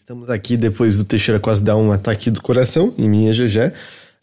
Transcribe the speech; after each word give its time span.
Estamos 0.00 0.30
aqui 0.30 0.56
depois 0.56 0.96
do 0.96 1.04
Teixeira 1.04 1.38
quase 1.38 1.62
dar 1.62 1.76
um 1.76 1.92
ataque 1.92 2.30
do 2.30 2.40
coração 2.40 2.90
em 2.96 3.06
minha 3.06 3.32
GG, 3.32 3.70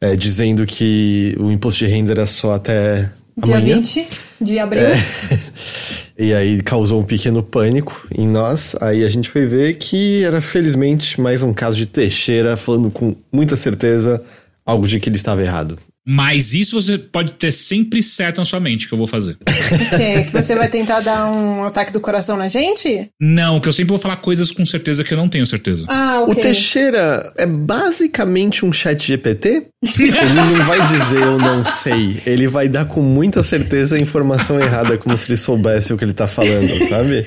é, 0.01 0.15
dizendo 0.15 0.65
que 0.65 1.35
o 1.39 1.51
imposto 1.51 1.85
de 1.85 1.91
renda 1.91 2.13
era 2.13 2.25
só 2.25 2.53
até 2.53 3.11
Dia 3.37 3.57
amanhã. 3.57 3.75
20 3.75 4.07
de 4.41 4.57
abril. 4.59 4.81
É. 4.81 4.97
E 6.19 6.33
aí 6.33 6.63
causou 6.63 6.99
um 6.99 7.03
pequeno 7.03 7.43
pânico 7.43 8.07
em 8.11 8.27
nós. 8.27 8.75
Aí 8.81 9.03
a 9.03 9.07
gente 9.07 9.29
foi 9.29 9.45
ver 9.45 9.75
que 9.75 10.23
era 10.23 10.41
felizmente 10.41 11.21
mais 11.21 11.43
um 11.43 11.53
caso 11.53 11.77
de 11.77 11.85
Teixeira 11.85 12.57
falando 12.57 12.89
com 12.89 13.15
muita 13.31 13.55
certeza 13.55 14.23
algo 14.65 14.87
de 14.87 14.99
que 14.99 15.09
ele 15.09 15.15
estava 15.15 15.43
errado. 15.43 15.77
Mas 16.07 16.53
isso 16.53 16.81
você 16.81 16.97
pode 16.97 17.33
ter 17.33 17.51
sempre 17.51 18.01
certo 18.01 18.37
na 18.37 18.45
sua 18.45 18.59
mente 18.61 18.87
que 18.87 18.93
eu 18.93 18.97
vou 18.97 19.07
fazer. 19.07 19.33
O 19.33 19.37
quê? 19.97 20.23
Que 20.23 20.31
você 20.31 20.55
vai 20.55 20.69
tentar 20.69 21.01
dar 21.01 21.29
um 21.29 21.65
ataque 21.65 21.91
do 21.91 21.99
coração 21.99 22.37
na 22.37 22.47
gente? 22.47 23.09
Não, 23.21 23.59
que 23.59 23.67
eu 23.67 23.73
sempre 23.73 23.89
vou 23.89 23.99
falar 23.99 24.15
coisas 24.17 24.51
com 24.51 24.65
certeza 24.65 25.03
que 25.03 25.13
eu 25.13 25.17
não 25.17 25.27
tenho 25.27 25.45
certeza. 25.45 25.85
Ah, 25.89 26.21
O 26.21 26.31
ok. 26.31 26.41
Teixeira 26.41 27.33
é 27.37 27.45
basicamente 27.45 28.65
um 28.65 28.71
chat 28.71 29.05
GPT? 29.05 29.67
Ele 29.99 30.33
não 30.33 30.55
vai 30.65 30.87
dizer 30.87 31.21
eu 31.21 31.37
não 31.37 31.65
sei. 31.65 32.21
Ele 32.25 32.47
vai 32.47 32.69
dar 32.69 32.85
com 32.85 33.01
muita 33.01 33.43
certeza 33.43 33.95
a 33.95 33.99
informação 33.99 34.59
errada, 34.59 34.97
como 34.97 35.17
se 35.17 35.27
ele 35.27 35.37
soubesse 35.37 35.91
o 35.93 35.97
que 35.97 36.05
ele 36.05 36.13
tá 36.13 36.25
falando, 36.27 36.69
sabe? 36.89 37.25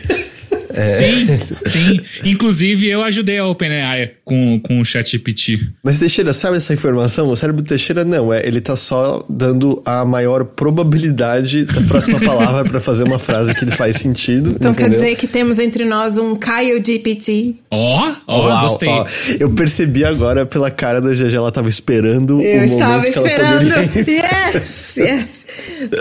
É. 0.74 0.88
Sim, 0.88 1.27
sim. 1.66 2.01
Inclusive, 2.24 2.88
eu 2.88 3.02
ajudei 3.02 3.38
a 3.38 3.47
OpenAI 3.47 4.12
com, 4.24 4.60
com 4.60 4.80
o 4.80 4.84
ChatGPT. 4.84 5.59
Mas 5.83 5.98
Teixeira, 5.98 6.33
sabe 6.33 6.56
essa 6.56 6.73
informação? 6.73 7.29
O 7.29 7.37
cérebro 7.37 7.62
do 7.62 7.69
Teixeira 7.69 8.05
não, 8.05 8.33
é, 8.33 8.46
ele 8.46 8.60
tá 8.60 8.77
só 8.77 9.24
dando 9.29 9.83
a 9.84 10.05
maior 10.05 10.45
probabilidade 10.45 11.65
da 11.65 11.80
próxima 11.83 12.20
palavra 12.24 12.65
pra 12.65 12.80
fazer 12.80 13.05
uma 13.05 13.19
frase 13.19 13.55
que 13.55 13.66
faz 13.70 13.96
sentido. 13.96 14.51
Então 14.51 14.73
quer 14.74 14.83
entendeu? 14.88 15.01
dizer 15.01 15.16
que 15.16 15.27
temos 15.27 15.59
entre 15.59 15.84
nós 15.84 16.19
um 16.19 16.37
Caio 16.37 16.82
GPT. 16.84 17.57
Ó, 17.71 18.12
ó, 18.27 18.60
gostei. 18.62 18.88
ó, 18.88 19.07
eu 19.38 19.51
percebi 19.51 20.05
agora 20.05 20.46
pela 20.46 20.71
cara 20.71 21.01
da 21.01 21.10
GG, 21.10 21.34
ela 21.34 21.51
tava 21.52 21.68
esperando 21.68 22.41
Eu 22.41 22.60
o 22.63 22.65
estava 22.65 22.96
momento 22.98 23.13
que 23.13 23.18
ela 23.18 23.29
esperando. 23.29 23.74
poderia 23.74 24.21
Yes, 24.54 24.96
yes. 24.96 25.46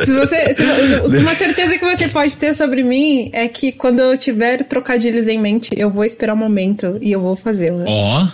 Se 0.06 0.14
você, 0.14 0.54
se, 0.54 0.64
uma 1.22 1.36
certeza 1.36 1.78
que 1.78 1.86
você 1.86 2.08
pode 2.08 2.38
ter 2.38 2.54
sobre 2.54 2.84
mim 2.84 3.30
é 3.34 3.48
que 3.48 3.72
quando 3.72 4.00
eu 4.00 4.18
tiver 4.18 4.64
trocadilhos 4.64 5.28
em 5.28 5.40
mente, 5.40 5.72
eu 5.76 5.90
vou 5.90 6.04
esperar 6.04 6.34
o 6.34 6.38
momento 6.38 6.98
e 7.02 7.12
eu 7.12 7.22
vou 7.22 7.36
fazê-lo. 7.36 7.84
Ó, 7.88 8.28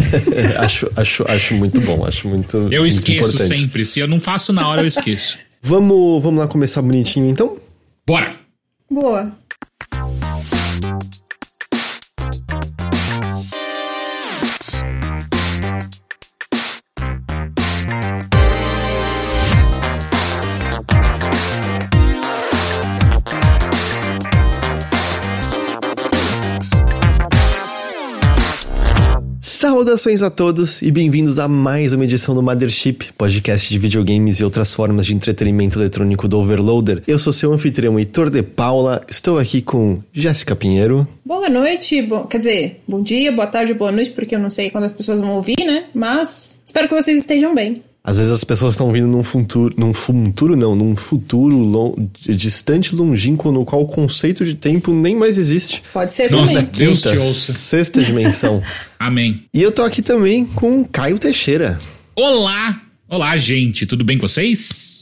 acho, 0.58 0.90
acho, 0.96 1.24
acho 1.28 1.54
muito 1.54 1.80
bom, 1.80 2.04
acho 2.04 2.28
muito 2.28 2.56
eu 2.56 2.82
muito 2.82 2.86
esqueço 2.86 3.34
importante. 3.34 3.60
sempre. 3.60 3.86
Se 3.86 4.00
eu 4.00 4.08
não 4.08 4.20
faço 4.20 4.52
na 4.52 4.68
hora, 4.68 4.82
eu 4.82 4.86
esqueço. 4.86 5.38
Vamos, 5.62 6.22
vamos 6.22 6.40
lá 6.40 6.46
começar 6.46 6.80
bonitinho 6.82 7.28
então? 7.28 7.56
Bora! 8.06 8.34
Boa. 8.90 9.32
Saudações 29.76 30.22
a 30.22 30.30
todos 30.30 30.80
e 30.80 30.90
bem-vindos 30.90 31.38
a 31.38 31.46
mais 31.46 31.92
uma 31.92 32.02
edição 32.04 32.34
do 32.34 32.42
Mothership, 32.42 33.12
podcast 33.12 33.68
de 33.68 33.78
videogames 33.78 34.40
e 34.40 34.44
outras 34.44 34.72
formas 34.72 35.04
de 35.04 35.14
entretenimento 35.14 35.78
eletrônico 35.78 36.26
do 36.26 36.38
Overloader. 36.38 37.02
Eu 37.06 37.18
sou 37.18 37.30
seu 37.30 37.52
anfitrião 37.52 37.98
Heitor 37.98 38.30
de 38.30 38.42
Paula, 38.42 39.04
estou 39.06 39.38
aqui 39.38 39.60
com 39.60 40.00
Jéssica 40.14 40.56
Pinheiro. 40.56 41.06
Boa 41.22 41.50
noite, 41.50 42.00
bom, 42.00 42.24
quer 42.24 42.38
dizer, 42.38 42.80
bom 42.88 43.02
dia, 43.02 43.30
boa 43.30 43.46
tarde, 43.46 43.74
boa 43.74 43.92
noite, 43.92 44.12
porque 44.12 44.34
eu 44.34 44.38
não 44.38 44.48
sei 44.48 44.70
quando 44.70 44.84
as 44.84 44.94
pessoas 44.94 45.20
vão 45.20 45.34
ouvir, 45.34 45.62
né? 45.62 45.84
Mas 45.92 46.62
espero 46.64 46.88
que 46.88 46.94
vocês 46.94 47.20
estejam 47.20 47.54
bem. 47.54 47.82
Às 48.08 48.18
vezes 48.18 48.30
as 48.30 48.44
pessoas 48.44 48.74
estão 48.74 48.92
vindo 48.92 49.08
num 49.08 49.24
futuro, 49.24 49.74
num 49.76 49.92
futuro 49.92 50.54
não, 50.54 50.76
num 50.76 50.94
futuro 50.94 51.56
lon- 51.58 51.96
distante 52.28 52.92
e 52.92 52.94
longínquo 52.94 53.50
no 53.50 53.64
qual 53.64 53.82
o 53.82 53.86
conceito 53.88 54.44
de 54.44 54.54
tempo 54.54 54.92
nem 54.94 55.16
mais 55.16 55.36
existe. 55.38 55.82
Pode 55.92 56.12
ser 56.12 56.30
Nossa, 56.30 56.62
também. 56.62 56.70
Deus 56.72 57.02
te 57.02 57.18
ouça. 57.18 57.52
Sexta 57.52 58.00
dimensão. 58.00 58.62
Amém. 58.96 59.42
e 59.52 59.60
eu 59.60 59.72
tô 59.72 59.82
aqui 59.82 60.02
também 60.02 60.44
com 60.46 60.84
Caio 60.84 61.18
Teixeira. 61.18 61.80
Olá! 62.14 62.80
Olá, 63.08 63.36
gente. 63.36 63.86
Tudo 63.86 64.04
bem 64.04 64.16
com 64.18 64.28
vocês? 64.28 65.00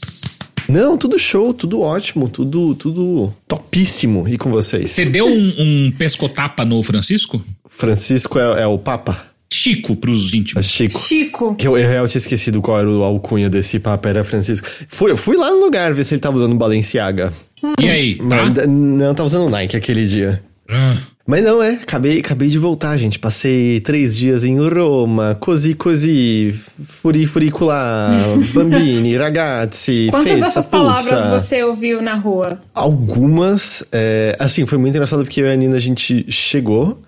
Não, 0.67 0.97
tudo 0.97 1.19
show, 1.19 1.53
tudo 1.53 1.81
ótimo, 1.81 2.27
tudo, 2.27 2.73
tudo 2.73 3.31
topíssimo. 3.47 4.27
E 4.27 4.35
com 4.35 4.49
vocês? 4.49 4.89
Você 4.89 5.05
deu 5.05 5.27
um, 5.27 5.53
um 5.59 5.91
pescotapa 5.91 6.65
no 6.65 6.81
Francisco? 6.81 7.39
Francisco 7.69 8.39
é, 8.39 8.63
é 8.63 8.67
o 8.67 8.79
Papa? 8.79 9.27
Chico 9.51 9.95
pros 9.95 10.33
íntimos. 10.33 10.65
Chico. 10.65 10.99
Chico. 10.99 11.55
Que 11.55 11.67
eu, 11.67 11.77
eu, 11.77 11.89
eu 11.89 12.07
tinha 12.07 12.19
esquecido 12.19 12.61
qual 12.61 12.79
era 12.79 12.89
o 12.89 13.03
alcunha 13.03 13.49
desse 13.49 13.79
Papa, 13.79 14.09
era 14.09 14.23
Francisco. 14.23 14.67
Fui, 14.87 15.11
eu 15.11 15.17
fui 15.17 15.37
lá 15.37 15.49
no 15.51 15.59
lugar 15.61 15.93
ver 15.93 16.03
se 16.03 16.13
ele 16.13 16.21
tava 16.21 16.37
usando 16.37 16.55
Balenciaga. 16.55 17.31
E 17.79 17.89
aí, 17.89 18.15
tá? 18.15 18.65
Não, 18.67 18.97
não, 19.07 19.13
tava 19.15 19.27
usando 19.27 19.49
Nike 19.49 19.77
aquele 19.77 20.05
dia. 20.05 20.41
Ah, 20.69 20.95
Mas 21.27 21.43
não, 21.43 21.61
é, 21.61 21.69
acabei, 21.73 22.19
acabei 22.19 22.49
de 22.49 22.57
voltar, 22.57 22.97
gente. 22.97 23.17
Passei 23.19 23.79
três 23.81 24.15
dias 24.15 24.43
em 24.43 24.57
Roma, 24.59 25.37
cosi 25.39 25.73
cosi, 25.75 26.53
furi 26.87 27.25
furicula, 27.27 28.09
bambini, 28.53 29.15
ragazzi, 29.15 30.07
Quantas 30.09 30.31
fezza, 30.31 30.45
dessas 30.45 30.65
puzza. 30.67 30.83
palavras 30.83 31.43
você 31.43 31.63
ouviu 31.63 32.01
na 32.01 32.15
rua? 32.15 32.59
Algumas, 32.73 33.83
é, 33.91 34.35
assim, 34.39 34.65
foi 34.65 34.77
muito 34.79 34.93
engraçado 34.95 35.23
porque 35.23 35.41
eu 35.41 35.45
e 35.47 35.51
a 35.51 35.55
Nina, 35.55 35.75
a 35.77 35.79
gente 35.79 36.25
chegou, 36.31 36.99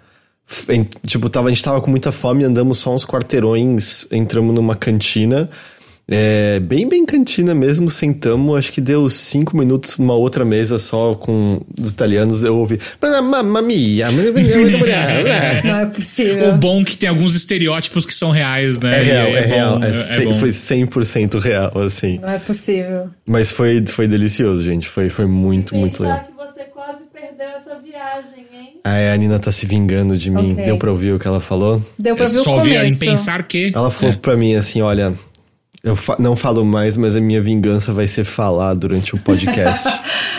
tipo, 1.05 1.29
tava, 1.29 1.47
a 1.47 1.51
gente 1.51 1.63
tava 1.63 1.81
com 1.81 1.89
muita 1.91 2.11
fome, 2.11 2.43
andamos 2.43 2.77
só 2.77 2.93
uns 2.93 3.05
quarteirões, 3.05 4.07
entramos 4.11 4.55
numa 4.55 4.75
cantina, 4.75 5.49
é, 6.09 6.59
bem, 6.61 6.87
bem 6.87 7.05
cantina 7.05 7.53
mesmo, 7.53 7.89
sentamos, 7.89 8.57
acho 8.57 8.71
que 8.71 8.79
deu 8.79 9.09
cinco 9.09 9.57
minutos 9.57 9.97
numa 9.99 10.13
outra 10.15 10.45
mesa 10.45 10.79
só 10.79 11.13
com 11.15 11.59
os 11.79 11.89
italianos, 11.91 12.43
eu 12.43 12.57
ouvi, 12.57 12.79
mamma 13.01 13.61
mia, 13.61 14.07
Não 15.63 15.79
é 15.79 15.85
possível. 15.87 16.49
o 16.49 16.57
bom 16.57 16.83
que 16.83 16.97
tem 16.97 17.09
alguns 17.09 17.35
estereótipos 17.35 18.05
que 18.05 18.13
são 18.13 18.31
reais, 18.31 18.81
né? 18.81 18.99
é 18.99 19.03
real, 19.03 19.27
E 19.27 19.35
é, 19.35 19.41
real, 19.45 19.79
bom, 19.79 19.85
é, 19.85 19.89
é 19.89 19.93
cem- 19.93 20.25
bom. 20.27 20.33
foi 20.33 20.49
100% 20.49 21.39
real, 21.39 21.71
assim, 21.79 22.19
Não 22.19 22.29
é 22.29 22.39
possível. 22.39 23.09
mas 23.25 23.51
foi, 23.51 23.83
foi 23.85 24.07
delicioso, 24.07 24.63
gente, 24.63 24.87
foi, 24.87 25.09
foi 25.09 25.25
muito, 25.25 25.75
muito 25.75 26.01
legal. 26.01 26.19
que 26.25 26.31
você 26.33 26.63
quase 26.65 27.03
perdeu 27.13 27.47
essa 27.55 27.77
viagem, 27.79 28.45
hein? 28.53 28.73
Aí 28.83 29.09
a 29.09 29.17
Nina 29.17 29.37
tá 29.39 29.51
se 29.51 29.65
vingando 29.65 30.17
de 30.17 30.31
mim, 30.31 30.53
Ok. 30.53 30.63
deu 30.65 30.77
pra 30.77 30.89
ouvir 30.89 31.11
o 31.13 31.19
que 31.19 31.27
ela 31.27 31.39
falou? 31.41 31.81
Deu 31.99 32.15
pra 32.15 32.25
Eu 32.25 32.29
ver 32.29 32.37
o 32.39 32.43
só 32.43 32.53
ouvi 32.55 32.71
em 32.71 32.77
começo. 32.77 32.99
pensar 33.01 33.43
que. 33.43 33.71
Ela 33.75 33.91
falou 33.91 34.13
É. 34.15 34.17
pra 34.17 34.37
mim 34.37 34.55
assim: 34.55 34.81
olha, 34.81 35.13
eu 35.87 35.95
fa- 35.95 36.15
não 36.19 36.35
falo 36.35 36.63
mais, 36.65 36.95
mas 36.97 37.15
a 37.15 37.21
minha 37.21 37.41
vingança 37.41 37.91
vai 37.93 38.07
ser 38.07 38.23
falar 38.23 38.73
durante 38.73 39.15
o 39.15 39.17
podcast. 39.17 39.87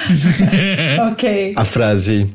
Ok. 1.12 1.53
a 1.56 1.64
frase. 1.64 2.26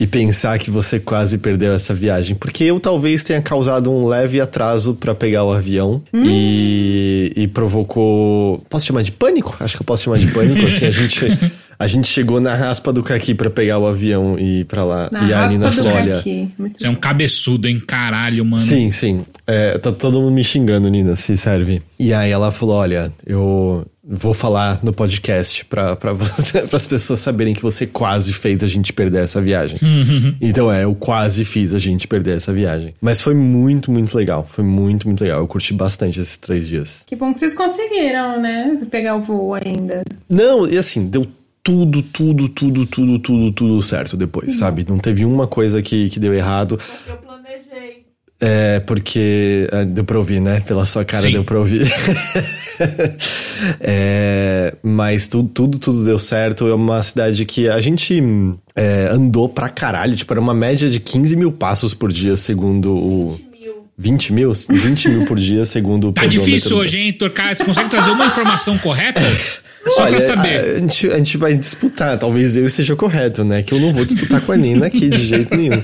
E 0.00 0.06
pensar 0.06 0.58
que 0.58 0.68
você 0.70 0.98
quase 0.98 1.38
perdeu 1.38 1.72
essa 1.72 1.94
viagem. 1.94 2.34
Porque 2.34 2.64
eu 2.64 2.80
talvez 2.80 3.22
tenha 3.22 3.40
causado 3.40 3.90
um 3.90 4.06
leve 4.06 4.40
atraso 4.40 4.94
pra 4.94 5.14
pegar 5.14 5.44
o 5.44 5.52
avião. 5.52 6.02
E, 6.12 7.32
e 7.36 7.46
provocou. 7.46 8.58
Posso 8.68 8.86
chamar 8.86 9.02
de 9.02 9.12
pânico? 9.12 9.56
Acho 9.60 9.76
que 9.76 9.82
eu 9.82 9.86
posso 9.86 10.02
chamar 10.04 10.18
de 10.18 10.26
pânico. 10.32 10.66
Assim, 10.66 10.86
a 10.86 10.90
gente, 10.90 11.38
a 11.82 11.86
gente 11.88 12.06
chegou 12.06 12.40
na 12.40 12.54
raspa 12.54 12.92
do 12.92 13.02
caqui 13.02 13.34
pra 13.34 13.50
pegar 13.50 13.76
o 13.80 13.88
avião 13.88 14.38
e 14.38 14.60
ir 14.60 14.64
pra 14.66 14.84
lá. 14.84 15.08
Na 15.10 15.28
e 15.28 15.34
a 15.34 15.48
Nina 15.48 15.68
do 15.68 15.74
falou: 15.74 15.92
olha. 15.94 16.22
Você 16.22 16.86
é 16.86 16.88
um 16.88 16.94
cabeçudo, 16.94 17.66
hein? 17.66 17.80
Caralho, 17.80 18.44
mano. 18.44 18.62
Sim, 18.62 18.92
sim. 18.92 19.22
É, 19.48 19.76
tá 19.78 19.90
todo 19.90 20.20
mundo 20.20 20.32
me 20.32 20.44
xingando, 20.44 20.88
Nina, 20.88 21.16
se 21.16 21.36
serve. 21.36 21.82
E 21.98 22.14
aí 22.14 22.30
ela 22.30 22.52
falou: 22.52 22.76
olha, 22.76 23.12
eu 23.26 23.84
vou 24.04 24.32
falar 24.32 24.78
no 24.80 24.92
podcast 24.92 25.64
pra, 25.64 25.96
pra 25.96 26.12
você, 26.14 26.62
pras 26.62 26.86
pessoas 26.86 27.18
saberem 27.18 27.52
que 27.52 27.62
você 27.62 27.84
quase 27.84 28.32
fez 28.32 28.62
a 28.62 28.68
gente 28.68 28.92
perder 28.92 29.24
essa 29.24 29.40
viagem. 29.40 29.76
então 30.40 30.70
é, 30.70 30.84
eu 30.84 30.94
quase 30.94 31.44
fiz 31.44 31.74
a 31.74 31.80
gente 31.80 32.06
perder 32.06 32.36
essa 32.36 32.52
viagem. 32.52 32.94
Mas 33.00 33.20
foi 33.20 33.34
muito, 33.34 33.90
muito 33.90 34.16
legal. 34.16 34.46
Foi 34.48 34.62
muito, 34.62 35.08
muito 35.08 35.20
legal. 35.20 35.40
Eu 35.40 35.48
curti 35.48 35.74
bastante 35.74 36.20
esses 36.20 36.36
três 36.36 36.68
dias. 36.68 37.02
Que 37.04 37.16
bom 37.16 37.32
que 37.32 37.40
vocês 37.40 37.54
conseguiram, 37.54 38.40
né? 38.40 38.78
Pegar 38.88 39.16
o 39.16 39.20
voo 39.20 39.54
ainda. 39.54 40.04
Não, 40.30 40.68
e 40.68 40.78
assim, 40.78 41.08
deu 41.08 41.26
tudo, 41.62 42.02
tudo, 42.02 42.48
tudo, 42.48 42.86
tudo, 42.86 43.18
tudo, 43.18 43.52
tudo 43.52 43.82
certo 43.82 44.16
depois, 44.16 44.56
sabe? 44.56 44.84
Não 44.88 44.98
teve 44.98 45.24
uma 45.24 45.46
coisa 45.46 45.80
que, 45.80 46.08
que 46.08 46.18
deu 46.18 46.34
errado. 46.34 46.78
Eu 47.08 47.16
planejei. 47.18 48.02
É, 48.40 48.80
porque. 48.80 49.68
é, 49.70 49.84
deu 49.84 50.02
pra 50.02 50.18
ouvir, 50.18 50.40
né? 50.40 50.60
Pela 50.60 50.84
sua 50.84 51.04
cara 51.04 51.22
Sim. 51.22 51.32
deu 51.32 51.44
pra 51.44 51.58
ouvir. 51.58 51.86
É, 53.80 54.74
mas 54.82 55.28
tudo, 55.28 55.48
tudo, 55.48 55.78
tudo 55.78 56.04
deu 56.04 56.18
certo. 56.18 56.66
É 56.66 56.74
uma 56.74 57.00
cidade 57.00 57.44
que 57.44 57.68
a 57.68 57.80
gente 57.80 58.20
é, 58.74 59.08
andou 59.12 59.48
pra 59.48 59.68
caralho. 59.68 60.16
Tipo, 60.16 60.32
era 60.32 60.40
uma 60.40 60.54
média 60.54 60.90
de 60.90 60.98
15 60.98 61.36
mil 61.36 61.52
passos 61.52 61.94
por 61.94 62.10
dia, 62.12 62.36
segundo 62.36 62.92
o. 62.92 63.40
Mil. 63.52 63.86
20 63.96 64.32
mil? 64.32 64.52
20 64.52 65.08
mil 65.10 65.24
por 65.26 65.38
dia, 65.38 65.64
segundo 65.64 66.08
o 66.08 66.12
Tá 66.12 66.26
difícil 66.26 66.76
hoje, 66.76 66.98
hein, 66.98 67.06
Heitor? 67.06 67.30
Cara, 67.30 67.54
você 67.54 67.64
consegue 67.64 67.88
trazer 67.88 68.10
uma 68.10 68.26
informação 68.26 68.76
correta? 68.78 69.20
Só 69.88 70.02
Olha, 70.02 70.12
pra 70.12 70.20
saber. 70.20 70.58
A, 70.58 70.62
a 70.76 70.78
gente, 70.78 71.06
a 71.08 71.18
gente 71.18 71.36
vai 71.36 71.54
disputar. 71.54 72.18
Talvez 72.18 72.56
eu 72.56 72.66
esteja 72.66 72.94
correto, 72.94 73.44
né? 73.44 73.62
Que 73.62 73.74
eu 73.74 73.80
não 73.80 73.92
vou 73.92 74.04
disputar 74.04 74.40
com 74.40 74.52
a 74.52 74.56
Nina 74.56 74.86
aqui 74.86 75.08
de 75.08 75.26
jeito 75.26 75.54
nenhum. 75.56 75.82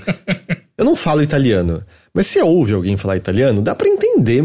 Eu 0.77 0.85
não 0.85 0.95
falo 0.95 1.23
italiano, 1.23 1.83
mas 2.15 2.27
se 2.29 2.41
ouve 2.41 2.73
alguém 2.73 2.97
falar 2.97 3.17
italiano, 3.17 3.61
dá 3.61 3.75
pra 3.75 3.89
entender 3.89 4.45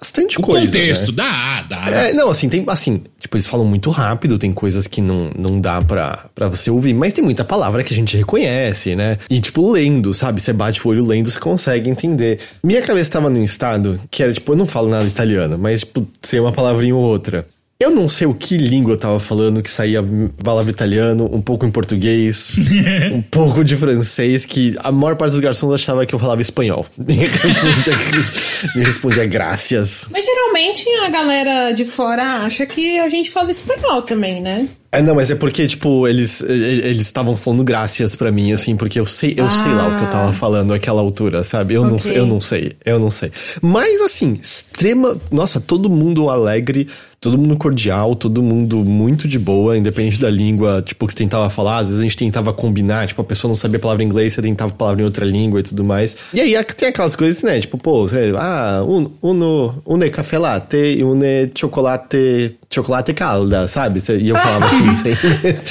bastante 0.00 0.38
O 0.38 0.42
coisa. 0.42 0.66
contexto, 0.66 1.08
né? 1.12 1.16
dá, 1.16 1.62
dá. 1.62 1.90
É, 1.90 2.12
não, 2.14 2.30
assim, 2.30 2.48
tem, 2.48 2.64
assim, 2.66 3.02
tipo, 3.18 3.36
eles 3.36 3.46
falam 3.46 3.64
muito 3.66 3.90
rápido, 3.90 4.38
tem 4.38 4.52
coisas 4.52 4.86
que 4.86 5.00
não, 5.00 5.30
não 5.38 5.60
dá 5.60 5.80
pra, 5.82 6.26
pra 6.34 6.48
você 6.48 6.70
ouvir, 6.70 6.94
mas 6.94 7.12
tem 7.12 7.22
muita 7.22 7.44
palavra 7.44 7.84
que 7.84 7.92
a 7.92 7.96
gente 7.96 8.16
reconhece, 8.16 8.96
né? 8.96 9.18
E, 9.30 9.40
tipo, 9.40 9.70
lendo, 9.70 10.12
sabe? 10.14 10.40
Você 10.40 10.52
bate 10.52 10.84
o 10.86 10.90
olho 10.90 11.04
lendo, 11.06 11.30
você 11.30 11.38
consegue 11.38 11.88
entender. 11.90 12.38
Minha 12.62 12.82
cabeça 12.82 13.10
tava 13.10 13.28
num 13.30 13.42
estado 13.42 14.00
que 14.10 14.22
era, 14.22 14.32
tipo, 14.32 14.50
eu 14.52 14.56
não 14.56 14.66
falo 14.66 14.88
nada 14.88 15.04
italiano, 15.04 15.56
mas, 15.58 15.80
tipo, 15.80 16.06
sei 16.22 16.40
uma 16.40 16.52
palavrinha 16.52 16.96
ou 16.96 17.02
outra. 17.02 17.46
Eu 17.78 17.90
não 17.90 18.08
sei 18.08 18.26
o 18.26 18.32
que 18.32 18.56
língua 18.56 18.92
eu 18.92 18.96
tava 18.96 19.18
falando, 19.18 19.60
que 19.60 19.68
saía 19.68 20.02
palavra 20.42 20.70
italiano, 20.70 21.28
um 21.30 21.42
pouco 21.42 21.66
em 21.66 21.70
português, 21.70 22.56
um 23.12 23.20
pouco 23.20 23.64
de 23.64 23.76
francês, 23.76 24.46
que 24.46 24.74
a 24.78 24.92
maior 24.92 25.16
parte 25.16 25.32
dos 25.32 25.40
garçons 25.40 25.74
achava 25.74 26.06
que 26.06 26.14
eu 26.14 26.18
falava 26.18 26.40
espanhol. 26.40 26.86
Me 26.96 27.14
respondia, 27.14 27.92
me 28.76 28.84
respondia 28.84 29.26
graças. 29.26 30.06
Mas 30.10 30.24
geralmente 30.24 30.88
a 31.04 31.08
galera 31.10 31.72
de 31.72 31.84
fora 31.84 32.44
acha 32.44 32.64
que 32.64 32.98
a 32.98 33.08
gente 33.08 33.30
fala 33.30 33.50
espanhol 33.50 34.02
também, 34.02 34.40
né? 34.40 34.68
É, 34.92 35.02
não, 35.02 35.16
mas 35.16 35.28
é 35.28 35.34
porque, 35.34 35.66
tipo, 35.66 36.06
eles 36.06 36.40
eles 36.40 37.00
estavam 37.00 37.36
falando 37.36 37.64
graças 37.64 38.14
pra 38.14 38.30
mim, 38.30 38.52
assim, 38.52 38.76
porque 38.76 39.00
eu 39.00 39.04
sei, 39.04 39.34
eu 39.36 39.50
sei 39.50 39.72
lá 39.72 39.88
o 39.88 39.98
que 39.98 40.04
eu 40.04 40.10
tava 40.10 40.32
falando 40.32 40.72
àquela 40.72 41.00
altura, 41.02 41.42
sabe? 41.42 41.74
Eu, 41.74 41.82
não, 41.82 41.96
Ok. 41.96 42.02
sei- 42.12 42.18
eu 42.20 42.26
não 42.26 42.40
sei, 42.40 42.76
eu 42.86 42.98
não 43.00 43.10
sei. 43.10 43.32
Mas, 43.60 44.00
assim, 44.00 44.38
extrema. 44.40 45.16
Nossa, 45.32 45.60
todo 45.60 45.90
mundo 45.90 46.30
alegre, 46.30 46.86
todo 47.24 47.38
mundo 47.38 47.56
cordial, 47.56 48.14
todo 48.14 48.42
mundo 48.42 48.84
muito 48.84 49.26
de 49.26 49.38
boa, 49.38 49.78
independente 49.78 50.20
da 50.20 50.28
língua, 50.28 50.82
tipo, 50.84 51.06
que 51.06 51.12
você 51.14 51.20
tentava 51.20 51.48
falar. 51.48 51.78
Às 51.78 51.86
vezes 51.86 52.00
a 52.00 52.02
gente 52.02 52.18
tentava 52.18 52.52
combinar, 52.52 53.06
tipo, 53.06 53.22
a 53.22 53.24
pessoa 53.24 53.48
não 53.48 53.56
sabia 53.56 53.78
a 53.78 53.80
palavra 53.80 54.02
em 54.02 54.06
inglês, 54.06 54.34
você 54.34 54.42
tentava 54.42 54.70
a 54.70 54.74
palavra 54.74 55.00
em 55.00 55.06
outra 55.06 55.24
língua 55.24 55.60
e 55.60 55.62
tudo 55.62 55.82
mais. 55.82 56.14
E 56.34 56.40
aí 56.42 56.62
tem 56.64 56.90
aquelas 56.90 57.16
coisas, 57.16 57.42
né? 57.42 57.58
Tipo, 57.58 57.78
pô, 57.78 58.06
você, 58.06 58.34
ah, 58.36 58.84
un, 58.86 59.10
uno, 59.22 59.82
une 59.86 60.10
café 60.10 60.36
latte 60.38 60.76
e 60.76 61.02
une 61.02 61.50
chocolate, 61.54 62.56
chocolate 62.70 63.14
calda, 63.14 63.66
sabe? 63.68 64.02
E 64.20 64.28
eu 64.28 64.36
falava 64.36 64.66
assim, 64.66 64.94
sem... 65.00 65.14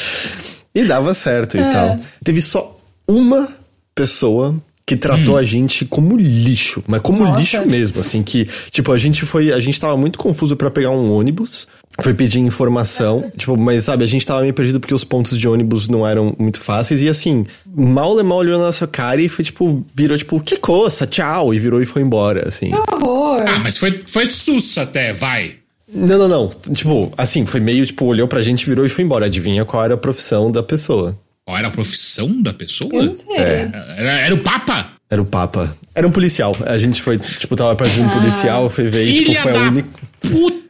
e 0.74 0.84
dava 0.86 1.14
certo 1.14 1.56
e 1.56 1.62
tal. 1.62 2.00
Teve 2.24 2.42
só 2.42 2.80
uma 3.08 3.48
pessoa 3.94 4.56
que 4.86 4.96
tratou 4.96 5.38
a 5.38 5.44
gente 5.44 5.86
como 5.86 6.18
lixo, 6.18 6.84
mas 6.88 7.02
como 7.02 7.24
Nossa. 7.24 7.40
lixo 7.40 7.66
mesmo, 7.66 8.02
assim, 8.02 8.22
que, 8.22 8.48
tipo, 8.70 8.92
a 8.92 8.98
gente 8.98 9.26
foi, 9.26 9.52
a 9.54 9.60
gente 9.60 9.80
tava 9.80 9.96
muito 9.96 10.20
confuso 10.20 10.56
pra 10.58 10.70
pegar 10.70 10.90
um 10.90 11.12
ônibus, 11.14 11.68
foi 12.02 12.14
pedir 12.14 12.40
informação, 12.40 13.32
tipo, 13.38 13.58
mas 13.58 13.86
sabe, 13.86 14.04
a 14.04 14.08
gente 14.08 14.26
tava 14.26 14.42
meio 14.42 14.54
perdido 14.54 14.80
porque 14.80 14.94
os 14.94 15.04
pontos 15.04 15.40
de 15.40 15.48
ônibus 15.48 15.88
não 15.88 16.06
eram 16.06 16.36
muito 16.38 16.60
fáceis, 16.60 17.02
e 17.02 17.08
assim, 17.08 17.46
mal 17.66 18.22
mal 18.24 18.40
olhou 18.40 18.58
na 18.58 18.66
nossa 18.66 18.86
cara 18.86 19.22
e 19.22 19.30
foi 19.30 19.46
tipo, 19.46 19.86
virou 19.96 20.18
tipo, 20.18 20.40
que 20.42 20.58
coça, 20.58 21.08
tchau, 21.08 21.54
e 21.54 21.60
virou 21.60 21.82
e 21.82 21.86
foi 21.86 22.02
embora, 22.02 22.48
assim. 22.48 22.72
Que 22.72 23.06
horror. 23.06 23.44
Ah, 23.48 23.60
mas 23.60 23.78
foi, 23.78 24.02
foi 24.06 24.26
sussa 24.26 24.82
até, 24.82 25.14
vai. 25.14 25.56
Não, 25.94 26.18
não, 26.18 26.28
não, 26.28 26.50
tipo, 26.74 27.14
assim, 27.18 27.46
foi 27.46 27.60
meio, 27.60 27.86
tipo, 27.86 28.06
olhou 28.06 28.28
pra 28.28 28.42
gente, 28.42 28.66
virou 28.66 28.86
e 28.86 28.90
foi 28.90 29.04
embora, 29.06 29.28
adivinha 29.28 29.64
qual 29.64 29.84
era 29.84 29.94
a 29.94 29.98
profissão 29.98 30.52
da 30.52 30.64
pessoa. 30.64 31.18
Qual 31.46 31.58
era 31.58 31.68
a 31.68 31.72
profissão 31.72 32.42
da 32.42 32.54
pessoa? 32.54 32.94
Eu 32.94 33.06
não 33.08 33.16
sei. 33.16 33.36
Era, 33.38 34.12
era 34.20 34.34
o 34.34 34.42
Papa? 34.42 34.92
Era 35.10 35.22
o 35.22 35.26
Papa. 35.26 35.76
Era 35.94 36.08
um 36.08 36.12
policial. 36.12 36.56
A 36.66 36.78
gente 36.78 37.02
foi, 37.02 37.18
tipo, 37.20 37.56
tava 37.56 37.76
perto 37.76 37.92
de 37.94 38.02
um 38.02 38.10
policial, 38.10 38.70
foi 38.70 38.86
ver 38.90 39.06
e, 39.08 39.14
tipo, 39.14 39.36
foi 39.36 39.52
a 39.52 39.60
única. 39.60 39.90
puta! 40.22 40.64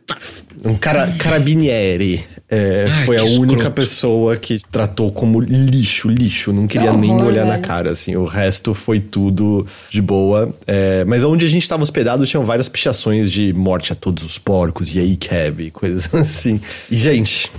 Um 0.65 0.75
cara, 0.75 1.07
carabinieri. 1.17 2.23
É, 2.49 2.85
Ai, 2.89 3.05
foi 3.05 3.17
a 3.17 3.23
única 3.23 3.53
escroto. 3.53 3.71
pessoa 3.71 4.37
que 4.37 4.59
tratou 4.71 5.11
como 5.11 5.39
lixo, 5.41 6.09
lixo. 6.09 6.53
Não 6.53 6.67
queria 6.67 6.91
Que 6.91 6.97
nem 6.97 7.11
horror, 7.11 7.27
olhar 7.27 7.45
na 7.45 7.51
velho. 7.53 7.63
cara, 7.63 7.89
assim. 7.91 8.15
O 8.15 8.25
resto 8.25 8.73
foi 8.73 8.99
tudo 8.99 9.65
de 9.89 10.01
boa. 10.01 10.53
É, 10.65 11.03
mas 11.05 11.23
onde 11.23 11.45
a 11.45 11.49
gente 11.49 11.67
tava 11.67 11.83
hospedado 11.83 12.25
tinham 12.25 12.45
várias 12.45 12.69
pichações 12.69 13.31
de 13.31 13.51
morte 13.53 13.91
a 13.91 13.95
todos 13.95 14.23
os 14.23 14.37
porcos, 14.37 14.93
e 14.95 14.99
aí, 14.99 15.15
Keb, 15.17 15.71
coisas 15.71 16.13
assim. 16.15 16.61
E, 16.89 16.95
gente, 16.95 17.51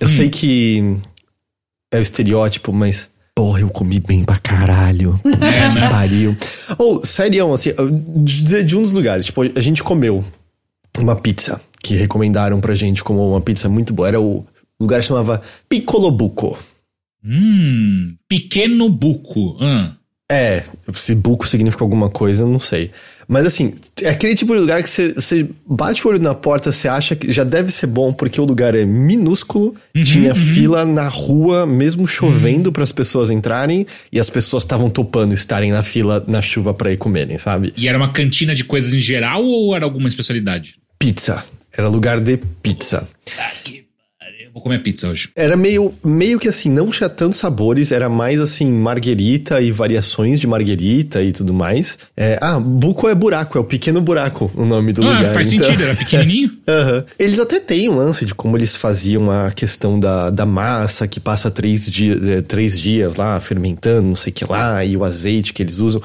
eu 0.00 0.08
sei 0.08 0.28
que 0.28 0.96
é 1.92 1.98
o 1.98 2.02
estereótipo, 2.02 2.72
mas. 2.72 3.08
Porra, 3.34 3.60
eu 3.60 3.68
comi 3.68 4.00
bem 4.00 4.24
pra 4.24 4.36
caralho. 4.36 5.18
Puta 5.22 5.46
É, 5.46 5.68
que 5.68 5.74
né? 5.76 5.88
pariu. 5.88 6.36
Ou, 6.76 7.04
sério, 7.06 7.52
assim, 7.54 7.70
eu- 7.78 7.90
de, 8.24 8.64
de 8.64 8.76
um 8.76 8.82
dos 8.82 8.92
lugares, 8.92 9.26
tipo, 9.26 9.42
a 9.42 9.60
gente 9.60 9.82
comeu 9.84 10.24
uma 10.98 11.14
pizza 11.14 11.60
que 11.82 11.94
recomendaram 11.94 12.60
pra 12.60 12.74
gente 12.74 13.04
como 13.04 13.30
uma 13.30 13.40
pizza 13.40 13.68
muito 13.68 13.92
boa. 13.94 14.08
Era 14.08 14.20
o, 14.20 14.38
o 14.38 14.46
lugar 14.80 15.02
chamava 15.04 15.40
Piccolo 15.68 16.10
Buco. 16.10 16.58
Hum, 17.24 18.16
pequeno 18.28 18.88
buco. 18.90 19.56
Hum. 19.62 19.92
É, 20.30 20.62
se 20.92 21.14
buco 21.14 21.48
significa 21.48 21.82
alguma 21.82 22.10
coisa, 22.10 22.42
eu 22.42 22.48
não 22.48 22.60
sei. 22.60 22.90
Mas 23.26 23.46
assim, 23.46 23.74
é 24.02 24.10
aquele 24.10 24.34
tipo 24.34 24.54
de 24.54 24.60
lugar 24.60 24.82
que 24.82 24.88
você, 24.88 25.48
bate 25.66 26.06
o 26.06 26.10
olho 26.10 26.20
na 26.20 26.34
porta, 26.34 26.70
você 26.70 26.86
acha 26.86 27.16
que 27.16 27.32
já 27.32 27.44
deve 27.44 27.72
ser 27.72 27.86
bom, 27.86 28.12
porque 28.12 28.38
o 28.38 28.44
lugar 28.44 28.74
é 28.74 28.84
minúsculo, 28.84 29.74
tinha 30.04 30.34
fila 30.34 30.84
na 30.84 31.08
rua, 31.08 31.66
mesmo 31.66 32.06
chovendo 32.06 32.70
para 32.70 32.82
as 32.82 32.92
pessoas 32.92 33.30
entrarem, 33.30 33.86
e 34.12 34.20
as 34.20 34.28
pessoas 34.28 34.64
estavam 34.64 34.90
topando 34.90 35.32
estarem 35.32 35.72
na 35.72 35.82
fila 35.82 36.22
na 36.26 36.42
chuva 36.42 36.74
pra 36.74 36.92
ir 36.92 36.98
comerem, 36.98 37.38
sabe? 37.38 37.72
E 37.74 37.88
era 37.88 37.96
uma 37.96 38.12
cantina 38.12 38.54
de 38.54 38.64
coisas 38.64 38.92
em 38.92 39.00
geral 39.00 39.42
ou 39.42 39.74
era 39.74 39.84
alguma 39.84 40.08
especialidade? 40.08 40.74
Pizza. 40.98 41.42
Era 41.72 41.88
lugar 41.88 42.20
de 42.20 42.38
pizza. 42.60 43.08
Ah, 43.38 43.52
que 43.62 43.87
vou 44.58 44.62
comer 44.62 44.82
pizza 44.82 45.08
hoje. 45.08 45.30
Era 45.34 45.56
meio, 45.56 45.92
meio 46.04 46.38
que 46.38 46.48
assim, 46.48 46.70
não 46.70 46.90
tinha 46.90 47.08
tantos 47.08 47.38
sabores, 47.38 47.92
era 47.92 48.08
mais 48.08 48.40
assim, 48.40 48.70
marguerita 48.70 49.60
e 49.60 49.70
variações 49.70 50.40
de 50.40 50.46
marguerita 50.46 51.22
e 51.22 51.32
tudo 51.32 51.54
mais. 51.54 51.98
É, 52.16 52.38
ah, 52.42 52.58
buco 52.60 53.08
é 53.08 53.14
buraco, 53.14 53.56
é 53.56 53.60
o 53.60 53.64
pequeno 53.64 54.00
buraco 54.00 54.50
o 54.54 54.64
nome 54.64 54.92
do 54.92 55.02
Ah, 55.02 55.18
lugar. 55.18 55.32
faz 55.32 55.52
então- 55.52 55.66
sentido, 55.66 55.82
era 55.84 55.94
pequenininho. 55.96 56.50
Aham. 56.66 57.04
Eles 57.18 57.38
até 57.38 57.60
têm 57.60 57.88
um 57.88 57.94
lance 57.96 58.24
de 58.26 58.34
como 58.34 58.56
eles 58.56 58.76
faziam 58.76 59.30
a 59.30 59.50
questão 59.52 59.98
da, 59.98 60.30
da 60.30 60.44
massa 60.44 61.06
que 61.06 61.20
passa 61.20 61.50
três, 61.50 61.88
dia, 61.88 62.18
eh, 62.38 62.42
três 62.42 62.78
dias 62.78 63.16
lá 63.16 63.38
fermentando, 63.40 64.08
não 64.08 64.14
sei 64.16 64.30
o 64.30 64.34
que 64.34 64.44
lá, 64.44 64.84
e 64.84 64.96
o 64.96 65.04
azeite 65.04 65.52
que 65.52 65.62
eles 65.62 65.78
usam. 65.78 66.02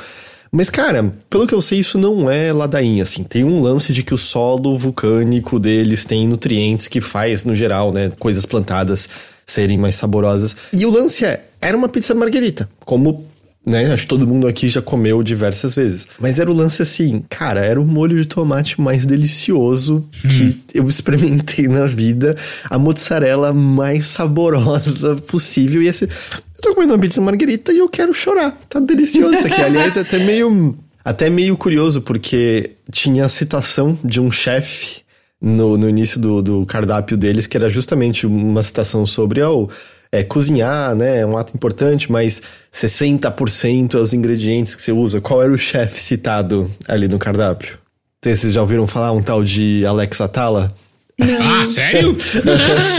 Mas, 0.55 0.69
cara, 0.69 1.11
pelo 1.31 1.47
que 1.47 1.55
eu 1.55 1.63
sei, 1.63 1.79
isso 1.79 1.97
não 1.97 2.29
é 2.29 2.53
ladainha, 2.53 3.01
assim. 3.01 3.23
Tem 3.23 3.43
um 3.43 3.59
lance 3.59 3.91
de 3.91 4.03
que 4.03 4.13
o 4.13 4.19
solo 4.19 4.77
vulcânico 4.77 5.59
deles 5.59 6.05
tem 6.05 6.27
nutrientes 6.27 6.87
que 6.87 7.01
faz, 7.01 7.43
no 7.43 7.55
geral, 7.55 7.91
né, 7.91 8.11
coisas 8.19 8.45
plantadas 8.45 9.09
serem 9.47 9.79
mais 9.79 9.95
saborosas. 9.95 10.55
E 10.71 10.85
o 10.85 10.91
lance 10.91 11.25
é, 11.25 11.45
era 11.59 11.75
uma 11.75 11.89
pizza 11.89 12.13
marguerita, 12.13 12.69
como 12.85 13.25
né? 13.65 13.93
Acho 13.93 14.03
que 14.03 14.09
todo 14.09 14.27
mundo 14.27 14.47
aqui 14.47 14.67
já 14.67 14.81
comeu 14.81 15.23
diversas 15.23 15.73
vezes. 15.73 16.07
Mas 16.19 16.39
era 16.39 16.51
o 16.51 16.53
lance 16.53 16.81
assim, 16.81 17.23
cara, 17.29 17.61
era 17.61 17.79
o 17.79 17.85
molho 17.85 18.19
de 18.19 18.27
tomate 18.27 18.79
mais 18.81 19.05
delicioso 19.05 20.05
que 20.21 20.59
eu 20.73 20.89
experimentei 20.89 21.67
na 21.67 21.85
vida. 21.85 22.35
A 22.69 22.77
mozzarella 22.77 23.53
mais 23.53 24.07
saborosa 24.07 25.15
possível. 25.15 25.81
E 25.81 25.87
esse. 25.87 26.05
Eu 26.05 26.61
tô 26.61 26.75
comendo 26.75 26.93
uma 26.93 26.99
pizza 26.99 27.21
margarita 27.21 27.71
e 27.71 27.79
eu 27.79 27.89
quero 27.89 28.13
chorar. 28.13 28.57
Tá 28.69 28.79
delicioso 28.79 29.35
isso 29.35 29.47
aqui. 29.47 29.59
Aliás, 29.61 29.97
é 29.97 30.01
até 30.01 30.19
meio. 30.19 30.77
Até 31.05 31.29
meio 31.29 31.57
curioso, 31.57 32.01
porque 32.01 32.71
tinha 32.89 33.25
a 33.25 33.29
citação 33.29 33.99
de 34.05 34.21
um 34.21 34.31
chefe 34.31 35.02
no, 35.43 35.77
no 35.77 35.89
início 35.89 36.17
do, 36.21 36.41
do 36.41 36.65
cardápio 36.65 37.17
deles, 37.17 37.45
que 37.45 37.57
era 37.57 37.67
justamente 37.67 38.25
uma 38.25 38.63
citação 38.63 39.05
sobre 39.05 39.43
oh, 39.43 39.67
é, 40.09 40.23
cozinhar, 40.23 40.95
né? 40.95 41.19
É 41.19 41.25
um 41.25 41.37
ato 41.37 41.51
importante, 41.53 42.09
mas 42.09 42.41
60% 42.73 43.95
é 43.95 43.97
os 43.97 44.13
ingredientes 44.13 44.73
que 44.73 44.81
você 44.81 44.93
usa. 44.93 45.19
Qual 45.19 45.43
era 45.43 45.51
o 45.51 45.57
chefe 45.57 45.99
citado 45.99 46.71
ali 46.87 47.09
no 47.09 47.19
cardápio? 47.19 47.77
Vocês 48.23 48.53
já 48.53 48.61
ouviram 48.61 48.87
falar 48.87 49.11
um 49.11 49.21
tal 49.21 49.43
de 49.43 49.85
Alex 49.85 50.21
Atala? 50.21 50.73
Ah, 51.19 51.65
sério? 51.65 52.15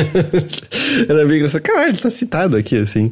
Era 1.08 1.26
bem 1.26 1.36
engraçado. 1.36 1.62
Caralho, 1.62 1.90
ele 1.90 1.98
tá 1.98 2.10
citado 2.10 2.56
aqui, 2.58 2.76
assim. 2.76 3.10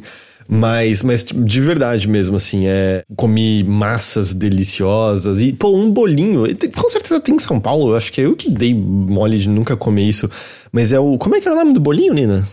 Mas, 0.55 1.01
mas 1.01 1.23
de 1.25 1.61
verdade 1.61 2.07
mesmo, 2.07 2.35
assim, 2.35 2.67
é. 2.67 3.03
Comi 3.15 3.63
massas 3.63 4.33
deliciosas 4.33 5.41
e, 5.41 5.51
pô, 5.51 5.75
um 5.75 5.89
bolinho. 5.89 6.43
Com 6.75 6.89
certeza 6.89 7.19
tem 7.19 7.35
em 7.35 7.39
São 7.39 7.59
Paulo, 7.59 7.89
eu 7.91 7.95
acho 7.95 8.11
que 8.13 8.21
é 8.21 8.25
eu 8.25 8.35
que 8.35 8.49
dei 8.49 8.73
mole 8.73 9.37
de 9.39 9.49
nunca 9.49 9.75
comer 9.75 10.03
isso. 10.03 10.29
Mas 10.71 10.93
é 10.93 10.99
o. 10.99 11.17
Como 11.17 11.35
é 11.35 11.41
que 11.41 11.47
era 11.47 11.55
o 11.55 11.59
nome 11.59 11.73
do 11.73 11.79
bolinho, 11.79 12.13
Nina? 12.13 12.47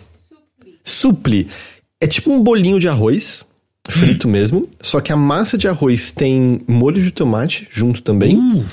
Supli. 0.83 1.47
É 2.01 2.07
tipo 2.07 2.33
um 2.33 2.41
bolinho 2.43 2.81
de 2.81 2.89
arroz, 2.89 3.45
frito 3.89 4.27
mesmo. 4.27 4.67
Só 4.81 5.01
que 5.01 5.13
a 5.13 5.17
massa 5.17 5.59
de 5.59 5.69
arroz 5.69 6.11
tem 6.11 6.63
molho 6.67 7.03
de 7.03 7.11
tomate 7.11 7.69
junto 7.71 8.01
também. 8.03 8.37
Uh, 8.39 8.65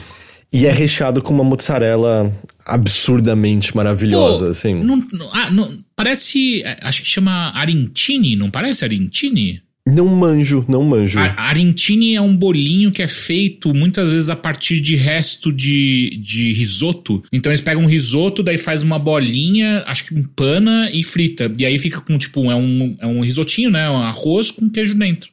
E 0.53 0.65
é 0.65 0.71
recheado 0.71 1.21
com 1.21 1.33
uma 1.33 1.43
mozzarella 1.43 2.31
absurdamente 2.65 3.75
maravilhosa, 3.75 4.45
pô, 4.45 4.51
assim. 4.51 4.73
não- 4.75 5.03
não- 5.11 5.29
ah, 5.33 5.49
não- 5.51 5.69
parece. 5.97 6.61
é, 6.63 6.77
Acho 6.81 7.01
que 7.01 7.09
chama 7.09 7.51
Arintini, 7.53 8.35
não 8.37 8.49
parece 8.49 8.85
Arintini? 8.85 9.61
Não 9.89 10.05
manjo, 10.05 10.65
não 10.67 10.83
manjo. 10.83 11.17
A- 11.17 11.33
Arintini 11.43 12.13
é 12.13 12.21
um 12.21 12.35
bolinho 12.35 12.91
que 12.91 13.01
é 13.01 13.07
feito 13.07 13.73
muitas 13.73 14.11
vezes 14.11 14.29
a 14.29 14.35
partir 14.35 14.81
de 14.81 14.97
resto 14.97 15.51
de, 15.51 16.17
de 16.21 16.51
risoto. 16.51 17.23
Então 17.31 17.49
eles 17.51 17.61
pegam 17.61 17.83
um 17.83 17.87
risoto, 17.87 18.43
daí 18.43 18.57
faz 18.57 18.83
uma 18.83 18.99
bolinha, 18.99 19.83
acho 19.87 20.05
que 20.07 20.13
empana 20.15 20.89
e 20.91 21.03
frita. 21.03 21.51
E 21.57 21.65
aí 21.65 21.79
fica 21.79 22.01
com, 22.01 22.17
tipo, 22.17 22.51
é 22.51 22.55
um, 22.55 22.97
é 22.99 23.07
um 23.07 23.21
risotinho, 23.21 23.69
né? 23.71 23.89
Um 23.89 23.97
arroz 23.97 24.51
com 24.51 24.69
queijo 24.69 24.93
dentro. 24.93 25.29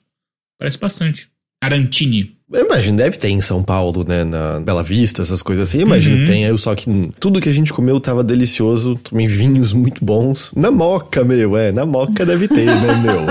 Parece 0.57 0.79
bastante. 0.79 1.29
Arantini. 1.65 2.35
Eu 2.53 2.67
imagino, 2.67 2.97
deve 2.99 3.17
ter 3.17 3.29
em 3.31 3.41
São 3.41 3.63
Paulo, 3.63 4.05
né? 4.07 4.23
Na 4.23 4.61
Bela 4.61 4.83
Vista, 4.83 5.23
essas 5.23 5.43
coisas 5.43 5.69
assim. 5.69 5.79
Eu 5.79 5.87
imagino 5.87 6.19
que 6.19 6.27
tem. 6.31 6.45
Eu 6.45 6.57
só 6.59 6.75
que 6.75 7.11
tudo 7.19 7.41
que 7.41 7.49
a 7.49 7.53
gente 7.53 7.73
comeu 7.73 7.99
tava 7.99 8.23
delicioso. 8.23 8.97
Também 8.97 9.27
vinhos 9.27 9.73
muito 9.73 10.05
bons. 10.05 10.53
Na 10.55 10.71
Moca, 10.71 11.25
meu, 11.25 11.57
é. 11.57 11.73
Na 11.73 11.85
Moca 11.87 12.25
deve 12.25 12.47
ter, 12.47 12.67
né, 12.67 12.95
meu? 13.03 13.25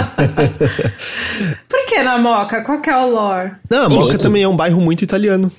Por 1.70 1.86
que 1.86 2.02
na 2.04 2.18
Moca? 2.18 2.62
Qual 2.64 2.82
que 2.82 2.90
é 2.90 2.98
o 2.98 3.12
lore? 3.12 3.52
Não, 3.70 3.86
a 3.86 3.90
Moca 3.90 4.02
louco. 4.04 4.18
também 4.18 4.44
é 4.44 4.48
um 4.48 4.56
bairro 4.56 4.82
muito 4.82 5.04
italiano. 5.04 5.52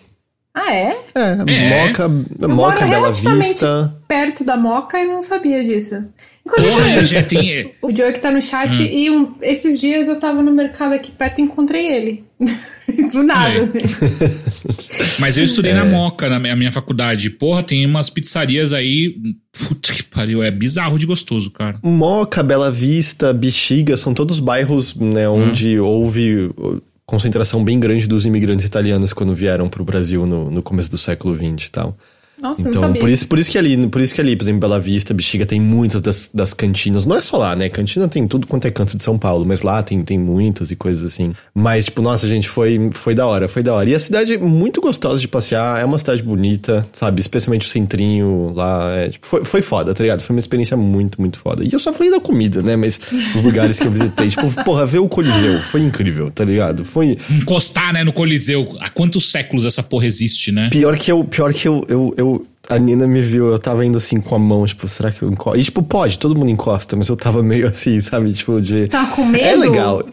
Ah, 0.53 0.73
é? 0.75 0.97
É, 1.15 1.37
É. 1.47 1.87
Moca, 1.87 2.03
Eu 2.41 2.49
Moca, 2.49 2.81
Bela 2.81 2.87
relativamente 2.87 3.49
Vista. 3.49 3.97
perto 4.07 4.45
da 4.45 4.57
Moca 4.57 4.99
e 4.99 5.05
não 5.05 5.21
sabia 5.23 5.65
disso. 5.65 6.05
Inclusive, 6.47 6.73
Porra, 6.75 7.05
já 7.05 7.23
tem. 7.23 7.73
o 7.81 7.95
Joe 7.97 8.13
que 8.13 8.21
tá 8.21 8.31
no 8.31 8.43
chat 8.43 8.83
Hum. 8.83 8.87
e 8.87 9.11
um- 9.11 9.33
esses 9.41 9.81
dias 9.81 10.09
eu 10.09 10.21
tava 10.21 10.43
no 10.43 10.53
mercado 10.53 10.93
aqui 10.93 11.11
perto 11.11 11.39
e 11.39 11.43
encontrei 11.43 11.87
ele. 11.87 12.25
Do 13.13 13.23
nada. 13.23 13.55
É. 13.55 13.61
assim. 13.63 15.17
Mas 15.19 15.39
eu 15.39 15.45
estudei 15.45 15.73
É. 15.73 15.75
na 15.75 15.85
Moca, 15.87 16.29
na 16.29 16.39
minha, 16.39 16.55
minha 16.55 16.71
faculdade. 16.73 17.31
Porra, 17.31 17.63
tem 17.63 17.87
umas 17.87 18.11
pizzarias 18.11 18.73
aí. 18.75 19.15
Puta 19.53 19.93
que 19.93 20.03
pariu, 20.03 20.43
é 20.43 20.51
bizarro 20.51 20.99
de 20.99 21.07
gostoso, 21.07 21.51
cara. 21.51 21.79
Moca, 21.83 22.43
Bela 22.43 22.71
Vista, 22.71 23.33
Bexiga, 23.33 23.97
são 23.97 24.13
todos 24.13 24.39
bairros 24.41 24.95
né, 24.95 25.29
onde 25.29 25.79
houve 25.79 26.51
uh, 26.59 26.83
concentração 27.07 27.65
bem 27.65 27.79
grande 27.81 28.07
dos 28.07 28.27
imigrantes 28.27 28.67
italianos 28.67 29.13
quando 29.13 29.35
vieram 29.35 29.69
pro 29.69 29.85
Brasil 29.85 30.27
no, 30.27 30.51
no 30.51 30.63
começo 30.63 30.91
do 30.91 30.99
século 30.99 31.35
XX 31.35 31.69
e 31.69 31.71
tal. 31.71 31.97
Nossa, 32.45 32.63
não 32.65 32.71
Então, 32.71 32.83
sabia. 32.83 33.01
por 33.01 33.09
isso, 33.09 33.27
por 33.27 33.39
isso 33.39 33.51
que 33.51 33.57
ali, 33.59 33.87
por 33.89 34.01
isso 34.01 34.15
que 34.15 34.21
ali, 34.21 34.37
por 34.37 34.45
exemplo, 34.45 34.61
Bela 34.61 34.79
Vista, 34.79 35.15
Bexiga 35.15 35.47
tem 35.47 35.59
muitas 35.61 36.01
das, 36.01 36.31
das 36.33 36.53
cantinas. 36.55 37.07
Não 37.07 37.17
é 37.17 37.21
só 37.23 37.37
lá, 37.39 37.57
né? 37.57 37.69
Cantina 37.69 38.07
tem 38.07 38.29
tudo 38.29 38.47
quanto 38.47 38.67
é 38.67 38.71
canto 38.71 38.97
de 38.97 39.03
São 39.03 39.17
Paulo, 39.19 39.45
mas 39.47 39.63
lá 39.63 39.83
tem, 39.83 40.03
tem 40.05 40.19
muitas 40.19 40.71
e 40.71 40.77
coisas 40.77 41.05
assim. 41.13 41.33
Mas, 41.55 41.87
tipo, 41.87 42.03
nossa, 42.03 42.29
gente, 42.29 42.49
foi, 42.49 42.91
foi 42.93 43.15
da 43.15 43.27
hora, 43.27 43.49
foi 43.49 43.63
da 43.63 43.73
hora. 43.75 43.89
E 43.89 43.95
a 43.95 43.99
cidade 43.99 44.35
é 44.35 44.39
muito 44.39 44.81
gostosa 44.81 45.19
de 45.21 45.27
passear, 45.27 45.81
é 45.81 45.85
uma 45.85 45.99
cidade 45.99 46.23
bonita, 46.23 46.87
sabe? 46.93 47.21
Especialmente 47.21 47.67
o 47.67 47.71
centrinho 47.71 48.53
lá. 48.55 48.91
é, 48.93 49.09
tipo, 49.09 49.27
foi, 49.27 49.45
foi 49.45 49.63
foda, 49.63 49.95
tá 49.95 50.03
ligado? 50.03 50.21
Foi 50.21 50.35
uma 50.37 50.41
experiência 50.41 50.77
muito, 50.77 51.21
muito 51.21 51.39
foda. 51.39 51.65
E 51.65 51.73
eu 51.73 51.79
só 51.79 51.93
falei 51.93 52.11
da 52.11 52.21
comida, 52.21 52.63
né? 52.63 52.77
Mas 52.77 53.01
os 53.35 53.43
lugares 53.43 53.79
que 53.79 53.87
eu 53.87 53.91
visitei, 53.91 54.29
tipo, 54.29 54.51
porra, 54.65 54.85
ver 54.87 54.99
o 54.99 55.09
Coliseu 55.09 55.63
foi 55.63 55.81
incrível, 55.81 56.31
tá 56.31 56.45
ligado? 56.45 56.85
Foi. 56.85 57.17
Encostar, 57.31 57.93
né, 57.93 58.05
no 58.05 58.13
Coliseu. 58.13 58.77
Há 58.81 58.91
quantos 58.91 59.31
séculos 59.31 59.65
essa 59.65 59.83
porra 59.83 60.07
existe, 60.07 60.53
né? 60.53 60.69
Pior 60.71 60.97
que 60.99 61.11
eu, 61.11 61.25
pior 61.25 61.53
que 61.53 61.67
eu, 61.69 61.85
eu, 61.89 62.15
eu- 62.17 62.34
a 62.69 62.79
Nina 62.79 63.07
me 63.07 63.21
viu, 63.21 63.53
eu 63.53 63.59
tava 63.59 63.85
indo 63.85 63.99
assim 63.99 64.21
com 64.21 64.35
a 64.35 64.39
mão, 64.39 64.65
tipo, 64.67 64.87
será 64.89 65.11
que 65.11 65.23
eu 65.23 65.31
encosto? 65.31 65.59
E 65.59 65.65
tipo, 65.65 65.83
pode, 65.83 66.19
todo 66.19 66.37
mundo 66.37 66.51
encosta, 66.51 66.97
mas 66.97 67.09
eu 67.09 67.17
tava 67.17 67.43
meio 67.43 67.69
assim, 67.69 68.01
sabe, 68.01 68.33
tipo, 68.33 68.61
de... 68.61 68.89
Tá 68.89 69.07
com 69.07 69.25
medo? 69.25 69.45
É 69.45 69.57
legal. 69.57 70.05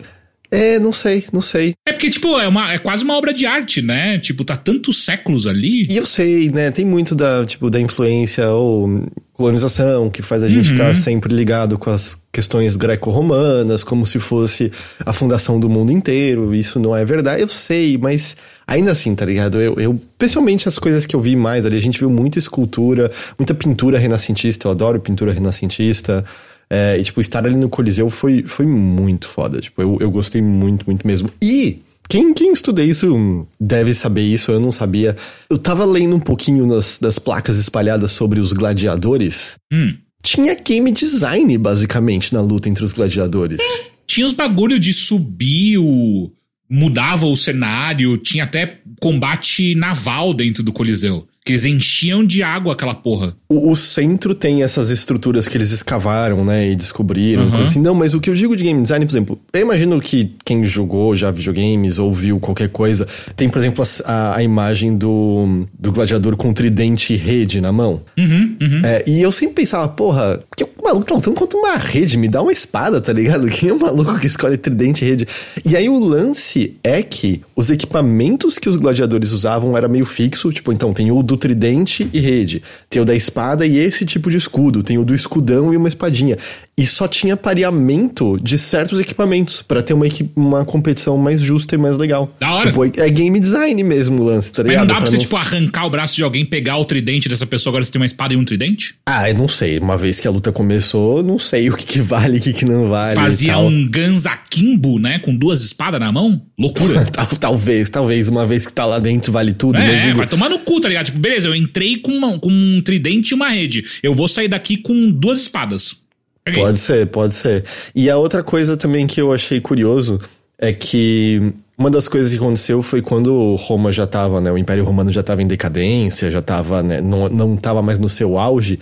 É, 0.54 0.78
não 0.78 0.92
sei, 0.92 1.24
não 1.32 1.40
sei. 1.40 1.74
É 1.88 1.94
porque, 1.94 2.10
tipo, 2.10 2.38
é, 2.38 2.46
uma, 2.46 2.74
é 2.74 2.78
quase 2.78 3.06
uma 3.06 3.16
obra 3.16 3.34
de 3.34 3.46
arte, 3.46 3.82
né? 3.82 4.20
Tipo, 4.20 4.44
tá 4.44 4.58
tantos 4.58 5.06
séculos 5.06 5.48
ali. 5.48 5.88
E 5.90 5.96
eu 5.96 6.06
sei, 6.06 6.50
né, 6.50 6.70
tem 6.72 6.84
muito 6.84 7.16
da, 7.16 7.46
tipo, 7.46 7.70
da 7.70 7.80
influência 7.80 8.50
ou 8.52 9.06
colonização 9.42 10.08
que 10.08 10.22
faz 10.22 10.44
a 10.44 10.48
gente 10.48 10.72
estar 10.72 10.96
sempre 10.96 11.34
ligado 11.34 11.78
com 11.78 11.90
as 11.90 12.16
questões 12.32 12.76
greco-romanas, 12.76 13.84
como 13.84 14.06
se 14.06 14.20
fosse 14.20 14.72
a 15.04 15.12
fundação 15.12 15.60
do 15.60 15.68
mundo 15.68 15.92
inteiro. 15.92 16.54
Isso 16.54 16.80
não 16.80 16.96
é 16.96 17.04
verdade, 17.04 17.42
eu 17.42 17.48
sei, 17.48 17.98
mas 17.98 18.38
ainda 18.68 18.92
assim, 18.92 19.16
tá 19.16 19.26
ligado? 19.26 19.60
Eu, 19.60 19.74
eu 19.80 20.00
especialmente 20.12 20.68
as 20.68 20.78
coisas 20.78 21.08
que 21.08 21.16
eu 21.16 21.20
vi 21.20 21.36
mais 21.36 21.66
ali, 21.66 21.76
a 21.76 21.82
gente 21.82 21.98
viu 21.98 22.10
muita 22.10 22.38
escultura, 22.38 23.10
muita 23.38 23.56
pintura 23.56 23.98
renascentista, 23.98 24.68
eu 24.68 24.72
adoro 24.72 25.00
pintura 25.00 25.32
renascentista. 25.34 26.24
É, 26.70 26.98
e, 26.98 27.04
tipo, 27.04 27.20
estar 27.20 27.46
ali 27.46 27.58
no 27.58 27.68
Coliseu 27.68 28.10
foi, 28.10 28.44
foi 28.44 28.66
muito 28.66 29.28
foda. 29.28 29.60
Tipo, 29.60 29.82
eu, 29.82 29.98
eu 30.00 30.10
gostei 30.10 30.42
muito, 30.42 30.86
muito 30.86 31.06
mesmo. 31.06 31.30
E 31.42 31.82
quem, 32.12 32.34
quem 32.34 32.52
estuda 32.52 32.84
isso 32.84 33.48
deve 33.58 33.94
saber 33.94 34.24
isso, 34.24 34.52
eu 34.52 34.60
não 34.60 34.70
sabia. 34.70 35.16
Eu 35.50 35.58
tava 35.58 35.86
lendo 35.86 36.14
um 36.14 36.20
pouquinho 36.20 36.68
nas, 36.68 37.00
das 37.00 37.18
placas 37.18 37.58
espalhadas 37.58 38.12
sobre 38.12 38.42
os 38.42 38.52
gladiadores. 38.52 39.56
Hum. 39.72 39.96
Tinha 40.22 40.54
game 40.54 40.92
design, 40.92 41.58
basicamente, 41.58 42.34
na 42.34 42.42
luta 42.42 42.68
entre 42.68 42.84
os 42.84 42.92
gladiadores. 42.92 43.62
Tinha 44.06 44.28
os 44.28 44.34
bagulho 44.34 44.78
de 44.78 44.92
subir 44.92 45.78
o. 45.78 46.30
Mudava 46.70 47.28
o 47.28 47.38
cenário, 47.38 48.18
tinha 48.18 48.44
até 48.44 48.82
combate 49.00 49.74
naval 49.76 50.34
dentro 50.34 50.64
do 50.64 50.74
Coliseu. 50.74 51.26
Que 51.44 51.54
eles 51.54 51.66
enchiam 51.66 52.24
de 52.24 52.44
água 52.44 52.74
aquela 52.74 52.94
porra. 52.94 53.36
O, 53.50 53.72
o 53.72 53.76
centro 53.76 54.36
tem 54.36 54.62
essas 54.62 54.92
estruturas 54.92 55.48
que 55.48 55.58
eles 55.58 55.72
escavaram, 55.72 56.46
né, 56.46 56.70
e 56.70 56.76
descobriram, 56.76 57.44
Uhum. 57.48 57.64
assim. 57.64 57.80
Não, 57.82 57.96
mas 57.96 58.14
o 58.14 58.20
que 58.22 58.30
eu 58.30 58.36
digo 58.36 58.56
de 58.56 58.64
game 58.64 58.80
design, 58.82 59.04
por 59.06 59.12
exemplo, 59.12 59.40
eu 59.52 59.62
imagino 59.62 60.00
que 60.00 60.36
quem 60.46 60.64
jogou 60.64 61.16
já 61.16 61.32
videogames 61.32 61.98
ou 61.98 62.14
viu 62.14 62.40
qualquer 62.40 62.70
coisa, 62.70 63.08
tem, 63.36 63.50
por 63.50 63.58
exemplo, 63.58 63.84
a, 64.06 64.36
a- 64.38 64.44
imagem 64.44 64.96
do, 64.96 65.66
do 65.80 65.92
gladiador 65.92 66.36
com 66.38 66.54
tridente 66.54 67.14
e 67.14 67.18
rede 67.18 67.60
na 67.60 67.72
mão. 67.72 68.02
Uhum, 68.18 68.56
uhum. 68.62 68.82
É, 68.86 69.04
e 69.08 69.20
eu 69.22 69.32
sempre 69.32 69.56
pensava, 69.56 69.88
porra, 69.88 70.40
que 70.56 70.64
o 70.64 70.70
maluco 70.84 71.06
tá 71.06 71.16
lutando 71.16 71.36
contra 71.36 71.58
uma 71.58 71.76
rede, 71.76 72.18
me 72.18 72.28
dá 72.28 72.42
uma 72.44 72.52
espada, 72.52 73.02
tá 73.02 73.12
ligado? 73.12 73.48
Quem 73.48 73.70
é 73.70 73.74
o 73.74 73.80
maluco 73.80 74.20
que 74.20 74.28
escolhe 74.28 74.58
tridente 74.58 75.04
e 75.04 75.08
rede? 75.08 75.28
E 75.66 75.76
aí 75.76 75.90
o 75.90 75.98
lance 76.00 76.78
é 76.84 77.02
que 77.02 77.42
os 77.56 77.72
equipamentos 77.72 78.60
que 78.60 78.70
os 78.70 78.76
gladiadores 78.76 79.32
usavam 79.32 79.76
era 79.76 79.88
meio 79.88 80.06
fixo, 80.06 80.52
tipo, 80.52 80.72
então 80.72 80.94
tem 80.94 81.10
o 81.12 81.22
do 81.32 81.38
tridente 81.38 82.08
e 82.12 82.20
rede, 82.20 82.62
tem 82.90 83.02
o 83.02 83.06
da 83.06 83.16
espada 83.16 83.66
e 83.66 83.78
esse 83.78 84.06
tipo 84.06 84.30
de 84.30 84.36
escudo, 84.38 84.84
tem 84.84 84.98
o 84.98 85.06
do 85.06 85.16
escudão 85.16 85.74
e 85.74 85.78
uma 85.78 85.88
espadinha. 85.88 86.38
E 86.78 86.86
só 86.86 87.08
tinha 87.08 87.38
pareamento 87.38 88.38
de 88.42 88.58
certos 88.58 89.00
equipamentos 89.00 89.62
pra 89.62 89.82
ter 89.82 89.94
uma, 89.94 90.06
uma 90.36 90.66
competição 90.66 91.18
mais 91.18 91.40
justa 91.40 91.76
e 91.76 91.78
mais 91.78 91.96
legal. 91.98 92.34
Da 92.40 92.52
hora. 92.54 92.68
Tipo, 92.68 92.86
é 93.00 93.10
game 93.10 93.40
design 93.40 93.82
mesmo 93.84 94.22
o 94.22 94.26
lance, 94.26 94.52
tá 94.52 94.62
Mas 94.64 94.70
ligado? 94.72 94.82
não 94.82 94.88
dá 94.88 94.94
pra, 94.96 95.02
Pra 95.04 95.10
você, 95.12 95.16
não- 95.18 95.24
tipo, 95.24 95.38
arrancar 95.38 95.86
o 95.86 95.90
braço 95.90 96.16
de 96.16 96.24
alguém, 96.24 96.44
pegar 96.46 96.78
o 96.78 96.86
tridente 96.86 97.30
dessa 97.30 97.46
pessoa, 97.46 97.72
agora 97.72 97.84
você 97.84 97.92
tem 97.92 98.00
uma 98.02 98.06
espada 98.06 98.34
e 98.34 98.38
um 98.38 98.44
tridente? 98.46 98.96
Ah, 99.06 99.30
eu 99.30 99.36
não 99.36 99.48
sei. 99.48 99.80
Uma 99.80 99.96
vez 99.98 100.20
que 100.20 100.28
a 100.28 100.32
luta 100.32 100.52
começou, 100.52 101.24
não 101.24 101.40
sei 101.40 101.70
o 101.70 101.76
que, 101.78 101.86
que 101.86 102.00
vale 102.02 102.38
e 102.38 102.40
o 102.40 102.42
que, 102.42 102.54
que 102.54 102.66
não 102.66 102.90
vale. 102.90 103.16
Fazia 103.16 103.58
um 103.58 103.88
Ganzakimbo, 103.88 105.00
né? 105.00 105.20
Com 105.20 105.36
duas 105.36 105.62
espadas 105.64 106.00
na 106.00 106.12
mão? 106.12 106.42
Loucura. 106.60 107.06
Tal- 107.12 107.26
talvez, 107.40 107.90
talvez, 107.90 108.28
uma 108.30 108.46
vez 108.46 108.66
que 108.66 108.74
tá 108.74 108.86
lá 108.86 109.00
dentro 109.00 109.32
vale 109.32 109.54
tudo. 109.54 109.74
mas 109.78 110.00
É, 110.00 110.04
digo, 110.04 110.18
vai 110.18 110.28
tomar 110.28 110.50
no 110.50 110.60
cu, 110.60 110.80
tá 110.82 110.88
ligado? 110.90 111.06
Tipo, 111.08 111.20
beleza, 111.22 111.48
eu 111.48 111.56
entrei 111.56 111.98
com, 111.98 112.12
uma- 112.12 112.38
com 112.40 112.50
um 112.52 112.82
tridente 112.82 113.32
e 113.32 113.34
uma 113.36 113.50
rede. 113.50 113.84
Eu 114.04 114.14
vou 114.16 114.28
sair 114.28 114.48
daqui 114.48 114.78
com 114.78 115.12
duas 115.12 115.40
espadas. 115.42 116.02
Peguei. 116.44 116.64
Pode 116.64 116.80
ser, 116.80 117.08
pode 117.08 117.36
ser. 117.36 117.64
E 117.96 118.10
a 118.10 118.18
outra 118.18 118.42
coisa 118.44 118.76
também 118.76 119.06
que 119.08 119.22
eu 119.22 119.32
achei 119.32 119.62
curioso 119.62 120.20
é 120.58 120.74
que 120.74 121.54
uma 121.78 121.90
das 121.90 122.08
coisas 122.08 122.32
que 122.32 122.38
aconteceu 122.38 122.82
foi 122.82 123.02
quando 123.02 123.56
Roma 123.56 123.92
já 123.92 124.06
tava, 124.08 124.42
né? 124.42 124.52
O 124.52 124.58
Império 124.58 124.84
Romano 124.84 125.12
já 125.12 125.22
tava 125.24 125.42
em 125.44 125.48
decadência, 125.48 126.30
já 126.32 126.42
tava, 126.42 126.82
né? 126.84 127.00
Não, 127.02 127.30
não 127.30 127.56
tava 127.58 127.82
mais 127.82 128.00
no 128.00 128.10
seu 128.10 128.38
auge. 128.40 128.80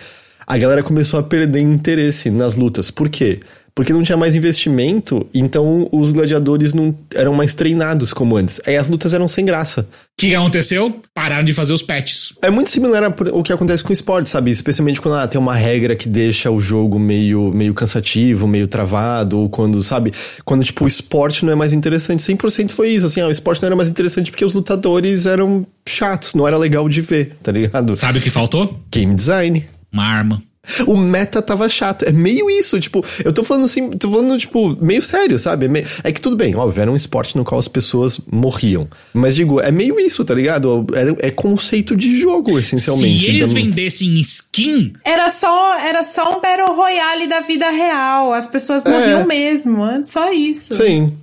A 0.48 0.58
galera 0.58 0.82
começou 0.82 1.20
a 1.20 1.24
perder 1.24 1.60
interesse 1.60 2.30
nas 2.32 2.56
lutas. 2.56 2.90
Por 2.90 3.08
quê? 3.10 3.40
Porque 3.80 3.94
não 3.94 4.04
tinha 4.04 4.18
mais 4.18 4.36
investimento, 4.36 5.26
então 5.34 5.88
os 5.90 6.12
gladiadores 6.12 6.74
não 6.74 6.94
eram 7.16 7.34
mais 7.34 7.54
treinados 7.54 8.12
como 8.12 8.36
antes. 8.36 8.60
Aí 8.66 8.76
as 8.76 8.90
lutas 8.90 9.14
eram 9.14 9.26
sem 9.26 9.46
graça. 9.46 9.84
O 9.84 9.86
que 10.20 10.36
aconteceu? 10.36 11.00
Pararam 11.14 11.46
de 11.46 11.54
fazer 11.54 11.72
os 11.72 11.82
patches. 11.82 12.34
É 12.42 12.50
muito 12.50 12.70
similar 12.70 13.06
ao 13.06 13.42
que 13.42 13.54
acontece 13.54 13.82
com 13.82 13.94
esporte, 13.94 14.28
sabe? 14.28 14.52
Especialmente 14.52 15.00
quando 15.00 15.16
ah, 15.16 15.26
tem 15.30 15.40
uma 15.40 15.56
regra 15.56 15.96
que 15.96 16.10
deixa 16.10 16.52
o 16.52 16.60
jogo 16.60 17.00
meio, 17.00 17.52
meio 17.54 17.74
cansativo, 17.74 18.46
meio 18.50 18.68
travado, 18.68 19.40
ou 19.40 19.50
quando, 19.50 19.82
sabe? 19.82 20.12
Quando, 20.44 20.62
tipo, 20.62 20.84
o 20.84 20.88
esporte 20.88 21.46
não 21.46 21.54
é 21.54 21.56
mais 21.56 21.72
interessante. 21.72 22.22
100% 22.22 22.72
foi 22.72 22.90
isso, 22.90 23.06
assim, 23.06 23.22
ah, 23.22 23.28
o 23.28 23.32
esporte 23.32 23.62
não 23.62 23.68
era 23.68 23.78
mais 23.78 23.88
interessante 23.88 24.30
porque 24.30 24.44
os 24.44 24.54
lutadores 24.54 25.26
eram 25.26 25.66
chatos, 25.88 26.34
não 26.34 26.46
era 26.46 26.58
legal 26.58 26.90
de 26.90 27.00
ver, 27.00 27.38
tá 27.42 27.54
ligado? 27.54 27.94
Sabe 27.94 28.20
o 28.20 28.22
que 28.22 28.30
faltou? 28.30 28.78
Game 28.92 29.16
design. 29.16 29.66
Uma 29.90 30.04
arma. 30.04 30.49
O 30.86 30.96
meta 30.98 31.42
tava 31.42 31.68
chato. 31.70 32.04
É 32.06 32.12
meio 32.12 32.50
isso, 32.50 32.80
tipo, 32.80 33.04
eu 33.24 33.32
tô 33.34 33.44
falando 33.44 33.66
assim, 33.66 33.90
tô 33.92 34.12
falando, 34.12 34.38
tipo, 34.38 34.78
meio 34.84 35.02
sério, 35.02 35.40
sabe? 35.40 35.66
É, 35.66 35.70
meio- 35.70 35.86
é 36.04 36.12
que 36.12 36.22
tudo 36.22 36.36
bem, 36.36 36.56
óbvio, 36.56 36.82
era 36.82 36.92
um 36.92 36.96
esporte 36.96 37.36
no 37.38 37.44
qual 37.46 37.58
as 37.58 37.68
pessoas 37.68 38.20
morriam. 38.32 38.88
Mas 39.14 39.36
digo, 39.36 39.60
é 39.60 39.72
meio 39.72 40.00
isso, 40.00 40.24
tá 40.24 40.34
ligado? 40.34 40.86
É, 41.22 41.28
é 41.28 41.32
conceito 41.32 41.96
de 41.96 42.20
jogo, 42.20 42.60
essencialmente. 42.60 43.20
Se 43.22 43.28
eles 43.28 43.52
Então- 43.52 43.64
vendessem 43.64 44.20
skin, 44.20 44.94
Era 45.04 45.30
só, 45.30 45.80
era 45.80 46.04
só 46.04 46.38
um 46.38 46.42
Battle 46.42 46.76
Royale 46.76 47.28
da 47.28 47.40
vida 47.40 47.70
real. 47.70 48.34
As 48.34 48.46
pessoas 48.48 48.84
morriam 48.84 49.26
mesmo. 49.26 49.84
é 49.86 50.04
Só 50.04 50.32
isso. 50.32 50.76
Sim. 50.76 51.18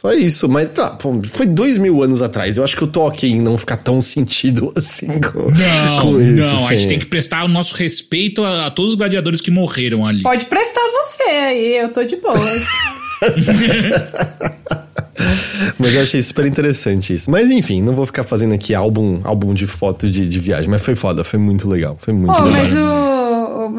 Só 0.00 0.12
isso, 0.12 0.48
mas 0.48 0.70
tá, 0.70 0.90
pô, 0.90 1.20
foi 1.34 1.44
dois 1.44 1.76
mil 1.76 2.00
anos 2.04 2.22
atrás. 2.22 2.56
Eu 2.56 2.62
acho 2.62 2.76
que 2.76 2.82
eu 2.82 2.86
tô 2.86 3.00
ok 3.00 3.28
em 3.28 3.40
não 3.40 3.58
ficar 3.58 3.78
tão 3.78 4.00
sentido 4.00 4.72
assim 4.78 5.20
com, 5.20 5.50
não, 5.50 6.00
com 6.00 6.20
isso. 6.20 6.34
não. 6.34 6.68
A 6.68 6.70
gente 6.70 6.82
sim. 6.82 6.88
tem 6.88 6.98
que 7.00 7.06
prestar 7.06 7.44
o 7.44 7.48
nosso 7.48 7.74
respeito 7.74 8.44
a, 8.44 8.66
a 8.66 8.70
todos 8.70 8.92
os 8.92 8.96
gladiadores 8.96 9.40
que 9.40 9.50
morreram 9.50 10.06
ali. 10.06 10.22
Pode 10.22 10.44
prestar 10.46 10.82
você 11.02 11.22
aí, 11.24 11.78
eu 11.78 11.88
tô 11.88 12.04
de 12.04 12.14
boa. 12.14 12.32
Mas 15.76 15.94
eu 15.96 16.02
achei 16.02 16.22
super 16.22 16.46
interessante 16.46 17.14
isso. 17.14 17.28
Mas 17.28 17.50
enfim, 17.50 17.82
não 17.82 17.92
vou 17.92 18.06
ficar 18.06 18.22
fazendo 18.22 18.54
aqui 18.54 18.76
álbum, 18.76 19.20
álbum 19.24 19.52
de 19.52 19.66
foto 19.66 20.08
de, 20.08 20.28
de 20.28 20.38
viagem. 20.38 20.70
Mas 20.70 20.84
foi 20.84 20.94
foda, 20.94 21.24
foi 21.24 21.40
muito 21.40 21.68
legal. 21.68 21.96
Foi 22.00 22.14
muito 22.14 22.40
legal. 22.40 22.50
mas 22.50 22.72
o, 22.72 23.17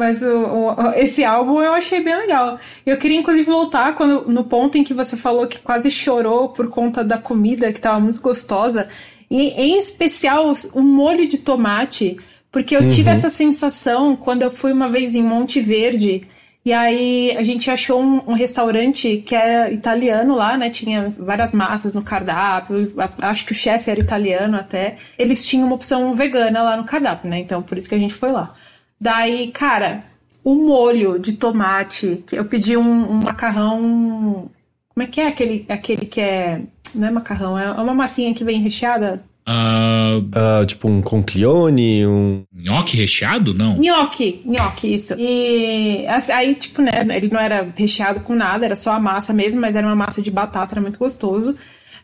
mas 0.00 0.22
o, 0.22 0.26
o- 0.28 0.90
esse 0.96 1.22
álbum 1.22 1.60
eu 1.60 1.72
achei 1.74 2.00
bem 2.00 2.16
legal. 2.16 2.58
Eu 2.86 2.96
queria, 2.96 3.18
inclusive, 3.18 3.44
voltar 3.48 3.94
quando, 3.94 4.26
no 4.32 4.42
ponto 4.44 4.78
em 4.78 4.82
que 4.82 4.94
você 4.94 5.16
falou 5.16 5.46
que 5.46 5.58
quase 5.60 5.90
chorou 5.90 6.48
por 6.48 6.68
conta 6.70 7.04
da 7.04 7.18
comida, 7.18 7.70
que 7.72 7.78
tava 7.80 8.00
muito 8.00 8.20
gostosa. 8.22 8.88
E, 9.30 9.48
em 9.50 9.76
especial, 9.78 10.52
o 10.74 10.80
molho 10.80 11.28
de 11.28 11.38
tomate. 11.38 12.16
Porque 12.50 12.74
eu 12.74 12.88
tive 12.90 13.10
essa 13.10 13.28
sensação 13.30 14.16
quando 14.16 14.42
eu 14.42 14.50
fui 14.50 14.72
uma 14.72 14.88
vez 14.88 15.14
em 15.14 15.22
Monte 15.22 15.60
Verde. 15.60 16.22
E 16.64 16.72
aí 16.72 17.34
a 17.38 17.42
gente 17.42 17.70
achou 17.70 18.02
um, 18.02 18.20
um 18.26 18.32
restaurante 18.34 19.22
que 19.24 19.34
era 19.34 19.70
italiano 19.72 20.34
lá, 20.34 20.56
né? 20.58 20.68
Tinha 20.68 21.08
várias 21.10 21.52
massas 21.54 21.94
no 21.94 22.02
cardápio. 22.02 22.92
Acho 23.22 23.46
que 23.46 23.52
o 23.52 23.54
chefe 23.54 23.90
era 23.90 24.00
italiano 24.00 24.56
até. 24.56 24.96
Eles 25.18 25.46
tinham 25.46 25.66
uma 25.66 25.76
opção 25.76 26.12
vegana 26.14 26.62
lá 26.62 26.76
no 26.76 26.84
cardápio, 26.84 27.30
né? 27.30 27.38
Então 27.38 27.62
por 27.62 27.78
isso 27.78 27.88
que 27.88 27.94
a 27.94 27.98
gente 27.98 28.12
foi 28.14 28.32
lá. 28.32 28.54
Daí, 29.00 29.50
cara, 29.52 30.04
o 30.44 30.54
molho 30.54 31.18
de 31.18 31.32
tomate. 31.34 32.24
Eu 32.32 32.44
pedi 32.44 32.76
um, 32.76 33.10
um 33.12 33.20
macarrão. 33.22 34.50
Como 34.92 35.04
é 35.04 35.06
que 35.06 35.20
é 35.20 35.26
aquele, 35.28 35.64
aquele 35.68 36.04
que 36.06 36.20
é. 36.20 36.60
Não 36.94 37.06
é 37.06 37.10
macarrão, 37.10 37.58
é 37.58 37.70
uma 37.70 37.94
massinha 37.94 38.34
que 38.34 38.42
vem 38.44 38.60
recheada. 38.60 39.22
Ah, 39.46 40.18
Ah, 40.34 40.66
tipo 40.66 40.88
um 40.88 41.00
conchione, 41.00 42.04
um. 42.06 42.42
nhoque 42.52 42.96
recheado? 42.96 43.54
Não. 43.54 43.76
Nhoque, 43.78 44.42
nhoque, 44.44 44.94
isso. 44.94 45.14
E 45.18 46.04
assim, 46.08 46.32
aí, 46.32 46.54
tipo, 46.54 46.82
né, 46.82 46.90
ele 47.14 47.28
não 47.32 47.40
era 47.40 47.72
recheado 47.76 48.20
com 48.20 48.34
nada, 48.34 48.66
era 48.66 48.76
só 48.76 48.92
a 48.92 49.00
massa 49.00 49.32
mesmo, 49.32 49.60
mas 49.60 49.74
era 49.76 49.86
uma 49.86 49.96
massa 49.96 50.20
de 50.20 50.30
batata, 50.30 50.74
era 50.74 50.80
muito 50.80 50.98
gostoso. 50.98 51.56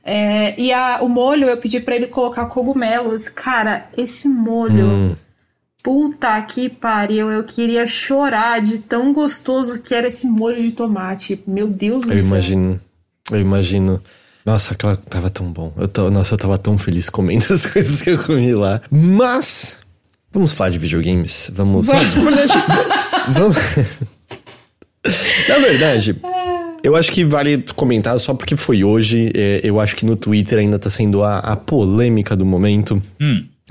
É, 0.05 0.59
e 0.61 0.73
a- 0.73 1.01
o 1.03 1.09
molho, 1.09 1.49
eu 1.49 1.57
pedi 1.57 1.81
pra 1.81 1.97
ele 1.97 2.07
colocar 2.07 2.47
cogumelos. 2.47 3.29
Cara, 3.29 3.89
esse 3.97 4.29
molho. 4.29 5.17
Puta 5.87 6.43
que 6.43 6.69
pariu, 6.69 7.31
eu 7.31 7.45
queria 7.45 7.87
chorar 7.87 8.61
de 8.61 8.79
tão 8.79 9.13
gostoso 9.13 9.79
que 9.79 9.95
era 9.95 10.09
esse 10.09 10.27
molho 10.27 10.61
de 10.61 10.73
tomate. 10.73 11.41
Meu 11.47 11.69
Deus 11.69 12.05
do 12.05 12.13
Eu 12.13 12.19
céu. 12.19 12.27
imagino. 12.27 12.81
Eu 13.31 13.41
imagino. 13.41 14.03
Nossa, 14.45 14.75
aquela 14.75 14.97
tava 14.97 15.31
tão 15.31 15.47
bom. 15.53 15.73
Eu 15.77 15.87
tô, 15.87 16.11
nossa, 16.11 16.35
eu 16.35 16.39
tava 16.39 16.59
tão 16.59 16.77
feliz 16.77 17.09
comendo 17.09 17.45
as 17.55 17.67
coisas 17.67 18.03
que 18.03 18.11
eu 18.11 18.19
comi 18.19 18.53
lá. 18.53 18.81
Mas. 18.91 19.77
Vamos 20.33 20.53
falar 20.53 20.71
de 20.71 20.79
videogames? 20.81 21.53
Vamos. 21.55 21.87
Vamos. 21.87 22.17
Na 22.17 22.21
verdade, 22.21 22.53
vamos. 23.31 23.57
Na 25.49 25.59
verdade, 25.59 26.17
eu 26.83 26.97
acho 26.97 27.13
que 27.13 27.25
vale 27.25 27.65
comentar 27.77 28.19
só 28.19 28.35
porque 28.35 28.57
foi 28.57 28.83
hoje. 28.83 29.31
é, 29.37 29.61
eu 29.63 29.79
acho 29.79 29.95
que 29.95 30.05
no 30.05 30.17
Twitter 30.17 30.59
ainda 30.59 30.81
tá 30.81 30.91
sendo 30.91 31.23
a, 31.23 31.39
a 31.39 31.57
polêmica 31.57 32.35
do 32.35 32.45
momento. 32.45 33.01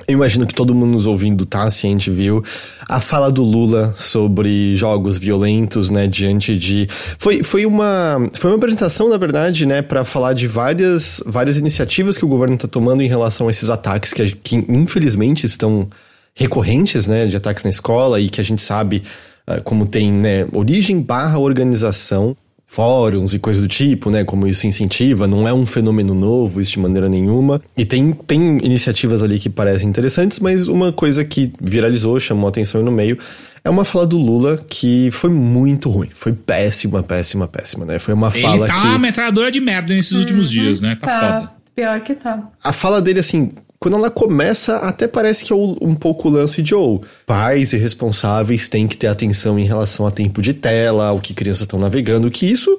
Eu 0.07 0.13
imagino 0.13 0.45
que 0.45 0.53
todo 0.53 0.75
mundo 0.75 0.91
nos 0.91 1.07
ouvindo 1.07 1.45
tá 1.45 1.69
ciente, 1.71 2.11
viu? 2.11 2.43
A 2.87 2.99
fala 2.99 3.31
do 3.31 3.41
Lula 3.41 3.95
sobre 3.97 4.75
jogos 4.75 5.17
violentos, 5.17 5.89
né, 5.89 6.05
diante 6.05 6.57
de 6.57 6.85
foi, 6.89 7.41
foi 7.41 7.65
uma 7.65 8.17
foi 8.33 8.51
uma 8.51 8.57
apresentação, 8.57 9.07
na 9.07 9.15
verdade, 9.15 9.65
né, 9.65 9.81
para 9.81 10.03
falar 10.03 10.33
de 10.33 10.47
várias 10.47 11.23
várias 11.25 11.55
iniciativas 11.55 12.17
que 12.17 12.25
o 12.25 12.27
governo 12.27 12.57
tá 12.57 12.67
tomando 12.67 13.03
em 13.03 13.07
relação 13.07 13.47
a 13.47 13.51
esses 13.51 13.69
ataques 13.69 14.11
que, 14.11 14.31
que 14.35 14.57
infelizmente 14.67 15.45
estão 15.45 15.87
recorrentes, 16.35 17.07
né, 17.07 17.25
de 17.25 17.37
ataques 17.37 17.63
na 17.63 17.69
escola 17.69 18.19
e 18.19 18.29
que 18.29 18.41
a 18.41 18.43
gente 18.43 18.61
sabe 18.61 19.01
ah, 19.47 19.61
como 19.61 19.85
tem, 19.85 20.11
né, 20.11 20.45
origem 20.51 20.99
barra 20.99 21.39
organização 21.39 22.35
fóruns 22.75 23.33
e 23.33 23.39
coisas 23.39 23.63
do 23.63 23.69
tipo, 23.69 24.09
né? 24.09 24.25
Como 24.25 24.45
isso 24.45 24.67
incentiva, 24.67 25.25
não 25.25 25.47
é 25.47 25.53
um 25.53 25.65
fenômeno 25.65 26.13
novo, 26.13 26.59
isso 26.59 26.73
de 26.73 26.79
maneira 26.79 27.07
nenhuma. 27.07 27.61
E 27.77 27.85
tem, 27.85 28.11
tem 28.11 28.57
iniciativas 28.61 29.23
ali 29.23 29.39
que 29.39 29.49
parecem 29.49 29.87
interessantes, 29.87 30.39
mas 30.41 30.67
uma 30.67 30.91
coisa 30.91 31.23
que 31.23 31.53
viralizou, 31.61 32.19
chamou 32.19 32.47
a 32.47 32.49
atenção 32.49 32.83
no 32.83 32.91
meio, 32.91 33.17
é 33.63 33.69
uma 33.69 33.85
fala 33.85 34.05
do 34.05 34.17
Lula 34.17 34.59
que 34.69 35.09
foi 35.11 35.29
muito 35.29 35.89
ruim. 35.89 36.09
Foi 36.13 36.33
péssima, 36.33 37.01
péssima, 37.01 37.47
péssima, 37.47 37.85
né? 37.85 37.97
Foi 37.97 38.13
uma 38.13 38.29
Ele 38.33 38.41
fala 38.41 38.67
tá 38.67 38.75
que. 38.75 38.87
uma 38.87 38.99
metralhadora 38.99 39.49
de 39.49 39.61
merda 39.61 39.93
nesses 39.93 40.11
últimos 40.11 40.51
dias, 40.51 40.81
né? 40.81 40.97
Tá, 40.99 41.07
foda. 41.07 41.51
pior 41.73 42.01
que 42.01 42.13
tá. 42.13 42.43
A 42.61 42.73
fala 42.73 43.01
dele, 43.01 43.21
assim, 43.21 43.51
quando 43.79 43.97
ela 43.97 44.09
começa, 44.09 44.77
até 44.77 45.07
parece 45.07 45.45
que 45.45 45.53
é 45.53 45.55
um 45.55 45.95
pouco 45.95 46.27
o 46.27 46.31
lance 46.31 46.61
de 46.63 46.73
ou 46.73 47.03
pais 47.25 47.73
e 47.73 47.77
responsáveis 47.77 48.67
têm 48.67 48.87
que 48.87 48.97
ter 48.97 49.07
atenção 49.07 49.59
em 49.59 49.65
relação 49.65 50.07
a 50.07 50.11
tempo 50.11 50.41
de 50.41 50.53
tela, 50.53 51.11
o 51.11 51.19
que 51.19 51.33
crianças 51.33 51.61
estão 51.61 51.79
navegando, 51.79 52.31
que 52.31 52.45
isso. 52.45 52.77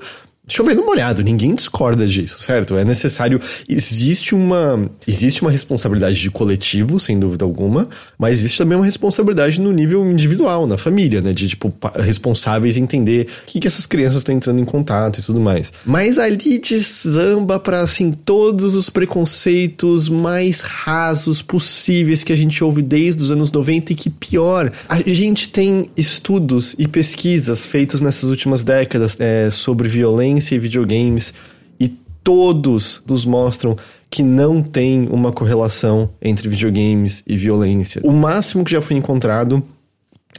Chovendo 0.48 0.84
molhado, 0.84 1.24
ninguém 1.24 1.56
discorda 1.56 2.06
disso, 2.06 2.40
certo? 2.40 2.76
É 2.76 2.84
necessário. 2.84 3.40
Existe 3.68 4.32
uma. 4.32 4.88
Existe 5.04 5.42
uma 5.42 5.50
responsabilidade 5.50 6.20
de 6.20 6.30
coletivo, 6.30 7.00
sem 7.00 7.18
dúvida 7.18 7.44
alguma, 7.44 7.88
mas 8.16 8.38
existe 8.38 8.58
também 8.58 8.78
uma 8.78 8.84
responsabilidade 8.84 9.60
no 9.60 9.72
nível 9.72 10.08
individual, 10.08 10.64
na 10.64 10.78
família, 10.78 11.20
né? 11.20 11.32
De, 11.32 11.48
tipo, 11.48 11.74
responsáveis 11.96 12.76
entender 12.76 13.26
o 13.42 13.46
que, 13.46 13.58
que 13.58 13.66
essas 13.66 13.86
crianças 13.86 14.18
estão 14.18 14.32
entrando 14.32 14.60
em 14.60 14.64
contato 14.64 15.18
e 15.18 15.22
tudo 15.22 15.40
mais. 15.40 15.72
Mas 15.84 16.16
ali 16.16 16.60
desamba 16.60 17.58
pra, 17.58 17.80
assim, 17.80 18.12
todos 18.12 18.76
os 18.76 18.88
preconceitos 18.88 20.08
mais 20.08 20.60
rasos 20.60 21.42
possíveis 21.42 22.22
que 22.22 22.32
a 22.32 22.36
gente 22.36 22.62
ouve 22.62 22.82
desde 22.82 23.20
os 23.20 23.32
anos 23.32 23.50
90 23.50 23.92
e 23.92 23.96
que 23.96 24.10
pior, 24.10 24.70
a 24.88 25.00
gente 25.00 25.48
tem 25.48 25.90
estudos 25.96 26.76
e 26.78 26.86
pesquisas 26.86 27.66
feitos 27.66 28.00
nessas 28.00 28.30
últimas 28.30 28.62
décadas 28.62 29.16
é, 29.18 29.50
sobre 29.50 29.88
violência 29.88 30.35
e 30.38 30.58
videogames 30.58 31.32
e 31.78 31.88
todos 32.22 33.02
nos 33.06 33.24
mostram 33.24 33.76
que 34.10 34.22
não 34.22 34.62
tem 34.62 35.08
uma 35.10 35.32
correlação 35.32 36.10
entre 36.20 36.48
videogames 36.48 37.22
e 37.26 37.36
violência. 37.36 38.00
O 38.04 38.12
máximo 38.12 38.64
que 38.64 38.72
já 38.72 38.80
foi 38.80 38.96
encontrado 38.96 39.62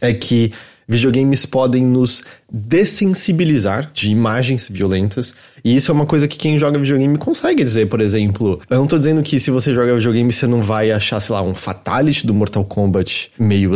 é 0.02 0.14
que 0.14 0.52
videogames 0.88 1.46
podem 1.46 1.86
nos 1.86 2.24
dessensibilizar 2.52 3.92
de 3.94 4.10
imagens 4.10 4.70
violentas. 4.72 5.34
E 5.64 5.76
isso 5.76 5.92
é 5.92 5.94
uma 5.94 6.06
coisa 6.06 6.28
que 6.28 6.38
quem 6.38 6.58
joga 6.58 6.80
videogame 6.80 7.18
consegue 7.18 7.62
dizer, 7.64 7.88
por 7.88 8.00
exemplo. 8.00 8.62
Eu 8.70 8.78
não 8.78 8.86
tô 8.86 8.98
dizendo 8.98 9.22
que 9.22 9.40
se 9.40 9.52
você 9.52 9.74
joga 9.74 9.94
videogame 9.96 10.32
você 10.32 10.48
não 10.48 10.62
vai 10.62 10.92
achar, 10.92 11.20
sei 11.20 11.36
lá, 11.36 11.42
um 11.42 11.54
Fatality 11.54 12.26
do 12.26 12.34
Mortal 12.34 12.64
Kombat 12.64 13.32
meio. 13.38 13.72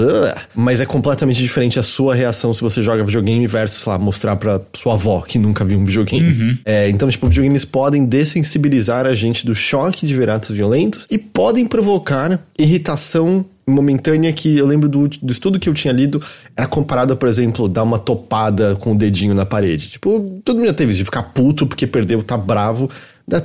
Mas 0.55 0.79
é 0.79 0.85
completamente 0.85 1.41
diferente 1.41 1.79
a 1.79 1.83
sua 1.83 2.15
reação 2.15 2.53
se 2.53 2.61
você 2.61 2.81
joga 2.81 3.03
videogame 3.03 3.45
versus, 3.45 3.81
sei 3.81 3.91
lá, 3.91 3.99
mostrar 3.99 4.37
pra 4.37 4.61
sua 4.73 4.93
avó 4.93 5.21
que 5.21 5.37
nunca 5.37 5.65
viu 5.65 5.79
um 5.79 5.83
videogame. 5.83 6.57
É, 6.63 6.89
então, 6.89 7.09
tipo, 7.09 7.27
videogames 7.27 7.65
podem 7.65 8.05
dessensibilizar 8.05 9.05
a 9.05 9.13
gente 9.13 9.45
do 9.45 9.53
choque 9.53 10.05
de 10.05 10.15
ver 10.15 10.29
atos 10.29 10.51
violentos 10.51 11.05
e 11.09 11.17
podem 11.17 11.65
provocar 11.65 12.39
irritação 12.57 13.45
momentânea 13.67 14.31
que 14.33 14.57
eu 14.57 14.65
lembro 14.65 14.89
do, 14.89 15.07
do 15.07 15.31
estudo 15.31 15.59
que 15.59 15.69
eu 15.69 15.73
tinha 15.73 15.93
lido 15.93 16.21
era 16.55 16.67
comparado, 16.67 17.15
por 17.15 17.29
exemplo, 17.29 17.69
dar 17.69 17.83
uma 17.83 17.99
topada 17.99 18.75
com 18.75 18.93
o 18.93 18.95
dedinho 18.95 19.33
na 19.33 19.45
parede. 19.45 19.89
Tipo, 19.89 20.41
todo 20.43 20.57
mundo 20.57 20.67
já 20.67 20.73
teve 20.73 20.91
isso, 20.91 20.99
de 20.99 21.05
ficar 21.05 21.23
puto 21.23 21.65
porque 21.67 21.87
perdeu, 21.87 22.21
tá 22.23 22.37
bravo, 22.37 22.89
dá 23.27 23.41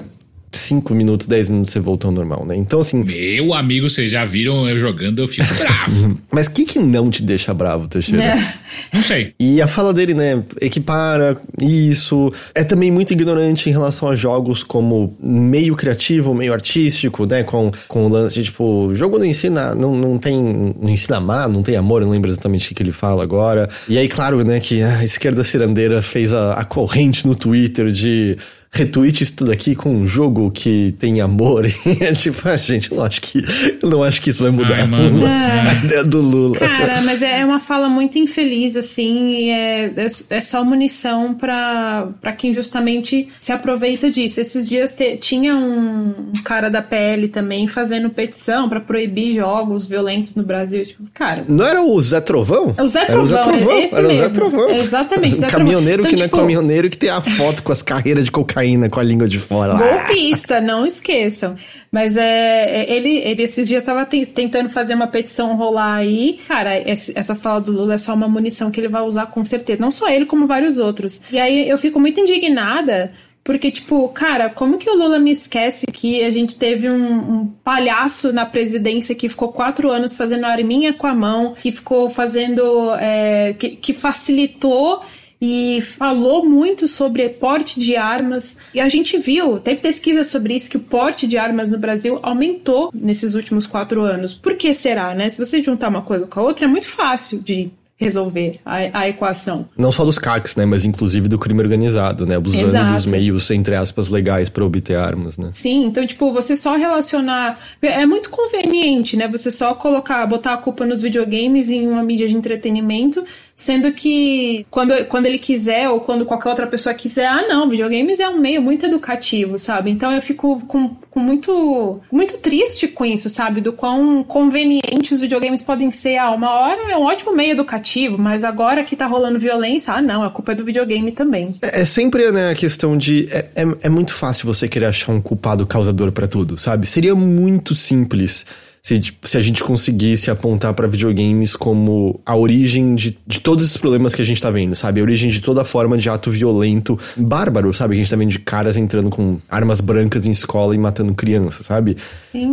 5 0.56 0.94
minutos, 0.94 1.26
10 1.26 1.48
minutos 1.48 1.72
você 1.72 1.80
volta 1.80 2.06
ao 2.06 2.12
normal, 2.12 2.44
né? 2.46 2.56
Então, 2.56 2.80
assim, 2.80 3.02
Meu 3.02 3.54
amigo, 3.54 3.88
vocês 3.88 4.10
já 4.10 4.24
viram 4.24 4.68
eu 4.68 4.78
jogando, 4.78 5.20
eu 5.20 5.28
fico 5.28 5.52
bravo. 5.54 6.18
mas 6.30 6.46
o 6.46 6.50
que 6.50 6.64
que 6.64 6.78
não 6.78 7.10
te 7.10 7.22
deixa 7.22 7.52
bravo, 7.54 7.88
Teixeira? 7.88 8.24
É. 8.24 8.54
Não 8.92 9.02
sei. 9.02 9.32
E 9.38 9.60
a 9.60 9.68
fala 9.68 9.92
dele, 9.92 10.14
né, 10.14 10.42
equipara 10.60 11.36
isso. 11.60 12.32
É 12.54 12.64
também 12.64 12.90
muito 12.90 13.12
ignorante 13.12 13.68
em 13.68 13.72
relação 13.72 14.08
a 14.08 14.16
jogos 14.16 14.62
como 14.62 15.16
meio 15.20 15.76
criativo, 15.76 16.34
meio 16.34 16.52
artístico, 16.52 17.26
né, 17.26 17.42
com, 17.42 17.70
com 17.88 18.06
o 18.06 18.08
lance 18.08 18.34
de, 18.34 18.44
tipo, 18.44 18.86
o 18.86 18.94
jogo 18.94 19.18
não 19.18 19.24
ensina, 19.24 19.74
não, 19.74 19.94
não 19.94 20.18
tem, 20.18 20.74
não 20.80 20.90
ensina 20.90 21.16
a 21.16 21.18
amar, 21.18 21.48
não 21.48 21.62
tem 21.62 21.76
amor, 21.76 22.02
eu 22.02 22.06
não 22.06 22.12
lembro 22.12 22.30
exatamente 22.30 22.72
o 22.72 22.74
que 22.74 22.82
ele 22.82 22.92
fala 22.92 23.22
agora. 23.22 23.68
E 23.88 23.98
aí, 23.98 24.08
claro, 24.08 24.44
né, 24.44 24.60
que 24.60 24.82
a 24.82 25.04
esquerda 25.04 25.44
cirandeira 25.44 26.02
fez 26.02 26.32
a, 26.32 26.54
a 26.54 26.64
corrente 26.64 27.26
no 27.26 27.34
Twitter 27.34 27.90
de 27.90 28.36
retweet 28.70 29.22
isso 29.22 29.34
tudo 29.36 29.52
aqui 29.52 29.74
com 29.74 29.90
um 29.90 30.06
jogo 30.06 30.50
que 30.50 30.94
tem 30.98 31.20
amor. 31.20 31.64
E 31.66 31.72
é 32.04 32.12
tipo, 32.12 32.48
ah, 32.48 32.56
gente, 32.56 32.90
eu 32.90 32.98
não 32.98 33.04
acho 33.04 33.20
que, 33.20 33.42
não 33.82 34.02
acho 34.02 34.20
que 34.20 34.30
isso 34.30 34.42
vai 34.42 34.50
mudar 34.52 34.76
Ai, 34.76 34.86
mano. 34.86 35.20
a 35.26 35.74
ideia 35.84 36.04
do 36.04 36.20
Lula. 36.20 36.56
Cara, 36.58 37.00
mas 37.02 37.22
é 37.22 37.44
uma 37.44 37.58
fala 37.58 37.88
muito 37.88 38.18
infeliz, 38.18 38.76
assim, 38.76 39.30
e 39.30 39.50
é, 39.50 39.86
é, 39.96 40.06
é 40.30 40.40
só 40.40 40.62
munição 40.64 41.34
pra, 41.34 42.08
pra 42.20 42.32
quem 42.32 42.52
justamente 42.52 43.28
se 43.38 43.52
aproveita 43.52 44.10
disso. 44.10 44.40
Esses 44.40 44.68
dias 44.68 44.94
te- 44.94 45.16
tinha 45.16 45.54
um, 45.56 46.08
um 46.36 46.42
cara 46.44 46.68
da 46.68 46.82
PL 46.82 47.28
também 47.28 47.66
fazendo 47.66 48.10
petição 48.10 48.68
pra 48.68 48.80
proibir 48.80 49.34
jogos 49.36 49.86
violentos 49.88 50.34
no 50.34 50.42
Brasil. 50.42 50.84
Tipo, 50.84 51.04
cara. 51.14 51.44
Não 51.48 51.64
era 51.66 51.82
o 51.82 52.00
Zé 52.00 52.20
Trovão? 52.20 52.74
É 52.76 52.82
o 52.82 52.88
Zé 52.88 53.04
Era 53.08 53.20
o 53.20 53.26
Zé 53.26 53.38
Trovão, 53.40 53.62
Trovão. 53.64 53.78
esse 53.82 53.94
era 53.94 54.08
o 54.08 54.14
Zé 54.14 54.22
mesmo. 54.22 54.34
Trovão. 54.38 54.70
Exatamente, 54.70 55.36
Zé 55.38 55.46
O 55.46 55.48
Trovão. 55.48 55.58
caminhoneiro 55.66 56.02
Então, 56.02 56.10
que 56.10 56.16
não 56.16 56.24
é 56.24 56.28
tipo, 56.28 56.36
caminhoneiro 56.38 56.90
que 56.90 56.98
tem 56.98 57.10
a 57.10 57.20
foto 57.20 57.62
com 57.62 57.72
as 57.72 57.82
carreiras 57.82 58.24
de 58.26 58.30
cocaína 58.56 58.88
com 58.88 58.98
a 58.98 59.02
língua 59.02 59.28
de 59.28 59.38
fora. 59.38 59.74
Golpista, 59.74 60.60
não 60.60 60.86
esqueçam. 60.86 61.56
Mas 61.92 62.16
é, 62.16 62.80
é, 62.80 62.92
ele, 62.92 63.18
ele 63.18 63.42
esses 63.42 63.68
dias 63.68 63.82
estava 63.82 64.04
tentando 64.06 64.68
fazer 64.68 64.94
uma 64.94 65.06
petição 65.06 65.56
rolar 65.56 65.96
aí. 65.96 66.40
Cara, 66.48 66.74
essa 66.74 67.34
fala 67.34 67.60
do 67.60 67.72
Lula 67.72 67.94
é 67.94 67.98
só 67.98 68.14
uma 68.14 68.28
munição 68.28 68.70
que 68.70 68.80
ele 68.80 68.88
vai 68.88 69.02
usar 69.02 69.26
com 69.26 69.44
certeza. 69.44 69.80
Não 69.80 69.90
só 69.90 70.08
ele, 70.08 70.24
como 70.24 70.46
vários 70.46 70.78
outros. 70.78 71.22
E 71.30 71.38
aí 71.38 71.68
eu 71.68 71.76
fico 71.76 72.00
muito 72.00 72.20
indignada. 72.20 73.12
Porque, 73.44 73.70
tipo, 73.70 74.08
cara, 74.08 74.50
como 74.50 74.76
que 74.76 74.90
o 74.90 74.96
Lula 74.96 75.20
me 75.20 75.30
esquece 75.30 75.86
que 75.86 76.24
a 76.24 76.30
gente 76.30 76.58
teve 76.58 76.90
um, 76.90 77.14
um 77.14 77.46
palhaço 77.62 78.32
na 78.32 78.44
presidência 78.44 79.14
que 79.14 79.28
ficou 79.28 79.52
quatro 79.52 79.88
anos 79.88 80.16
fazendo 80.16 80.46
arminha 80.46 80.92
com 80.92 81.06
a 81.06 81.14
mão, 81.14 81.54
que 81.54 81.70
ficou 81.70 82.10
fazendo. 82.10 82.92
É, 82.98 83.54
que, 83.56 83.76
que 83.76 83.94
facilitou 83.94 85.00
e 85.40 85.80
falou 85.82 86.48
muito 86.48 86.88
sobre 86.88 87.28
porte 87.28 87.78
de 87.78 87.96
armas. 87.96 88.60
E 88.72 88.80
a 88.80 88.88
gente 88.88 89.18
viu, 89.18 89.58
tem 89.58 89.76
pesquisa 89.76 90.24
sobre 90.24 90.54
isso, 90.54 90.70
que 90.70 90.76
o 90.76 90.80
porte 90.80 91.26
de 91.26 91.36
armas 91.36 91.70
no 91.70 91.78
Brasil 91.78 92.18
aumentou 92.22 92.90
nesses 92.94 93.34
últimos 93.34 93.66
quatro 93.66 94.02
anos. 94.02 94.32
Por 94.32 94.54
que 94.54 94.72
será, 94.72 95.14
né? 95.14 95.28
Se 95.28 95.44
você 95.44 95.62
juntar 95.62 95.88
uma 95.88 96.02
coisa 96.02 96.26
com 96.26 96.40
a 96.40 96.42
outra, 96.42 96.64
é 96.64 96.68
muito 96.68 96.88
fácil 96.88 97.40
de 97.40 97.70
resolver 97.98 98.60
a, 98.64 99.00
a, 99.00 99.08
equação. 99.08 99.68
Não 99.76 99.90
só 99.90 100.04
dos 100.04 100.18
CACs, 100.18 100.54
né, 100.54 100.66
mas 100.66 100.84
inclusive 100.84 101.28
do 101.28 101.38
crime 101.38 101.60
organizado, 101.60 102.26
né, 102.26 102.36
abusando 102.36 102.66
Exato. 102.66 102.92
dos 102.92 103.06
meios, 103.06 103.50
entre 103.50 103.74
aspas, 103.74 104.10
legais 104.10 104.50
para 104.50 104.64
obter 104.64 104.96
armas, 104.96 105.38
né. 105.38 105.48
Sim, 105.50 105.86
então, 105.86 106.06
tipo, 106.06 106.30
você 106.30 106.54
só 106.54 106.76
relacionar... 106.76 107.58
É 107.80 108.04
muito 108.04 108.28
conveniente, 108.28 109.16
né, 109.16 109.26
você 109.26 109.50
só 109.50 109.74
colocar, 109.74 110.26
botar 110.26 110.54
a 110.54 110.58
culpa 110.58 110.84
nos 110.84 111.00
videogames 111.00 111.70
em 111.70 111.88
uma 111.88 112.02
mídia 112.02 112.28
de 112.28 112.36
entretenimento 112.36 113.24
Sendo 113.56 113.90
que 113.90 114.66
quando, 114.70 114.92
quando 115.06 115.24
ele 115.24 115.38
quiser 115.38 115.88
ou 115.88 115.98
quando 115.98 116.26
qualquer 116.26 116.50
outra 116.50 116.66
pessoa 116.66 116.94
quiser, 116.94 117.26
ah, 117.26 117.46
não, 117.48 117.70
videogames 117.70 118.20
é 118.20 118.28
um 118.28 118.38
meio 118.38 118.60
muito 118.60 118.84
educativo, 118.84 119.58
sabe? 119.58 119.90
Então 119.90 120.12
eu 120.12 120.20
fico 120.20 120.60
com, 120.66 120.94
com 121.10 121.20
muito, 121.20 121.98
muito 122.12 122.36
triste 122.36 122.86
com 122.86 123.02
isso, 123.02 123.30
sabe? 123.30 123.62
Do 123.62 123.72
quão 123.72 124.22
convenientes 124.22 125.12
os 125.12 125.20
videogames 125.22 125.62
podem 125.62 125.90
ser. 125.90 126.18
Ah, 126.18 126.32
uma 126.32 126.50
hora 126.50 126.92
é 126.92 126.98
um 126.98 127.04
ótimo 127.04 127.34
meio 127.34 127.52
educativo, 127.52 128.18
mas 128.18 128.44
agora 128.44 128.84
que 128.84 128.94
tá 128.94 129.06
rolando 129.06 129.38
violência, 129.38 129.94
ah, 129.94 130.02
não, 130.02 130.22
a 130.22 130.28
culpa 130.28 130.52
é 130.52 130.54
do 130.54 130.64
videogame 130.64 131.10
também. 131.10 131.56
É, 131.62 131.80
é 131.80 131.84
sempre 131.86 132.30
né, 132.30 132.50
a 132.50 132.54
questão 132.54 132.94
de. 132.94 133.26
É, 133.30 133.46
é, 133.54 133.64
é 133.84 133.88
muito 133.88 134.14
fácil 134.14 134.44
você 134.44 134.68
querer 134.68 134.86
achar 134.86 135.12
um 135.12 135.20
culpado 135.20 135.66
causador 135.66 136.12
para 136.12 136.28
tudo, 136.28 136.58
sabe? 136.58 136.86
Seria 136.86 137.14
muito 137.14 137.74
simples 137.74 138.44
se, 138.86 139.02
se 139.20 139.36
a 139.36 139.40
gente 139.40 139.64
conseguisse 139.64 140.30
apontar 140.30 140.72
para 140.72 140.86
videogames 140.86 141.56
como 141.56 142.20
a 142.24 142.36
origem 142.36 142.94
de, 142.94 143.18
de 143.26 143.40
todos 143.40 143.64
esses 143.64 143.76
problemas 143.76 144.14
que 144.14 144.22
a 144.22 144.24
gente 144.24 144.40
tá 144.40 144.48
vendo, 144.48 144.76
sabe? 144.76 145.00
A 145.00 145.02
origem 145.02 145.28
de 145.28 145.40
toda 145.40 145.64
forma 145.64 145.98
de 145.98 146.08
ato 146.08 146.30
violento 146.30 146.96
bárbaro, 147.16 147.74
sabe? 147.74 147.94
Que 147.94 148.00
a 148.00 148.04
gente 148.04 148.10
tá 148.12 148.16
vendo 148.16 148.30
de 148.30 148.38
caras 148.38 148.76
entrando 148.76 149.10
com 149.10 149.38
armas 149.48 149.80
brancas 149.80 150.24
em 150.24 150.30
escola 150.30 150.72
e 150.72 150.78
matando 150.78 151.12
crianças, 151.14 151.66
sabe? 151.66 151.96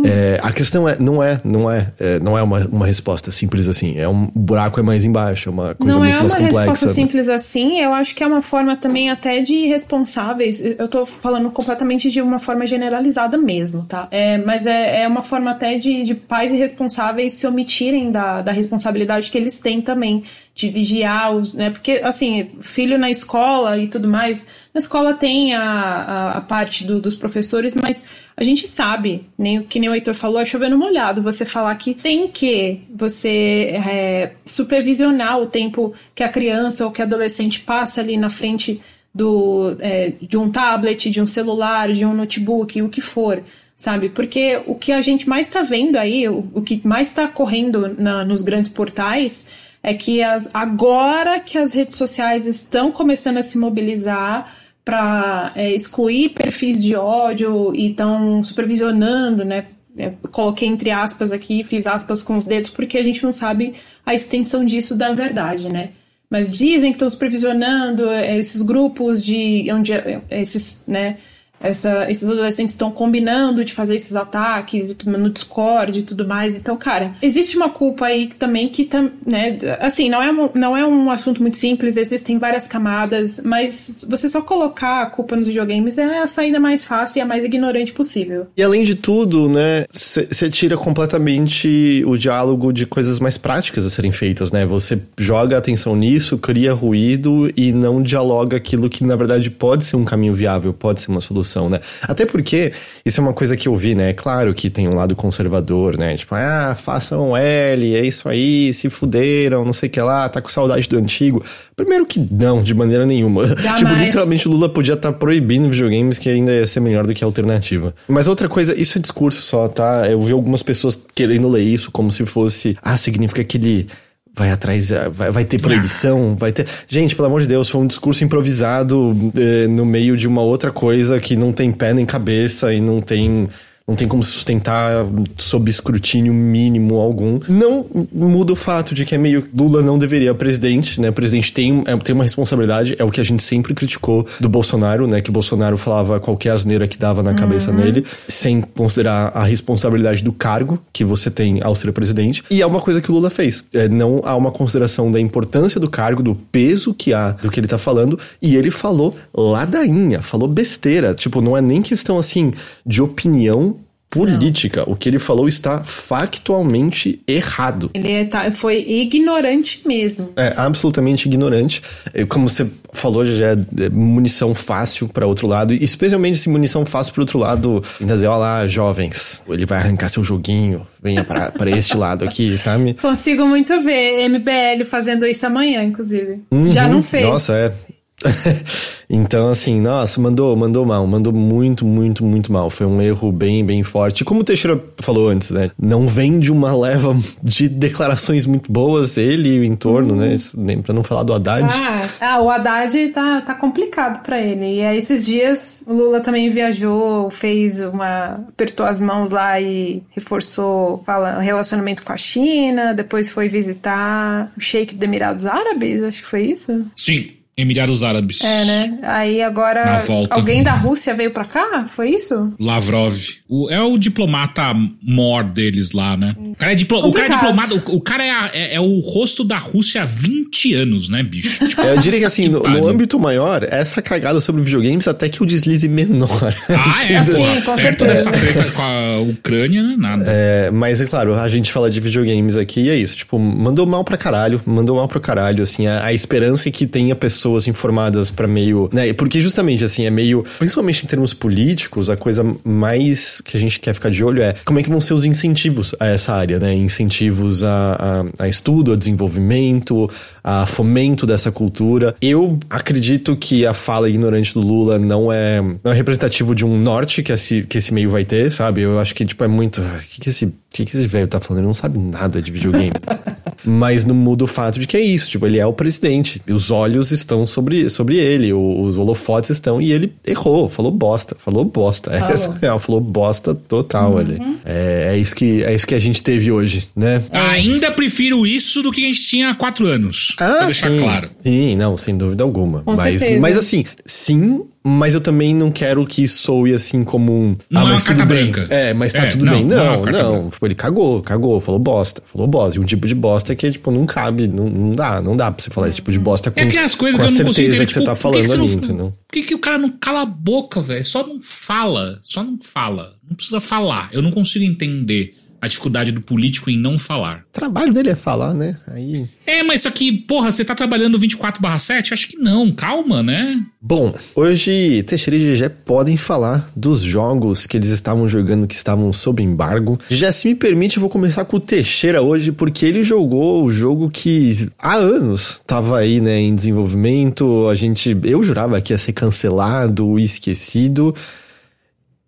É, 0.04 0.40
a 0.42 0.50
questão 0.50 0.88
é, 0.88 0.98
não 0.98 1.22
é, 1.22 1.40
não 1.44 1.70
é, 1.70 1.92
é, 2.00 2.18
não 2.18 2.36
é 2.36 2.42
uma, 2.42 2.66
uma 2.66 2.86
resposta 2.86 3.30
simples 3.30 3.68
assim. 3.68 3.96
É 3.96 4.08
um 4.08 4.24
o 4.34 4.38
buraco 4.40 4.80
é 4.80 4.82
mais 4.82 5.04
embaixo, 5.04 5.48
é 5.48 5.52
uma 5.52 5.74
coisa 5.76 5.92
não 5.92 6.00
muito 6.00 6.16
é 6.16 6.20
mais 6.20 6.32
complexa. 6.32 6.52
Não 6.52 6.60
é 6.60 6.64
uma 6.64 6.72
resposta 6.72 6.94
simples 6.94 7.28
assim. 7.28 7.78
Eu 7.78 7.92
acho 7.92 8.12
que 8.12 8.24
é 8.24 8.26
uma 8.26 8.42
forma 8.42 8.76
também 8.76 9.08
até 9.08 9.40
de 9.40 9.66
responsáveis. 9.66 10.64
Eu 10.64 10.88
tô 10.88 11.06
falando 11.06 11.48
completamente 11.50 12.10
de 12.10 12.20
uma 12.20 12.40
forma 12.40 12.66
generalizada 12.66 13.38
mesmo, 13.38 13.84
tá? 13.84 14.08
É, 14.10 14.38
mas 14.38 14.66
é, 14.66 15.02
é 15.02 15.06
uma 15.06 15.22
forma 15.22 15.52
até 15.52 15.78
de, 15.78 16.02
de 16.02 16.23
pais 16.28 16.52
irresponsáveis 16.52 17.34
se 17.34 17.46
omitirem 17.46 18.10
da, 18.10 18.42
da 18.42 18.52
responsabilidade 18.52 19.30
que 19.30 19.38
eles 19.38 19.58
têm 19.58 19.80
também 19.80 20.24
de 20.54 20.68
vigiar, 20.68 21.34
os, 21.34 21.52
né? 21.52 21.70
Porque, 21.70 22.00
assim, 22.04 22.50
filho 22.60 22.96
na 22.96 23.10
escola 23.10 23.78
e 23.78 23.88
tudo 23.88 24.06
mais, 24.06 24.48
na 24.72 24.78
escola 24.78 25.14
tem 25.14 25.54
a, 25.54 25.62
a, 25.62 26.30
a 26.32 26.40
parte 26.40 26.84
do, 26.84 27.00
dos 27.00 27.14
professores, 27.14 27.74
mas 27.74 28.08
a 28.36 28.44
gente 28.44 28.66
sabe, 28.68 29.28
nem 29.36 29.62
que 29.62 29.80
nem 29.80 29.88
o 29.88 29.94
Heitor 29.94 30.14
falou, 30.14 30.40
é 30.40 30.44
chovendo 30.44 30.78
molhado 30.78 31.22
você 31.22 31.44
falar 31.44 31.74
que 31.76 31.94
tem 31.94 32.28
que 32.28 32.82
você 32.94 33.80
é, 33.86 34.32
supervisionar 34.44 35.40
o 35.40 35.46
tempo 35.46 35.92
que 36.14 36.22
a 36.22 36.28
criança 36.28 36.84
ou 36.84 36.92
que 36.92 37.02
a 37.02 37.04
adolescente 37.04 37.60
passa 37.60 38.00
ali 38.00 38.16
na 38.16 38.30
frente 38.30 38.80
do, 39.14 39.76
é, 39.80 40.12
de 40.20 40.36
um 40.36 40.50
tablet, 40.50 41.08
de 41.10 41.20
um 41.20 41.26
celular, 41.26 41.92
de 41.92 42.04
um 42.04 42.14
notebook, 42.14 42.82
o 42.82 42.88
que 42.88 43.00
for 43.00 43.42
sabe? 43.76 44.08
Porque 44.08 44.62
o 44.66 44.74
que 44.74 44.92
a 44.92 45.02
gente 45.02 45.28
mais 45.28 45.46
está 45.48 45.62
vendo 45.62 45.96
aí, 45.96 46.28
o, 46.28 46.48
o, 46.54 46.62
que 46.62 46.80
mais 46.86 47.08
está 47.08 47.28
correndo 47.28 47.94
na, 47.98 48.24
nos 48.24 48.42
grandes 48.42 48.70
portais, 48.70 49.50
é 49.82 49.92
que 49.92 50.22
as, 50.22 50.48
agora 50.54 51.40
que 51.40 51.58
as 51.58 51.74
redes 51.74 51.96
sociais 51.96 52.46
estão 52.46 52.90
começando 52.90 53.38
a 53.38 53.42
se 53.42 53.58
mobilizar 53.58 54.56
para 54.84 55.52
é, 55.54 55.72
excluir 55.72 56.30
perfis 56.30 56.82
de 56.82 56.94
ódio 56.94 57.74
e 57.74 57.90
estão 57.90 58.42
supervisionando, 58.42 59.44
né? 59.44 59.66
É, 59.96 60.12
coloquei 60.32 60.68
entre 60.68 60.90
aspas 60.90 61.32
aqui, 61.32 61.62
fiz 61.62 61.86
aspas 61.86 62.22
com 62.22 62.36
os 62.36 62.46
dedos, 62.46 62.70
porque 62.70 62.98
a 62.98 63.02
gente 63.02 63.22
não 63.22 63.32
sabe 63.32 63.74
a 64.04 64.14
extensão 64.14 64.64
disso 64.64 64.96
da 64.96 65.12
verdade, 65.12 65.68
né? 65.72 65.90
Mas 66.28 66.50
dizem 66.50 66.90
que 66.90 66.96
estão 66.96 67.08
supervisionando 67.08 68.08
é, 68.08 68.38
esses 68.38 68.60
grupos 68.60 69.24
de 69.24 69.70
onde 69.70 69.92
é, 69.92 70.20
esses, 70.30 70.84
né? 70.86 71.18
Essa, 71.64 72.10
esses 72.10 72.28
adolescentes 72.28 72.74
estão 72.74 72.90
combinando 72.90 73.64
de 73.64 73.72
fazer 73.72 73.96
esses 73.96 74.14
ataques 74.14 74.94
no 75.06 75.30
Discord 75.30 75.98
e 75.98 76.02
tudo 76.02 76.28
mais. 76.28 76.54
Então, 76.54 76.76
cara, 76.76 77.12
existe 77.22 77.56
uma 77.56 77.70
culpa 77.70 78.06
aí 78.06 78.26
também 78.26 78.68
que, 78.68 78.88
né, 79.26 79.58
assim, 79.80 80.10
não 80.10 80.22
é, 80.22 80.50
não 80.54 80.76
é 80.76 80.86
um 80.86 81.10
assunto 81.10 81.40
muito 81.40 81.56
simples, 81.56 81.96
existem 81.96 82.38
várias 82.38 82.66
camadas, 82.66 83.40
mas 83.42 84.04
você 84.08 84.28
só 84.28 84.42
colocar 84.42 85.02
a 85.02 85.06
culpa 85.06 85.36
nos 85.36 85.46
videogames 85.46 85.96
é 85.96 86.18
a 86.18 86.26
saída 86.26 86.60
mais 86.60 86.84
fácil 86.84 87.18
e 87.18 87.22
a 87.22 87.26
mais 87.26 87.44
ignorante 87.44 87.92
possível. 87.92 88.46
E 88.54 88.62
além 88.62 88.84
de 88.84 88.94
tudo, 88.94 89.48
né, 89.48 89.86
você 89.90 90.50
tira 90.50 90.76
completamente 90.76 92.04
o 92.06 92.18
diálogo 92.18 92.72
de 92.72 92.84
coisas 92.84 93.18
mais 93.18 93.38
práticas 93.38 93.86
a 93.86 93.90
serem 93.90 94.12
feitas, 94.12 94.52
né? 94.52 94.66
Você 94.66 95.00
joga 95.18 95.56
atenção 95.56 95.96
nisso, 95.96 96.36
cria 96.36 96.74
ruído 96.74 97.50
e 97.56 97.72
não 97.72 98.02
dialoga 98.02 98.56
aquilo 98.56 98.90
que 98.90 99.04
na 99.04 99.16
verdade 99.16 99.50
pode 99.50 99.84
ser 99.84 99.96
um 99.96 100.04
caminho 100.04 100.34
viável, 100.34 100.74
pode 100.74 101.00
ser 101.00 101.10
uma 101.10 101.20
solução 101.20 101.53
né? 101.68 101.80
Até 102.02 102.26
porque 102.26 102.72
isso 103.04 103.20
é 103.20 103.22
uma 103.22 103.32
coisa 103.32 103.56
que 103.56 103.68
eu 103.68 103.74
vi, 103.74 103.94
né? 103.94 104.10
É 104.10 104.12
claro 104.12 104.52
que 104.54 104.68
tem 104.70 104.88
um 104.88 104.94
lado 104.94 105.14
conservador, 105.16 105.96
né? 105.96 106.16
Tipo, 106.16 106.34
ah, 106.34 106.76
façam 106.78 107.36
L, 107.36 107.94
é 107.94 108.04
isso 108.04 108.28
aí, 108.28 108.72
se 108.74 108.90
fuderam, 108.90 109.64
não 109.64 109.72
sei 109.72 109.88
o 109.88 109.92
que 109.92 110.00
lá, 110.00 110.28
tá 110.28 110.40
com 110.40 110.48
saudade 110.48 110.88
do 110.88 110.98
antigo. 110.98 111.44
Primeiro 111.76 112.06
que 112.06 112.18
não, 112.30 112.62
de 112.62 112.74
maneira 112.74 113.06
nenhuma. 113.06 113.42
tipo, 113.76 113.92
literalmente 113.92 114.48
o 114.48 114.50
Lula 114.50 114.68
podia 114.68 114.94
estar 114.94 115.12
tá 115.12 115.18
proibindo 115.18 115.68
videogames 115.68 116.18
que 116.18 116.28
ainda 116.28 116.52
ia 116.52 116.66
ser 116.66 116.80
melhor 116.80 117.06
do 117.06 117.14
que 117.14 117.24
a 117.24 117.26
alternativa. 117.26 117.94
Mas 118.08 118.28
outra 118.28 118.48
coisa, 118.48 118.78
isso 118.78 118.98
é 118.98 119.00
discurso 119.00 119.42
só, 119.42 119.68
tá? 119.68 120.06
Eu 120.08 120.20
vi 120.20 120.32
algumas 120.32 120.62
pessoas 120.62 121.00
querendo 121.14 121.48
ler 121.48 121.62
isso 121.62 121.90
como 121.90 122.10
se 122.10 122.24
fosse, 122.26 122.76
ah, 122.82 122.96
significa 122.96 123.42
que 123.44 123.56
ele 123.56 123.88
vai 124.34 124.50
atrás, 124.50 124.90
eh, 124.90 125.08
vai, 125.08 125.30
vai 125.30 125.44
ter 125.44 125.60
proibição, 125.60 126.34
vai 126.36 126.52
ter. 126.52 126.66
Gente, 126.88 127.14
pelo 127.14 127.26
amor 127.26 127.40
de 127.40 127.46
Deus, 127.46 127.68
foi 127.68 127.80
um 127.80 127.86
discurso 127.86 128.24
improvisado 128.24 129.16
eh, 129.36 129.68
no 129.68 129.86
meio 129.86 130.16
de 130.16 130.26
uma 130.26 130.42
outra 130.42 130.72
coisa 130.72 131.20
que 131.20 131.36
não 131.36 131.52
tem 131.52 131.70
pé 131.70 131.94
nem 131.94 132.04
cabeça 132.04 132.72
e 132.72 132.80
não 132.80 133.00
tem 133.00 133.48
não 133.86 133.94
tem 133.94 134.08
como 134.08 134.24
sustentar 134.24 135.06
sob 135.36 135.70
escrutínio 135.70 136.32
mínimo 136.32 136.96
algum. 136.96 137.38
Não 137.46 137.84
muda 138.10 138.54
o 138.54 138.56
fato 138.56 138.94
de 138.94 139.04
que 139.04 139.14
é 139.14 139.18
meio 139.18 139.46
Lula 139.54 139.82
não 139.82 139.98
deveria 139.98 140.34
presidente, 140.34 140.98
né? 141.00 141.10
O 141.10 141.12
presidente 141.12 141.52
tem, 141.52 141.82
é, 141.86 141.94
tem 141.98 142.14
uma 142.14 142.24
responsabilidade, 142.24 142.96
é 142.98 143.04
o 143.04 143.10
que 143.10 143.20
a 143.20 143.24
gente 143.24 143.42
sempre 143.42 143.74
criticou 143.74 144.26
do 144.40 144.48
Bolsonaro, 144.48 145.06
né? 145.06 145.20
Que 145.20 145.28
o 145.28 145.32
Bolsonaro 145.32 145.76
falava 145.76 146.18
qualquer 146.18 146.50
asneira 146.50 146.88
que 146.88 146.96
dava 146.96 147.22
na 147.22 147.34
cabeça 147.34 147.70
uhum. 147.70 147.76
nele, 147.76 148.06
sem 148.26 148.62
considerar 148.62 149.32
a 149.34 149.44
responsabilidade 149.44 150.24
do 150.24 150.32
cargo 150.32 150.78
que 150.90 151.04
você 151.04 151.30
tem 151.30 151.60
ao 151.62 151.76
ser 151.76 151.92
presidente. 151.92 152.42
E 152.50 152.62
é 152.62 152.66
uma 152.66 152.80
coisa 152.80 153.02
que 153.02 153.10
o 153.10 153.14
Lula 153.14 153.28
fez. 153.28 153.66
É, 153.74 153.86
não 153.86 154.22
há 154.24 154.34
uma 154.34 154.50
consideração 154.50 155.12
da 155.12 155.20
importância 155.20 155.78
do 155.78 155.90
cargo, 155.90 156.22
do 156.22 156.34
peso 156.34 156.94
que 156.94 157.12
há 157.12 157.32
do 157.32 157.50
que 157.50 157.60
ele 157.60 157.66
tá 157.66 157.76
falando, 157.76 158.18
e 158.40 158.56
ele 158.56 158.70
falou 158.70 159.14
ladainha, 159.34 160.22
falou 160.22 160.48
besteira. 160.48 161.12
Tipo, 161.12 161.42
não 161.42 161.54
é 161.54 161.60
nem 161.60 161.82
questão 161.82 162.18
assim 162.18 162.50
de 162.86 163.02
opinião 163.02 163.73
política. 164.14 164.84
Não. 164.86 164.94
O 164.94 164.96
que 164.96 165.08
ele 165.08 165.18
falou 165.18 165.48
está 165.48 165.82
factualmente 165.84 167.20
errado. 167.26 167.90
Ele 167.94 168.12
é, 168.12 168.24
tá, 168.24 168.50
foi 168.50 168.78
ignorante 168.78 169.82
mesmo. 169.84 170.32
É, 170.36 170.54
absolutamente 170.56 171.28
ignorante. 171.28 171.82
É, 172.12 172.24
como 172.24 172.48
você 172.48 172.66
falou, 172.92 173.26
já 173.26 173.52
é 173.52 173.88
munição 173.90 174.54
fácil 174.54 175.08
para 175.08 175.26
outro 175.26 175.46
lado. 175.46 175.74
Especialmente 175.74 176.38
se 176.38 176.48
munição 176.48 176.86
fácil 176.86 177.12
para 177.12 177.22
outro 177.22 177.38
lado, 177.38 177.82
ainda 178.00 178.14
dizer, 178.14 178.28
olha 178.28 178.38
lá, 178.38 178.68
jovens, 178.68 179.42
ele 179.48 179.66
vai 179.66 179.78
arrancar 179.78 180.08
seu 180.08 180.22
joguinho, 180.22 180.86
venha 181.02 181.24
para 181.24 181.70
este 181.70 181.96
lado 181.96 182.24
aqui, 182.24 182.56
sabe? 182.56 182.94
Consigo 182.94 183.46
muito 183.46 183.80
ver 183.80 184.28
MBL 184.28 184.84
fazendo 184.88 185.26
isso 185.26 185.44
amanhã, 185.46 185.82
inclusive. 185.82 186.40
Uhum. 186.50 186.72
Já 186.72 186.88
não 186.88 187.02
fez. 187.02 187.24
Nossa, 187.24 187.52
é. 187.54 187.93
então, 189.10 189.48
assim, 189.48 189.80
nossa, 189.80 190.20
mandou, 190.20 190.56
mandou 190.56 190.84
mal, 190.86 191.06
mandou 191.06 191.32
muito, 191.32 191.84
muito, 191.84 192.24
muito 192.24 192.52
mal. 192.52 192.70
Foi 192.70 192.86
um 192.86 193.00
erro 193.00 193.30
bem, 193.32 193.64
bem 193.64 193.82
forte. 193.82 194.24
Como 194.24 194.40
o 194.40 194.44
Teixeira 194.44 194.82
falou 194.98 195.28
antes, 195.28 195.50
né? 195.50 195.70
Não 195.78 196.06
vem 196.06 196.38
de 196.38 196.52
uma 196.52 196.76
leva 196.76 197.16
de 197.42 197.68
declarações 197.68 198.46
muito 198.46 198.70
boas, 198.70 199.16
ele 199.16 199.48
e 199.48 199.60
o 199.60 199.64
entorno, 199.64 200.14
né? 200.14 200.36
uhum. 200.54 200.64
né? 200.64 200.76
Pra 200.82 200.94
não 200.94 201.02
falar 201.02 201.22
do 201.22 201.32
Haddad. 201.32 201.68
Ah, 201.72 202.08
ah 202.20 202.40
o 202.40 202.50
Haddad 202.50 203.08
tá, 203.08 203.40
tá 203.40 203.54
complicado 203.54 204.22
para 204.22 204.40
ele. 204.40 204.76
E 204.76 204.84
aí, 204.84 204.98
esses 204.98 205.24
dias, 205.24 205.84
o 205.86 205.92
Lula 205.92 206.20
também 206.20 206.48
viajou, 206.50 207.30
fez 207.30 207.80
uma. 207.80 208.44
apertou 208.48 208.86
as 208.86 209.00
mãos 209.00 209.30
lá 209.30 209.60
e 209.60 210.02
reforçou 210.10 211.02
fala, 211.04 211.36
o 211.36 211.40
relacionamento 211.40 212.02
com 212.02 212.12
a 212.12 212.16
China. 212.16 212.94
Depois 212.94 213.30
foi 213.30 213.48
visitar 213.48 214.52
o 214.56 214.60
Sheik 214.60 214.94
dos 214.94 215.04
Emirados 215.04 215.46
Árabes, 215.46 216.02
acho 216.02 216.22
que 216.22 216.28
foi 216.28 216.42
isso? 216.42 216.86
Sim. 216.96 217.43
Emirados 217.56 218.02
Árabes. 218.02 218.40
É, 218.42 218.64
né? 218.64 218.98
Aí 219.02 219.40
agora 219.42 219.98
volta. 219.98 220.34
alguém 220.34 220.62
da 220.62 220.72
Rússia 220.74 221.14
veio 221.14 221.30
pra 221.30 221.44
cá? 221.44 221.84
Foi 221.86 222.10
isso? 222.10 222.52
Lavrov. 222.58 223.14
O- 223.48 223.70
é 223.70 223.80
o 223.80 223.96
diplomata 223.96 224.74
mor 225.02 225.44
deles 225.44 225.92
lá, 225.92 226.16
né? 226.16 226.34
O 226.38 226.54
cara 226.56 226.72
é, 226.72 226.74
diplo- 226.74 227.06
o 227.06 227.12
cara 227.12 227.28
é 227.28 227.30
diplomata. 227.30 227.74
O, 227.74 227.96
o 227.96 228.00
cara 228.00 228.24
é, 228.24 228.30
a- 228.30 228.50
é- 228.52 228.74
é 228.74 228.80
o 228.80 228.98
rosto 229.00 229.44
da 229.44 229.56
Rússia 229.58 230.02
há 230.02 230.04
20 230.04 230.74
anos, 230.74 231.08
né, 231.08 231.22
bicho? 231.22 231.64
Tipo, 231.68 231.82
Eu 231.86 231.98
diria 231.98 232.18
que 232.18 232.24
assim, 232.24 232.48
no, 232.48 232.58
no 232.58 232.62
pariu. 232.64 232.88
âmbito 232.88 233.18
maior, 233.20 233.62
essa 233.70 234.02
cagada 234.02 234.40
sobre 234.40 234.62
videogames 234.62 235.06
até 235.06 235.28
que 235.28 235.42
o 235.42 235.46
deslize 235.46 235.86
menor. 235.88 236.54
ah, 236.70 237.04
é, 237.12 237.22
Sim, 237.24 237.34
porra. 237.36 237.60
com 237.62 237.76
Perto 237.76 238.04
certeza. 238.04 238.30
dessa 238.30 238.32
treta 238.32 238.70
com 238.72 238.82
a 238.82 239.20
Ucrânia, 239.20 239.82
não 239.82 239.92
é 239.92 239.96
nada. 239.96 240.24
É, 240.26 240.70
mas 240.72 241.00
é 241.00 241.06
claro, 241.06 241.34
a 241.34 241.48
gente 241.48 241.70
fala 241.70 241.88
de 241.88 242.00
videogames 242.00 242.56
aqui 242.56 242.80
e 242.82 242.90
é 242.90 242.96
isso. 242.96 243.16
Tipo, 243.16 243.38
mandou 243.38 243.86
mal 243.86 244.02
pra 244.04 244.16
caralho, 244.16 244.60
mandou 244.66 244.96
mal 244.96 245.06
pro 245.06 245.20
caralho, 245.20 245.62
assim, 245.62 245.86
a, 245.86 246.04
a 246.06 246.12
esperança 246.12 246.68
é 246.68 246.72
que 246.72 246.86
tenha 246.86 247.14
pessoas 247.44 247.68
informadas 247.68 248.30
pra 248.30 248.48
meio. 248.48 248.88
Né, 248.92 249.12
porque 249.12 249.40
justamente, 249.40 249.84
assim, 249.84 250.06
é 250.06 250.10
meio. 250.10 250.44
Principalmente 250.58 251.04
em 251.04 251.06
termos 251.06 251.34
políticos, 251.34 252.08
a 252.08 252.16
coisa 252.16 252.44
mais 252.64 253.40
que 253.42 253.56
a 253.56 253.60
gente 253.60 253.78
quer 253.78 253.94
ficar 253.94 254.10
de 254.10 254.24
olho 254.24 254.42
é 254.42 254.54
como 254.64 254.78
é 254.78 254.82
que 254.82 254.88
vão 254.88 255.00
ser 255.00 255.12
os 255.12 255.26
incentivos 255.26 255.94
a 256.00 256.06
essa 256.06 256.32
área, 256.32 256.58
né? 256.58 256.74
Incentivos 256.74 257.62
a, 257.62 258.24
a, 258.38 258.44
a 258.44 258.48
estudo, 258.48 258.92
a 258.92 258.96
desenvolvimento, 258.96 260.10
a 260.42 260.64
fomento 260.64 261.26
dessa 261.26 261.52
cultura. 261.52 262.14
Eu 262.20 262.58
acredito 262.70 263.36
que 263.36 263.66
a 263.66 263.74
fala 263.74 264.08
ignorante 264.08 264.54
do 264.54 264.60
Lula 264.60 264.98
não 264.98 265.30
é, 265.30 265.60
não 265.60 265.92
é 265.92 265.94
representativo 265.94 266.54
de 266.54 266.64
um 266.64 266.78
norte 266.78 267.22
que 267.22 267.32
esse, 267.32 267.62
que 267.62 267.78
esse 267.78 267.92
meio 267.92 268.08
vai 268.08 268.24
ter, 268.24 268.50
sabe? 268.52 268.80
Eu 268.80 268.98
acho 268.98 269.14
que, 269.14 269.24
tipo, 269.24 269.44
é 269.44 269.48
muito. 269.48 269.82
O 269.82 269.98
que, 270.08 270.20
que 270.22 270.28
esse. 270.30 270.46
O 270.46 270.54
que, 270.76 270.84
que 270.84 270.96
esse 270.96 271.06
velho 271.06 271.28
tá 271.28 271.40
falando? 271.40 271.60
Ele 271.60 271.66
não 271.66 271.74
sabe 271.74 271.98
nada 271.98 272.40
de 272.40 272.50
videogame. 272.50 272.92
Mas 273.64 274.04
não 274.04 274.14
muda 274.14 274.44
o 274.44 274.46
fato 274.46 274.78
de 274.78 274.86
que 274.86 274.96
é 274.96 275.00
isso. 275.00 275.30
Tipo, 275.30 275.46
ele 275.46 275.58
é 275.58 275.66
o 275.66 275.72
presidente. 275.72 276.42
E 276.46 276.52
os 276.52 276.70
olhos 276.70 277.10
estão 277.10 277.33
sobre, 277.46 277.88
sobre 277.88 278.16
ele. 278.18 278.52
o- 278.52 278.80
os 278.82 278.96
holofotes 278.96 279.50
estão. 279.50 279.80
E 279.80 279.90
ele 279.92 280.12
errou. 280.26 280.68
Falou 280.68 280.90
bosta. 280.92 281.36
Falou 281.38 281.64
bosta. 281.64 282.12
Essa 282.12 282.50
é 282.50 282.58
real. 282.66 282.78
Falou 282.78 283.00
bosta 283.00 283.54
total 283.54 284.18
ali. 284.18 284.38
É, 284.64 285.10
é, 285.12 285.18
isso 285.18 285.34
que, 285.34 285.62
é 285.64 285.74
isso 285.74 285.86
que 285.86 285.94
a 285.94 285.98
gente 285.98 286.22
teve 286.22 286.50
hoje, 286.52 286.88
né? 286.94 287.22
Ainda 287.30 287.90
prefiro 287.92 288.46
isso 288.46 288.82
do 288.82 288.90
que 288.92 289.04
a 289.04 289.08
gente 289.08 289.26
tinha 289.26 289.50
há 289.50 289.54
quatro 289.54 289.86
anos. 289.86 290.34
pra 290.36 290.66
deixar 290.66 290.90
sim. 290.90 290.98
claro. 290.98 291.30
Sim, 291.42 291.76
não, 291.76 291.96
sem 291.96 292.16
dúvida 292.16 292.44
alguma. 292.44 292.80
Com 292.82 292.92
mas, 292.92 293.00
certeza. 293.20 293.40
mas 293.40 293.56
assim, 293.58 293.84
sim, 294.06 294.62
mas 294.86 295.14
eu 295.14 295.20
também 295.20 295.54
não 295.54 295.70
quero 295.70 296.06
que 296.06 296.28
soe 296.28 296.74
assim 296.74 297.02
como 297.02 297.32
um. 297.32 297.54
Não 297.70 297.80
é 297.80 297.84
uma 297.84 297.92
mas 297.94 298.04
tudo 298.04 298.16
carta 298.18 298.34
bem. 298.34 298.50
branca. 298.50 298.74
É, 298.74 298.92
mas 298.92 299.12
tá 299.14 299.24
É, 299.24 299.26
tudo 299.30 299.46
não, 299.46 299.52
bem. 299.54 299.64
não 299.64 299.76
é 300.08 300.12
Não, 300.12 300.42
não. 300.42 300.50
Tipo, 300.50 300.66
ele 300.66 300.74
cagou, 300.74 301.22
cagou, 301.22 301.60
falou 301.60 301.80
bosta, 301.80 302.22
falou 302.26 302.46
bosta. 302.46 302.78
E 302.78 302.82
um 302.82 302.84
tipo 302.84 303.06
de 303.06 303.14
bosta 303.14 303.54
que, 303.54 303.70
tipo, 303.70 303.90
não 303.90 304.04
cabe, 304.04 304.46
não, 304.46 304.68
não 304.68 304.94
dá, 304.94 305.22
não 305.22 305.36
dá 305.36 305.50
pra 305.50 305.62
você 305.64 305.70
falar 305.70 305.88
esse 305.88 305.96
tipo 305.96 306.12
de 306.12 306.18
bosta 306.18 306.50
com, 306.50 306.60
É 306.60 306.66
que 306.66 306.76
as 306.76 306.94
coisas 306.94 307.18
com 307.18 307.24
a 307.24 307.28
certeza 307.28 307.60
entender, 307.62 307.78
que 307.78 307.86
tipo, 307.86 308.00
você 308.00 308.04
tá 308.04 308.14
por 308.14 308.32
que 308.32 308.40
que 308.42 308.46
falando 308.48 308.62
ali, 308.62 308.76
não, 308.76 308.84
entendeu? 308.84 309.12
Por 309.26 309.32
que, 309.32 309.42
que 309.42 309.54
o 309.54 309.58
cara 309.58 309.78
não 309.78 309.90
cala 309.90 310.20
a 310.22 310.26
boca, 310.26 310.80
velho? 310.82 311.04
Só 311.04 311.26
não 311.26 311.40
fala. 311.42 312.18
Só 312.22 312.42
não 312.44 312.58
fala. 312.62 313.14
Não 313.26 313.34
precisa 313.34 313.60
falar. 313.60 314.10
Eu 314.12 314.20
não 314.20 314.30
consigo 314.30 314.64
entender 314.66 315.34
a 315.64 315.68
dificuldade 315.68 316.12
do 316.12 316.20
político 316.20 316.70
em 316.70 316.78
não 316.78 316.98
falar. 316.98 317.38
O 317.48 317.52
trabalho 317.52 317.92
dele 317.92 318.10
é 318.10 318.14
falar, 318.14 318.52
né? 318.52 318.76
Aí. 318.86 319.26
É, 319.46 319.62
mas 319.62 319.80
isso 319.80 319.88
aqui, 319.88 320.12
porra, 320.12 320.52
você 320.52 320.64
tá 320.64 320.74
trabalhando 320.74 321.18
24 321.18 321.62
7? 321.78 322.12
Acho 322.12 322.28
que 322.28 322.36
não. 322.36 322.70
Calma, 322.72 323.22
né? 323.22 323.64
Bom, 323.80 324.14
hoje 324.34 325.02
Teixeira 325.04 325.36
e 325.36 325.54
GG 325.54 325.70
podem 325.84 326.16
falar 326.16 326.70
dos 326.74 327.00
jogos 327.00 327.66
que 327.66 327.76
eles 327.76 327.90
estavam 327.90 328.28
jogando 328.28 328.66
que 328.66 328.74
estavam 328.74 329.12
sob 329.12 329.42
embargo. 329.42 329.98
Já 330.08 330.32
se 330.32 330.48
me 330.48 330.54
permite, 330.54 330.96
eu 330.96 331.00
vou 331.00 331.10
começar 331.10 331.44
com 331.44 331.56
o 331.56 331.60
Teixeira 331.60 332.22
hoje, 332.22 332.52
porque 332.52 332.84
ele 332.84 333.02
jogou 333.02 333.64
o 333.64 333.72
jogo 333.72 334.10
que 334.10 334.68
há 334.78 334.94
anos 334.94 335.60
estava 335.62 335.98
aí, 335.98 336.20
né, 336.20 336.40
em 336.40 336.54
desenvolvimento. 336.54 337.68
A 337.68 337.74
gente, 337.74 338.16
eu 338.24 338.42
jurava 338.42 338.80
que 338.80 338.92
ia 338.92 338.98
ser 338.98 339.12
cancelado 339.12 340.18
e 340.18 340.24
esquecido. 340.24 341.14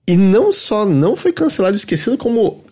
E 0.09 0.16
não 0.16 0.53
só 0.53 0.87
não 0.87 1.16
foi 1.16 1.33
cancelado 1.33 1.75
e 1.75 1.79
esquecido, 1.79 2.16
como 2.16 2.64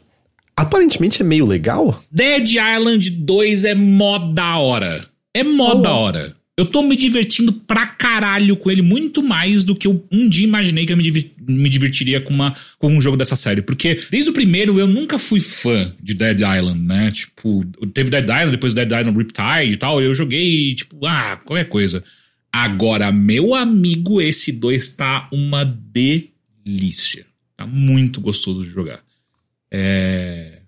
aparentemente 0.56 1.22
é 1.22 1.24
meio 1.24 1.46
legal. 1.46 2.02
Dead 2.10 2.48
Island 2.52 3.10
2 3.10 3.64
é 3.64 3.74
mó 3.74 4.18
da 4.18 4.56
hora. 4.58 5.06
É 5.32 5.42
mó 5.42 5.74
da 5.74 5.92
hora. 5.92 6.36
Eu 6.56 6.66
tô 6.66 6.82
me 6.82 6.94
divertindo 6.94 7.52
pra 7.52 7.84
caralho 7.84 8.56
com 8.56 8.70
ele, 8.70 8.80
muito 8.80 9.20
mais 9.24 9.64
do 9.64 9.74
que 9.74 9.88
eu 9.88 10.06
um 10.12 10.28
dia 10.28 10.46
imaginei 10.46 10.86
que 10.86 10.92
eu 10.92 10.96
me, 10.96 11.02
diver- 11.02 11.32
me 11.40 11.68
divertiria 11.68 12.20
com, 12.20 12.32
uma, 12.32 12.54
com 12.78 12.86
um 12.96 13.00
jogo 13.02 13.16
dessa 13.16 13.34
série. 13.34 13.60
Porque 13.60 14.00
desde 14.08 14.30
o 14.30 14.32
primeiro 14.32 14.78
eu 14.78 14.86
nunca 14.86 15.18
fui 15.18 15.40
fã 15.40 15.92
de 16.00 16.14
Dead 16.14 16.38
Island, 16.38 16.80
né? 16.80 17.10
Tipo, 17.10 17.64
teve 17.92 18.08
Dead 18.08 18.22
Island, 18.22 18.52
depois 18.52 18.72
Dead 18.72 18.86
Island 18.86 19.18
Riptide 19.18 19.72
e 19.72 19.76
tal. 19.76 20.00
Eu 20.00 20.14
joguei, 20.14 20.76
tipo, 20.76 21.04
ah, 21.04 21.36
qualquer 21.44 21.64
coisa. 21.64 22.04
Agora, 22.52 23.10
meu 23.10 23.52
amigo, 23.52 24.20
esse 24.20 24.52
2 24.52 24.90
tá 24.90 25.28
uma 25.32 25.64
delícia. 25.64 27.26
Tá 27.56 27.66
muito 27.66 28.20
gostoso 28.20 28.62
de 28.62 28.68
jogar. 28.70 29.00
É... 29.76 30.58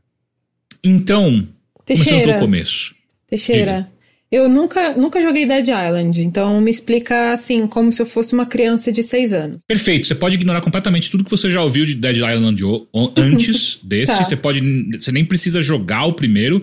Então, 0.82 1.46
começando 1.74 1.86
Teixeira. 1.86 2.24
pelo 2.24 2.38
começo. 2.40 2.94
Teixeira, 3.28 3.88
eu 4.30 4.48
nunca, 4.48 4.96
nunca 4.96 5.22
joguei 5.22 5.46
Dead 5.46 5.68
Island, 5.68 6.20
então 6.22 6.60
me 6.60 6.70
explica 6.70 7.32
assim, 7.32 7.68
como 7.68 7.92
se 7.92 8.02
eu 8.02 8.06
fosse 8.06 8.34
uma 8.34 8.44
criança 8.44 8.90
de 8.90 9.02
6 9.02 9.32
anos. 9.32 9.62
Perfeito, 9.66 10.06
você 10.06 10.14
pode 10.14 10.34
ignorar 10.34 10.60
completamente 10.60 11.08
tudo 11.08 11.22
que 11.24 11.30
você 11.30 11.48
já 11.48 11.62
ouviu 11.62 11.84
de 11.84 11.94
Dead 11.94 12.16
Island 12.16 12.60
antes 13.16 13.78
desse. 13.84 14.18
Tá. 14.18 14.24
Você 14.24 14.36
pode. 14.36 14.60
Você 14.98 15.12
nem 15.12 15.24
precisa 15.24 15.62
jogar 15.62 16.04
o 16.06 16.14
primeiro 16.14 16.60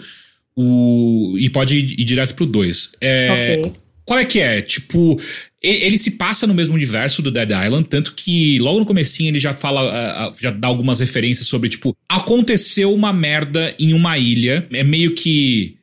o, 0.56 1.36
e 1.40 1.50
pode 1.50 1.78
ir, 1.78 2.00
ir 2.00 2.04
direto 2.04 2.36
pro 2.36 2.46
2. 2.46 2.98
É. 3.02 3.62
Qual 4.06 4.20
é 4.20 4.26
que 4.26 4.40
é? 4.40 4.62
Tipo, 4.62 5.18
ele 5.64 5.98
se 5.98 6.12
passa 6.12 6.46
no 6.46 6.54
mesmo 6.54 6.74
universo 6.76 7.22
do 7.22 7.32
Dead 7.32 7.50
Island, 7.50 7.88
tanto 7.88 8.14
que 8.16 8.60
logo 8.60 8.80
no 8.80 8.86
comecinho 8.86 9.30
ele 9.30 9.40
já 9.40 9.54
fala, 9.54 10.32
já 10.42 10.52
dá 10.52 10.68
algumas 10.68 11.00
referências 11.00 11.48
sobre, 11.48 11.70
tipo, 11.70 11.96
aconteceu 12.10 12.94
uma 12.94 13.14
merda 13.14 13.74
em 13.80 13.94
uma 13.94 14.18
ilha, 14.18 14.68
é 14.74 14.84
meio 14.84 15.16
que 15.16 15.78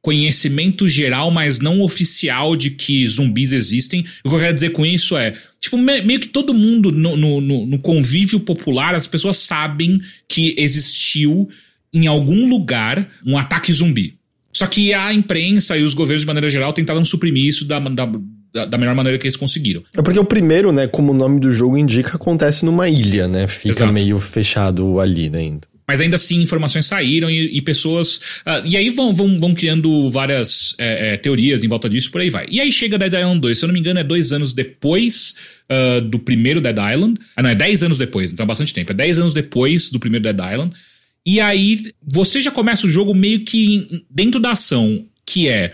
conhecimento 0.00 0.88
geral, 0.88 1.30
mas 1.30 1.58
não 1.58 1.80
oficial 1.80 2.56
de 2.56 2.70
que 2.70 3.06
zumbis 3.06 3.52
existem. 3.52 4.04
O 4.24 4.28
que 4.30 4.34
eu 4.36 4.38
quero 4.40 4.54
dizer 4.54 4.70
com 4.70 4.86
isso 4.86 5.16
é, 5.16 5.32
tipo, 5.60 5.76
me- 5.76 6.00
meio 6.02 6.20
que 6.20 6.28
todo 6.28 6.54
mundo 6.54 6.92
no, 6.92 7.16
no, 7.16 7.40
no- 7.40 7.66
no 7.66 7.78
convívio 7.80 8.40
popular, 8.40 8.94
as 8.94 9.06
pessoas 9.06 9.38
sabem 9.38 9.98
que 10.28 10.54
existiu 10.56 11.48
em 11.92 12.06
algum 12.06 12.48
lugar 12.48 13.10
um 13.26 13.36
ataque 13.36 13.72
zumbi. 13.72 14.16
Só 14.52 14.66
que 14.66 14.94
a 14.94 15.12
imprensa 15.12 15.76
e 15.76 15.82
os 15.82 15.94
governos, 15.94 16.22
de 16.22 16.26
maneira 16.26 16.48
geral, 16.48 16.72
tentaram 16.72 17.04
suprimir 17.04 17.46
isso 17.46 17.64
da, 17.64 17.78
da, 17.80 18.10
da- 18.52 18.64
da 18.64 18.78
melhor 18.78 18.94
maneira 18.94 19.18
que 19.18 19.26
eles 19.26 19.36
conseguiram. 19.36 19.82
É 19.96 20.02
porque 20.02 20.18
o 20.18 20.24
primeiro, 20.24 20.72
né, 20.72 20.86
como 20.86 21.12
o 21.12 21.16
nome 21.16 21.40
do 21.40 21.52
jogo 21.52 21.76
indica, 21.76 22.16
acontece 22.16 22.64
numa 22.64 22.88
ilha, 22.88 23.26
né? 23.28 23.46
Fica 23.48 23.70
Exato. 23.70 23.92
meio 23.92 24.18
fechado 24.18 24.98
ali, 25.00 25.28
né, 25.30 25.38
ainda. 25.38 25.68
Mas 25.86 26.02
ainda 26.02 26.16
assim, 26.16 26.42
informações 26.42 26.84
saíram 26.84 27.30
e, 27.30 27.56
e 27.56 27.62
pessoas. 27.62 28.20
ah, 28.44 28.60
e 28.62 28.76
aí 28.76 28.90
vão, 28.90 29.14
vão, 29.14 29.40
vão 29.40 29.54
criando 29.54 30.10
várias 30.10 30.74
é, 30.78 31.14
é, 31.14 31.16
teorias 31.16 31.64
em 31.64 31.68
volta 31.68 31.88
disso, 31.88 32.10
por 32.10 32.20
aí 32.20 32.28
vai. 32.28 32.46
E 32.50 32.60
aí 32.60 32.70
chega 32.70 32.98
Dead 32.98 33.14
Island 33.14 33.40
2. 33.40 33.58
Se 33.58 33.64
eu 33.64 33.68
não 33.68 33.72
me 33.72 33.80
engano, 33.80 33.98
é 33.98 34.04
dois 34.04 34.30
anos 34.30 34.52
depois 34.52 35.34
ah, 35.66 36.00
do 36.00 36.18
primeiro 36.18 36.60
Dead 36.60 36.76
Island. 36.76 37.18
Ah, 37.34 37.42
não, 37.42 37.48
é 37.50 37.54
dez 37.54 37.82
anos 37.82 37.96
depois, 37.96 38.30
então 38.32 38.44
é 38.44 38.46
bastante 38.46 38.74
tempo. 38.74 38.92
É 38.92 38.94
dez 38.94 39.18
anos 39.18 39.32
depois 39.32 39.90
do 39.90 39.98
primeiro 39.98 40.22
Dead 40.24 40.36
Island. 40.52 40.72
E 41.24 41.40
aí 41.40 41.90
você 42.02 42.40
já 42.42 42.50
começa 42.50 42.86
o 42.86 42.90
jogo 42.90 43.14
meio 43.14 43.40
que 43.40 44.04
dentro 44.10 44.38
da 44.40 44.52
ação, 44.52 45.04
que 45.26 45.48
é. 45.48 45.72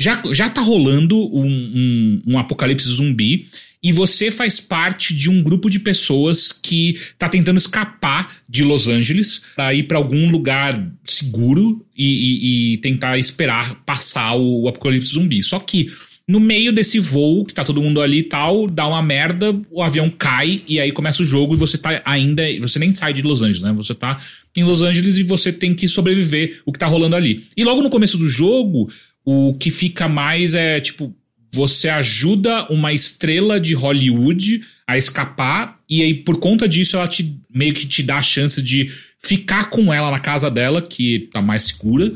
Já, 0.00 0.22
já 0.32 0.48
tá 0.48 0.60
rolando 0.62 1.16
um, 1.16 1.44
um, 1.46 2.22
um 2.28 2.38
apocalipse 2.38 2.88
zumbi 2.88 3.46
e 3.82 3.92
você 3.92 4.30
faz 4.30 4.58
parte 4.60 5.14
de 5.14 5.28
um 5.30 5.42
grupo 5.42 5.68
de 5.70 5.78
pessoas 5.78 6.52
que 6.52 6.98
tá 7.18 7.28
tentando 7.28 7.58
escapar 7.58 8.36
de 8.48 8.62
Los 8.64 8.88
Angeles 8.88 9.42
pra 9.54 9.74
ir 9.74 9.84
pra 9.84 9.98
algum 9.98 10.30
lugar 10.30 10.90
seguro 11.04 11.84
e, 11.96 12.04
e- 12.04 12.74
e 12.74 12.76
tentar 12.78 13.18
esperar 13.18 13.74
passar 13.86 14.34
o, 14.34 14.62
o 14.64 14.68
apocalipse 14.68 15.12
zumbi. 15.14 15.42
Só 15.42 15.58
que 15.58 15.90
no 16.28 16.38
meio 16.38 16.72
desse 16.72 17.00
voo, 17.00 17.44
que 17.44 17.52
tá 17.54 17.64
todo 17.64 17.82
mundo 17.82 18.00
ali 18.00 18.18
e 18.18 18.22
tal, 18.22 18.68
dá 18.68 18.86
uma 18.86 19.02
merda, 19.02 19.58
o 19.70 19.82
avião 19.82 20.08
cai 20.08 20.62
e 20.68 20.78
aí 20.78 20.92
começa 20.92 21.22
o 21.22 21.24
jogo 21.24 21.54
e 21.54 21.58
você 21.58 21.76
tá 21.76 22.00
ainda. 22.04 22.44
Você 22.60 22.78
nem 22.78 22.92
sai 22.92 23.12
de 23.12 23.22
Los 23.22 23.42
Angeles, 23.42 23.62
né? 23.62 23.72
Você 23.72 23.94
tá 23.94 24.16
em 24.56 24.62
Los 24.62 24.80
Angeles 24.82 25.18
e 25.18 25.22
você 25.24 25.52
tem 25.52 25.74
que 25.74 25.88
sobreviver 25.88 26.60
o 26.64 26.72
que 26.72 26.78
tá 26.78 26.86
rolando 26.86 27.16
ali. 27.16 27.42
E 27.56 27.64
logo 27.64 27.82
no 27.82 27.90
começo 27.90 28.16
do 28.16 28.28
jogo, 28.28 28.88
o 29.24 29.54
que 29.54 29.70
fica 29.70 30.08
mais 30.08 30.54
é 30.54 30.80
tipo. 30.80 31.14
Você 31.52 31.88
ajuda 31.88 32.66
uma 32.70 32.92
estrela 32.92 33.58
de 33.58 33.74
Hollywood 33.74 34.62
a 34.86 34.96
escapar, 34.96 35.80
e 35.88 36.00
aí, 36.00 36.14
por 36.14 36.38
conta 36.38 36.68
disso, 36.68 36.96
ela 36.96 37.08
te 37.08 37.40
meio 37.52 37.74
que 37.74 37.86
te 37.86 38.04
dá 38.04 38.18
a 38.18 38.22
chance 38.22 38.62
de 38.62 38.88
ficar 39.18 39.68
com 39.68 39.92
ela 39.92 40.12
na 40.12 40.20
casa 40.20 40.48
dela, 40.48 40.80
que 40.80 41.28
tá 41.32 41.42
mais 41.42 41.64
segura, 41.64 42.12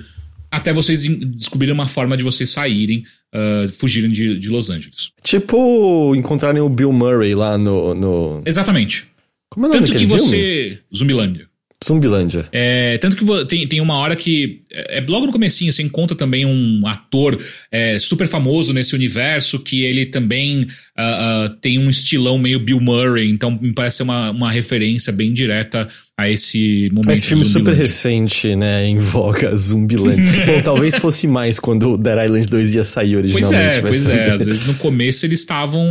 até 0.53 0.73
vocês 0.73 1.03
descobrirem 1.37 1.75
uma 1.75 1.88
forma 1.88 2.17
de 2.17 2.23
vocês 2.23 2.49
saírem, 2.49 3.05
ah, 3.35 3.67
fugirem 3.69 4.11
de, 4.11 4.38
de 4.38 4.49
Los 4.49 4.71
Angeles. 4.71 5.11
Tipo, 5.25 6.14
encontrarem 6.14 6.62
o 6.62 6.69
Bill 6.69 6.93
Murray 6.93 7.35
lá 7.35 7.59
no. 7.59 7.93
no... 7.93 8.43
Exatamente. 8.47 9.09
Como 9.51 9.67
é 9.67 9.69
o 9.69 9.73
nome 9.73 9.87
Tanto 9.87 9.99
que 9.99 10.07
filme? 10.07 10.19
você. 10.21 10.79
Zumbilândia. 10.95 11.49
Zumbilândia. 11.85 12.47
É, 12.53 12.99
tanto 12.99 13.16
que 13.16 13.44
tem, 13.47 13.66
tem 13.66 13.81
uma 13.81 13.97
hora 13.97 14.16
que 14.16 14.62
é, 14.73 14.99
é 14.99 15.05
logo 15.07 15.27
no 15.27 15.33
comecinho 15.33 15.73
você 15.73 15.83
encontra 15.83 16.16
também 16.16 16.47
um 16.47 16.87
ator 16.87 17.38
é, 17.70 17.99
super 17.99 18.27
famoso 18.27 18.73
nesse 18.73 18.94
universo 18.94 19.59
que 19.59 19.85
ele 19.85 20.07
também 20.07 20.62
uh, 20.62 21.47
uh, 21.47 21.49
tem 21.61 21.79
um 21.79 21.90
estilão 21.90 22.38
meio 22.38 22.61
Bill 22.61 22.81
Murray, 22.81 23.31
então 23.31 23.51
me 23.61 23.73
parece 23.73 24.03
uma, 24.03 24.31
uma 24.31 24.51
referência 24.51 25.12
bem 25.12 25.33
direta 25.33 25.88
a 26.16 26.31
esse 26.31 26.88
momento. 26.92 27.11
Esse 27.11 27.27
filme 27.27 27.44
super 27.44 27.74
recente, 27.74 28.55
né, 28.55 28.87
em 28.87 28.98
voga, 28.98 29.55
Zumbiland. 29.57 30.20
Bom, 30.46 30.62
talvez 30.62 30.96
fosse 30.96 31.27
mais 31.27 31.59
quando 31.59 31.98
Dead 31.98 32.24
Island 32.24 32.48
2 32.48 32.74
ia 32.74 32.85
sair 32.85 33.16
originalmente. 33.16 33.81
Pois 33.81 34.07
é, 34.07 34.07
pois 34.07 34.09
é. 34.09 34.31
Às 34.35 34.46
vezes 34.46 34.64
no 34.64 34.74
começo 34.74 35.27
eles 35.27 35.40
estavam 35.40 35.85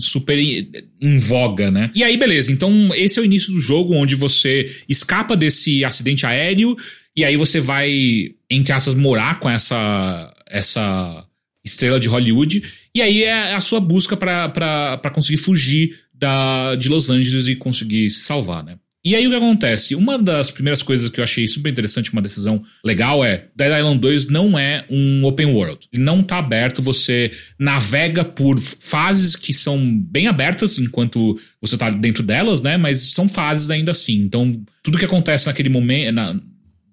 super 0.00 0.36
em, 0.36 0.68
em 1.00 1.18
voga, 1.20 1.70
né? 1.70 1.90
E 1.94 2.02
aí, 2.02 2.16
beleza. 2.16 2.50
Então, 2.50 2.90
esse 2.94 3.18
é 3.18 3.22
o 3.22 3.24
início 3.24 3.52
do 3.52 3.60
jogo 3.60 3.94
onde 3.94 4.16
você 4.16 4.64
escapa 4.88 5.36
desse 5.36 5.84
acidente 5.84 6.26
aéreo 6.26 6.76
e 7.16 7.24
aí 7.24 7.36
você 7.36 7.60
vai, 7.60 8.32
entre 8.50 8.72
aspas, 8.72 8.94
morar 8.94 9.38
com 9.38 9.48
essa, 9.48 10.34
essa 10.48 11.24
estrela 11.64 12.00
de 12.00 12.08
Hollywood. 12.08 12.62
E 12.94 13.00
aí 13.00 13.22
é 13.22 13.54
a 13.54 13.60
sua 13.60 13.78
busca 13.78 14.16
para 14.16 15.10
conseguir 15.14 15.36
fugir 15.36 15.96
da, 16.12 16.74
de 16.74 16.88
Los 16.88 17.10
Angeles 17.10 17.46
e 17.46 17.54
conseguir 17.54 18.10
se 18.10 18.22
salvar, 18.22 18.64
né? 18.64 18.76
E 19.08 19.16
aí 19.16 19.26
o 19.26 19.30
que 19.30 19.36
acontece? 19.36 19.94
Uma 19.94 20.18
das 20.18 20.50
primeiras 20.50 20.82
coisas 20.82 21.08
que 21.08 21.18
eu 21.18 21.24
achei 21.24 21.48
super 21.48 21.70
interessante, 21.70 22.12
uma 22.12 22.20
decisão 22.20 22.62
legal 22.84 23.24
é 23.24 23.46
Dead 23.56 23.78
Island 23.78 24.00
2 24.00 24.28
não 24.28 24.58
é 24.58 24.84
um 24.90 25.24
open 25.24 25.46
world. 25.46 25.88
Ele 25.90 26.02
não 26.02 26.22
tá 26.22 26.36
aberto, 26.36 26.82
você 26.82 27.30
navega 27.58 28.22
por 28.22 28.58
fases 28.58 29.34
que 29.34 29.54
são 29.54 29.98
bem 29.98 30.26
abertas 30.26 30.76
enquanto 30.76 31.40
você 31.58 31.78
tá 31.78 31.88
dentro 31.88 32.22
delas, 32.22 32.60
né? 32.60 32.76
Mas 32.76 33.14
são 33.14 33.26
fases 33.26 33.70
ainda 33.70 33.92
assim. 33.92 34.16
Então, 34.16 34.50
tudo 34.82 34.98
que 34.98 35.06
acontece 35.06 35.46
naquele 35.46 35.70
momento, 35.70 36.12
na, 36.12 36.38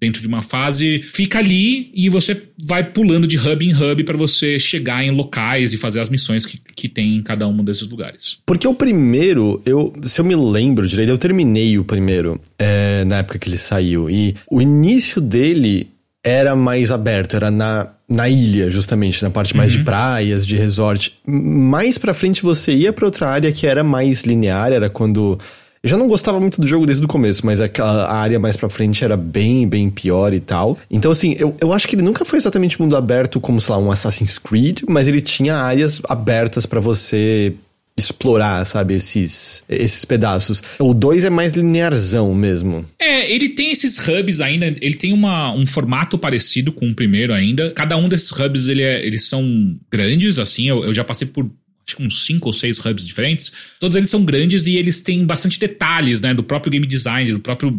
dentro 0.00 0.20
de 0.20 0.28
uma 0.28 0.42
fase, 0.42 1.02
fica 1.12 1.38
ali 1.38 1.90
e 1.94 2.08
você 2.08 2.40
vai 2.58 2.84
pulando 2.84 3.26
de 3.26 3.38
hub 3.38 3.64
em 3.64 3.74
hub 3.74 4.04
para 4.04 4.16
você 4.16 4.58
chegar 4.58 5.04
em 5.04 5.10
locais 5.10 5.72
e 5.72 5.76
fazer 5.76 6.00
as 6.00 6.08
missões 6.08 6.44
que, 6.44 6.58
que 6.74 6.88
tem 6.88 7.16
em 7.16 7.22
cada 7.22 7.46
um 7.48 7.64
desses 7.64 7.88
lugares. 7.88 8.38
Porque 8.44 8.68
o 8.68 8.74
primeiro, 8.74 9.60
eu, 9.64 9.92
se 10.04 10.20
eu 10.20 10.24
me 10.24 10.36
lembro 10.36 10.86
direito, 10.86 11.10
eu 11.10 11.18
terminei 11.18 11.78
o 11.78 11.84
primeiro 11.84 12.40
é, 12.58 13.04
na 13.04 13.18
época 13.18 13.38
que 13.38 13.48
ele 13.48 13.58
saiu. 13.58 14.10
E 14.10 14.34
o 14.50 14.60
início 14.60 15.20
dele 15.20 15.88
era 16.22 16.56
mais 16.56 16.90
aberto, 16.90 17.36
era 17.36 17.50
na, 17.50 17.88
na 18.08 18.28
ilha, 18.28 18.68
justamente, 18.68 19.22
na 19.22 19.30
parte 19.30 19.56
mais 19.56 19.72
uhum. 19.72 19.78
de 19.78 19.84
praias, 19.84 20.46
de 20.46 20.56
resort. 20.56 21.14
Mais 21.24 21.96
pra 21.96 22.12
frente 22.12 22.42
você 22.42 22.74
ia 22.74 22.92
pra 22.92 23.06
outra 23.06 23.28
área 23.28 23.52
que 23.52 23.66
era 23.66 23.84
mais 23.84 24.22
linear, 24.22 24.72
era 24.72 24.90
quando 24.90 25.38
eu 25.86 25.90
já 25.90 25.96
não 25.96 26.08
gostava 26.08 26.40
muito 26.40 26.60
do 26.60 26.66
jogo 26.66 26.84
desde 26.84 27.04
o 27.04 27.08
começo, 27.08 27.46
mas 27.46 27.60
aquela 27.60 28.12
área 28.12 28.40
mais 28.40 28.56
pra 28.56 28.68
frente 28.68 29.04
era 29.04 29.16
bem, 29.16 29.68
bem 29.68 29.88
pior 29.88 30.34
e 30.34 30.40
tal. 30.40 30.76
Então, 30.90 31.12
assim, 31.12 31.36
eu, 31.38 31.56
eu 31.60 31.72
acho 31.72 31.86
que 31.86 31.94
ele 31.94 32.02
nunca 32.02 32.24
foi 32.24 32.40
exatamente 32.40 32.80
mundo 32.80 32.96
aberto 32.96 33.40
como, 33.40 33.60
sei 33.60 33.72
lá, 33.72 33.80
um 33.80 33.92
Assassin's 33.92 34.36
Creed, 34.36 34.80
mas 34.88 35.06
ele 35.06 35.20
tinha 35.20 35.54
áreas 35.54 36.02
abertas 36.08 36.66
para 36.66 36.80
você 36.80 37.54
explorar, 37.96 38.66
sabe, 38.66 38.94
esses, 38.94 39.62
esses 39.68 40.04
pedaços. 40.04 40.60
O 40.80 40.92
2 40.92 41.22
é 41.22 41.30
mais 41.30 41.54
linearzão 41.54 42.34
mesmo. 42.34 42.84
É, 42.98 43.32
ele 43.32 43.50
tem 43.50 43.70
esses 43.70 43.96
hubs 44.08 44.40
ainda, 44.40 44.66
ele 44.66 44.94
tem 44.94 45.12
uma, 45.12 45.54
um 45.54 45.64
formato 45.64 46.18
parecido 46.18 46.72
com 46.72 46.90
o 46.90 46.94
primeiro 46.96 47.32
ainda. 47.32 47.70
Cada 47.70 47.96
um 47.96 48.08
desses 48.08 48.32
hubs, 48.32 48.66
ele 48.66 48.82
é, 48.82 49.06
eles 49.06 49.28
são 49.28 49.44
grandes, 49.88 50.40
assim, 50.40 50.68
eu, 50.68 50.84
eu 50.84 50.92
já 50.92 51.04
passei 51.04 51.28
por 51.28 51.48
acho 51.86 51.96
que 51.96 52.02
uns 52.02 52.24
cinco 52.24 52.48
ou 52.48 52.52
seis 52.52 52.84
hubs 52.84 53.06
diferentes. 53.06 53.52
Todos 53.78 53.96
eles 53.96 54.10
são 54.10 54.24
grandes 54.24 54.66
e 54.66 54.76
eles 54.76 55.00
têm 55.00 55.24
bastante 55.24 55.58
detalhes, 55.58 56.20
né? 56.20 56.34
Do 56.34 56.42
próprio 56.42 56.72
game 56.72 56.86
design, 56.86 57.32
do 57.32 57.40
próprio 57.40 57.70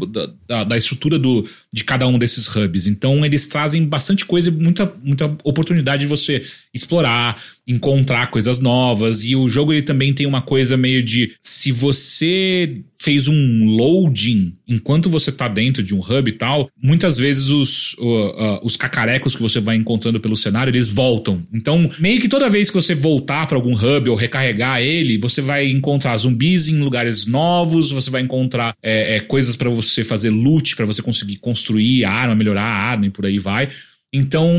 da, 0.48 0.64
da 0.64 0.78
estrutura 0.78 1.20
do, 1.20 1.48
de 1.74 1.84
cada 1.84 2.08
um 2.08 2.18
desses 2.18 2.48
hubs. 2.48 2.88
Então 2.88 3.26
eles 3.26 3.48
trazem 3.48 3.86
bastante 3.86 4.26
coisa, 4.26 4.50
muita, 4.50 4.94
muita 5.04 5.26
oportunidade 5.44 6.04
de 6.04 6.08
você 6.08 6.42
explorar, 6.74 7.42
encontrar 7.68 8.32
coisas 8.32 8.60
novas. 8.60 9.24
E 9.24 9.36
o 9.36 9.50
jogo 9.50 9.74
ele 9.74 9.82
também 9.82 10.14
tem 10.14 10.26
uma 10.26 10.42
coisa 10.42 10.78
meio 10.78 11.04
de 11.04 11.34
se 11.42 11.72
você 11.72 12.82
fez 13.00 13.28
um 13.28 13.66
loading 13.66 14.56
enquanto 14.68 15.10
você 15.10 15.32
tá 15.32 15.48
dentro 15.48 15.84
de 15.84 15.94
um 15.94 16.00
hub 16.00 16.30
e 16.30 16.34
tal, 16.34 16.70
muitas 16.82 17.18
vezes 17.18 17.50
os, 17.50 17.94
uh, 17.94 18.06
uh, 18.06 18.60
os 18.64 18.76
cacarecos 18.76 19.36
que 19.36 19.42
você 19.42 19.60
vai 19.60 19.76
encontrando 19.76 20.20
pelo 20.20 20.36
cenário, 20.36 20.72
eles 20.72 20.90
voltam. 20.90 21.42
Então, 21.54 21.90
meio 22.00 22.20
que 22.20 22.28
toda 22.28 22.50
vez 22.50 22.70
que 22.70 22.76
você 22.76 22.96
voltar 22.96 23.48
para 23.48 23.58
algum 23.58 23.74
hub 23.74 24.10
ou 24.10 24.16
recarregar 24.16 24.82
ele, 24.82 25.18
você 25.18 25.42
vai 25.42 25.70
encontrar 25.70 26.18
zumbis 26.18 26.68
em 26.68 26.80
lugares 26.80 27.26
novos, 27.26 27.92
você 27.92 28.10
vai 28.10 28.22
encontrar 28.22 28.76
é, 28.82 29.18
é, 29.18 29.20
coisas 29.20 29.56
para 29.56 29.70
você 29.70 30.04
fazer 30.04 30.30
loot, 30.30 30.76
para 30.76 30.86
você 30.86 31.02
conseguir 31.02 31.38
construir 31.38 32.04
a 32.04 32.12
arma, 32.12 32.36
melhorar 32.36 32.64
a 32.64 32.90
arma 32.90 33.06
e 33.06 33.10
por 33.10 33.26
aí 33.26 33.40
vai. 33.40 33.70
Então, 34.12 34.50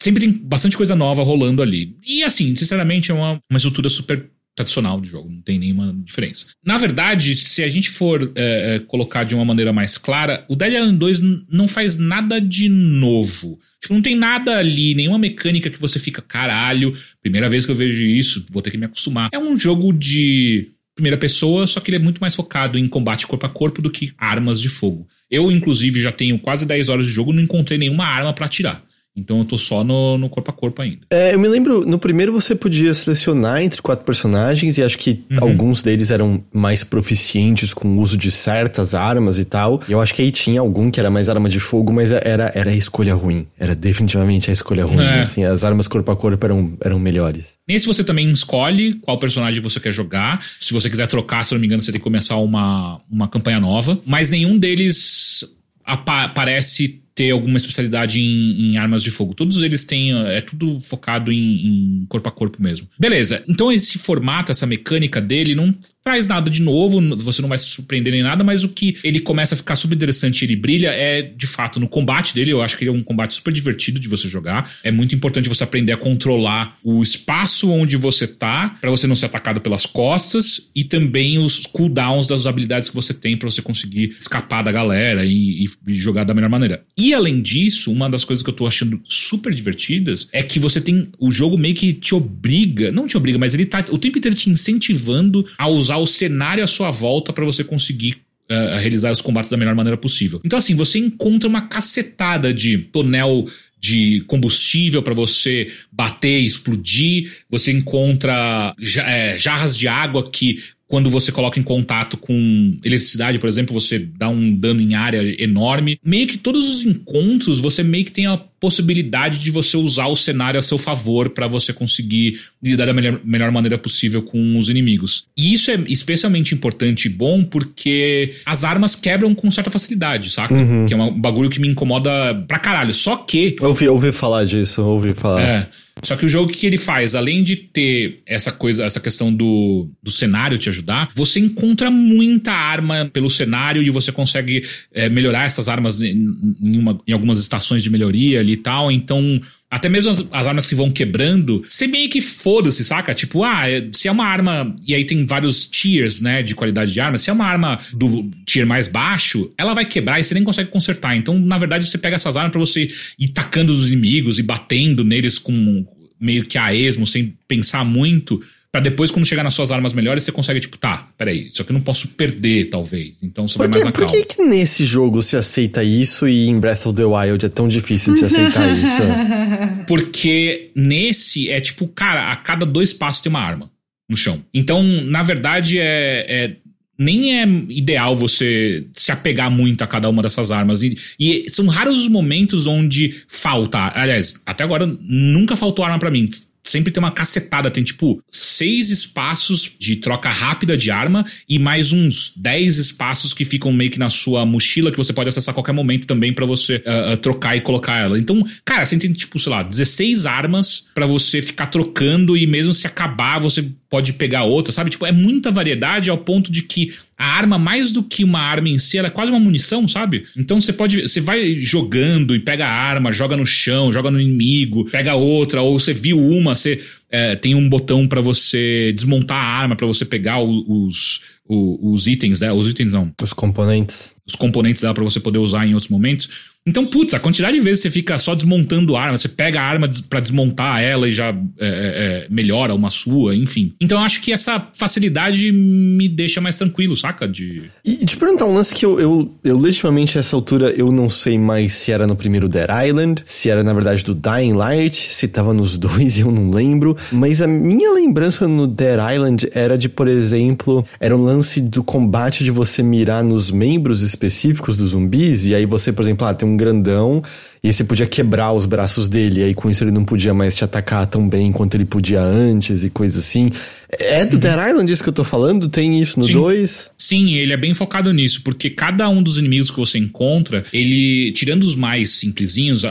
sempre 0.00 0.20
tem 0.20 0.32
bastante 0.32 0.76
coisa 0.76 0.94
nova 0.94 1.22
rolando 1.22 1.62
ali. 1.62 1.96
E 2.06 2.22
assim, 2.22 2.54
sinceramente, 2.54 3.10
é 3.10 3.14
uma, 3.14 3.40
uma 3.50 3.56
estrutura 3.56 3.88
super 3.88 4.30
tradicional 4.58 5.00
de 5.00 5.08
jogo, 5.08 5.30
não 5.30 5.40
tem 5.40 5.56
nenhuma 5.56 5.94
diferença. 6.04 6.48
Na 6.66 6.76
verdade, 6.76 7.36
se 7.36 7.62
a 7.62 7.68
gente 7.68 7.88
for 7.90 8.32
é, 8.34 8.74
é 8.74 8.78
colocar 8.80 9.22
de 9.22 9.32
uma 9.32 9.44
maneira 9.44 9.72
mais 9.72 9.96
clara, 9.96 10.44
o 10.48 10.56
Dead 10.56 10.74
Island 10.74 10.98
2 10.98 11.20
não 11.48 11.68
faz 11.68 11.96
nada 11.96 12.40
de 12.40 12.68
novo. 12.68 13.56
Tipo, 13.80 13.94
não 13.94 14.02
tem 14.02 14.16
nada 14.16 14.58
ali, 14.58 14.96
nenhuma 14.96 15.18
mecânica 15.18 15.70
que 15.70 15.80
você 15.80 16.00
fica, 16.00 16.20
caralho, 16.20 16.92
primeira 17.22 17.48
vez 17.48 17.64
que 17.64 17.70
eu 17.70 17.76
vejo 17.76 18.02
isso, 18.02 18.46
vou 18.50 18.60
ter 18.60 18.72
que 18.72 18.78
me 18.78 18.86
acostumar. 18.86 19.28
É 19.32 19.38
um 19.38 19.56
jogo 19.56 19.92
de 19.92 20.72
primeira 20.96 21.16
pessoa, 21.16 21.64
só 21.64 21.78
que 21.78 21.90
ele 21.90 21.98
é 21.98 22.00
muito 22.00 22.20
mais 22.20 22.34
focado 22.34 22.76
em 22.76 22.88
combate 22.88 23.28
corpo 23.28 23.46
a 23.46 23.48
corpo 23.48 23.80
do 23.80 23.88
que 23.88 24.12
armas 24.18 24.60
de 24.60 24.68
fogo. 24.68 25.06
Eu, 25.30 25.52
inclusive, 25.52 26.02
já 26.02 26.10
tenho 26.10 26.36
quase 26.40 26.66
10 26.66 26.88
horas 26.88 27.06
de 27.06 27.12
jogo 27.12 27.32
e 27.32 27.36
não 27.36 27.42
encontrei 27.42 27.78
nenhuma 27.78 28.04
arma 28.04 28.32
para 28.32 28.46
atirar. 28.46 28.82
Então 29.16 29.38
eu 29.38 29.44
tô 29.44 29.58
só 29.58 29.82
no, 29.82 30.16
no, 30.16 30.28
corpo 30.28 30.50
a 30.50 30.54
corpo 30.54 30.80
ainda. 30.80 31.00
É, 31.10 31.34
eu 31.34 31.38
me 31.38 31.48
lembro, 31.48 31.84
no 31.84 31.98
primeiro 31.98 32.32
você 32.32 32.54
podia 32.54 32.94
selecionar 32.94 33.62
entre 33.62 33.82
quatro 33.82 34.04
personagens 34.04 34.78
e 34.78 34.82
acho 34.82 34.96
que 34.98 35.24
uhum. 35.30 35.38
alguns 35.40 35.82
deles 35.82 36.10
eram 36.10 36.42
mais 36.52 36.84
proficientes 36.84 37.74
com 37.74 37.88
o 37.88 38.00
uso 38.00 38.16
de 38.16 38.30
certas 38.30 38.94
armas 38.94 39.38
e 39.38 39.44
tal. 39.44 39.80
E 39.88 39.92
eu 39.92 40.00
acho 40.00 40.14
que 40.14 40.22
aí 40.22 40.30
tinha 40.30 40.60
algum 40.60 40.90
que 40.90 41.00
era 41.00 41.10
mais 41.10 41.28
arma 41.28 41.48
de 41.48 41.58
fogo, 41.58 41.92
mas 41.92 42.12
era, 42.12 42.52
era 42.54 42.70
a 42.70 42.74
escolha 42.76 43.14
ruim. 43.14 43.46
Era 43.58 43.74
definitivamente 43.74 44.50
a 44.50 44.52
escolha 44.52 44.84
ruim. 44.84 45.04
É. 45.04 45.22
Assim, 45.22 45.44
as 45.44 45.64
armas 45.64 45.88
corpo 45.88 46.10
a 46.12 46.16
corpo 46.16 46.44
eram, 46.44 46.76
eram 46.80 46.98
melhores. 46.98 47.58
Nesse 47.68 47.86
você 47.86 48.04
também 48.04 48.30
escolhe 48.30 48.94
qual 48.94 49.18
personagem 49.18 49.60
você 49.60 49.80
quer 49.80 49.92
jogar. 49.92 50.44
Se 50.60 50.72
você 50.72 50.88
quiser 50.88 51.08
trocar, 51.08 51.44
se 51.44 51.52
não 51.52 51.60
me 51.60 51.66
engano, 51.66 51.82
você 51.82 51.90
tem 51.90 52.00
que 52.00 52.04
começar 52.04 52.36
uma, 52.36 53.00
uma 53.10 53.28
campanha 53.28 53.58
nova. 53.58 53.98
Mas 54.06 54.30
nenhum 54.30 54.58
deles 54.58 55.44
aparece 55.84 57.02
ter 57.18 57.32
alguma 57.32 57.56
especialidade 57.56 58.20
em, 58.20 58.70
em, 58.70 58.78
armas 58.78 59.02
de 59.02 59.10
fogo. 59.10 59.34
Todos 59.34 59.60
eles 59.60 59.84
têm. 59.84 60.16
É 60.28 60.40
tudo 60.40 60.78
focado 60.78 61.32
em, 61.32 61.66
em, 61.66 62.06
corpo 62.08 62.28
a 62.28 62.30
corpo 62.32 62.62
mesmo. 62.62 62.86
Beleza. 62.96 63.42
Então 63.48 63.72
esse 63.72 63.98
formato, 63.98 64.52
essa 64.52 64.68
mecânica 64.68 65.20
dele 65.20 65.52
não 65.52 65.74
traz 66.08 66.26
nada 66.26 66.50
de 66.50 66.62
novo, 66.62 67.00
você 67.16 67.42
não 67.42 67.50
vai 67.50 67.58
se 67.58 67.66
surpreender 67.66 68.12
nem 68.12 68.22
nada, 68.22 68.42
mas 68.42 68.64
o 68.64 68.70
que 68.70 68.96
ele 69.04 69.20
começa 69.20 69.54
a 69.54 69.58
ficar 69.58 69.76
super 69.76 69.94
interessante 69.94 70.40
e 70.40 70.46
ele 70.46 70.56
brilha 70.56 70.88
é, 70.88 71.20
de 71.20 71.46
fato, 71.46 71.78
no 71.78 71.86
combate 71.86 72.34
dele. 72.34 72.50
Eu 72.50 72.62
acho 72.62 72.78
que 72.78 72.84
ele 72.84 72.90
é 72.90 72.92
um 72.92 73.02
combate 73.02 73.34
super 73.34 73.52
divertido 73.52 74.00
de 74.00 74.08
você 74.08 74.26
jogar. 74.26 74.70
É 74.82 74.90
muito 74.90 75.14
importante 75.14 75.48
você 75.48 75.64
aprender 75.64 75.92
a 75.92 75.98
controlar 75.98 76.76
o 76.82 77.02
espaço 77.02 77.70
onde 77.70 77.96
você 77.96 78.26
tá, 78.26 78.78
para 78.80 78.90
você 78.90 79.06
não 79.06 79.14
ser 79.14 79.26
atacado 79.26 79.60
pelas 79.60 79.84
costas, 79.84 80.70
e 80.74 80.82
também 80.82 81.38
os 81.38 81.66
cooldowns 81.66 82.26
das 82.26 82.46
habilidades 82.46 82.88
que 82.88 82.94
você 82.94 83.12
tem 83.12 83.36
para 83.36 83.50
você 83.50 83.60
conseguir 83.60 84.16
escapar 84.18 84.62
da 84.62 84.72
galera 84.72 85.26
e, 85.26 85.64
e, 85.64 85.94
jogar 85.94 86.24
da 86.24 86.32
melhor 86.32 86.48
maneira. 86.48 86.82
E 86.96 87.12
além 87.12 87.42
disso, 87.42 87.92
uma 87.92 88.08
das 88.08 88.24
coisas 88.24 88.42
que 88.42 88.48
eu 88.48 88.54
tô 88.54 88.66
achando 88.66 88.98
super 89.04 89.52
divertidas 89.52 90.26
é 90.32 90.42
que 90.42 90.58
você 90.58 90.80
tem. 90.80 91.10
O 91.18 91.30
jogo 91.30 91.58
meio 91.58 91.74
que 91.74 91.92
te 91.92 92.14
obriga, 92.14 92.90
não 92.90 93.06
te 93.06 93.16
obriga, 93.16 93.38
mas 93.38 93.52
ele 93.52 93.66
tá 93.66 93.84
o 93.90 93.98
tempo 93.98 94.16
inteiro 94.16 94.36
te 94.36 94.48
incentivando 94.48 95.44
a 95.58 95.68
usar 95.68 95.87
o 95.96 96.06
cenário 96.06 96.62
à 96.62 96.66
sua 96.66 96.90
volta 96.90 97.32
para 97.32 97.44
você 97.44 97.64
conseguir 97.64 98.18
uh, 98.50 98.78
realizar 98.78 99.10
os 99.10 99.20
combates 99.20 99.50
da 99.50 99.56
melhor 99.56 99.74
maneira 99.74 99.96
possível. 99.96 100.40
Então, 100.44 100.58
assim, 100.58 100.74
você 100.74 100.98
encontra 100.98 101.48
uma 101.48 101.62
cacetada 101.62 102.52
de 102.52 102.78
tonel 102.78 103.46
de 103.80 104.22
combustível 104.26 105.02
para 105.02 105.14
você 105.14 105.70
bater, 105.90 106.40
explodir. 106.40 107.30
Você 107.48 107.70
encontra 107.72 108.74
é, 109.06 109.38
jarras 109.38 109.76
de 109.76 109.86
água 109.86 110.28
que 110.30 110.60
quando 110.88 111.10
você 111.10 111.30
coloca 111.30 111.60
em 111.60 111.62
contato 111.62 112.16
com 112.16 112.76
eletricidade, 112.82 113.38
por 113.38 113.46
exemplo, 113.46 113.78
você 113.78 113.98
dá 113.98 114.28
um 114.30 114.54
dano 114.54 114.80
em 114.80 114.94
área 114.94 115.20
enorme. 115.42 116.00
Meio 116.02 116.26
que 116.26 116.38
todos 116.38 116.66
os 116.66 116.82
encontros, 116.82 117.60
você 117.60 117.82
meio 117.82 118.06
que 118.06 118.12
tem 118.12 118.26
a 118.26 118.38
possibilidade 118.60 119.38
de 119.38 119.50
você 119.50 119.76
usar 119.76 120.06
o 120.06 120.16
cenário 120.16 120.58
a 120.58 120.62
seu 120.62 120.78
favor 120.78 121.30
para 121.30 121.46
você 121.46 121.72
conseguir 121.72 122.40
lidar 122.62 122.86
da 122.86 122.92
melhor, 122.92 123.20
melhor 123.24 123.50
maneira 123.50 123.78
possível 123.78 124.22
com 124.22 124.58
os 124.58 124.68
inimigos. 124.68 125.26
E 125.36 125.52
isso 125.52 125.70
é 125.70 125.78
especialmente 125.86 126.54
importante 126.54 127.06
e 127.06 127.08
bom 127.08 127.44
porque 127.44 128.34
as 128.44 128.64
armas 128.64 128.94
quebram 128.94 129.34
com 129.34 129.50
certa 129.50 129.70
facilidade, 129.70 130.30
saca? 130.30 130.54
Uhum. 130.54 130.86
Que 130.86 130.94
é 130.94 130.96
um 130.96 131.18
bagulho 131.18 131.50
que 131.50 131.60
me 131.60 131.68
incomoda 131.68 132.34
pra 132.46 132.58
caralho. 132.58 132.92
Só 132.92 133.16
que. 133.16 133.56
Ouvi, 133.60 133.88
ouvi 133.88 134.12
falar 134.12 134.44
disso, 134.44 134.82
ouvi 134.82 135.14
falar. 135.14 135.42
É. 135.42 135.68
Só 136.02 136.16
que 136.16 136.26
o 136.26 136.28
jogo, 136.28 136.50
o 136.50 136.54
que 136.54 136.66
ele 136.66 136.78
faz? 136.78 137.14
Além 137.14 137.42
de 137.42 137.56
ter 137.56 138.20
essa 138.26 138.52
coisa, 138.52 138.84
essa 138.84 139.00
questão 139.00 139.32
do, 139.32 139.90
do 140.02 140.10
cenário 140.10 140.58
te 140.58 140.68
ajudar, 140.68 141.08
você 141.14 141.40
encontra 141.40 141.90
muita 141.90 142.52
arma 142.52 143.10
pelo 143.12 143.30
cenário 143.30 143.82
e 143.82 143.90
você 143.90 144.12
consegue 144.12 144.64
é, 144.92 145.08
melhorar 145.08 145.44
essas 145.44 145.68
armas 145.68 146.00
em, 146.00 146.16
em, 146.62 146.78
uma, 146.78 146.98
em 147.06 147.12
algumas 147.12 147.38
estações 147.38 147.82
de 147.82 147.90
melhoria 147.90 148.40
ali 148.48 148.52
e 148.52 148.56
tal. 148.56 148.90
Então, 148.90 149.40
até 149.70 149.88
mesmo 149.88 150.10
as, 150.10 150.26
as, 150.32 150.46
armas 150.46 150.66
que 150.66 150.74
vão 150.74 150.90
quebrando, 150.90 151.64
você 151.68 151.86
meio 151.86 152.08
que 152.08 152.20
foda-se, 152.20 152.82
saca? 152.84 153.14
Tipo, 153.14 153.44
ah, 153.44 153.64
se 153.92 154.08
é 154.08 154.12
uma 154.12 154.24
arma. 154.24 154.74
E 154.86 154.94
aí 154.94 155.04
tem 155.04 155.26
vários 155.26 155.66
tiers, 155.66 156.20
né, 156.20 156.42
de 156.42 156.54
qualidade 156.54 156.92
de 156.92 157.00
arma. 157.00 157.18
Se 157.18 157.28
é 157.28 157.32
uma 157.32 157.44
arma 157.44 157.78
do 157.92 158.30
tier 158.46 158.66
mais 158.66 158.88
baixo, 158.88 159.52
ela 159.58 159.74
vai 159.74 159.84
quebrar 159.84 160.18
e 160.18 160.24
você 160.24 160.34
nem 160.34 160.44
consegue 160.44 160.70
consertar. 160.70 161.16
Então, 161.16 161.38
na 161.38 161.58
verdade, 161.58 161.86
você 161.86 161.98
pega 161.98 162.16
essas 162.16 162.36
armas 162.36 162.52
para 162.52 162.60
você 162.60 162.88
ir 163.18 163.28
tacando 163.28 163.72
os 163.72 163.88
inimigos 163.88 164.38
e 164.38 164.42
batendo 164.42 165.04
neles 165.04 165.38
com 165.38 165.86
meio 166.20 166.44
que 166.46 166.58
a 166.58 166.74
esmo, 166.74 167.06
sem 167.06 167.36
pensar 167.46 167.84
muito. 167.84 168.40
Pra 168.70 168.82
depois, 168.82 169.10
quando 169.10 169.24
chegar 169.24 169.42
nas 169.42 169.54
suas 169.54 169.72
armas 169.72 169.94
melhores, 169.94 170.24
você 170.24 170.30
consegue, 170.30 170.60
tipo, 170.60 170.76
tá, 170.76 171.08
peraí, 171.16 171.48
isso 171.48 171.62
aqui 171.62 171.70
eu 171.70 171.74
não 171.74 171.80
posso 171.80 172.08
perder, 172.08 172.66
talvez. 172.66 173.22
Então 173.22 173.48
você 173.48 173.54
por 173.56 173.66
vai 173.66 173.68
mais 173.68 173.84
na 173.84 173.92
Por 173.92 174.06
que, 174.06 174.24
que 174.24 174.42
nesse 174.42 174.84
jogo 174.84 175.22
se 175.22 175.36
aceita 175.36 175.82
isso 175.82 176.28
e 176.28 176.46
em 176.46 176.60
Breath 176.60 176.84
of 176.84 176.94
the 176.94 177.04
Wild 177.04 177.46
é 177.46 177.48
tão 177.48 177.66
difícil 177.66 178.12
de 178.12 178.18
se 178.18 178.26
aceitar 178.26 178.68
isso? 178.76 179.84
Porque 179.86 180.70
nesse 180.76 181.48
é 181.48 181.62
tipo, 181.62 181.88
cara, 181.88 182.30
a 182.30 182.36
cada 182.36 182.66
dois 182.66 182.92
passos 182.92 183.22
tem 183.22 183.30
uma 183.30 183.40
arma 183.40 183.70
no 184.06 184.16
chão. 184.16 184.38
Então, 184.52 184.82
na 184.82 185.22
verdade, 185.22 185.78
é, 185.78 186.26
é 186.28 186.56
nem 186.98 187.40
é 187.40 187.46
ideal 187.70 188.14
você 188.14 188.86
se 188.92 189.10
apegar 189.10 189.50
muito 189.50 189.82
a 189.82 189.86
cada 189.86 190.10
uma 190.10 190.20
dessas 190.20 190.50
armas. 190.50 190.82
E, 190.82 190.94
e, 191.18 191.48
são 191.48 191.66
raros 191.68 191.98
os 191.98 192.08
momentos 192.08 192.66
onde 192.66 193.22
falta. 193.28 193.92
Aliás, 193.94 194.42
até 194.44 194.62
agora 194.62 194.84
nunca 194.84 195.56
faltou 195.56 195.84
arma 195.86 195.98
para 195.98 196.10
mim 196.10 196.28
sempre 196.68 196.92
tem 196.92 197.02
uma 197.02 197.10
cacetada. 197.10 197.70
Tem 197.70 197.82
tipo 197.82 198.22
seis 198.30 198.90
espaços 198.90 199.76
de 199.78 199.96
troca 199.96 200.30
rápida 200.30 200.76
de 200.76 200.90
arma 200.90 201.24
e 201.48 201.58
mais 201.58 201.92
uns 201.92 202.34
dez 202.36 202.76
espaços 202.76 203.32
que 203.32 203.44
ficam 203.44 203.72
meio 203.72 203.90
que 203.90 203.98
na 203.98 204.10
sua 204.10 204.44
mochila 204.44 204.90
que 204.90 204.96
você 204.96 205.12
pode 205.12 205.28
acessar 205.28 205.52
a 205.52 205.54
qualquer 205.54 205.72
momento 205.72 206.06
também 206.06 206.32
para 206.32 206.46
você 206.46 206.76
uh, 206.76 207.14
uh, 207.14 207.16
trocar 207.16 207.56
e 207.56 207.60
colocar 207.60 207.98
ela. 207.98 208.18
Então, 208.18 208.44
cara, 208.64 208.84
você 208.84 208.98
tem 208.98 209.12
tipo, 209.12 209.38
sei 209.38 209.50
lá, 209.50 209.62
16 209.62 210.26
armas 210.26 210.88
para 210.94 211.06
você 211.06 211.40
ficar 211.40 211.66
trocando 211.66 212.36
e 212.36 212.46
mesmo 212.46 212.74
se 212.74 212.86
acabar 212.86 213.38
você 213.38 213.64
pode 213.90 214.12
pegar 214.14 214.44
outra, 214.44 214.72
sabe? 214.72 214.90
Tipo, 214.90 215.06
é 215.06 215.12
muita 215.12 215.50
variedade 215.50 216.10
ao 216.10 216.18
ponto 216.18 216.52
de 216.52 216.62
que 216.62 216.92
a 217.16 217.24
arma, 217.24 217.58
mais 217.58 217.90
do 217.90 218.02
que 218.02 218.22
uma 218.22 218.40
arma 218.40 218.68
em 218.68 218.78
si, 218.78 218.98
ela 218.98 219.08
é 219.08 219.10
quase 219.10 219.30
uma 219.30 219.40
munição, 219.40 219.88
sabe? 219.88 220.24
Então 220.36 220.60
você 220.60 220.72
pode. 220.72 221.02
Você 221.02 221.20
vai 221.20 221.56
jogando 221.56 222.34
e 222.34 222.40
pega 222.40 222.66
a 222.66 222.72
arma, 222.72 223.12
joga 223.12 223.36
no 223.36 223.46
chão, 223.46 223.92
joga 223.92 224.10
no 224.10 224.20
inimigo, 224.20 224.88
pega 224.90 225.14
outra, 225.14 225.62
ou 225.62 225.78
você 225.78 225.92
viu 225.92 226.18
uma, 226.18 226.54
você 226.54 226.80
é, 227.10 227.34
tem 227.34 227.54
um 227.54 227.68
botão 227.68 228.06
para 228.06 228.20
você 228.20 228.92
desmontar 228.94 229.36
a 229.36 229.60
arma, 229.60 229.74
para 229.74 229.86
você 229.86 230.04
pegar 230.04 230.40
os, 230.40 230.64
os, 230.68 231.20
os 231.48 232.06
itens, 232.06 232.40
né? 232.40 232.52
Os 232.52 232.68
itens 232.68 232.92
não. 232.92 233.12
Os 233.22 233.32
componentes. 233.32 234.14
Os 234.26 234.34
componentes 234.34 234.82
dela 234.82 234.94
para 234.94 235.04
você 235.04 235.18
poder 235.18 235.38
usar 235.38 235.66
em 235.66 235.74
outros 235.74 235.90
momentos. 235.90 236.57
Então, 236.68 236.84
putz, 236.84 237.14
a 237.14 237.18
quantidade 237.18 237.56
de 237.56 237.64
vezes 237.64 237.80
você 237.80 237.90
fica 237.90 238.18
só 238.18 238.34
desmontando 238.34 238.94
arma, 238.94 239.16
você 239.16 239.28
pega 239.28 239.58
a 239.58 239.64
arma 239.64 239.88
para 240.10 240.20
desmontar 240.20 240.82
ela 240.82 241.08
e 241.08 241.12
já 241.12 241.34
é, 241.58 241.66
é, 241.66 242.26
melhora 242.28 242.74
uma 242.74 242.90
sua, 242.90 243.34
enfim. 243.34 243.72
Então 243.80 243.98
eu 243.98 244.04
acho 244.04 244.20
que 244.20 244.32
essa 244.32 244.68
facilidade 244.74 245.50
me 245.50 246.08
deixa 246.08 246.42
mais 246.42 246.58
tranquilo, 246.58 246.94
saca? 246.94 247.26
De... 247.26 247.62
E, 247.84 248.02
e 248.02 248.06
te 248.06 248.16
perguntar 248.18 248.44
um 248.44 248.54
lance 248.54 248.74
que 248.74 248.84
eu, 248.84 249.00
eu, 249.00 249.34
eu 249.42 249.58
legitimamente 249.58 250.18
a 250.18 250.20
essa 250.20 250.36
altura 250.36 250.70
eu 250.76 250.92
não 250.92 251.08
sei 251.08 251.38
mais 251.38 251.72
se 251.72 251.90
era 251.90 252.06
no 252.06 252.14
primeiro 252.14 252.48
Dead 252.48 252.68
Island, 252.86 253.22
se 253.24 253.48
era 253.48 253.62
na 253.62 253.72
verdade 253.72 254.04
do 254.04 254.14
Dying 254.14 254.52
Light, 254.52 254.94
se 254.94 255.26
tava 255.26 255.54
nos 255.54 255.78
dois 255.78 256.18
eu 256.18 256.30
não 256.30 256.50
lembro, 256.50 256.96
mas 257.10 257.40
a 257.40 257.46
minha 257.46 257.92
lembrança 257.92 258.46
no 258.46 258.66
Dead 258.66 258.98
Island 259.14 259.48
era 259.54 259.78
de, 259.78 259.88
por 259.88 260.06
exemplo, 260.06 260.84
era 261.00 261.16
um 261.16 261.22
lance 261.22 261.60
do 261.60 261.82
combate 261.82 262.44
de 262.44 262.50
você 262.50 262.82
mirar 262.82 263.24
nos 263.24 263.50
membros 263.50 264.02
específicos 264.02 264.76
dos 264.76 264.90
zumbis, 264.90 265.46
e 265.46 265.54
aí 265.54 265.64
você, 265.64 265.92
por 265.92 266.02
exemplo, 266.02 266.26
ah, 266.26 266.34
tem 266.34 266.46
um 266.46 266.57
grandão 266.58 267.22
e 267.64 267.72
você 267.72 267.82
podia 267.82 268.06
quebrar 268.06 268.52
os 268.52 268.66
braços 268.66 269.08
dele, 269.08 269.40
e 269.40 269.44
aí 269.44 269.54
com 269.54 269.70
isso 269.70 269.82
ele 269.82 269.90
não 269.90 270.04
podia 270.04 270.34
mais 270.34 270.54
te 270.54 270.62
atacar 270.62 271.06
tão 271.06 271.28
bem 271.28 271.50
quanto 271.50 271.74
ele 271.74 271.84
podia 271.84 272.20
antes 272.20 272.84
e 272.84 272.90
coisa 272.90 273.18
assim. 273.18 273.50
É 273.98 274.26
do 274.26 274.34
uhum. 274.34 274.40
Dead 274.40 274.68
Island 274.68 274.92
isso 274.92 275.02
que 275.02 275.08
eu 275.08 275.14
tô 275.14 275.24
falando? 275.24 275.68
Tem 275.68 276.00
isso 276.00 276.20
no 276.20 276.28
2? 276.28 276.90
Sim, 276.96 277.34
ele 277.34 277.52
é 277.52 277.56
bem 277.56 277.72
focado 277.72 278.12
nisso, 278.12 278.42
porque 278.42 278.68
cada 278.68 279.08
um 279.08 279.22
dos 279.22 279.38
inimigos 279.38 279.70
que 279.70 279.78
você 279.78 279.98
encontra, 279.98 280.64
ele, 280.72 281.32
tirando 281.32 281.64
os 281.64 281.74
mais 281.74 282.10
simplesinhos, 282.10 282.84
uh, 282.84 282.88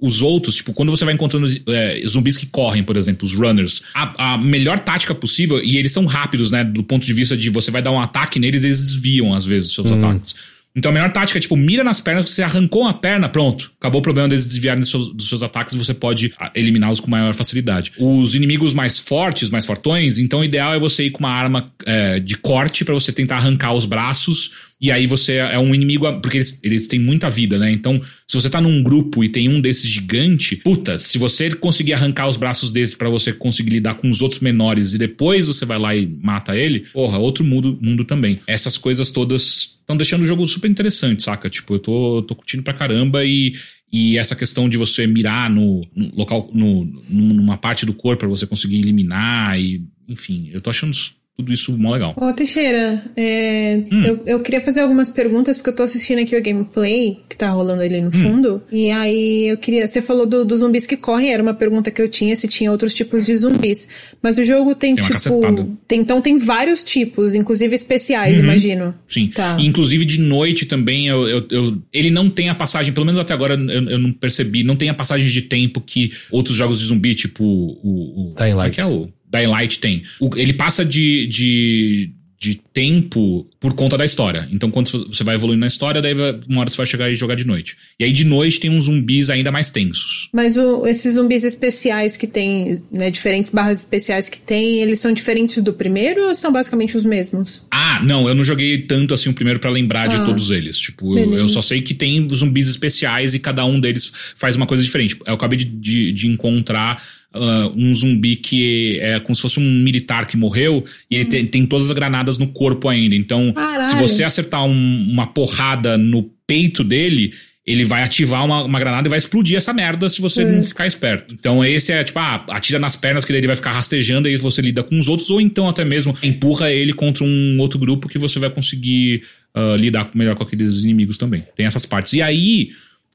os 0.00 0.22
outros, 0.22 0.54
tipo, 0.56 0.72
quando 0.72 0.90
você 0.90 1.04
vai 1.04 1.14
encontrando 1.14 1.46
é, 1.68 2.02
zumbis 2.06 2.36
que 2.36 2.46
correm, 2.46 2.84
por 2.84 2.96
exemplo, 2.96 3.26
os 3.26 3.34
runners, 3.34 3.82
a, 3.94 4.34
a, 4.34 4.38
melhor 4.38 4.78
tática 4.78 5.14
possível, 5.14 5.60
e 5.62 5.76
eles 5.76 5.90
são 5.90 6.04
rápidos, 6.04 6.52
né, 6.52 6.64
do 6.64 6.84
ponto 6.84 7.04
de 7.04 7.12
vista 7.12 7.36
de 7.36 7.50
você 7.50 7.70
vai 7.70 7.82
dar 7.82 7.90
um 7.90 8.00
ataque 8.00 8.38
neles, 8.38 8.62
eles 8.62 8.78
desviam 8.78 9.34
às 9.34 9.44
vezes 9.44 9.70
os 9.70 9.74
seus 9.74 9.90
hum. 9.90 9.98
ataques. 9.98 10.36
Então 10.78 10.90
a 10.90 10.94
melhor 10.94 11.10
tática 11.10 11.38
é, 11.38 11.42
tipo, 11.42 11.56
mira 11.56 11.82
nas 11.82 12.00
pernas, 12.00 12.30
você 12.30 12.40
arrancou 12.40 12.82
uma 12.82 12.94
perna, 12.94 13.28
pronto. 13.28 13.72
Acabou 13.80 14.00
o 14.00 14.02
problema 14.02 14.28
deles 14.28 14.46
desviarem 14.46 14.78
dos 14.78 14.90
seus, 14.90 15.12
dos 15.12 15.28
seus 15.28 15.42
ataques 15.42 15.74
você 15.74 15.92
pode 15.92 16.32
ah, 16.38 16.52
eliminá-los 16.54 17.00
com 17.00 17.10
maior 17.10 17.34
facilidade. 17.34 17.92
Os 17.98 18.36
inimigos 18.36 18.72
mais 18.72 18.96
fortes, 18.96 19.50
mais 19.50 19.66
fortões, 19.66 20.18
então 20.18 20.38
o 20.38 20.44
ideal 20.44 20.72
é 20.72 20.78
você 20.78 21.04
ir 21.04 21.10
com 21.10 21.18
uma 21.18 21.32
arma 21.32 21.66
é, 21.84 22.20
de 22.20 22.36
corte 22.36 22.84
para 22.84 22.94
você 22.94 23.12
tentar 23.12 23.38
arrancar 23.38 23.72
os 23.72 23.86
braços 23.86 24.67
e 24.80 24.92
aí 24.92 25.06
você 25.06 25.34
é 25.34 25.58
um 25.58 25.74
inimigo. 25.74 26.06
Porque 26.20 26.36
eles, 26.36 26.60
eles 26.62 26.88
têm 26.88 27.00
muita 27.00 27.28
vida, 27.28 27.58
né? 27.58 27.70
Então, 27.70 28.00
se 28.26 28.36
você 28.36 28.48
tá 28.48 28.60
num 28.60 28.82
grupo 28.82 29.24
e 29.24 29.28
tem 29.28 29.48
um 29.48 29.60
desses 29.60 29.90
gigante, 29.90 30.56
puta, 30.56 30.98
se 30.98 31.18
você 31.18 31.50
conseguir 31.50 31.94
arrancar 31.94 32.28
os 32.28 32.36
braços 32.36 32.70
desse 32.70 32.96
para 32.96 33.08
você 33.08 33.32
conseguir 33.32 33.70
lidar 33.70 33.94
com 33.94 34.08
os 34.08 34.22
outros 34.22 34.40
menores 34.40 34.94
e 34.94 34.98
depois 34.98 35.48
você 35.48 35.64
vai 35.64 35.78
lá 35.78 35.96
e 35.96 36.06
mata 36.22 36.56
ele, 36.56 36.80
porra, 36.92 37.18
outro 37.18 37.44
mundo, 37.44 37.76
mundo 37.80 38.04
também. 38.04 38.40
Essas 38.46 38.78
coisas 38.78 39.10
todas 39.10 39.78
estão 39.80 39.96
deixando 39.96 40.22
o 40.22 40.26
jogo 40.26 40.46
super 40.46 40.70
interessante, 40.70 41.22
saca? 41.22 41.50
Tipo, 41.50 41.74
eu 41.74 41.78
tô, 41.78 42.22
tô 42.22 42.34
curtindo 42.34 42.62
pra 42.62 42.74
caramba 42.74 43.24
e, 43.24 43.54
e 43.92 44.16
essa 44.18 44.36
questão 44.36 44.68
de 44.68 44.76
você 44.76 45.06
mirar 45.06 45.50
no, 45.50 45.86
no 45.96 46.14
local, 46.14 46.50
no, 46.52 46.84
numa 47.08 47.56
parte 47.56 47.84
do 47.84 47.94
corpo 47.94 48.20
para 48.20 48.28
você 48.28 48.46
conseguir 48.46 48.78
eliminar 48.78 49.58
e, 49.58 49.82
enfim, 50.06 50.50
eu 50.52 50.60
tô 50.60 50.70
achando 50.70 50.92
tudo 51.38 51.52
isso 51.52 51.78
mó 51.78 51.92
legal. 51.92 52.14
Ô, 52.16 52.32
Teixeira, 52.32 53.00
é, 53.16 53.80
hum. 53.92 54.02
eu, 54.04 54.22
eu 54.26 54.40
queria 54.40 54.60
fazer 54.60 54.80
algumas 54.80 55.08
perguntas, 55.08 55.56
porque 55.56 55.70
eu 55.70 55.76
tô 55.76 55.84
assistindo 55.84 56.18
aqui 56.18 56.36
o 56.36 56.42
gameplay 56.42 57.20
que 57.28 57.36
tá 57.36 57.48
rolando 57.50 57.80
ali 57.80 58.00
no 58.00 58.08
hum. 58.08 58.10
fundo. 58.10 58.62
E 58.72 58.90
aí 58.90 59.46
eu 59.46 59.56
queria. 59.56 59.86
Você 59.86 60.02
falou 60.02 60.26
do, 60.26 60.44
dos 60.44 60.58
zumbis 60.58 60.84
que 60.84 60.96
correm, 60.96 61.32
era 61.32 61.40
uma 61.40 61.54
pergunta 61.54 61.92
que 61.92 62.02
eu 62.02 62.08
tinha 62.08 62.34
se 62.34 62.48
tinha 62.48 62.72
outros 62.72 62.92
tipos 62.92 63.24
de 63.24 63.36
zumbis. 63.36 63.88
Mas 64.20 64.36
o 64.36 64.42
jogo 64.42 64.74
tem, 64.74 64.96
tem 64.96 65.04
tipo. 65.04 65.78
Tem, 65.86 66.00
então 66.00 66.20
tem 66.20 66.38
vários 66.38 66.82
tipos, 66.82 67.36
inclusive 67.36 67.72
especiais, 67.72 68.36
uhum. 68.38 68.44
imagino. 68.44 68.94
Sim. 69.06 69.28
Tá. 69.28 69.56
Inclusive 69.60 70.04
de 70.04 70.20
noite 70.20 70.66
também, 70.66 71.06
eu, 71.06 71.28
eu, 71.28 71.46
eu, 71.52 71.78
ele 71.92 72.10
não 72.10 72.28
tem 72.28 72.48
a 72.48 72.54
passagem, 72.54 72.92
pelo 72.92 73.06
menos 73.06 73.20
até 73.20 73.32
agora 73.32 73.54
eu, 73.54 73.90
eu, 73.90 73.98
não 73.98 74.10
percebi, 74.10 74.64
não 74.64 74.74
tem 74.74 74.88
a 74.88 74.94
passagem 74.94 75.28
de 75.28 75.42
tempo 75.42 75.80
que 75.80 76.10
outros 76.32 76.56
jogos 76.56 76.80
de 76.80 76.86
zumbi, 76.86 77.14
tipo 77.14 77.44
o. 77.44 78.30
o 78.30 78.34
Dying 78.36 78.54
Light. 78.54 78.74
Que 78.74 78.80
é 78.80 78.86
o 78.86 79.08
Dying 79.30 79.46
Light 79.46 79.78
tem. 79.78 80.02
O, 80.20 80.30
ele 80.36 80.52
passa 80.52 80.84
de, 80.84 81.26
de, 81.26 82.10
de 82.38 82.54
tempo 82.72 83.48
por 83.58 83.74
conta 83.74 83.98
da 83.98 84.04
história. 84.04 84.48
Então, 84.52 84.70
quando 84.70 84.88
você 84.90 85.24
vai 85.24 85.34
evoluindo 85.34 85.60
na 85.60 85.66
história, 85.66 86.00
daí 86.00 86.14
uma 86.48 86.60
hora 86.60 86.70
você 86.70 86.76
vai 86.76 86.86
chegar 86.86 87.10
e 87.10 87.16
jogar 87.16 87.34
de 87.34 87.44
noite. 87.44 87.76
E 87.98 88.04
aí, 88.04 88.12
de 88.12 88.24
noite, 88.24 88.60
tem 88.60 88.70
uns 88.70 88.84
zumbis 88.84 89.28
ainda 89.28 89.50
mais 89.50 89.68
tensos. 89.70 90.28
Mas 90.32 90.56
o, 90.56 90.86
esses 90.86 91.14
zumbis 91.14 91.42
especiais 91.42 92.16
que 92.16 92.28
tem, 92.28 92.80
né, 92.92 93.10
diferentes 93.10 93.50
barras 93.50 93.80
especiais 93.80 94.28
que 94.28 94.38
tem, 94.38 94.80
eles 94.80 95.00
são 95.00 95.12
diferentes 95.12 95.60
do 95.62 95.72
primeiro 95.72 96.28
ou 96.28 96.34
são 96.34 96.52
basicamente 96.52 96.96
os 96.96 97.04
mesmos? 97.04 97.66
Ah, 97.70 98.00
não, 98.04 98.28
eu 98.28 98.34
não 98.34 98.44
joguei 98.44 98.82
tanto 98.82 99.12
assim 99.12 99.30
o 99.30 99.34
primeiro 99.34 99.58
para 99.58 99.70
lembrar 99.70 100.04
ah, 100.04 100.16
de 100.16 100.24
todos 100.24 100.52
eles. 100.52 100.78
Tipo, 100.78 101.18
eu, 101.18 101.34
eu, 101.34 101.48
só 101.48 101.60
sei 101.60 101.82
que 101.82 101.94
tem 101.94 102.28
zumbis 102.30 102.68
especiais 102.68 103.34
e 103.34 103.40
cada 103.40 103.64
um 103.64 103.80
deles 103.80 104.12
faz 104.36 104.54
uma 104.54 104.66
coisa 104.66 104.84
diferente. 104.84 105.16
Eu 105.26 105.34
acabei 105.34 105.58
de, 105.58 105.64
de, 105.64 106.12
de 106.12 106.28
encontrar 106.28 107.02
Uh, 107.34 107.68
um 107.76 107.94
zumbi 107.94 108.36
que 108.36 108.98
é 109.02 109.20
como 109.20 109.36
se 109.36 109.42
fosse 109.42 109.60
um 109.60 109.82
militar 109.82 110.26
que 110.26 110.34
morreu 110.34 110.82
e 111.10 111.16
ele 111.16 111.24
tem, 111.26 111.46
tem, 111.46 111.66
todas 111.66 111.90
as 111.90 111.94
granadas 111.94 112.38
no 112.38 112.48
corpo 112.48 112.88
ainda. 112.88 113.14
Então, 113.14 113.52
Caralho. 113.52 113.84
se 113.84 113.96
você 113.96 114.24
acertar 114.24 114.64
um, 114.64 115.06
uma 115.10 115.26
porrada 115.26 115.98
no 115.98 116.22
peito 116.46 116.82
dele, 116.82 117.34
ele 117.68 117.84
vai 117.84 118.02
ativar 118.02 118.42
uma, 118.46 118.64
uma, 118.64 118.78
granada 118.80 119.06
e 119.06 119.10
vai 119.10 119.18
explodir 119.18 119.58
essa 119.58 119.74
merda 119.74 120.08
se 120.08 120.22
você 120.22 120.42
não 120.42 120.62
ficar 120.62 120.86
esperto. 120.86 121.34
Então, 121.34 121.62
esse 121.62 121.92
é 121.92 122.02
tipo, 122.02 122.18
ah, 122.18 122.42
atira 122.48 122.78
nas 122.78 122.96
pernas 122.96 123.26
que 123.26 123.32
ele 123.32 123.46
vai 123.46 123.56
ficar 123.56 123.72
rastejando 123.72 124.26
e 124.26 124.38
você 124.38 124.62
lida 124.62 124.82
com 124.82 124.98
os 124.98 125.06
outros, 125.06 125.28
ou 125.28 125.38
então 125.38 125.68
até 125.68 125.84
mesmo 125.84 126.16
empurra 126.22 126.72
ele 126.72 126.94
contra 126.94 127.24
um 127.24 127.56
outro 127.60 127.78
grupo 127.78 128.08
que 128.08 128.16
você 128.16 128.38
vai 128.38 128.48
conseguir 128.48 129.22
uh, 129.54 129.76
lidar 129.76 130.08
melhor 130.14 130.34
com 130.34 130.44
aqueles 130.44 130.82
inimigos 130.82 131.18
também. 131.18 131.44
Tem 131.54 131.66
essas 131.66 131.84
partes. 131.84 132.14
E 132.14 132.22
aí 132.22 132.70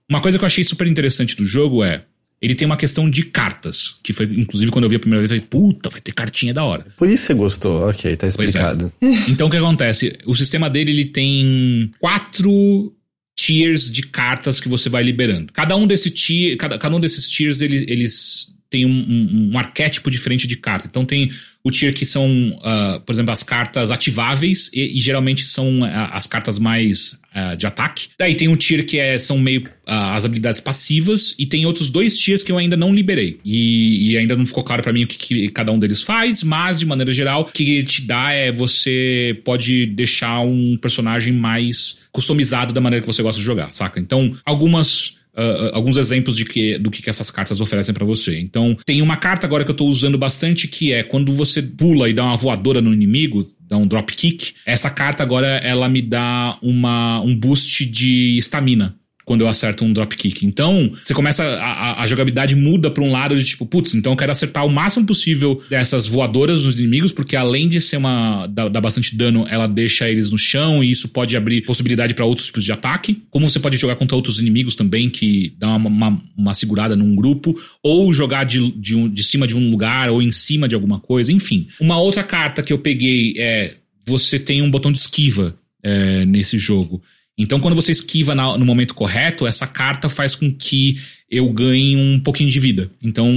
Uma 0.07 0.21
coisa 0.21 0.37
que 0.37 0.43
eu 0.43 0.47
achei 0.47 0.63
super 0.63 0.85
interessante 0.85 1.35
do 1.35 1.47
jogo 1.47 1.83
é. 1.83 2.03
Ele 2.43 2.55
tem 2.55 2.65
uma 2.65 2.75
questão 2.75 3.09
de 3.09 3.23
cartas. 3.23 3.95
Que 4.03 4.11
foi, 4.11 4.25
inclusive, 4.25 4.69
quando 4.69 4.83
eu 4.83 4.89
vi 4.89 4.97
a 4.97 4.99
primeira 4.99 5.21
vez, 5.25 5.31
eu 5.31 5.37
falei, 5.37 5.47
puta, 5.49 5.89
vai 5.89 6.01
ter 6.01 6.11
cartinha 6.11 6.53
da 6.53 6.63
hora. 6.63 6.85
Por 6.97 7.07
isso 7.09 7.23
você 7.25 7.33
gostou. 7.33 7.87
Ok, 7.89 8.15
tá 8.17 8.27
é. 8.27 8.29
explicado. 8.29 8.91
Então 9.29 9.47
o 9.47 9.49
que 9.49 9.57
acontece? 9.57 10.17
O 10.25 10.35
sistema 10.35 10.69
dele 10.69 10.91
ele 10.91 11.05
tem 11.05 11.89
quatro 11.99 12.93
tiers 13.35 13.89
de 13.91 14.03
cartas 14.03 14.59
que 14.59 14.67
você 14.69 14.89
vai 14.89 15.01
liberando. 15.03 15.51
Cada 15.53 15.75
um 15.75 15.87
desse 15.87 16.09
tier, 16.11 16.57
cada, 16.57 16.77
cada 16.77 16.95
um 16.95 16.99
desses 16.99 17.27
tiers 17.29 17.61
ele- 17.61 17.85
eles 17.87 18.52
têm 18.73 18.85
um, 18.85 18.89
um- 18.89 19.51
um 19.53 19.57
arquétipo 19.59 20.09
diferente 20.09 20.47
de 20.47 20.57
carta. 20.57 20.87
Então 20.89 21.05
tem 21.05 21.29
o 21.63 21.71
tier 21.71 21.93
que 21.93 22.05
são, 22.05 22.59
ah, 22.63 22.99
por 23.05 23.13
exemplo, 23.13 23.31
as 23.31 23.41
cartas 23.43 23.89
ativáveis 23.91 24.69
e, 24.73 24.97
e 24.97 25.01
geralmente 25.01 25.45
são 25.45 25.83
ah, 25.85 26.09
as 26.13 26.25
cartas 26.27 26.57
mais 26.59 27.19
ah, 27.33 27.55
de 27.55 27.65
ataque. 27.67 28.07
Daí 28.19 28.35
tem 28.35 28.47
um 28.49 28.55
tier 28.57 28.85
que 28.85 28.97
é, 28.99 29.17
são 29.19 29.37
meio 29.39 29.69
ah, 29.85 30.15
as 30.15 30.25
habilidades 30.25 30.59
passivas 30.59 31.35
e 31.39 31.45
tem 31.45 31.65
outros 31.65 31.89
dois 31.89 32.17
tiers 32.19 32.41
que 32.43 32.51
eu 32.51 32.57
ainda 32.57 32.75
não 32.75 32.93
liberei. 32.93 33.39
E, 33.45 34.11
e 34.11 34.17
ainda 34.17 34.35
não 34.35 34.45
ficou 34.45 34.63
claro 34.63 34.81
pra 34.83 34.91
mim 34.91 35.03
o 35.03 35.07
que, 35.07 35.17
que 35.17 35.49
cada 35.49 35.71
um 35.71 35.77
deles 35.79 36.01
faz, 36.01 36.43
mas 36.43 36.79
de 36.79 36.85
maneira 36.85 37.11
geral, 37.13 37.41
o 37.41 37.45
que 37.45 37.83
te 37.83 38.01
dá 38.01 38.31
é 38.31 38.51
você 38.51 39.39
pode 39.45 39.85
deixar 39.85 40.41
um 40.41 40.75
personagem 40.81 41.31
mais 41.31 41.99
customizado 42.11 42.73
da 42.73 42.81
maneira 42.81 43.01
que 43.05 43.11
você 43.11 43.21
gosta 43.23 43.39
de 43.39 43.45
jogar, 43.45 43.73
saca? 43.73 43.99
Então, 43.99 44.35
algumas 44.45 45.17
ah, 45.35 45.71
alguns 45.73 45.97
exemplos 45.97 46.35
de 46.35 46.45
que, 46.45 46.77
do 46.77 46.91
que, 46.91 47.01
que 47.01 47.09
essas 47.09 47.29
cartas 47.29 47.59
oferecem 47.59 47.93
pra 47.93 48.05
você. 48.05 48.39
Então, 48.39 48.77
tem 48.85 49.01
uma 49.01 49.17
carta 49.17 49.45
agora 49.45 49.65
que 49.65 49.71
eu 49.71 49.75
tô 49.75 49.85
usando 49.85 50.17
bastante 50.17 50.67
que 50.67 50.93
é 50.93 51.03
quando 51.03 51.33
você 51.33 51.61
pula 51.61 52.09
e 52.09 52.13
dá 52.13 52.23
uma 52.23 52.37
voadora 52.37 52.81
no 52.81 52.93
inimigo, 52.93 53.47
dá 53.59 53.77
um 53.77 53.87
drop 53.87 54.13
kick. 54.13 54.53
Essa 54.65 54.89
carta 54.89 55.23
agora 55.23 55.47
ela 55.47 55.89
me 55.89 56.01
dá 56.01 56.57
uma, 56.61 57.19
um 57.21 57.35
boost 57.35 57.85
de 57.85 58.37
estamina. 58.37 58.95
Quando 59.25 59.41
eu 59.41 59.47
acerto 59.47 59.85
um 59.85 59.93
drop 59.93 60.15
kick. 60.17 60.45
Então, 60.45 60.91
você 61.01 61.13
começa. 61.13 61.43
A, 61.43 62.03
a- 62.03 62.07
jogabilidade 62.07 62.55
muda 62.55 62.91
pra 62.91 63.03
um 63.03 63.11
lado 63.11 63.37
de 63.37 63.43
tipo, 63.45 63.65
putz, 63.65 63.95
então 63.95 64.11
eu 64.13 64.17
quero 64.17 64.31
acertar 64.31 64.65
o 64.65 64.69
máximo 64.69 65.05
possível 65.05 65.61
dessas 65.69 66.05
voadoras 66.05 66.65
nos 66.65 66.77
inimigos, 66.77 67.11
porque 67.13 67.35
além 67.35 67.67
de 67.69 67.79
ser 67.79 67.97
uma. 67.97 68.45
dar, 68.47 68.69
bastante 68.81 69.15
dano, 69.15 69.45
ela 69.49 69.65
deixa 69.67 70.09
eles 70.09 70.31
no 70.31 70.37
chão 70.37 70.83
e 70.83 70.91
isso 70.91 71.07
pode 71.09 71.35
abrir 71.37 71.61
possibilidade 71.61 72.13
pra 72.13 72.25
outros 72.25 72.47
tipos 72.47 72.63
de 72.63 72.71
ataque. 72.71 73.21
Como 73.29 73.49
você 73.49 73.59
pode 73.59 73.77
jogar 73.77 73.95
contra 73.95 74.15
outros 74.15 74.39
inimigos 74.39 74.75
também, 74.75 75.09
que 75.09 75.53
dá 75.57 75.75
uma, 75.75 75.89
uma, 75.89 76.21
uma 76.37 76.53
segurada 76.53 76.95
num 76.95 77.15
grupo, 77.15 77.55
ou 77.81 78.11
jogar 78.13 78.43
de, 78.43 78.71
de, 78.73 78.95
um- 78.95 79.07
de 79.09 79.23
cima 79.23 79.47
de 79.47 79.55
um 79.55 79.71
lugar, 79.71 80.09
ou 80.09 80.21
em 80.21 80.31
cima 80.31 80.67
de 80.67 80.75
alguma 80.75 80.99
coisa, 80.99 81.31
enfim. 81.31 81.67
Uma 81.79 81.97
outra 81.99 82.23
carta 82.23 82.61
que 82.61 82.73
eu 82.73 82.77
peguei 82.79 83.33
é. 83.37 83.75
Você 84.05 84.37
tem 84.37 84.61
um 84.61 84.69
botão 84.69 84.91
de 84.91 84.97
esquiva 84.97 85.55
é, 85.81 86.25
nesse 86.25 86.57
jogo. 86.59 87.01
Então, 87.37 87.59
quando 87.59 87.73
você 87.75 87.91
esquiva 87.91 88.35
na- 88.35 88.57
no 88.57 88.65
momento 88.65 88.93
correto, 88.93 89.47
essa 89.47 89.65
carta 89.65 90.07
faz 90.07 90.35
com 90.35 90.51
que 90.53 90.99
eu 91.31 91.49
ganhe 91.49 91.95
um 91.97 92.19
pouquinho 92.19 92.51
de 92.51 92.59
vida. 92.59 92.91
Então, 93.01 93.27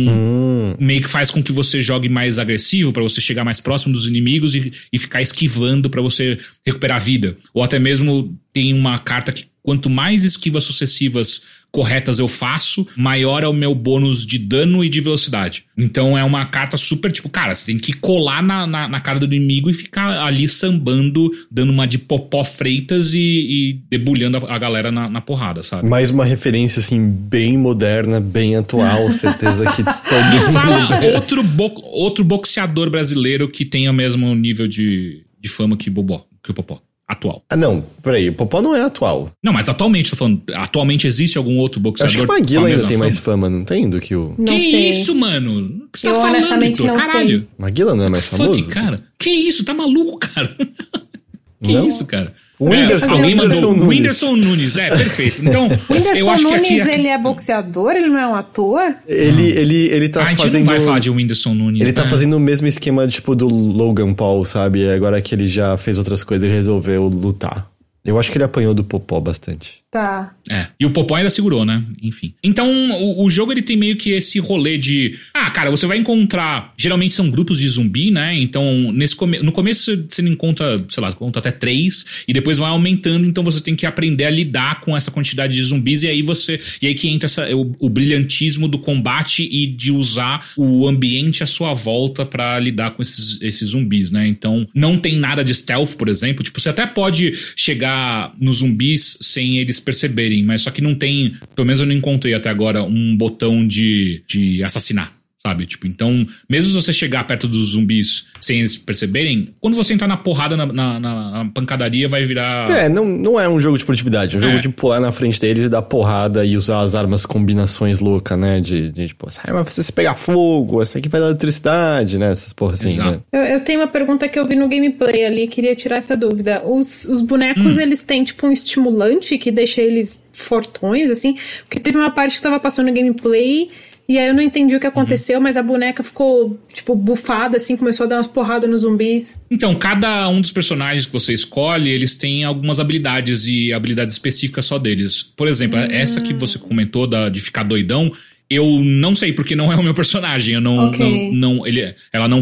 meio 0.78 1.00
que 1.02 1.08
faz 1.08 1.30
com 1.30 1.42
que 1.42 1.50
você 1.50 1.80
jogue 1.80 2.08
mais 2.08 2.38
agressivo 2.38 2.92
pra 2.92 3.02
você 3.02 3.20
chegar 3.22 3.42
mais 3.44 3.58
próximo 3.58 3.94
dos 3.94 4.06
inimigos 4.06 4.54
e, 4.54 4.70
e 4.92 4.98
ficar 4.98 5.22
esquivando 5.22 5.88
pra 5.88 6.02
você 6.02 6.36
recuperar 6.64 7.00
vida. 7.00 7.36
Ou 7.54 7.62
até 7.62 7.78
mesmo 7.78 8.36
tem 8.52 8.74
uma 8.74 8.98
carta 8.98 9.32
que 9.32 9.46
quanto 9.62 9.88
mais 9.88 10.24
esquivas 10.24 10.64
sucessivas 10.64 11.42
corretas 11.76 12.18
eu 12.18 12.26
faço, 12.26 12.88
maior 12.96 13.42
é 13.42 13.46
o 13.46 13.52
meu 13.52 13.74
bônus 13.74 14.24
de 14.24 14.38
dano 14.38 14.82
e 14.82 14.88
de 14.88 14.98
velocidade. 14.98 15.64
Então 15.76 16.16
é 16.16 16.24
uma 16.24 16.46
carta 16.46 16.74
super 16.78 17.12
tipo, 17.12 17.28
cara, 17.28 17.54
você 17.54 17.66
tem 17.66 17.78
que 17.78 17.92
colar 17.92 18.42
na, 18.42 18.66
na, 18.66 18.88
na 18.88 18.98
cara 18.98 19.18
do 19.18 19.26
inimigo 19.26 19.68
e 19.68 19.74
ficar 19.74 20.24
ali 20.24 20.48
sambando, 20.48 21.30
dando 21.50 21.70
uma 21.70 21.86
de 21.86 21.98
popó 21.98 22.42
freitas 22.42 23.12
e, 23.12 23.18
e 23.18 23.80
debulhando 23.90 24.38
a, 24.38 24.54
a 24.54 24.58
galera 24.58 24.90
na, 24.90 25.06
na 25.06 25.20
porrada, 25.20 25.62
sabe? 25.62 25.86
Mais 25.86 26.10
uma 26.10 26.24
referência, 26.24 26.80
assim, 26.80 26.98
bem 26.98 27.58
moderna, 27.58 28.20
bem 28.20 28.56
atual. 28.56 29.12
Certeza 29.12 29.70
que 29.72 29.82
Me 29.82 29.92
todo 30.08 30.52
fala 30.52 30.80
mundo... 30.80 31.14
outro, 31.14 31.42
bo 31.42 31.74
outro 31.92 32.24
boxeador 32.24 32.88
brasileiro 32.88 33.50
que 33.50 33.66
tenha 33.66 33.90
o 33.90 33.94
mesmo 33.94 34.34
nível 34.34 34.66
de, 34.66 35.24
de 35.38 35.48
fama 35.50 35.76
que, 35.76 35.90
Bobó, 35.90 36.24
que 36.42 36.50
o 36.50 36.54
Popó. 36.54 36.80
Atual. 37.08 37.44
Ah, 37.48 37.56
não. 37.56 37.84
Peraí. 38.02 38.28
O 38.30 38.32
Popó 38.34 38.60
não 38.60 38.74
é 38.74 38.82
atual. 38.82 39.30
Não, 39.42 39.52
mas 39.52 39.68
atualmente, 39.68 40.10
tô 40.10 40.16
falando. 40.16 40.42
Atualmente 40.54 41.06
existe 41.06 41.38
algum 41.38 41.56
outro 41.58 41.78
Eu 41.78 41.82
boxeador 41.84 42.08
acho 42.08 42.18
que 42.18 42.24
o 42.24 42.34
Maguila 42.34 42.66
ainda 42.66 42.78
tem 42.80 42.88
fama? 42.88 42.98
mais 43.04 43.18
fama, 43.18 43.48
não 43.50 43.64
tem? 43.64 43.88
Do 43.88 44.00
que 44.00 44.14
o... 44.16 44.34
Não 44.36 44.44
que 44.44 44.60
sei. 44.70 44.88
isso, 44.88 45.14
mano? 45.14 45.84
O 45.84 45.88
que 45.92 46.00
você 46.00 46.08
Eu 46.08 46.14
tá 46.14 46.18
falando, 46.20 46.34
honestamente 46.36 46.82
não 46.82 47.00
sei. 47.00 47.06
Caralho. 47.12 47.48
Maguila 47.56 47.94
não 47.94 48.04
é 48.04 48.08
mais 48.08 48.26
Fuck, 48.26 48.42
famoso? 48.42 48.68
cara. 48.70 49.04
Que 49.18 49.30
isso? 49.30 49.64
Tá 49.64 49.72
maluco, 49.72 50.18
cara? 50.18 50.48
que 51.62 51.72
Não? 51.72 51.86
isso, 51.86 52.04
cara? 52.06 52.32
O 52.58 52.70
Whindersson- 52.70 53.12
alguém 53.12 53.34
Whindersson. 53.38 53.66
Nunes. 53.72 53.86
Whindersson 53.86 54.36
Nunes, 54.36 54.76
é, 54.78 54.88
perfeito. 54.88 55.44
Então, 55.44 55.66
O 55.66 55.92
Whindersson 55.92 56.18
eu 56.24 56.30
acho 56.30 56.44
que 56.46 56.50
Nunes, 56.54 56.70
aqui... 56.70 56.80
aqui... 56.80 56.90
ele 56.90 57.08
é 57.08 57.18
boxeador? 57.18 57.92
Ele 57.92 58.08
não 58.08 58.18
é 58.18 58.26
um 58.26 58.34
ator? 58.34 58.94
Ele, 59.06 59.50
ele, 59.50 59.88
ele 59.90 60.08
tá 60.08 60.20
Ah, 60.22 60.24
a 60.24 60.30
gente 60.30 60.42
fazendo... 60.42 60.64
não 60.64 60.72
vai 60.72 60.80
falar 60.80 60.98
de 60.98 61.10
Whindersson 61.10 61.52
Nunes, 61.54 61.82
Ele 61.82 61.92
tá 61.92 62.04
né? 62.04 62.10
fazendo 62.10 62.36
o 62.36 62.40
mesmo 62.40 62.66
esquema, 62.66 63.06
tipo, 63.06 63.34
do 63.36 63.46
Logan 63.46 64.14
Paul, 64.14 64.44
sabe? 64.44 64.88
Agora 64.90 65.20
que 65.20 65.34
ele 65.34 65.46
já 65.48 65.76
fez 65.76 65.98
outras 65.98 66.24
coisas, 66.24 66.46
ele 66.46 66.54
resolveu 66.56 67.08
lutar. 67.08 67.68
Eu 68.04 68.18
acho 68.18 68.30
que 68.32 68.38
ele 68.38 68.44
apanhou 68.44 68.72
do 68.72 68.84
Popó 68.84 69.18
bastante. 69.20 69.80
Tá. 69.96 70.30
É. 70.50 70.66
E 70.78 70.84
o 70.84 70.90
Popó 70.90 71.14
ainda 71.14 71.30
segurou, 71.30 71.64
né? 71.64 71.82
Enfim. 72.02 72.34
Então, 72.44 72.70
o, 73.00 73.24
o 73.24 73.30
jogo 73.30 73.50
ele 73.50 73.62
tem 73.62 73.78
meio 73.78 73.96
que 73.96 74.10
esse 74.10 74.38
rolê 74.38 74.76
de. 74.76 75.16
Ah, 75.32 75.50
cara, 75.50 75.70
você 75.70 75.86
vai 75.86 75.96
encontrar. 75.96 76.74
Geralmente 76.76 77.14
são 77.14 77.30
grupos 77.30 77.60
de 77.60 77.66
zumbi, 77.66 78.10
né? 78.10 78.38
Então, 78.38 78.92
nesse 78.92 79.16
come... 79.16 79.38
no 79.38 79.50
começo 79.52 80.04
você 80.06 80.20
não 80.20 80.32
encontra, 80.32 80.84
sei 80.90 81.02
lá, 81.02 81.10
conta 81.14 81.38
até 81.38 81.50
três. 81.50 82.04
E 82.28 82.34
depois 82.34 82.58
vai 82.58 82.68
aumentando. 82.68 83.26
Então 83.26 83.42
você 83.42 83.58
tem 83.58 83.74
que 83.74 83.86
aprender 83.86 84.26
a 84.26 84.30
lidar 84.30 84.80
com 84.80 84.94
essa 84.94 85.10
quantidade 85.10 85.54
de 85.54 85.62
zumbis. 85.62 86.02
E 86.02 86.08
aí 86.08 86.20
você. 86.20 86.60
E 86.82 86.88
aí 86.88 86.94
que 86.94 87.08
entra 87.08 87.24
essa, 87.24 87.48
o, 87.56 87.74
o 87.80 87.88
brilhantismo 87.88 88.68
do 88.68 88.78
combate 88.78 89.48
e 89.50 89.66
de 89.66 89.90
usar 89.90 90.46
o 90.58 90.86
ambiente 90.86 91.42
à 91.42 91.46
sua 91.46 91.72
volta 91.72 92.26
pra 92.26 92.58
lidar 92.58 92.90
com 92.90 93.00
esses, 93.00 93.40
esses 93.40 93.70
zumbis, 93.70 94.12
né? 94.12 94.28
Então, 94.28 94.66
não 94.74 94.98
tem 94.98 95.16
nada 95.16 95.42
de 95.42 95.54
stealth, 95.54 95.94
por 95.94 96.10
exemplo. 96.10 96.44
Tipo, 96.44 96.60
você 96.60 96.68
até 96.68 96.86
pode 96.86 97.32
chegar 97.56 98.34
nos 98.38 98.58
zumbis 98.58 99.16
sem 99.22 99.56
eles 99.56 99.85
perceberem, 99.86 100.44
mas 100.44 100.62
só 100.62 100.70
que 100.72 100.82
não 100.82 100.96
tem. 100.96 101.32
Pelo 101.54 101.64
menos 101.64 101.80
eu 101.80 101.86
não 101.86 101.94
encontrei 101.94 102.34
até 102.34 102.50
agora 102.50 102.82
um 102.82 103.16
botão 103.16 103.64
de, 103.66 104.24
de 104.26 104.62
assassinar. 104.64 105.16
Sabe? 105.46 105.64
Tipo, 105.64 105.86
então, 105.86 106.26
mesmo 106.50 106.70
se 106.70 106.74
você 106.74 106.92
chegar 106.92 107.24
perto 107.24 107.46
dos 107.46 107.68
zumbis 107.70 108.26
sem 108.40 108.58
eles 108.58 108.76
perceberem, 108.76 109.50
quando 109.60 109.74
você 109.76 109.94
entrar 109.94 110.08
na 110.08 110.16
porrada, 110.16 110.56
na, 110.56 110.66
na- 110.66 110.98
na- 110.98 111.50
pancadaria, 111.54 112.08
vai 112.08 112.24
virar. 112.24 112.68
É, 112.68 112.88
não, 112.88 113.04
não 113.04 113.38
é 113.38 113.48
um 113.48 113.60
jogo 113.60 113.78
de 113.78 113.84
furtividade, 113.84 114.34
é 114.36 114.40
um 114.40 114.42
É. 114.42 114.46
jogo 114.48 114.60
de 114.60 114.68
pular 114.70 114.98
na 114.98 115.12
frente 115.12 115.38
deles 115.40 115.62
e 115.64 115.68
dar 115.68 115.82
porrada 115.82 116.44
e 116.44 116.56
usar 116.56 116.80
as 116.80 116.96
armas 116.96 117.24
combinações 117.24 118.00
loucas, 118.00 118.36
né? 118.36 118.58
De, 118.58 118.90
de 118.90 119.06
tipo, 119.08 119.28
essa 119.28 119.40
arma 119.44 119.62
vai 119.62 119.72
se 119.72 119.92
pegar 119.92 120.16
fogo, 120.16 120.82
essa 120.82 120.98
aqui 120.98 121.08
vai 121.08 121.20
dar 121.20 121.28
eletricidade, 121.28 122.18
né? 122.18 122.32
Essas 122.32 122.52
porra 122.52 122.74
assim, 122.74 122.88
Exato. 122.88 123.10
né? 123.12 123.20
Eu, 123.32 123.40
eu 123.54 123.60
tenho 123.60 123.78
uma 123.80 123.86
pergunta 123.88 124.28
que 124.28 124.36
eu 124.38 124.44
vi 124.46 124.56
no 124.56 124.68
gameplay 124.68 125.24
ali, 125.24 125.46
queria 125.46 125.76
tirar 125.76 125.98
essa 125.98 126.16
dúvida. 126.16 126.60
Os, 126.64 127.04
os 127.04 127.20
Hum. 127.20 127.26
bonecos, 127.26 127.78
eles 127.78 128.02
têm, 128.02 128.24
tipo, 128.24 128.46
um 128.48 128.52
estimulante 128.52 129.38
que 129.38 129.52
deixa 129.52 129.80
eles 129.80 130.26
fortões, 130.32 131.08
assim? 131.10 131.36
Porque 131.62 131.78
teve 131.78 131.96
uma 131.96 132.10
parte 132.10 132.34
que 132.36 132.42
tava 132.42 132.58
passando 132.58 132.86
no 132.88 132.92
gameplay 132.94 133.68
e 134.08 134.18
aí 134.18 134.28
eu 134.28 134.34
não 134.34 134.42
entendi 134.42 134.76
o 134.76 134.80
que 134.80 134.86
aconteceu, 134.86 135.40
mas 135.40 135.56
a 135.56 135.62
boneca 135.62 136.02
ficou, 136.02 136.58
tipo, 136.72 136.94
bufada, 136.94 137.56
assim, 137.56 137.76
começou 137.76 138.04
a 138.04 138.08
dar 138.08 138.16
umas 138.16 138.26
porradas 138.26 138.70
nos 138.70 138.82
zumbis. 138.82 139.36
Então, 139.50 139.74
cada 139.74 140.28
um 140.28 140.40
dos 140.40 140.52
personagens 140.52 141.06
que 141.06 141.12
você 141.12 141.32
escolhe, 141.32 141.90
eles 141.90 142.14
têm 142.14 142.44
algumas 142.44 142.78
habilidades 142.78 143.46
e 143.48 143.72
habilidades 143.72 144.14
específicas 144.14 144.64
só 144.64 144.78
deles. 144.78 145.22
Por 145.22 145.48
exemplo, 145.48 145.78
essa 145.78 146.20
que 146.20 146.32
você 146.32 146.58
comentou 146.58 147.06
da, 147.06 147.28
de 147.28 147.40
ficar 147.40 147.64
doidão, 147.64 148.10
eu 148.48 148.64
não 148.84 149.14
sei 149.14 149.32
porque 149.32 149.56
não 149.56 149.70
é 149.72 149.76
o 149.76 149.82
meu 149.82 149.94
personagem. 149.94 150.54
Eu 150.54 150.60
não, 150.60 150.88
Ok. 150.88 151.30
não, 151.32 151.56
não 151.56 151.66
ele, 151.66 151.94
ela 152.12 152.28
não 152.28 152.40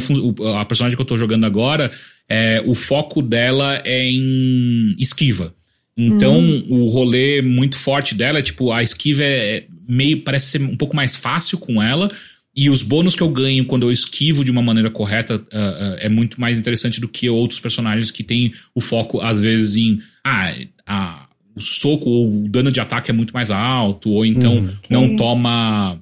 a 0.58 0.64
personagem 0.64 0.96
que 0.96 1.02
eu 1.02 1.06
tô 1.06 1.16
jogando 1.16 1.44
agora, 1.46 1.90
é, 2.28 2.62
o 2.66 2.74
foco 2.74 3.22
dela 3.22 3.80
é 3.84 4.04
em 4.04 4.92
esquiva. 4.98 5.54
Então, 5.96 6.40
o 6.68 6.86
rolê 6.88 7.40
muito 7.40 7.78
forte 7.78 8.14
dela 8.14 8.38
é 8.40 8.42
tipo, 8.42 8.72
a 8.72 8.82
esquiva 8.82 9.22
é 9.22 9.64
meio. 9.88 10.22
parece 10.22 10.46
ser 10.52 10.60
um 10.62 10.76
pouco 10.76 10.96
mais 10.96 11.14
fácil 11.16 11.58
com 11.58 11.80
ela. 11.82 12.08
E 12.56 12.70
os 12.70 12.82
bônus 12.82 13.16
que 13.16 13.22
eu 13.22 13.28
ganho 13.28 13.64
quando 13.64 13.84
eu 13.86 13.90
esquivo 13.92 14.44
de 14.44 14.50
uma 14.50 14.62
maneira 14.62 14.88
correta 14.90 15.42
ah, 15.52 15.76
ah, 15.80 15.96
é 15.98 16.08
muito 16.08 16.40
mais 16.40 16.58
interessante 16.58 17.00
do 17.00 17.08
que 17.08 17.28
outros 17.28 17.58
personagens 17.60 18.10
que 18.12 18.22
têm 18.22 18.52
o 18.74 18.80
foco, 18.80 19.20
às 19.20 19.40
vezes, 19.40 19.76
em. 19.76 19.98
Ah, 20.24 20.54
ah, 20.86 21.26
o 21.56 21.60
soco 21.60 22.08
ou 22.10 22.44
o 22.44 22.48
dano 22.48 22.70
de 22.72 22.80
ataque 22.80 23.10
é 23.10 23.14
muito 23.14 23.32
mais 23.32 23.50
alto, 23.52 24.10
ou 24.10 24.26
então 24.26 24.68
não 24.90 25.14
toma. 25.16 26.00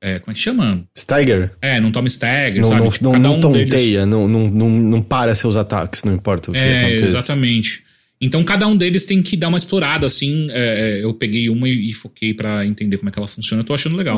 é, 0.00 0.18
como 0.20 0.30
é 0.30 0.34
que 0.34 0.40
chama? 0.40 0.84
Steiger. 0.96 1.52
É, 1.60 1.80
não 1.80 1.90
toma 1.90 2.06
stagger, 2.06 2.62
Não, 2.62 2.68
sabe? 2.68 2.80
não, 2.82 2.90
Tipo, 2.90 3.04
não, 3.04 3.12
cada 3.12 3.28
não 3.28 3.34
um 3.36 3.52
deles- 3.52 3.70
tonteia, 3.70 4.06
não, 4.06 4.28
não, 4.28 4.48
não, 4.50 4.70
não 4.70 5.02
para 5.02 5.34
seus 5.34 5.56
ataques, 5.56 6.04
não 6.04 6.14
importa 6.14 6.50
o 6.50 6.54
que 6.54 6.58
É, 6.60 6.80
aconteça. 6.82 7.04
exatamente. 7.04 7.82
Então 8.20 8.42
cada 8.42 8.66
um 8.66 8.74
deles 8.74 9.04
tem 9.04 9.22
que 9.22 9.36
dar 9.36 9.48
uma 9.48 9.58
explorada, 9.58 10.06
assim. 10.06 10.48
é, 10.50 11.00
é, 11.00 11.04
eu 11.04 11.12
peguei 11.12 11.50
uma 11.50 11.68
e, 11.68 11.90
e 11.90 11.92
foquei 11.92 12.32
pra 12.32 12.64
entender 12.64 12.96
como 12.96 13.10
é 13.10 13.12
que 13.12 13.18
ela 13.18 13.28
funciona. 13.28 13.60
Eu 13.60 13.66
tô 13.66 13.74
achando 13.74 13.94
legal. 13.96 14.16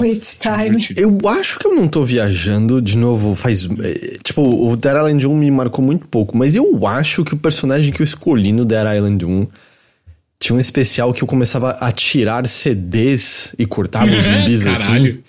Achando 0.67 0.79
time. 0.79 1.01
Eu 1.01 1.19
acho 1.29 1.59
que 1.59 1.67
eu 1.67 1.75
não 1.75 1.89
tô 1.89 2.03
viajando, 2.05 2.81
de 2.81 2.97
novo, 2.97 3.35
faz. 3.35 3.65
eh, 3.65 4.19
Tipo, 4.23 4.43
o 4.43 4.77
Dead 4.77 4.95
Island 4.97 5.27
1 5.27 5.37
me 5.37 5.51
marcou 5.51 5.85
muito 5.85 6.07
pouco, 6.07 6.37
mas 6.39 6.55
eu 6.55 6.87
acho 6.87 7.25
que 7.25 7.35
o 7.35 7.37
personagem 7.37 7.93
que 7.93 8.01
eu 8.01 8.05
escolhi 8.05 8.53
no 8.53 8.65
Dead 8.65 8.87
Island 8.97 9.25
1 9.25 9.49
Tinha 10.39 10.57
um 10.57 10.61
especial 10.61 11.13
que 11.13 11.25
eu 11.25 11.27
começava 11.27 11.71
a 11.71 11.91
tirar 11.91 12.47
CDs 12.47 13.53
e 13.59 13.67
cortava 13.67 14.07
os 14.07 14.23
zumbis 14.23 14.65
assim. 14.67 14.85
Caralho. 14.87 15.25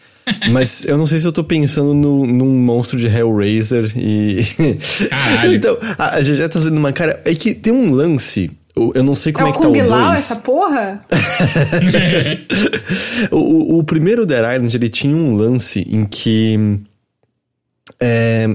Mas 0.51 0.86
eu 0.86 0.95
não 0.95 1.07
sei 1.07 1.17
se 1.17 1.26
eu 1.26 1.32
tô 1.32 1.43
pensando 1.43 1.91
no, 1.95 2.24
num 2.24 2.53
monstro 2.59 2.99
de 2.99 3.07
Hellraiser 3.07 3.91
e. 3.97 4.43
Caralho. 5.09 5.55
então, 5.57 5.76
a, 5.97 6.17
a 6.17 6.22
GG 6.22 6.38
tá 6.49 6.59
fazendo 6.59 6.78
uma 6.78 6.93
cara. 6.93 7.20
É 7.26 7.34
que 7.34 7.55
tem 7.55 7.74
um 7.74 7.89
lance. 7.91 8.51
Eu 8.95 9.03
não 9.03 9.15
sei 9.15 9.32
É 9.32 9.34
como 9.34 9.47
é, 9.47 9.49
o 9.49 9.53
que 9.53 9.59
tá 9.61 9.67
o 9.67 9.71
Kung 9.73 9.82
Lao 9.88 10.07
2. 10.09 10.19
essa 10.19 10.36
porra? 10.38 11.01
O, 13.32 13.80
o, 13.80 13.84
primeiro 13.84 14.25
Dead 14.25 14.39
Island, 14.39 14.75
ele 14.75 14.89
tinha 14.89 15.15
um 15.15 15.36
lance 15.36 15.86
em 15.89 16.05
que. 16.05 16.80
é, 18.01 18.47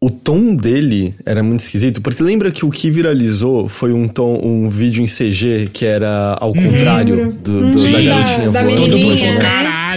o 0.00 0.10
tom 0.10 0.54
dele 0.54 1.14
era 1.26 1.42
muito 1.42 1.60
esquisito, 1.60 2.00
porque 2.00 2.22
lembra 2.22 2.50
que 2.52 2.64
o 2.64 2.70
que 2.70 2.88
viralizou 2.90 3.68
foi 3.68 3.92
um 3.92 4.06
tom, 4.06 4.38
um 4.42 4.68
vídeo 4.68 5.02
em 5.02 5.06
CG 5.06 5.68
que 5.72 5.84
era 5.84 6.36
ao 6.40 6.52
contrário 6.52 7.16
Lembro. 7.16 7.32
do, 7.42 7.70
do- 7.70 7.78
Sim. 7.78 7.92
da 7.92 8.02
garotinha 8.02 8.50
Da- 8.50 8.62
voando. 8.62 8.76
Todo 8.76 8.98
mundo 8.98 9.16
falou, 9.18 9.34
né? 9.34 9.38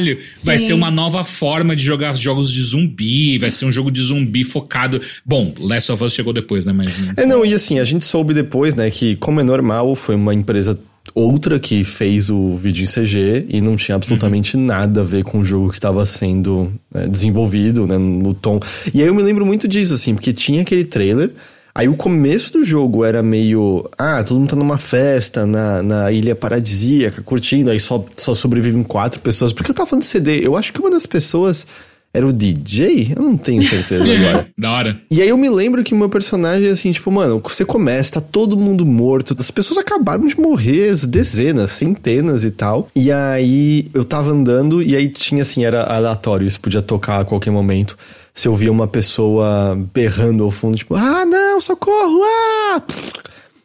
Caralho, 0.01 0.17
vai 0.43 0.57
Sim. 0.57 0.67
ser 0.67 0.73
uma 0.73 0.91
nova 0.91 1.23
forma 1.23 1.75
de 1.75 1.83
jogar 1.83 2.15
jogos 2.15 2.51
de 2.51 2.61
zumbi, 2.61 3.37
vai 3.37 3.51
ser 3.51 3.65
um 3.65 3.71
jogo 3.71 3.91
de 3.91 4.01
zumbi 4.01 4.43
focado. 4.43 4.99
Bom, 5.25 5.53
Last 5.59 5.91
of 5.91 6.03
Us 6.03 6.13
chegou 6.13 6.33
depois, 6.33 6.65
né? 6.65 6.73
Mas. 6.73 6.95
É, 7.17 7.25
não, 7.25 7.45
e 7.45 7.53
assim, 7.53 7.79
a 7.79 7.83
gente 7.83 8.05
soube 8.05 8.33
depois, 8.33 8.75
né, 8.75 8.89
que 8.89 9.15
como 9.15 9.39
é 9.39 9.43
normal, 9.43 9.95
foi 9.95 10.15
uma 10.15 10.33
empresa 10.33 10.77
outra 11.15 11.59
que 11.59 11.83
fez 11.83 12.29
o 12.29 12.55
vídeo 12.55 12.83
em 12.83 12.87
CG 12.87 13.45
e 13.49 13.59
não 13.59 13.75
tinha 13.75 13.95
absolutamente 13.95 14.55
nada 14.55 15.01
a 15.01 15.03
ver 15.03 15.23
com 15.23 15.39
o 15.39 15.45
jogo 15.45 15.69
que 15.69 15.75
estava 15.75 16.05
sendo 16.05 16.71
né, 16.93 17.07
desenvolvido, 17.07 17.87
né, 17.87 17.97
no 17.97 18.33
tom. 18.33 18.59
E 18.93 19.01
aí 19.01 19.07
eu 19.07 19.15
me 19.15 19.23
lembro 19.23 19.45
muito 19.45 19.67
disso, 19.67 19.93
assim, 19.93 20.13
porque 20.13 20.31
tinha 20.31 20.61
aquele 20.61 20.85
trailer. 20.85 21.31
Aí 21.74 21.88
o 21.88 21.95
começo 21.95 22.51
do 22.53 22.63
jogo 22.63 23.05
era 23.05 23.24
meio. 23.24 23.89
Ah, 23.97 24.24
todo 24.24 24.39
mundo 24.39 24.49
tá 24.49 24.55
numa 24.55 24.78
festa 24.78 25.45
na, 25.45 25.82
na 25.82 26.11
ilha 26.11 26.36
paradisíaca, 26.36 27.22
curtindo, 27.22 27.72
aí 27.72 27.80
só, 27.80 28.03
só 28.17 28.36
sobrevivem 28.36 28.84
quatro 28.84 29.19
pessoas. 29.19 29.53
Porque 29.53 29.72
eu 29.72 29.76
tava 29.76 29.88
falando 29.88 30.03
de 30.03 30.09
CD, 30.09 30.45
eu 30.45 30.57
acho 30.57 30.74
que 30.74 30.80
uma 30.80 30.91
das 30.91 31.05
pessoas 31.05 31.65
era 32.14 32.28
o 32.28 32.34
DJ? 32.34 33.14
Eu 33.16 33.22
não 33.24 33.38
tenho 33.38 33.64
certeza 33.64 34.03
agora. 34.14 34.47
da 34.57 34.72
hora. 34.72 35.01
E 35.09 35.22
aí 35.22 35.30
eu 35.30 35.38
me 35.38 35.49
lembro 35.49 35.84
que 35.84 35.93
o 35.93 35.97
meu 35.97 36.09
personagem, 36.09 36.68
assim, 36.70 36.91
tipo, 36.91 37.09
mano, 37.12 37.41
você 37.43 37.64
começa, 37.64 38.14
tá 38.14 38.22
todo 38.22 38.57
mundo 38.57 38.86
morto, 38.86 39.36
as 39.38 39.51
pessoas 39.51 39.78
acabaram 39.78 40.26
de 40.26 40.39
morrer, 40.39 40.95
dezenas, 41.07 41.72
centenas 41.72 42.43
e 42.43 42.51
tal. 42.51 42.89
E 42.95 43.12
aí 43.12 43.88
eu 43.93 44.03
tava 44.03 44.32
andando 44.32 44.82
e 44.84 44.95
aí 44.95 45.07
tinha, 45.07 45.41
assim, 45.41 45.64
era 45.64 45.84
aleatório, 45.84 46.45
isso 46.45 46.59
podia 46.59 46.82
tocar 46.82 47.22
a 47.22 47.26
qualquer 47.26 47.51
momento. 47.51 47.97
Se 48.34 48.47
eu 48.47 48.55
via 48.55 48.72
uma 48.72 48.88
pessoa 48.88 49.78
berrando 49.93 50.43
ao 50.43 50.51
fundo, 50.51 50.78
tipo, 50.78 50.95
ah, 50.95 51.26
não, 51.26 51.59
socorro, 51.59 52.22
ah! 52.24 52.82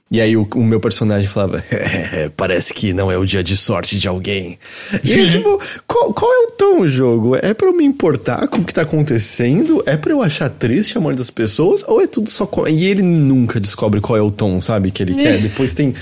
E 0.08 0.20
aí 0.20 0.36
o, 0.36 0.46
o 0.54 0.62
meu 0.64 0.78
personagem 0.78 1.28
falava, 1.28 1.64
parece 2.36 2.72
que 2.72 2.92
não 2.92 3.10
é 3.10 3.18
o 3.18 3.24
dia 3.24 3.42
de 3.42 3.56
sorte 3.56 3.98
de 3.98 4.06
alguém. 4.06 4.56
E 5.02 5.12
aí, 5.12 5.30
tipo, 5.30 5.60
qual, 5.86 6.14
qual 6.14 6.32
é 6.32 6.46
o 6.46 6.50
tom 6.52 6.80
do 6.82 6.88
jogo? 6.88 7.34
É 7.36 7.52
pra 7.52 7.66
eu 7.66 7.72
me 7.76 7.84
importar 7.84 8.46
com 8.46 8.58
o 8.58 8.64
que 8.64 8.72
tá 8.72 8.82
acontecendo? 8.82 9.82
É 9.84 9.96
pra 9.96 10.12
eu 10.12 10.22
achar 10.22 10.48
triste 10.48 10.96
a 10.96 11.00
morte 11.00 11.18
das 11.18 11.28
pessoas? 11.30 11.82
Ou 11.88 12.00
é 12.00 12.06
tudo 12.06 12.30
só... 12.30 12.46
co- 12.46 12.68
E 12.68 12.86
ele 12.86 13.02
nunca 13.02 13.58
descobre 13.58 14.00
qual 14.00 14.16
é 14.16 14.22
o 14.22 14.30
tom, 14.30 14.60
sabe, 14.60 14.92
que 14.92 15.02
ele 15.02 15.14
quer. 15.16 15.38
Depois 15.42 15.74
tem 15.74 15.92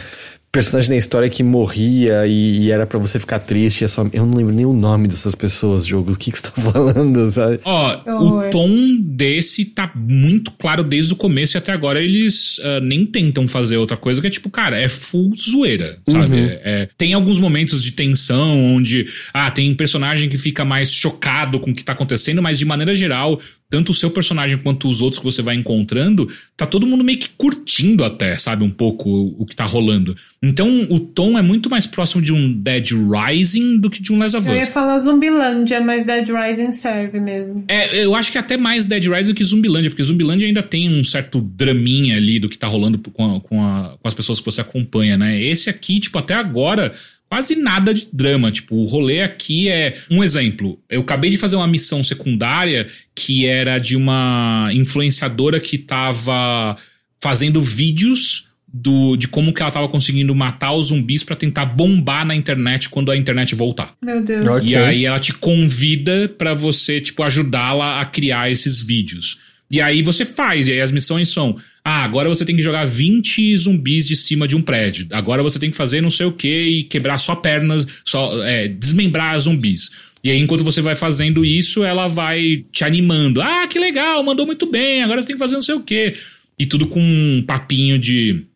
personagem 0.54 0.90
na 0.90 0.96
história 0.96 1.28
que 1.28 1.42
morria 1.42 2.26
e, 2.26 2.62
e 2.62 2.70
era 2.70 2.86
pra 2.86 2.98
você 2.98 3.18
ficar 3.20 3.40
triste. 3.40 3.84
É 3.84 3.88
só... 3.88 4.08
Eu 4.12 4.24
não 4.24 4.36
lembro 4.36 4.54
nem 4.54 4.64
o 4.64 4.72
nome 4.72 5.08
dessas 5.08 5.34
pessoas, 5.34 5.84
jogo. 5.86 6.12
O 6.12 6.16
que 6.16 6.30
que 6.30 6.38
você 6.38 6.44
tá 6.44 6.52
falando, 6.72 7.30
sabe? 7.30 7.60
Ó, 7.64 8.00
horror. 8.06 8.46
o 8.46 8.50
tom 8.50 8.96
desse 9.00 9.64
tá 9.64 9.90
muito 9.94 10.52
claro 10.52 10.84
desde 10.84 11.12
o 11.12 11.16
começo 11.16 11.56
e 11.56 11.58
até 11.58 11.72
agora 11.72 12.00
eles 12.00 12.60
ah, 12.62 12.80
nem 12.80 13.04
tentam 13.04 13.46
fazer 13.48 13.76
outra 13.76 13.96
coisa 13.96 14.20
que 14.20 14.26
é 14.26 14.30
tipo, 14.30 14.48
cara, 14.48 14.78
é 14.80 14.88
full 14.88 15.32
zoeira, 15.34 15.98
sabe? 16.08 16.38
É- 16.38 16.60
é- 16.64 16.88
tem 16.96 17.12
alguns 17.14 17.38
momentos 17.38 17.82
de 17.82 17.92
tensão 17.92 18.74
onde, 18.74 19.04
ah, 19.32 19.50
tem 19.50 19.74
personagem 19.74 20.28
que 20.28 20.38
fica 20.38 20.64
mais 20.64 20.92
chocado 20.92 21.58
com 21.58 21.70
o 21.70 21.74
que 21.74 21.84
tá 21.84 21.92
acontecendo, 21.92 22.40
mas 22.40 22.58
de 22.58 22.64
maneira 22.64 22.94
geral, 22.94 23.40
tanto 23.70 23.90
o 23.90 23.94
seu 23.94 24.10
personagem 24.10 24.56
quanto 24.58 24.88
os 24.88 25.00
outros 25.00 25.18
que 25.18 25.24
você 25.24 25.42
vai 25.42 25.56
encontrando, 25.56 26.28
tá 26.56 26.64
todo 26.64 26.86
mundo 26.86 27.02
meio 27.02 27.18
que 27.18 27.28
curtindo 27.30 28.04
até, 28.04 28.36
sabe, 28.36 28.62
um 28.62 28.70
pouco 28.70 29.08
o, 29.10 29.42
o 29.42 29.46
que 29.46 29.56
tá 29.56 29.64
rolando. 29.64 30.14
Então 30.42 30.86
o 30.90 31.00
tom 31.00 31.36
é 31.38 31.42
muito 31.42 31.68
mais 31.68 31.86
próximo 31.86 32.22
de 32.22 32.32
um 32.32 32.52
Dead 32.52 32.90
Rising 32.92 33.78
do 33.78 33.90
que 33.90 34.00
de 34.02 34.12
um 34.12 34.18
Last 34.18 34.36
of 34.36 34.48
Eu 34.48 34.54
ia 34.54 34.60
Us. 34.62 34.68
falar 34.68 34.96
Zumbilândia, 34.98 35.80
mas 35.80 36.06
Dead 36.06 36.28
Rising 36.28 36.72
serve 36.72 37.18
mesmo. 37.18 37.64
É, 37.66 38.04
eu 38.04 38.14
acho 38.14 38.30
que 38.30 38.38
até 38.38 38.56
mais 38.56 38.86
Dead 38.86 39.04
Rising 39.06 39.32
do 39.32 39.36
que 39.36 39.44
Zumbilândia, 39.44 39.90
porque 39.90 40.04
Zumbilândia 40.04 40.46
ainda 40.46 40.62
tem 40.62 40.88
um 40.88 41.02
certo 41.02 41.40
draminha 41.40 42.16
ali 42.16 42.38
do 42.38 42.48
que 42.48 42.58
tá 42.58 42.66
rolando 42.68 42.98
com, 42.98 43.36
a- 43.36 43.40
com, 43.40 43.60
a- 43.64 43.96
com 44.00 44.06
as 44.08 44.14
pessoas 44.14 44.38
que 44.38 44.44
você 44.44 44.60
acompanha, 44.60 45.16
né? 45.16 45.42
Esse 45.42 45.68
aqui, 45.68 45.98
tipo, 45.98 46.18
até 46.18 46.34
agora, 46.34 46.92
quase 47.34 47.56
nada 47.56 47.92
de 47.92 48.06
drama. 48.12 48.52
Tipo, 48.52 48.76
o 48.76 48.86
rolê 48.86 49.22
aqui 49.22 49.68
é. 49.68 49.98
Um 50.08 50.22
exemplo, 50.22 50.78
eu 50.88 51.00
acabei 51.00 51.30
de 51.30 51.36
fazer 51.36 51.56
uma 51.56 51.66
missão 51.66 52.04
secundária 52.04 52.86
que 53.12 53.44
era 53.44 53.78
de 53.78 53.96
uma 53.96 54.68
influenciadora 54.72 55.58
que 55.58 55.76
tava 55.76 56.76
fazendo 57.20 57.60
vídeos. 57.60 58.48
Do, 58.76 59.14
de 59.14 59.28
como 59.28 59.54
que 59.54 59.62
ela 59.62 59.70
tava 59.70 59.86
conseguindo 59.88 60.34
matar 60.34 60.72
os 60.72 60.88
zumbis 60.88 61.22
pra 61.22 61.36
tentar 61.36 61.64
bombar 61.64 62.26
na 62.26 62.34
internet 62.34 62.88
quando 62.88 63.12
a 63.12 63.16
internet 63.16 63.54
voltar. 63.54 63.94
Meu 64.04 64.20
Deus. 64.20 64.44
Ok. 64.44 64.68
E 64.68 64.74
aí 64.76 65.04
ela 65.06 65.20
te 65.20 65.32
convida 65.32 66.28
pra 66.36 66.54
você, 66.54 67.00
tipo, 67.00 67.22
ajudá-la 67.22 68.00
a 68.00 68.04
criar 68.04 68.50
esses 68.50 68.82
vídeos. 68.82 69.38
E 69.70 69.80
aí 69.80 70.02
você 70.02 70.24
faz, 70.24 70.66
e 70.66 70.72
aí 70.72 70.80
as 70.80 70.90
missões 70.90 71.28
são: 71.28 71.54
ah, 71.84 72.02
agora 72.02 72.30
você 72.30 72.46
tem 72.46 72.56
que 72.56 72.62
jogar 72.62 72.86
20 72.86 73.56
zumbis 73.58 74.08
de 74.08 74.16
cima 74.16 74.48
de 74.48 74.56
um 74.56 74.62
prédio. 74.62 75.06
Agora 75.10 75.42
você 75.42 75.58
tem 75.58 75.70
que 75.70 75.76
fazer 75.76 76.00
não 76.00 76.08
sei 76.08 76.24
o 76.24 76.32
que 76.32 76.48
e 76.48 76.82
quebrar 76.84 77.18
só 77.18 77.36
pernas, 77.36 77.86
só 78.04 78.42
é, 78.42 78.68
desmembrar 78.68 79.38
zumbis. 79.38 79.90
E 80.24 80.30
aí, 80.30 80.38
enquanto 80.38 80.64
você 80.64 80.80
vai 80.80 80.94
fazendo 80.94 81.44
isso, 81.44 81.84
ela 81.84 82.08
vai 82.08 82.64
te 82.72 82.82
animando. 82.82 83.42
Ah, 83.42 83.66
que 83.68 83.78
legal, 83.78 84.22
mandou 84.22 84.46
muito 84.46 84.64
bem, 84.64 85.02
agora 85.02 85.20
você 85.20 85.28
tem 85.28 85.36
que 85.36 85.40
fazer 85.40 85.54
não 85.56 85.62
sei 85.62 85.74
o 85.74 85.82
quê. 85.82 86.14
E 86.58 86.64
tudo 86.64 86.86
com 86.86 87.00
um 87.00 87.42
papinho 87.46 87.98
de. 87.98 88.46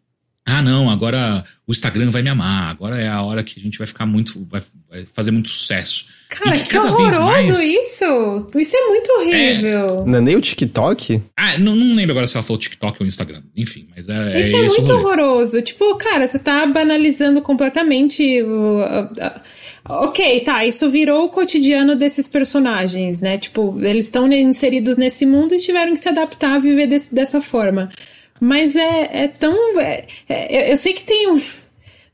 Ah, 0.51 0.63
não, 0.63 0.89
agora 0.89 1.45
o 1.67 1.73
Instagram 1.73 2.11
vai 2.11 2.23
me 2.23 2.31
amar. 2.31 2.71
Agora 2.71 2.99
é 3.01 3.07
a 3.09 3.21
hora 3.23 3.43
que 3.45 3.59
a 3.61 3.63
gente 3.63 3.77
vai 3.77 3.87
ficar 3.87 4.07
muito. 4.07 4.43
vai, 4.49 4.63
vai 4.91 5.05
fazer 5.15 5.31
muito 5.31 5.49
sucesso. 5.49 6.07
Cara, 6.31 6.59
que 6.59 6.73
vez 6.73 6.85
horroroso 6.93 7.21
mais- 7.23 7.49
isso! 7.49 8.47
Isso 8.57 8.77
é 8.77 8.87
muito 8.89 9.11
horrível. 9.13 10.05
Não 10.07 10.19
é 10.19 10.21
nem 10.21 10.37
o 10.37 10.41
TikTok? 10.41 11.23
Ah, 11.37 11.59
não, 11.59 11.75
não 11.75 11.95
lembro 11.95 12.13
agora 12.13 12.27
se 12.27 12.37
ela 12.37 12.43
falou 12.45 12.59
TikTok 12.61 12.99
ou 13.01 13.07
Instagram. 13.07 13.43
Enfim, 13.57 13.87
mas 13.97 14.09
é, 14.09 14.41
Isso 14.41 14.57
é 14.57 14.65
é, 14.65 14.69
muito 14.69 14.93
horroroso. 14.93 15.63
Tipo, 15.63 15.97
cara, 15.97 16.27
você 16.27 16.39
tá 16.39 16.67
banalizando 16.67 17.41
completamente 17.43 18.43
o. 18.43 18.81
Ok, 19.89 20.41
tá, 20.41 20.67
isso 20.67 20.91
virou 20.91 21.25
o 21.25 21.29
cotidiano 21.31 21.97
desses 21.97 22.29
personagens, 22.29 23.21
né? 23.23 23.39
Tipo, 23.39 23.79
eles 23.81 24.05
estão 24.05 24.31
inseridos 24.31 24.99
nesse 24.99 25.25
mundo 25.25 25.55
e 25.55 25.59
tiveram 25.59 25.93
que 25.95 25.99
se 25.99 26.09
adaptar 26.11 26.57
a 26.57 26.59
viver 26.59 26.87
desse- 26.87 27.15
dessa 27.15 27.41
forma. 27.41 27.91
Mas 28.41 28.77
é, 28.77 29.11
é 29.25 29.29
tão. 29.29 29.55
é- 29.81 30.05
é- 30.29 30.73
eu 30.73 30.77
sei 30.77 30.93
que 30.93 31.05
tem 31.05 31.31
um. 31.31 31.41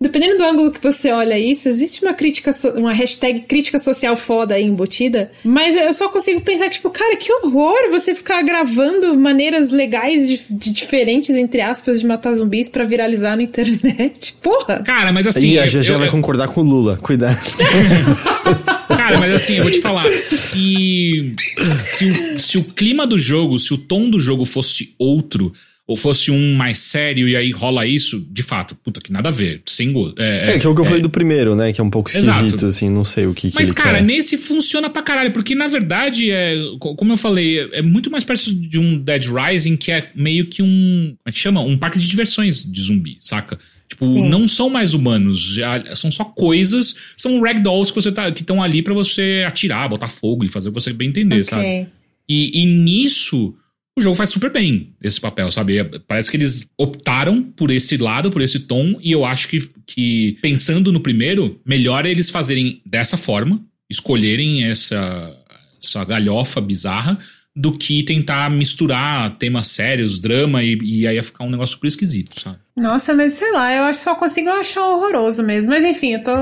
Dependendo 0.01 0.37
do 0.37 0.45
ângulo 0.45 0.73
que 0.73 0.83
você 0.83 1.11
olha 1.13 1.39
isso, 1.39 1.67
existe 1.69 2.03
uma 2.05 2.13
crítica, 2.13 2.51
uma 2.75 2.93
hashtag 2.93 3.41
crítica 3.43 3.79
social 3.79 4.15
foda 4.17 4.55
aí 4.57 4.65
embutida, 4.65 5.31
mas 5.43 5.75
eu 5.77 5.95
só 5.95 6.09
consigo 6.11 6.43
pensar 6.43 6.65
que, 6.65 6.73
tipo, 6.75 6.91
cara, 6.91 7.17
que 7.17 7.33
horror 7.33 7.91
você 7.91 8.15
ficar 8.15 8.43
gravando 8.43 9.17
maneiras 9.17 9.71
legais 9.71 10.27
de, 10.29 10.41
de 10.51 10.73
diferentes, 10.73 11.35
entre 11.35 11.63
aspas, 11.63 12.01
de 12.01 12.07
matar 12.07 12.35
zumbis 12.35 12.69
pra 12.69 12.85
viralizar 12.85 13.37
na 13.37 13.45
internet. 13.45 14.35
Porra! 14.43 14.83
Cara, 14.83 15.11
mas 15.11 15.27
assim. 15.27 15.53
e 15.53 15.59
a 15.59 15.65
GG 15.67 15.93
vai 15.97 16.09
eu- 16.09 16.13
concordar 16.13 16.49
com 16.49 16.61
o 16.61 16.65
Lula. 16.65 16.99
Cuidado. 17.01 17.39
Cara, 18.89 19.19
mas 19.19 19.35
assim, 19.37 19.55
eu 19.57 19.63
vou 19.63 19.73
te 19.73 19.81
falar, 19.81 20.03
se, 20.13 21.35
se, 21.83 22.05
o, 22.11 22.39
se 22.39 22.59
o 22.59 22.65
clima 22.65 23.07
do 23.07 23.19
jogo, 23.19 23.59
se 23.59 23.73
o 23.73 23.79
tom 23.79 24.11
do 24.11 24.19
jogo 24.19 24.45
fosse 24.45 24.95
outro, 24.99 25.53
ou 25.87 25.97
fosse 25.97 26.31
um 26.31 26.55
mais 26.55 26.79
sério 26.79 27.29
e 27.29 27.37
aí 27.37 27.51
rola 27.51 27.87
isso, 27.87 28.27
de 28.31 28.43
fato, 28.43 28.75
puta, 28.77 29.03
que 29.03 29.13
nada 29.13 29.29
a 29.29 29.33
ver, 29.33 29.61
sem 29.67 29.93
gosto. 29.93 30.19
É, 30.19 30.59
que 30.59 30.67
é 30.67 30.71
o 30.71 30.75
que 30.75 30.81
eu 30.81 30.85
falei 30.85 31.03
do 31.03 31.11
primeiro, 31.11 31.55
né? 31.55 31.73
Que 31.75 31.81
é 31.81 31.85
um 31.85 31.91
pouco 31.91 32.09
esquisito, 32.09 32.31
Exato. 32.47 32.67
assim, 32.67 32.89
não 32.89 33.05
sei 33.05 33.27
o 33.27 33.35
que, 33.35 33.51
que 33.51 33.55
Mas, 33.55 33.69
ele 33.69 33.77
cara, 33.77 33.99
quer. 33.99 34.03
nesse 34.05 34.39
funciona 34.39 34.89
pra 34.89 35.03
caralho, 35.03 35.31
porque 35.33 35.55
na 35.55 35.69
verdade, 35.69 36.31
é, 36.31 36.55
co- 36.79 36.95
como 36.95 37.13
eu 37.13 37.17
falei, 37.19 37.59
é- 37.61 37.69
é 37.79 37.83
muito 37.83 38.11
mais 38.11 38.25
perto 38.25 38.55
de 38.55 38.79
um 38.79 38.97
Dead 38.97 39.25
Rising, 39.27 39.77
que 39.77 39.93
é 39.93 40.11
meio 40.15 40.47
que 40.47 40.63
um. 40.63 41.09
Como 41.09 41.19
é 41.27 41.33
que 41.33 41.39
chama? 41.39 41.61
Um 41.61 41.77
parque 41.77 41.99
de 41.99 42.09
diversões 42.09 42.65
de 42.65 42.81
zumbi, 42.81 43.19
saca? 43.21 43.59
Tipo, 43.87 44.07
não 44.27 44.49
são 44.49 44.71
mais 44.71 44.95
humanos, 44.95 45.55
já- 45.55 45.85
são 45.95 46.11
só 46.11 46.25
coisas, 46.25 47.13
são 47.17 47.39
ragdolls 47.43 47.91
que 47.93 48.01
você 48.01 48.11
tá, 48.11 48.33
que 48.33 48.41
estão 48.41 48.63
ali 48.63 48.81
pra 48.81 48.95
você 48.95 49.45
atirar, 49.47 49.89
botar 49.91 50.09
fogo 50.09 50.45
e 50.47 50.49
fazer 50.49 50.71
você 50.71 50.95
bem 50.95 51.11
entender, 51.11 51.45
sabe? 51.45 51.63
Ok. 51.63 51.87
E, 52.27 52.63
e 52.63 52.65
nisso, 52.67 53.55
o 53.97 54.03
jogo 54.03 54.17
faz 54.17 54.31
super 54.31 54.51
bem 54.51 54.89
esse 55.03 55.21
papel, 55.21 55.51
sabe? 55.51 55.79
É- 55.79 55.85
Parece 56.07 56.31
que 56.31 56.37
eles 56.37 56.69
optaram 56.77 57.43
por 57.43 57.71
esse 57.71 57.97
lado, 57.97 58.31
por 58.31 58.43
esse 58.43 58.61
tom, 58.61 58.99
e 59.01 59.13
eu 59.13 59.25
acho 59.25 59.49
que, 59.49 59.71
que 59.87 60.39
pensando 60.43 60.91
no 60.93 61.01
primeiro, 61.01 61.61
melhor 61.65 62.05
é 62.07 62.11
eles 62.11 62.31
fazerem 62.31 62.83
dessa 62.85 63.17
forma, 63.17 63.65
escolherem 63.89 64.65
essa, 64.65 65.37
essa 65.83 66.05
galhofa 66.05 66.61
bizarra, 66.61 67.19
do 67.55 67.79
que 67.79 68.03
tentar 68.03 68.51
misturar 68.51 69.39
temas 69.39 69.69
sérios, 69.69 70.19
drama, 70.19 70.63
e, 70.65 70.77
e 70.83 71.07
aí 71.07 71.15
ia 71.15 71.23
ficar 71.23 71.45
um 71.45 71.51
negócio 71.51 71.77
super 71.77 71.87
esquisito, 71.87 72.41
sabe? 72.41 72.59
Nossa, 72.77 73.15
mas 73.15 73.35
sei 73.35 73.53
lá, 73.53 73.73
eu 73.73 73.85
acho 73.85 74.01
só 74.01 74.17
consigo 74.17 74.51
achar 74.51 74.83
horroroso 74.89 75.45
mesmo. 75.45 75.73
Mas 75.73 75.85
enfim, 75.85 76.15
eu 76.15 76.23
tô. 76.25 76.33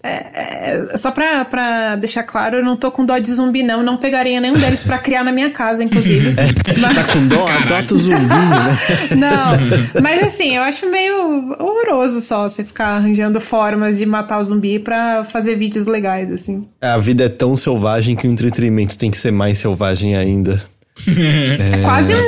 É, 0.00 0.84
é, 0.92 0.96
só 0.96 1.10
pra, 1.10 1.44
pra 1.44 1.96
deixar 1.96 2.22
claro, 2.22 2.58
eu 2.58 2.64
não 2.64 2.76
tô 2.76 2.90
com 2.92 3.04
dó 3.04 3.18
de 3.18 3.28
zumbi, 3.32 3.64
não. 3.64 3.82
Não 3.82 3.96
pegaria 3.96 4.40
nenhum 4.40 4.54
deles 4.54 4.84
pra 4.84 4.96
criar 4.98 5.24
na 5.24 5.32
minha 5.32 5.50
casa, 5.50 5.82
inclusive. 5.82 6.34
Mas- 6.80 6.94
Tá 6.94 7.12
com 7.12 7.26
dó? 7.26 7.48
Adota 7.48 7.94
o 7.94 7.98
zumbi, 7.98 8.20
né? 8.20 8.78
Não, 9.18 10.00
mas 10.02 10.24
assim, 10.26 10.56
eu 10.56 10.62
acho 10.62 10.88
meio 10.90 11.54
horroroso 11.58 12.20
só 12.20 12.48
você 12.48 12.62
ficar 12.64 12.88
arranjando 12.96 13.40
formas 13.40 13.98
de 13.98 14.06
matar 14.06 14.38
o 14.38 14.44
zumbi 14.44 14.78
pra 14.78 15.24
fazer 15.24 15.56
vídeos 15.56 15.86
legais, 15.86 16.30
assim. 16.30 16.66
A 16.80 16.98
vida 16.98 17.24
é 17.24 17.28
tão 17.28 17.56
selvagem 17.56 18.14
que 18.16 18.26
o 18.26 18.30
entretenimento 18.30 18.96
tem 18.96 19.10
que 19.10 19.18
ser 19.18 19.32
mais 19.32 19.58
selvagem 19.58 20.16
ainda. 20.16 20.62
É 21.08 21.82
quase 21.84 22.14
um. 22.14 22.18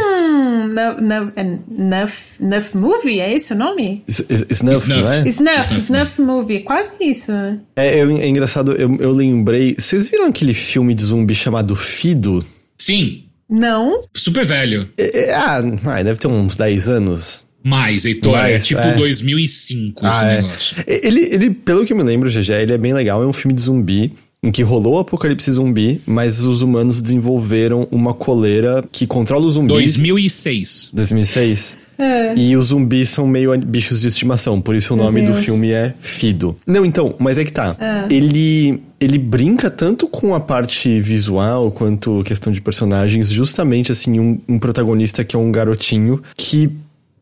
Nu- 0.75 1.01
nu- 1.01 1.33
é 1.37 1.45
Nuff, 1.69 2.43
Nuff 2.43 2.77
Movie? 2.77 3.21
É 3.21 3.33
esse 3.35 3.53
o 3.53 3.57
nome? 3.57 4.03
Snuff, 4.09 4.47
Snuff. 4.53 4.89
não 4.89 4.99
é? 5.13 5.29
Snuff, 5.29 5.29
Snuff 5.29 5.75
Snuff 5.81 6.21
Movie. 6.21 6.61
Quase 6.61 6.97
isso, 7.05 7.33
né? 7.33 7.59
É, 7.77 8.03
eu- 8.03 8.11
é 8.19 8.27
engraçado, 8.29 8.73
eu, 8.73 8.95
eu 9.01 9.13
lembrei. 9.13 9.75
Vocês 9.79 10.09
viram 10.09 10.27
aquele 10.27 10.55
filme 10.55 10.95
de 10.95 11.05
zumbi 11.05 11.35
chamado 11.35 11.75
Fido? 11.77 12.45
Sim, 12.79 13.25
Não? 13.49 14.03
super 14.13 14.45
velho. 14.45 14.89
É, 14.99 15.29
é, 15.31 15.35
ah, 15.35 15.63
ah, 15.87 16.03
deve 16.03 16.19
ter 16.19 16.27
uns 16.29 16.57
10 16.57 16.89
anos. 16.89 17.47
Mais, 17.67 18.05
Heitor, 18.05 18.37
é 18.37 18.43
Mais, 18.43 18.67
tipo 18.67 18.81
é. 18.83 18.93
2005 18.93 20.07
esse 20.07 20.23
Ah, 20.25 20.27
é. 20.33 20.43
negócio. 20.43 20.77
Ele, 20.87 21.21
ele, 21.33 21.51
pelo 21.51 21.87
que 21.87 21.95
eu 21.95 21.97
me 21.97 22.03
lembro, 22.03 22.29
GG, 22.29 22.53
ele 22.53 22.73
é 22.75 22.79
bem 22.79 22.93
legal. 22.93 23.23
É 23.23 23.27
um 23.27 23.33
filme 23.33 23.55
de 23.55 23.63
zumbi 23.63 24.13
em 24.45 24.53
que 24.53 24.63
rolou 24.63 24.97
o 24.97 24.99
apocalipse 24.99 25.51
zumbi, 25.51 26.03
mas 26.07 26.43
os 26.43 26.61
humanos 26.61 27.01
desenvolveram 27.01 27.89
uma 27.91 28.13
coleira 28.13 28.85
que 28.93 29.07
controla 29.07 29.47
os 29.47 29.55
zumbis. 29.55 29.97
2006. 29.97 30.91
2006. 30.93 31.79
É. 31.99 32.35
E 32.37 32.55
os 32.55 32.67
zumbis 32.67 33.09
são 33.09 33.27
meio 33.27 33.57
bichos 33.59 34.03
de 34.03 34.09
estimação, 34.09 34.61
por 34.61 34.75
isso 34.75 34.93
o 34.93 34.97
Meu 34.97 35.07
nome 35.07 35.23
do 35.23 35.33
Deus. 35.33 35.45
filme 35.45 35.71
é 35.71 35.95
Fido. 35.99 36.57
Não, 36.67 36.85
então, 36.85 37.15
mas 37.19 37.39
é 37.39 37.45
que 37.45 37.53
tá. 37.53 37.75
Ele 38.11 38.83
ele 39.01 39.19
brinca 39.19 39.71
tanto 39.71 40.07
com 40.09 40.35
a 40.35 40.41
parte 40.41 41.01
visual 41.01 41.71
quanto 41.71 42.23
questão 42.25 42.53
de 42.53 42.61
personagens, 42.61 43.31
justamente 43.31 43.93
assim, 43.93 44.19
um, 44.19 44.41
um 44.49 44.59
protagonista 44.59 45.23
que 45.25 45.37
é 45.37 45.39
um 45.39 45.53
garotinho 45.53 46.23
que 46.37 46.71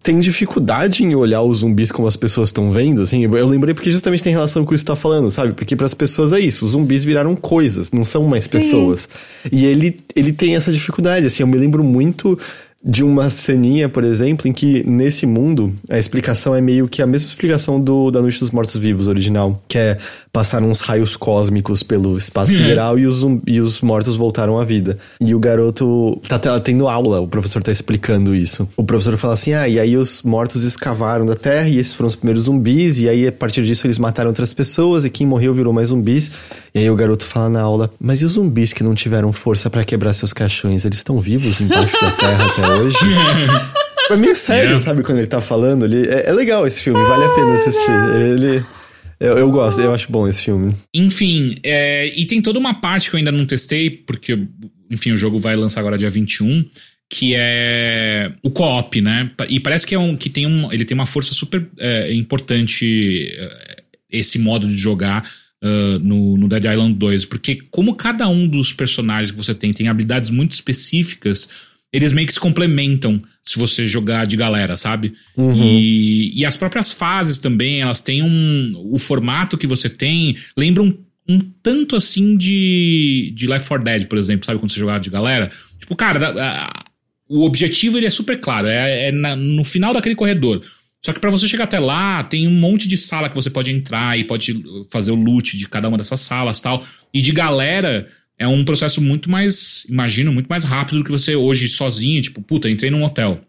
tem 0.03 0.19
dificuldade 0.19 1.05
em 1.05 1.15
olhar 1.15 1.43
os 1.43 1.59
zumbis 1.59 1.93
como 1.93 2.09
as 2.09 2.17
pessoas 2.17 2.49
estão 2.49 2.71
vendo, 2.73 3.03
assim. 3.03 3.23
Eu 3.23 3.47
lembrei 3.47 3.73
porque 3.73 3.91
justamente 3.91 4.23
tem 4.23 4.33
relação 4.33 4.65
com 4.65 4.75
isso 4.75 4.85
que 4.85 4.91
você 4.91 4.95
tá 4.95 5.01
falando, 5.01 5.31
sabe? 5.31 5.53
Porque 5.53 5.77
para 5.77 5.87
as 5.87 5.95
pessoas 5.95 6.33
é 6.33 6.41
isso, 6.41 6.65
os 6.65 6.73
zumbis 6.73 7.05
viraram 7.05 7.37
coisas, 7.37 7.93
não 7.93 8.05
são 8.05 8.25
mais 8.25 8.47
pessoas. 8.47 9.09
E 9.51 9.65
ele 9.65 10.01
ele 10.17 10.33
tem 10.33 10.57
essa 10.57 10.73
dificuldade, 10.73 11.27
assim, 11.27 11.43
eu 11.43 11.47
me 11.47 11.57
lembro 11.57 11.85
muito 11.85 12.39
de 12.85 13.05
uma 13.05 13.31
ceninha, 13.31 13.89
por 13.89 14.03
exemplo, 14.03 14.49
em 14.49 14.53
que 14.53 14.83
nesse 14.89 15.25
mundo 15.25 15.73
a 15.89 15.99
explicação 15.99 16.55
é 16.55 16.61
meio 16.61 16.89
que 16.89 17.01
a 17.01 17.07
mesma 17.07 17.29
explicação 17.29 17.81
do 17.81 18.11
da 18.11 18.21
Noite 18.21 18.41
dos 18.41 18.51
Mortos 18.51 18.77
Vivos 18.77 19.07
original, 19.07 19.63
que 19.69 19.79
é 19.79 19.97
passar 20.33 20.63
uns 20.63 20.81
raios 20.81 21.17
cósmicos 21.17 21.83
pelo 21.83 22.19
espaço 22.19 22.53
sideral 22.53 22.99
e 22.99 23.07
os, 23.07 23.25
e 23.47 23.61
os 23.61 23.81
mortos 23.83 24.17
voltaram 24.17 24.59
à 24.59 24.65
vida. 24.65 24.99
E 25.21 25.35
o 25.35 25.39
garoto 25.39 26.21
tá 26.29 26.39
te- 26.39 26.49
tendo 26.65 26.89
aula, 26.89 27.21
o 27.21 27.29
professor 27.29 27.63
tá 27.63 27.71
explicando 27.71 28.35
isso. 28.35 28.69
O 28.77 28.83
professor 28.83 29.17
fala 29.17 29.35
assim: 29.35 29.53
ah, 29.53 29.69
e 29.69 29.79
aí 29.79 29.97
os 29.97 30.23
mortos 30.23 30.65
escavaram 30.65 31.25
da 31.25 31.35
terra 31.37 31.69
e 31.69 31.79
esses 31.79 31.95
foram 31.95 32.09
os 32.09 32.17
primeiros 32.17 32.45
zumbis, 32.45 32.99
e 32.99 33.09
aí 33.09 33.29
a 33.29 33.33
partir 33.33 33.63
disso 33.65 33.87
eles 33.87 33.99
mataram 33.99 34.29
outras 34.31 34.53
pessoas 34.53 35.05
e 35.05 35.11
quem 35.11 35.27
morreu 35.27 35.55
virou 35.55 35.73
mais 35.73 35.91
zumbis. 35.91 36.31
E 36.75 36.81
aí 36.81 36.91
o 36.91 36.97
garoto 36.97 37.25
fala 37.27 37.49
na 37.49 37.61
aula: 37.61 37.91
mas 38.01 38.21
e 38.23 38.25
os 38.25 38.33
zumbis 38.33 38.73
que 38.73 38.83
não 38.83 38.95
tiveram 38.95 39.33
força 39.33 39.71
pra 39.71 39.85
quebrar 39.85 40.13
seus 40.15 40.33
caixões? 40.33 40.85
Eles 40.85 40.99
estão 40.99 41.21
vivos 41.21 41.61
embaixo 41.61 41.97
da 42.01 42.11
terra 42.11 42.47
até 42.47 42.72
hoje? 42.75 42.97
É 44.11 44.17
meio 44.17 44.35
sério, 44.37 44.65
Yeah. 44.65 44.81
sabe, 44.81 45.03
quando 45.03 45.19
ele 45.19 45.27
tá 45.27 45.41
falando. 45.41 45.87
Ele, 45.87 46.07
é, 46.07 46.29
é 46.29 46.33
legal 46.33 46.67
esse 46.67 46.83
filme, 46.83 47.03
vale 47.05 47.25
a 47.25 47.29
pena 47.31 47.55
assistir. 47.55 47.91
Ele. 47.91 48.65
Eu, 49.19 49.39
eu 49.39 49.51
gosto, 49.51 49.81
eu 49.81 49.95
acho 49.95 50.11
bom 50.11 50.27
esse 50.27 50.43
filme. 50.43 50.75
Enfim, 50.93 51.55
é, 51.63 52.13
e 52.15 52.27
tem 52.27 52.43
toda 52.43 52.59
uma 52.59 52.75
parte 52.75 53.09
que 53.09 53.17
eu 53.17 53.19
ainda 53.19 53.31
não 53.31 53.47
testei, 53.47 53.89
porque, 53.89 54.37
enfim, 54.91 55.13
o 55.13 55.17
jogo 55.17 55.39
vai 55.39 55.55
lançar 55.55 55.81
agora 55.81 55.97
dia 55.97 56.11
21, 56.11 56.65
que 57.09 57.33
é 57.35 58.33
o 58.43 58.51
co-op, 58.51 59.01
né? 59.01 59.31
E 59.49 59.61
parece 59.61 59.87
que, 59.87 59.95
é 59.95 59.99
um, 59.99 60.17
que 60.17 60.29
tem 60.29 60.47
um, 60.47 60.71
ele 60.73 60.85
tem 60.85 60.97
uma 60.97 61.07
força 61.07 61.33
super 61.33 61.65
é, 61.79 62.13
importante, 62.13 63.33
é, 63.39 63.83
esse 64.11 64.39
modo 64.41 64.67
de 64.67 64.77
jogar 64.77 65.23
ah, 65.63 65.99
no, 66.03 66.37
no 66.37 66.49
Dead 66.49 66.65
Island 66.65 66.95
2, 66.95 67.25
porque 67.27 67.61
como 67.71 67.95
cada 67.95 68.29
um 68.29 68.49
dos 68.49 68.73
personagens 68.73 69.31
que 69.31 69.37
você 69.37 69.55
tem 69.55 69.73
tem 69.73 69.87
habilidades 69.87 70.29
muito 70.29 70.51
específicas, 70.51 71.72
eles 71.93 72.13
meio 72.13 72.27
que 72.27 72.33
se 72.33 72.41
complementam 72.41 73.21
se 73.43 73.59
você 73.59 73.87
jogar 73.87 74.27
de 74.27 74.37
galera, 74.37 74.77
sabe? 74.77 75.13
E, 75.57 76.41
e 76.41 76.45
as 76.47 76.57
próprias 76.57 76.93
fases 76.93 77.39
também, 77.39 77.81
elas 77.83 78.01
têm 78.01 78.23
um. 78.23 78.73
O 78.77 78.99
formato 78.99 79.59
que 79.59 79.67
você 79.67 79.89
tem 79.91 80.37
lembra 80.57 80.83
um, 80.83 80.97
um 81.29 81.39
tanto 81.63 81.97
assim 81.97 82.37
de, 82.37 83.33
de 83.35 83.47
Left 83.47 83.69
4 83.69 83.85
Dead, 83.85 84.07
por 84.07 84.17
exemplo, 84.19 84.47
sabe? 84.47 84.59
Quando 84.59 84.71
você 84.73 84.79
jogava 84.81 85.01
de 85.01 85.11
galera. 85.11 85.51
Tipo, 85.79 85.95
cara, 85.97 86.35
a- 86.41 86.85
o 87.29 87.45
objetivo 87.45 87.97
ele 87.99 88.07
é 88.07 88.11
super 88.11 88.39
claro, 88.41 88.67
é, 88.69 89.09
é 89.09 89.13
na- 89.13 89.35
no 89.37 89.65
final 89.65 89.93
daquele 89.95 90.15
corredor. 90.15 90.61
Só 91.05 91.13
que 91.13 91.19
pra 91.19 91.31
você 91.31 91.49
chegar 91.49 91.65
até 91.65 91.81
lá, 91.81 92.23
tem 92.23 92.47
um 92.47 92.51
monte 92.53 92.87
de 92.87 92.97
sala 92.97 93.29
que 93.29 93.35
você 93.35 93.51
pode 93.51 93.73
entrar 93.73 94.17
e 94.17 94.23
pode 94.23 94.55
fazer 94.91 95.11
o 95.11 95.17
loot 95.17 95.59
de 95.59 95.69
cada 95.69 95.89
uma 95.89 95.99
dessas 95.99 96.21
salas 96.21 96.61
tal. 96.61 96.85
E 97.13 97.21
de 97.21 97.33
galera, 97.33 98.09
é 98.43 98.49
um 98.49 98.65
processo 98.65 99.01
muito 99.01 99.31
mais, 99.31 99.87
imagino, 99.89 100.33
muito 100.33 100.49
mais 100.49 100.65
rápido 100.65 100.99
do 100.99 101.05
que 101.05 101.13
você 101.13 101.37
hoje 101.37 101.69
sozinho, 101.69 102.21
tipo, 102.21 102.43
puta, 102.43 102.69
entrei 102.69 102.91
num 102.91 103.05
hotel. 103.05 103.41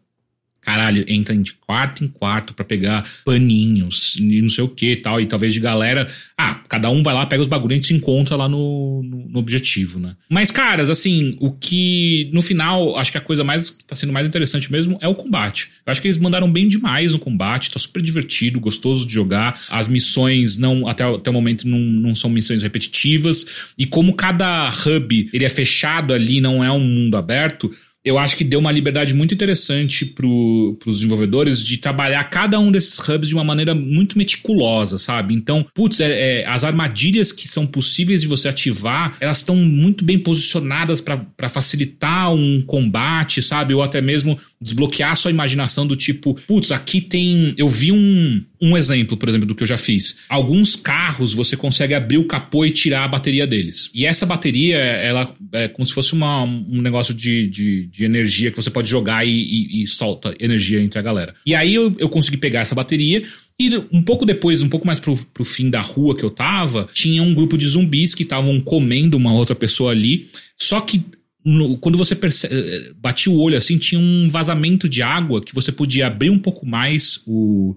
Caralho, 0.65 1.03
entra 1.07 1.35
de 1.35 1.53
quarto 1.53 2.03
em 2.03 2.07
quarto 2.07 2.53
pra 2.53 2.63
pegar 2.63 3.05
paninhos 3.25 4.15
e 4.17 4.41
não 4.41 4.49
sei 4.49 4.63
o 4.63 4.69
que 4.69 4.95
tal. 4.95 5.19
E 5.19 5.25
talvez 5.25 5.53
de 5.53 5.59
galera. 5.59 6.07
Ah, 6.37 6.55
cada 6.69 6.89
um 6.89 7.03
vai 7.03 7.13
lá, 7.13 7.25
pega 7.25 7.41
os 7.41 7.47
bagulhos 7.47 7.85
e 7.85 7.87
se 7.87 7.93
encontra 7.93 8.35
lá 8.35 8.47
no, 8.47 9.03
no, 9.03 9.29
no 9.29 9.39
objetivo, 9.39 9.99
né? 9.99 10.15
Mas, 10.29 10.51
caras, 10.51 10.89
assim, 10.89 11.35
o 11.39 11.51
que 11.51 12.29
no 12.33 12.41
final, 12.41 12.97
acho 12.97 13.11
que 13.11 13.17
a 13.17 13.21
coisa 13.21 13.43
mais 13.43 13.69
que 13.69 13.83
tá 13.83 13.95
sendo 13.95 14.13
mais 14.13 14.27
interessante 14.27 14.71
mesmo 14.71 14.97
é 15.01 15.07
o 15.07 15.15
combate. 15.15 15.71
Eu 15.85 15.91
acho 15.91 16.01
que 16.01 16.07
eles 16.07 16.17
mandaram 16.17 16.51
bem 16.51 16.67
demais 16.67 17.11
no 17.11 17.19
combate, 17.19 17.71
tá 17.71 17.79
super 17.79 18.01
divertido, 18.01 18.59
gostoso 18.59 19.05
de 19.05 19.13
jogar. 19.13 19.59
As 19.69 19.87
missões 19.87 20.57
não, 20.57 20.87
até, 20.87 21.03
até 21.03 21.29
o 21.29 21.33
momento, 21.33 21.67
não, 21.67 21.79
não 21.79 22.15
são 22.15 22.29
missões 22.29 22.61
repetitivas. 22.61 23.73
E 23.77 23.85
como 23.85 24.13
cada 24.13 24.69
hub 24.69 25.29
ele 25.33 25.45
é 25.45 25.49
fechado 25.49 26.13
ali, 26.13 26.39
não 26.39 26.63
é 26.63 26.71
um 26.71 26.79
mundo 26.79 27.17
aberto 27.17 27.73
eu 28.03 28.17
acho 28.17 28.35
que 28.35 28.43
deu 28.43 28.59
uma 28.59 28.71
liberdade 28.71 29.13
muito 29.13 29.33
interessante 29.33 30.05
para 30.05 30.27
os 30.27 30.97
desenvolvedores 30.97 31.65
de 31.65 31.77
trabalhar 31.77 32.23
cada 32.25 32.59
um 32.59 32.71
desses 32.71 32.97
hubs 32.99 33.29
de 33.29 33.33
uma 33.33 33.43
maneira 33.43 33.73
muito 33.73 34.17
meticulosa, 34.17 34.97
sabe? 34.97 35.33
Então, 35.33 35.65
putz, 35.73 36.01
é, 36.01 36.41
é, 36.41 36.47
as 36.47 36.63
armadilhas 36.63 37.31
que 37.31 37.47
são 37.47 37.65
possíveis 37.65 38.21
de 38.21 38.27
você 38.27 38.49
ativar, 38.49 39.15
elas 39.21 39.39
estão 39.39 39.55
muito 39.55 40.03
bem 40.03 40.19
posicionadas 40.19 40.99
para 40.99 41.49
facilitar 41.49 42.33
um 42.33 42.61
combate, 42.61 43.41
sabe? 43.41 43.73
Ou 43.73 43.81
até 43.81 44.01
mesmo 44.01 44.37
desbloquear 44.59 45.15
sua 45.15 45.31
imaginação 45.31 45.87
do 45.87 45.95
tipo, 45.95 46.35
putz, 46.47 46.71
aqui 46.71 46.99
tem. 46.99 47.53
Eu 47.57 47.69
vi 47.69 47.91
um, 47.91 48.43
um 48.61 48.77
exemplo, 48.77 49.17
por 49.17 49.27
exemplo, 49.27 49.47
do 49.47 49.53
que 49.53 49.63
eu 49.63 49.67
já 49.67 49.77
fiz. 49.77 50.19
Alguns 50.29 50.75
carros 50.75 51.33
você 51.33 51.57
consegue 51.57 51.93
abrir 51.93 52.17
o 52.17 52.27
capô 52.27 52.65
e 52.65 52.71
tirar 52.71 53.03
a 53.03 53.07
bateria 53.07 53.45
deles. 53.45 53.91
E 53.93 54.05
essa 54.05 54.25
bateria, 54.25 54.77
ela 54.77 55.33
é 55.51 55.67
como 55.67 55.85
se 55.85 55.93
fosse 55.93 56.13
uma, 56.13 56.43
um 56.43 56.81
negócio 56.81 57.13
de, 57.13 57.47
de, 57.47 57.87
de 57.93 58.03
energia 58.05 58.49
que 58.49 58.57
você 58.57 58.71
pode 58.71 58.89
jogar 58.89 59.23
e, 59.23 59.29
e- 59.29 59.83
e 59.83 59.87
solta 59.87 60.33
energia 60.39 60.81
entre 60.81 60.97
a 60.97 61.01
galera. 61.03 61.35
E 61.45 61.53
aí 61.53 61.75
eu, 61.75 61.95
eu 61.99 62.09
consegui 62.09 62.37
pegar 62.37 62.61
essa 62.61 62.73
bateria. 62.73 63.21
E 63.59 63.69
um 63.91 64.01
pouco 64.01 64.25
depois, 64.25 64.61
um 64.61 64.67
pouco 64.69 64.87
mais 64.87 64.99
pro, 64.99 65.15
pro 65.31 65.45
fim 65.45 65.69
da 65.69 65.79
rua 65.79 66.17
que 66.17 66.23
eu 66.23 66.31
tava, 66.31 66.89
tinha 66.91 67.21
um 67.21 67.35
grupo 67.35 67.55
de 67.55 67.67
zumbis 67.67 68.15
que 68.15 68.23
estavam 68.23 68.59
comendo 68.59 69.15
uma 69.15 69.31
outra 69.31 69.53
pessoa 69.55 69.91
ali. 69.91 70.25
Só 70.59 70.81
que 70.81 71.03
no- 71.45 71.77
quando 71.77 71.95
você 71.97 72.15
perce- 72.15 72.47
eh, 72.49 72.91
batia 72.97 73.31
o 73.31 73.37
olho 73.39 73.55
assim, 73.55 73.77
tinha 73.77 74.01
um 74.01 74.27
vazamento 74.27 74.89
de 74.89 75.03
água 75.03 75.39
que 75.43 75.53
você 75.53 75.71
podia 75.71 76.07
abrir 76.07 76.31
um 76.31 76.39
pouco 76.39 76.65
mais 76.65 77.21
o, 77.27 77.75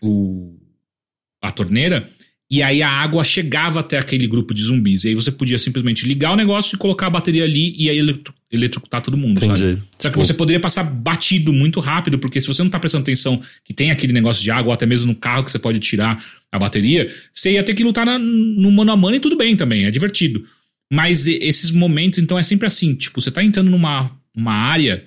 o 0.00 0.56
a 1.42 1.50
torneira 1.50 2.08
e 2.50 2.62
aí 2.62 2.82
a 2.82 2.88
água 2.88 3.22
chegava 3.24 3.80
até 3.80 3.98
aquele 3.98 4.26
grupo 4.26 4.54
de 4.54 4.62
zumbis. 4.62 5.04
E 5.04 5.08
aí 5.08 5.14
você 5.14 5.30
podia 5.30 5.58
simplesmente 5.58 6.06
ligar 6.06 6.32
o 6.32 6.36
negócio 6.36 6.74
e 6.76 6.78
colocar 6.78 7.06
a 7.08 7.10
bateria 7.10 7.44
ali 7.44 7.74
e 7.76 7.90
aí 7.90 7.98
eletro- 7.98 8.32
eletrocutar 8.50 9.02
todo 9.02 9.16
mundo, 9.18 9.44
Entendi. 9.44 9.60
sabe? 9.60 9.82
Só 10.00 10.08
que 10.10 10.16
você 10.16 10.32
poderia 10.32 10.58
passar 10.58 10.82
batido 10.84 11.52
muito 11.52 11.78
rápido, 11.80 12.18
porque 12.18 12.40
se 12.40 12.46
você 12.46 12.62
não 12.62 12.70
tá 12.70 12.80
prestando 12.80 13.02
atenção 13.02 13.38
que 13.62 13.74
tem 13.74 13.90
aquele 13.90 14.14
negócio 14.14 14.42
de 14.42 14.50
água, 14.50 14.68
ou 14.68 14.72
até 14.72 14.86
mesmo 14.86 15.06
no 15.08 15.14
carro 15.14 15.44
que 15.44 15.50
você 15.50 15.58
pode 15.58 15.78
tirar 15.78 16.16
a 16.50 16.58
bateria, 16.58 17.12
você 17.32 17.52
ia 17.52 17.62
ter 17.62 17.74
que 17.74 17.84
lutar 17.84 18.06
na- 18.06 18.18
no 18.18 18.72
mano 18.72 18.92
a 18.92 18.96
mano 18.96 19.16
e 19.16 19.20
tudo 19.20 19.36
bem 19.36 19.54
também, 19.54 19.84
é 19.84 19.90
divertido. 19.90 20.42
Mas 20.90 21.26
esses 21.28 21.70
momentos, 21.70 22.18
então, 22.18 22.38
é 22.38 22.42
sempre 22.42 22.66
assim, 22.66 22.94
tipo, 22.94 23.20
você 23.20 23.30
tá 23.30 23.44
entrando 23.44 23.70
numa 23.70 24.10
uma 24.34 24.52
área, 24.54 25.06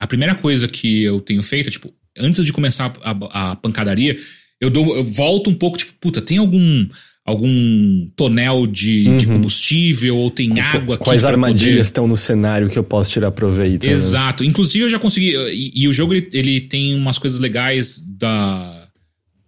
a 0.00 0.06
primeira 0.06 0.34
coisa 0.34 0.66
que 0.66 1.02
eu 1.02 1.20
tenho 1.20 1.42
feito 1.42 1.68
é, 1.68 1.72
tipo, 1.72 1.92
antes 2.16 2.46
de 2.46 2.52
começar 2.54 2.94
a- 3.02 3.50
a 3.50 3.56
pancadaria, 3.56 4.16
eu, 4.64 4.70
dou, 4.70 4.96
eu 4.96 5.04
volto 5.04 5.48
um 5.50 5.54
pouco, 5.54 5.78
tipo, 5.78 5.92
puta, 6.00 6.20
tem 6.20 6.38
algum 6.38 6.86
algum 7.26 8.06
tonel 8.14 8.66
de, 8.66 9.16
de 9.16 9.26
combustível 9.26 10.14
ou 10.14 10.30
tem 10.30 10.60
água 10.60 10.96
aqui 10.96 11.04
Quais 11.04 11.24
armadilhas 11.24 11.70
poder- 11.70 11.80
estão 11.80 12.06
no 12.06 12.18
cenário 12.18 12.68
que 12.68 12.78
eu 12.78 12.84
posso 12.84 13.12
tirar 13.12 13.30
proveito? 13.30 13.86
né? 13.86 13.92
Exato. 13.92 14.44
Inclusive 14.44 14.84
eu 14.84 14.90
já 14.90 14.98
consegui. 14.98 15.34
E, 15.34 15.72
e 15.84 15.88
o 15.88 15.92
jogo 15.92 16.12
ele, 16.12 16.28
ele 16.34 16.60
tem 16.60 16.94
umas 16.94 17.16
coisas 17.16 17.40
legais 17.40 17.98
da, 18.18 18.88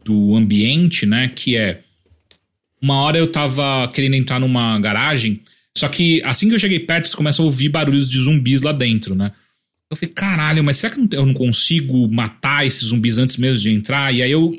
do 0.02 0.34
ambiente, 0.36 1.04
né? 1.04 1.30
Que 1.34 1.56
é. 1.56 1.80
Uma 2.80 2.94
hora 3.02 3.18
eu 3.18 3.26
tava 3.26 3.86
querendo 3.92 4.14
entrar 4.14 4.38
numa 4.40 4.78
garagem, 4.78 5.40
só 5.76 5.88
que 5.88 6.22
assim 6.24 6.48
que 6.48 6.54
eu 6.54 6.58
cheguei 6.58 6.78
perto, 6.80 7.08
você 7.08 7.16
começa 7.16 7.42
a 7.42 7.44
ouvir 7.44 7.68
barulhos 7.68 8.08
de 8.10 8.18
zumbis 8.18 8.62
lá 8.62 8.72
dentro, 8.72 9.14
né? 9.14 9.32
Eu 9.90 9.96
falei, 9.96 10.12
caralho, 10.14 10.64
mas 10.64 10.78
será 10.78 10.94
que 10.94 11.14
eu 11.14 11.26
não- 11.26 11.34
consigo 11.34 12.08
matar 12.08 12.66
esses 12.66 12.88
zumbis 12.88 13.18
antes 13.18 13.36
mesmo 13.36 13.58
de 13.60 13.70
entrar? 13.70 14.14
E 14.14 14.22
aí 14.22 14.30
eu 14.30 14.54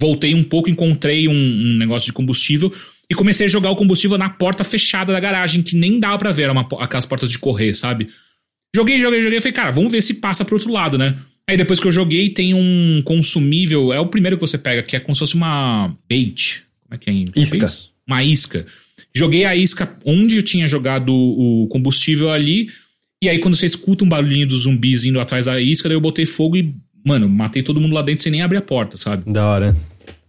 voltei 0.00 0.34
um 0.34 0.42
pouco, 0.42 0.70
encontrei 0.70 1.28
um, 1.28 1.32
um 1.32 1.76
negócio 1.76 2.06
de 2.06 2.12
combustível 2.12 2.72
e 3.08 3.14
comecei 3.14 3.46
a 3.46 3.48
jogar 3.48 3.70
o 3.70 3.76
combustível 3.76 4.16
na 4.16 4.30
porta 4.30 4.64
fechada 4.64 5.12
da 5.12 5.20
garagem, 5.20 5.62
que 5.62 5.76
nem 5.76 6.00
dava 6.00 6.16
pra 6.16 6.32
ver, 6.32 6.44
era 6.44 6.52
uma, 6.52 6.66
aquelas 6.78 7.04
portas 7.04 7.30
de 7.30 7.38
correr, 7.38 7.74
sabe? 7.74 8.08
Joguei, 8.74 9.00
joguei, 9.00 9.22
joguei. 9.22 9.40
Falei, 9.40 9.52
cara, 9.52 9.70
vamos 9.72 9.90
ver 9.90 10.00
se 10.00 10.14
passa 10.14 10.44
pro 10.44 10.54
outro 10.54 10.72
lado, 10.72 10.96
né? 10.96 11.18
Aí 11.48 11.56
depois 11.56 11.80
que 11.80 11.88
eu 11.88 11.92
joguei, 11.92 12.30
tem 12.30 12.54
um 12.54 13.02
consumível. 13.04 13.92
É 13.92 13.98
o 13.98 14.06
primeiro 14.06 14.36
que 14.36 14.40
você 14.40 14.56
pega, 14.56 14.82
que 14.82 14.94
é 14.94 15.00
como 15.00 15.14
se 15.14 15.18
fosse 15.18 15.34
uma 15.34 15.92
bait. 16.08 16.62
Como 16.84 16.94
é 16.94 16.98
que 16.98 17.10
é 17.10 17.12
em 17.12 17.24
Isca. 17.24 17.34
português? 17.34 17.90
Uma 18.06 18.22
isca. 18.22 18.66
Joguei 19.12 19.44
a 19.44 19.56
isca 19.56 19.98
onde 20.04 20.36
eu 20.36 20.42
tinha 20.42 20.68
jogado 20.68 21.12
o 21.12 21.66
combustível 21.68 22.30
ali. 22.30 22.68
E 23.20 23.28
aí, 23.28 23.40
quando 23.40 23.56
você 23.56 23.66
escuta 23.66 24.04
um 24.04 24.08
barulhinho 24.08 24.46
dos 24.46 24.62
zumbis 24.62 25.04
indo 25.04 25.18
atrás 25.18 25.46
da 25.46 25.60
isca, 25.60 25.88
daí 25.88 25.96
eu 25.96 26.00
botei 26.00 26.24
fogo 26.24 26.56
e, 26.56 26.72
mano, 27.04 27.28
matei 27.28 27.62
todo 27.62 27.80
mundo 27.80 27.92
lá 27.92 28.02
dentro 28.02 28.22
sem 28.22 28.32
nem 28.32 28.42
abrir 28.42 28.58
a 28.58 28.62
porta, 28.62 28.96
sabe? 28.96 29.30
Da 29.30 29.46
hora. 29.46 29.76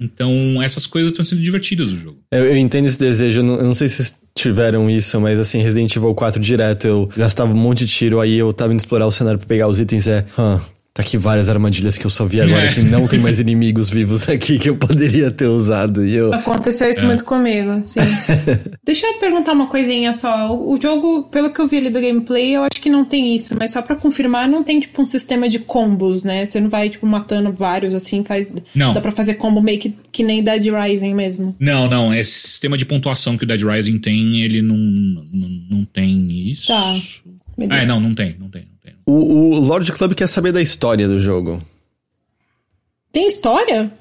Então, 0.02 0.62
essas 0.64 0.88
coisas 0.88 1.12
estão 1.12 1.24
sendo 1.24 1.42
divertidas 1.42 1.92
no 1.92 2.00
jogo. 2.00 2.18
Eu, 2.32 2.46
eu 2.46 2.58
entendo 2.58 2.88
esse 2.88 2.98
desejo, 2.98 3.40
eu 3.42 3.44
não, 3.44 3.56
eu 3.56 3.64
não 3.66 3.74
sei 3.76 3.88
se 3.88 3.98
vocês 3.98 4.16
tiveram 4.34 4.90
isso, 4.90 5.20
mas 5.22 5.38
assim, 5.38 5.62
Resident 5.62 5.96
Evil 5.96 6.16
4 6.16 6.42
direto, 6.42 6.88
eu 6.88 7.10
gastava 7.16 7.52
um 7.54 7.56
monte 7.58 7.86
de 7.86 7.88
tiro, 7.92 8.20
aí 8.20 8.38
eu 8.38 8.52
tava 8.52 8.74
indo 8.74 8.80
explorar 8.80 9.06
o 9.06 9.12
cenário 9.12 9.38
pra 9.38 9.48
pegar 9.48 9.68
os 9.68 9.80
itens, 9.80 10.08
é. 10.08 10.26
"Hã, 10.38 10.60
tá 10.94 11.02
aqui 11.04 11.18
várias 11.18 11.48
armadilhas 11.50 11.98
que 11.98 12.06
eu 12.06 12.10
só 12.10 12.26
vi 12.26 12.42
agora, 12.42 12.66
É. 12.66 12.74
que 12.74 12.82
não 12.82 13.08
tem 13.08 13.20
mais 13.20 13.40
inimigos 13.40 13.90
vivos 13.90 14.28
aqui 14.28 14.60
que 14.60 14.70
eu 14.70 14.76
poderia 14.78 15.32
ter 15.32 15.48
usado. 15.48 16.06
E 16.06 16.16
eu. 16.16 16.34
Aconteceu 16.34 16.90
isso 16.90 17.06
muito 17.06 17.24
comigo, 17.24 17.82
sim. 17.84 18.00
Deixa 18.86 19.08
eu 19.08 19.14
perguntar 19.20 19.54
uma 19.54 19.68
coisinha 19.68 20.14
só. 20.14 20.54
O, 20.54 20.74
o 20.74 20.82
jogo, 20.82 21.24
pelo 21.30 21.52
que 21.54 21.62
eu 21.62 21.68
vi 21.68 21.78
ali 21.78 21.90
do 21.90 22.02
gameplay, 22.02 22.56
eu 22.56 22.64
acho 22.64 22.82
que 22.82 22.90
não 22.90 23.06
tem 23.06 23.34
isso, 23.36 23.56
mas 23.60 23.72
só 23.72 23.82
pra 23.82 23.96
confirmar, 23.96 24.50
não 24.50 24.64
tem 24.64 24.80
tipo 24.80 25.02
um 25.02 25.08
sistema 25.08 25.48
de 25.48 25.60
combos, 25.60 26.24
né? 26.24 26.46
Você 26.46 26.60
não 26.60 26.70
vai 26.70 26.90
tipo 26.90 27.06
matando 27.08 27.52
vários 27.54 27.96
assim, 27.96 28.24
faz 28.24 28.52
Não. 28.76 28.94
dá 28.94 29.00
pra 29.02 29.12
fazer 29.12 29.36
combo 29.36 29.62
meio 29.62 29.80
que, 29.80 29.96
que 30.12 30.24
nem 30.24 30.44
Dead 30.44 30.66
Rising 30.68 31.14
mesmo. 31.14 31.56
Não, 31.60 31.90
não. 31.90 32.14
Esse 32.14 32.50
sistema 32.50 32.78
de 32.78 32.86
pontuação 32.86 33.38
que 33.38 33.44
o 33.44 33.48
Dead 33.48 33.62
Rising 33.62 33.98
tem, 34.00 34.42
ele 34.44 34.62
não, 34.62 34.76
não, 34.78 35.50
não 35.70 35.86
tem 35.86 36.50
isso. 36.52 36.68
Tá. 36.68 36.96
Ah, 37.70 37.78
é, 37.78 37.86
não, 37.86 38.00
não 38.00 38.14
tem, 38.14 38.36
não 38.40 38.50
tem. 38.50 38.71
O, 39.12 39.56
o 39.56 39.60
Lord 39.60 39.92
Club 39.92 40.14
quer 40.14 40.28
saber 40.28 40.54
da 40.54 40.62
história 40.62 41.06
do 41.06 41.20
jogo. 41.20 41.62
Tem 43.12 43.28
história? 43.28 43.92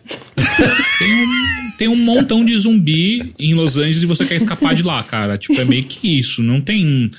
Tem 1.76 1.88
um 1.88 1.96
montão 1.96 2.44
de 2.44 2.56
zumbi 2.56 3.34
em 3.40 3.54
Los 3.54 3.76
Angeles 3.76 4.04
e 4.04 4.06
você 4.06 4.24
quer 4.24 4.36
escapar 4.36 4.72
de 4.72 4.84
lá, 4.84 5.02
cara. 5.02 5.36
Tipo, 5.36 5.60
é 5.60 5.64
meio 5.64 5.82
que 5.82 6.20
isso. 6.20 6.42
Não 6.42 6.60
tem. 6.60 7.10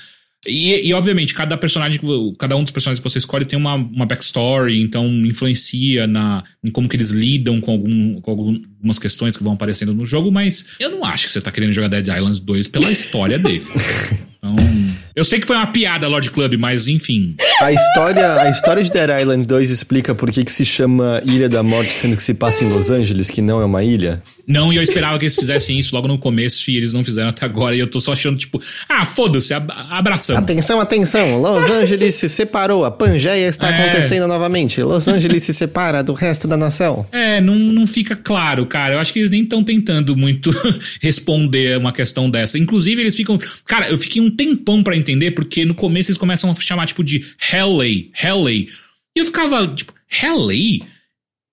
E, 0.48 0.88
e, 0.88 0.94
obviamente, 0.94 1.34
cada 1.34 1.54
personagem, 1.58 2.00
cada 2.38 2.56
um 2.56 2.62
dos 2.62 2.72
personagens 2.72 2.98
que 2.98 3.08
você 3.08 3.18
escolhe 3.18 3.44
tem 3.44 3.58
uma, 3.58 3.74
uma 3.74 4.06
backstory, 4.06 4.80
então 4.80 5.06
influencia 5.26 6.06
na, 6.06 6.42
em 6.64 6.70
como 6.70 6.88
que 6.88 6.96
eles 6.96 7.10
lidam 7.10 7.60
com, 7.60 7.72
algum, 7.72 8.20
com 8.22 8.30
algumas 8.30 8.98
questões 8.98 9.36
que 9.36 9.44
vão 9.44 9.52
aparecendo 9.52 9.92
no 9.92 10.06
jogo, 10.06 10.32
mas 10.32 10.70
eu 10.80 10.90
não 10.90 11.04
acho 11.04 11.26
que 11.26 11.32
você 11.32 11.42
tá 11.42 11.52
querendo 11.52 11.72
jogar 11.72 11.88
Dead 11.88 12.08
Islands 12.08 12.40
2 12.40 12.68
pela 12.68 12.90
história 12.90 13.38
dele. 13.38 13.62
Então. 14.44 14.81
Eu 15.14 15.24
sei 15.24 15.38
que 15.38 15.46
foi 15.46 15.56
uma 15.56 15.66
piada, 15.66 16.08
Lord 16.08 16.30
Club, 16.30 16.54
mas 16.58 16.88
enfim. 16.88 17.36
A 17.60 17.70
história, 17.70 18.40
a 18.40 18.48
história 18.48 18.82
de 18.82 18.90
Dead 18.90 19.20
Island 19.20 19.46
2 19.46 19.70
explica 19.70 20.14
por 20.14 20.30
que, 20.30 20.42
que 20.42 20.50
se 20.50 20.64
chama 20.64 21.20
Ilha 21.26 21.50
da 21.50 21.62
Morte, 21.62 21.92
sendo 21.92 22.16
que 22.16 22.22
se 22.22 22.32
passa 22.32 22.64
em 22.64 22.70
Los 22.70 22.90
Angeles, 22.90 23.30
que 23.30 23.42
não 23.42 23.60
é 23.60 23.64
uma 23.64 23.84
ilha. 23.84 24.22
Não, 24.46 24.72
e 24.72 24.76
eu 24.76 24.82
esperava 24.82 25.18
que 25.18 25.24
eles 25.24 25.34
fizessem 25.36 25.78
isso 25.78 25.94
logo 25.94 26.08
no 26.08 26.18
começo 26.18 26.70
e 26.70 26.76
eles 26.76 26.92
não 26.92 27.04
fizeram 27.04 27.28
até 27.28 27.44
agora. 27.44 27.76
E 27.76 27.78
eu 27.78 27.86
tô 27.86 28.00
só 28.00 28.12
achando, 28.12 28.36
tipo, 28.38 28.60
ah, 28.88 29.04
foda-se, 29.04 29.54
ab 29.54 29.70
abraçamos. 29.90 30.42
Atenção, 30.42 30.80
atenção! 30.80 31.40
Los 31.40 31.70
Angeles 31.70 32.14
se 32.16 32.28
separou, 32.28 32.84
a 32.84 32.90
Pangeia 32.90 33.46
está 33.48 33.70
É. 33.70 33.82
acontecendo 33.82 34.26
novamente. 34.26 34.82
Los 34.82 35.06
Angeles 35.08 35.42
se 35.44 35.54
separa 35.54 36.02
do 36.02 36.12
resto 36.12 36.48
da 36.48 36.56
nação. 36.56 37.06
É, 37.12 37.40
não, 37.40 37.54
não 37.54 37.86
fica 37.86 38.16
claro, 38.16 38.66
cara. 38.66 38.94
Eu 38.94 38.98
acho 38.98 39.12
que 39.12 39.20
eles 39.20 39.30
nem 39.30 39.42
estão 39.44 39.62
tentando 39.62 40.16
muito 40.16 40.50
responder 41.00 41.76
uma 41.78 41.92
questão 41.92 42.28
dessa. 42.30 42.58
Inclusive, 42.58 43.00
eles 43.02 43.16
ficam. 43.16 43.38
Cara, 43.66 43.88
eu 43.88 43.98
fiquei 43.98 44.20
um 44.20 44.30
tempão 44.30 44.82
pra 44.82 44.96
entender, 44.96 45.30
porque 45.32 45.64
no 45.64 45.74
começo 45.74 46.10
eles 46.10 46.18
começam 46.18 46.50
a 46.50 46.54
chamar, 46.54 46.86
tipo, 46.86 47.04
de 47.04 47.24
Helley, 47.52 48.10
Helley. 48.22 48.68
E 49.16 49.20
eu 49.20 49.24
ficava, 49.24 49.66
tipo, 49.68 49.92
Helley? 50.22 50.82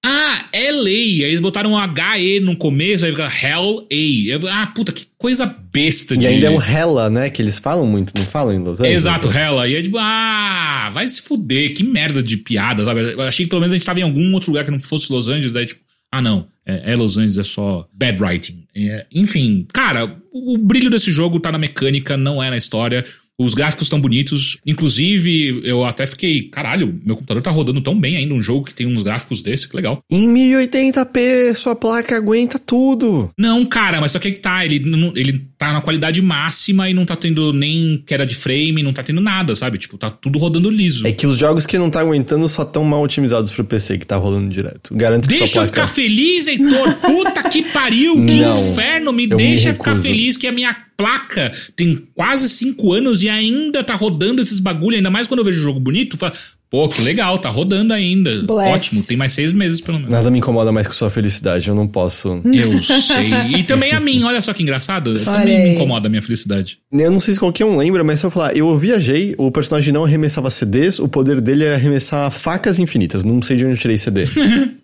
Ah, 0.06 0.46
LA. 0.54 0.88
Aí 0.88 1.24
eles 1.24 1.42
botaram 1.42 1.74
um 1.74 1.78
HE 1.78 2.40
no 2.40 2.56
começo, 2.56 3.06
aí 3.06 3.12
fica 3.12 3.30
Hell 3.30 3.88
A. 3.92 4.62
Ah, 4.62 4.68
puta, 4.68 4.92
que 4.92 5.06
coisa 5.18 5.46
besta 5.46 6.16
E 6.16 6.18
de. 6.18 6.28
ainda 6.28 6.48
é 6.48 6.50
um 6.50 6.62
Hella, 6.62 7.10
né? 7.10 7.30
Que 7.30 7.42
eles 7.42 7.60
falam 7.60 7.86
muito, 7.86 8.14
não 8.16 8.24
falam 8.26 8.54
em 8.54 8.60
Los 8.60 8.80
Angeles? 8.80 8.98
Exato, 8.98 9.30
Hella. 9.30 9.68
E 9.68 9.76
é 9.76 9.82
tipo, 9.84 9.98
ah, 10.00 10.90
vai 10.94 11.08
se 11.10 11.22
fuder, 11.22 11.74
que 11.74 11.84
merda 11.84 12.24
de 12.24 12.38
piada, 12.38 12.84
sabe? 12.84 13.02
Eu 13.02 13.22
achei 13.22 13.46
que 13.46 13.50
pelo 13.50 13.62
menos 13.62 13.74
a 13.74 13.78
gente 13.78 13.86
tava 13.86 14.00
em 14.00 14.04
algum 14.04 14.34
outro 14.34 14.52
lugar 14.52 14.64
que 14.64 14.72
não 14.72 14.80
fosse 14.80 15.12
Los 15.12 15.28
Angeles, 15.28 15.56
aí 15.56 15.66
tipo, 15.66 15.82
ah 16.12 16.22
não, 16.22 16.48
é, 16.66 16.94
é 16.94 16.96
Los 16.96 17.18
Angeles, 17.18 17.38
é 17.38 17.44
só 17.44 17.88
bad 17.94 18.22
writing. 18.24 18.64
É, 18.76 19.06
enfim, 19.14 19.68
cara, 19.74 20.18
o, 20.32 20.54
o 20.54 20.58
brilho 20.58 20.90
desse 20.90 21.12
jogo 21.12 21.40
tá 21.40 21.52
na 21.52 21.58
mecânica, 21.58 22.16
não 22.16 22.42
é 22.42 22.50
na 22.50 22.58
história. 22.58 23.04
Os 23.40 23.54
gráficos 23.54 23.86
estão 23.86 24.02
bonitos. 24.02 24.58
Inclusive, 24.66 25.62
eu 25.64 25.86
até 25.86 26.06
fiquei, 26.06 26.44
caralho, 26.50 27.00
meu 27.06 27.16
computador 27.16 27.42
tá 27.42 27.50
rodando 27.50 27.80
tão 27.82 27.98
bem 27.98 28.18
ainda 28.18 28.34
um 28.34 28.42
jogo 28.42 28.66
que 28.66 28.74
tem 28.74 28.86
uns 28.86 29.02
gráficos 29.02 29.42
desse, 29.42 29.70
que 29.70 29.76
legal. 29.76 30.04
Em 30.12 30.28
1080p, 30.28 31.54
sua 31.56 31.76
placa 31.76 32.18
aguenta 32.18 32.60
tudo. 32.60 33.32
Não, 33.38 33.66
cara, 33.66 34.02
mas 34.02 34.12
só 34.12 34.20
que 34.20 34.32
tá, 34.34 34.66
ele, 34.66 34.84
ele 35.16 35.48
tá 35.60 35.74
na 35.74 35.82
qualidade 35.82 36.22
máxima 36.22 36.90
e 36.90 36.94
não 36.94 37.06
tá 37.06 37.18
tendo 37.18 37.52
nem 37.52 38.02
queda 38.08 38.26
de 38.26 38.34
frame, 38.34 38.82
não 38.82 38.94
tá 38.94 39.04
tendo 39.04 39.20
nada, 39.20 39.54
sabe? 39.58 39.78
Tipo, 39.78 39.98
tá 39.98 40.10
tudo 40.10 40.40
rodando 40.40 40.70
liso. 40.70 41.06
É 41.06 41.12
que 41.12 41.28
os 41.28 41.38
jogos 41.38 41.66
que 41.66 41.78
não 41.78 41.90
tá 41.90 42.00
aguentando 42.00 42.48
só 42.48 42.64
tão 42.64 42.86
mal 42.86 43.04
otimizados 43.04 43.52
pro 43.52 43.66
PC 43.66 43.98
que 43.98 44.08
tá 44.08 44.16
rolando 44.16 44.48
direto. 44.48 44.96
Garanto 44.96 45.28
que 45.28 45.38
Deixa 45.38 45.48
sua 45.48 45.64
eu 45.66 45.68
placa... 45.68 45.86
ficar 45.86 45.94
feliz, 45.94 46.48
Heitor. 46.48 46.94
Puta 46.96 47.50
que 47.50 47.62
pariu, 47.74 48.26
que 48.26 48.40
Não, 48.40 48.72
inferno. 48.72 49.12
Me 49.12 49.26
eu 49.26 49.36
me 49.36 49.36
deixa 49.36 49.74
ficar 49.74 49.98
feliz 49.98 50.38
que 50.38 50.48
a 50.48 50.52
minha 50.54 50.74
placa 50.96 51.52
tem 51.76 52.08
quase 52.16 52.48
cinco 52.48 52.94
anos 52.94 53.22
e 53.22 53.28
ainda 53.30 53.84
tá 53.84 53.96
rodando 53.96 54.42
esses 54.42 54.62
bagulho. 54.62 54.96
Ainda 54.96 55.10
mais 55.10 55.28
quando 55.28 55.40
eu 55.40 55.46
vejo 55.46 55.62
jogo 55.62 55.80
bonito, 55.80 56.16
fala, 56.16 56.32
pô, 56.70 56.88
que 56.88 57.02
legal, 57.02 57.38
tá 57.40 57.50
rodando 57.50 57.94
ainda. 57.94 58.44
Bless. 58.44 58.74
Ótimo, 58.74 59.04
tem 59.04 59.18
mais 59.18 59.34
seis 59.34 59.52
meses 59.54 59.82
pelo 59.82 59.98
menos. 59.98 60.12
Nada 60.12 60.30
me 60.30 60.38
incomoda 60.40 60.72
mais 60.72 60.88
que 60.88 60.96
sua 60.96 61.10
felicidade, 61.10 61.68
eu 61.68 61.76
não 61.76 61.88
posso... 61.88 62.42
Eu 62.46 62.82
sei. 62.84 63.32
E 63.58 63.64
também 63.64 63.92
a 63.92 64.00
mim, 64.00 64.24
olha 64.24 64.42
só 64.42 64.54
que 64.54 64.62
engraçado. 64.64 65.12
Olha 65.12 65.20
Também 65.20 65.58
me 65.58 65.70
aí. 65.70 65.76
incomoda 65.76 66.08
a 66.08 66.10
minha 66.10 66.22
felicidade. 66.22 66.80
Eu 66.92 67.12
não 67.12 67.20
sei 67.20 67.34
se 67.34 67.40
qualquer 67.40 67.66
um 67.66 67.78
lembra, 67.78 68.04
mas 68.04 68.20
se 68.20 68.26
eu 68.26 68.32
falar, 68.32 68.56
eu 68.56 68.78
viajei, 68.78 69.36
o 69.38 69.52
personagem 69.52 69.94
não 69.94 70.04
arremessava 70.06 70.50
CDs, 70.50 71.00
o 71.00 71.08
poder 71.08 71.42
dele 71.42 71.64
era 71.64 71.76
arremessar 71.76 72.30
facas 72.32 72.80
infinitas. 72.80 73.24
Não 73.24 73.42
sei 73.42 73.58
de 73.58 73.66
onde 73.66 73.74
eu 73.76 73.80
tirei 73.80 73.98
CD. 73.98 74.24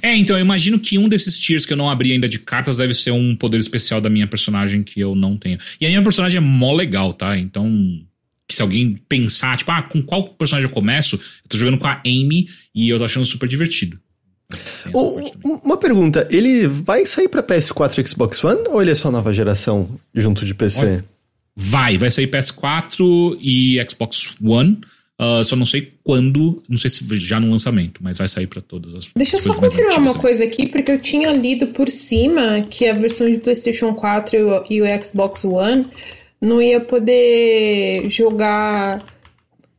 É, 0.00 0.16
então 0.16 0.36
eu 0.36 0.44
imagino 0.44 0.78
que 0.78 0.96
um 0.96 1.08
desses 1.08 1.36
tiers 1.38 1.66
que 1.66 1.72
eu 1.72 1.76
não 1.76 1.90
abri 1.90 2.12
ainda 2.12 2.28
de 2.28 2.38
cartas 2.38 2.76
deve 2.76 2.94
ser 2.94 3.10
um 3.10 3.34
poder 3.34 3.58
especial 3.58 4.00
da 4.00 4.08
minha 4.08 4.28
personagem 4.28 4.82
que 4.82 5.00
eu 5.00 5.14
não 5.16 5.36
tenho. 5.36 5.58
E 5.80 5.84
a 5.84 5.88
minha 5.88 6.02
personagem 6.02 6.38
é 6.38 6.40
mó 6.40 6.72
legal, 6.72 7.12
tá? 7.12 7.36
Então, 7.36 7.68
que 8.48 8.54
se 8.54 8.62
alguém 8.62 8.98
pensar, 9.08 9.56
tipo, 9.56 9.70
ah, 9.70 9.82
com 9.82 10.02
qual 10.02 10.24
personagem 10.28 10.68
eu 10.68 10.74
começo? 10.74 11.16
Eu 11.16 11.48
tô 11.48 11.56
jogando 11.56 11.78
com 11.78 11.86
a 11.86 12.00
Amy 12.06 12.48
e 12.74 12.88
eu 12.88 12.98
tô 12.98 13.04
achando 13.04 13.24
super 13.26 13.48
divertido. 13.48 13.98
O- 14.92 15.30
uma 15.64 15.76
pergunta, 15.78 16.26
ele 16.30 16.66
vai 16.66 17.06
sair 17.06 17.28
pra 17.28 17.42
PS4 17.42 17.98
e 18.02 18.06
Xbox 18.06 18.42
One 18.44 18.62
ou 18.68 18.82
ele 18.82 18.90
é 18.90 18.94
só 18.94 19.10
nova 19.10 19.32
geração 19.32 19.88
junto 20.14 20.44
de 20.44 20.54
PC? 20.54 20.80
Olha. 20.84 21.04
Vai, 21.56 21.96
vai 21.98 22.10
sair 22.10 22.26
PS4 22.28 23.36
e 23.40 23.82
Xbox 23.88 24.36
One. 24.44 24.78
Ah, 25.18 25.42
só 25.44 25.54
não 25.54 25.64
sei 25.66 25.92
quando, 26.02 26.62
não 26.68 26.76
sei 26.76 26.90
se 26.90 27.04
já 27.16 27.38
no 27.38 27.50
lançamento, 27.50 28.02
mas 28.02 28.18
vai 28.18 28.26
sair 28.26 28.46
pra 28.46 28.60
todas 28.60 28.94
as 28.94 29.08
Deixa 29.14 29.36
eu 29.36 29.40
só 29.42 29.54
confirmar 29.54 29.98
uma 29.98 30.14
coisa 30.14 30.44
aqui, 30.44 30.68
porque 30.68 30.90
eu 30.90 30.98
tinha 31.00 31.30
lido 31.32 31.68
por 31.68 31.88
cima 31.90 32.62
que 32.68 32.86
a 32.88 32.92
versão 32.94 33.30
de 33.30 33.38
PlayStation 33.38 33.94
4 33.94 34.36
e 34.36 34.42
o- 34.42 34.64
e 34.68 34.82
o 34.82 35.02
Xbox 35.04 35.44
One 35.44 35.86
não 36.42 36.60
ia 36.60 36.80
poder 36.80 38.10
jogar 38.10 39.02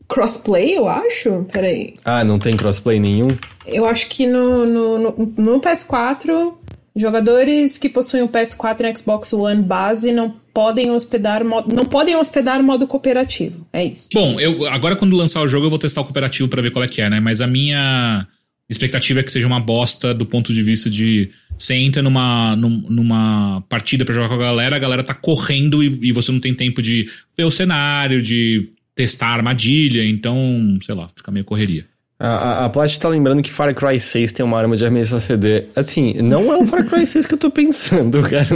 crossplay, 0.07 0.77
eu 0.77 0.87
acho. 0.87 1.45
Peraí. 1.51 1.93
Ah, 2.05 2.23
não 2.23 2.39
tem 2.39 2.55
crossplay 2.55 2.99
nenhum? 2.99 3.27
Eu 3.65 3.85
acho 3.85 4.07
que 4.07 4.25
no, 4.25 4.65
no, 4.65 4.97
no, 4.97 5.33
no 5.37 5.59
PS4, 5.59 6.53
jogadores 6.95 7.77
que 7.77 7.89
possuem 7.89 8.23
o 8.23 8.29
PS4 8.29 8.85
e 8.85 8.97
Xbox 8.97 9.33
One 9.33 9.61
base 9.61 10.11
não 10.11 10.35
podem 10.53 10.91
hospedar 10.91 11.43
modo, 11.43 11.73
não 11.75 11.85
podem 11.85 12.15
hospedar 12.15 12.61
modo 12.63 12.87
cooperativo. 12.87 13.65
É 13.73 13.83
isso. 13.83 14.07
Bom, 14.13 14.39
eu 14.39 14.65
agora 14.67 14.95
quando 14.95 15.15
lançar 15.15 15.41
o 15.41 15.47
jogo 15.47 15.65
eu 15.65 15.69
vou 15.69 15.79
testar 15.79 16.01
o 16.01 16.05
cooperativo 16.05 16.47
pra 16.47 16.61
ver 16.61 16.71
qual 16.71 16.85
é 16.85 16.87
que 16.87 17.01
é, 17.01 17.09
né? 17.09 17.19
Mas 17.19 17.41
a 17.41 17.47
minha 17.47 18.27
expectativa 18.73 19.19
é 19.21 19.23
que 19.23 19.31
seja 19.31 19.47
uma 19.47 19.59
bosta 19.59 20.13
do 20.13 20.25
ponto 20.25 20.53
de 20.53 20.61
vista 20.61 20.89
de 20.89 21.29
você 21.57 21.75
entra 21.75 22.01
numa, 22.01 22.55
num- 22.55 22.85
numa 22.89 23.61
partida 23.69 24.03
pra 24.03 24.13
jogar 24.13 24.27
com 24.27 24.35
a 24.35 24.37
galera, 24.37 24.75
a 24.75 24.79
galera 24.79 25.03
tá 25.03 25.13
correndo 25.13 25.81
e, 25.83 26.09
e 26.09 26.11
você 26.11 26.31
não 26.31 26.39
tem 26.39 26.53
tempo 26.53 26.81
de 26.81 27.09
ver 27.37 27.45
o 27.45 27.51
cenário, 27.51 28.21
de 28.21 28.71
testar 28.95 29.27
a 29.27 29.33
armadilha, 29.33 30.03
então, 30.05 30.69
sei 30.81 30.93
lá, 30.93 31.07
fica 31.15 31.31
meio 31.31 31.45
correria. 31.45 31.85
A, 32.23 32.27
a, 32.27 32.65
a 32.65 32.69
Plat 32.69 32.97
tá 32.97 33.09
lembrando 33.09 33.41
que 33.41 33.51
Far 33.51 33.75
Cry 33.75 33.99
6 33.99 34.31
tem 34.31 34.45
uma 34.45 34.57
arma 34.57 34.77
de 34.77 34.85
arremessar 34.85 35.19
CD. 35.19 35.65
Assim, 35.75 36.13
não 36.21 36.53
é 36.53 36.57
o 36.57 36.65
Far 36.65 36.85
Cry 36.87 37.05
6 37.05 37.25
que 37.25 37.33
eu 37.33 37.37
tô 37.37 37.51
pensando, 37.51 38.21
cara. 38.29 38.47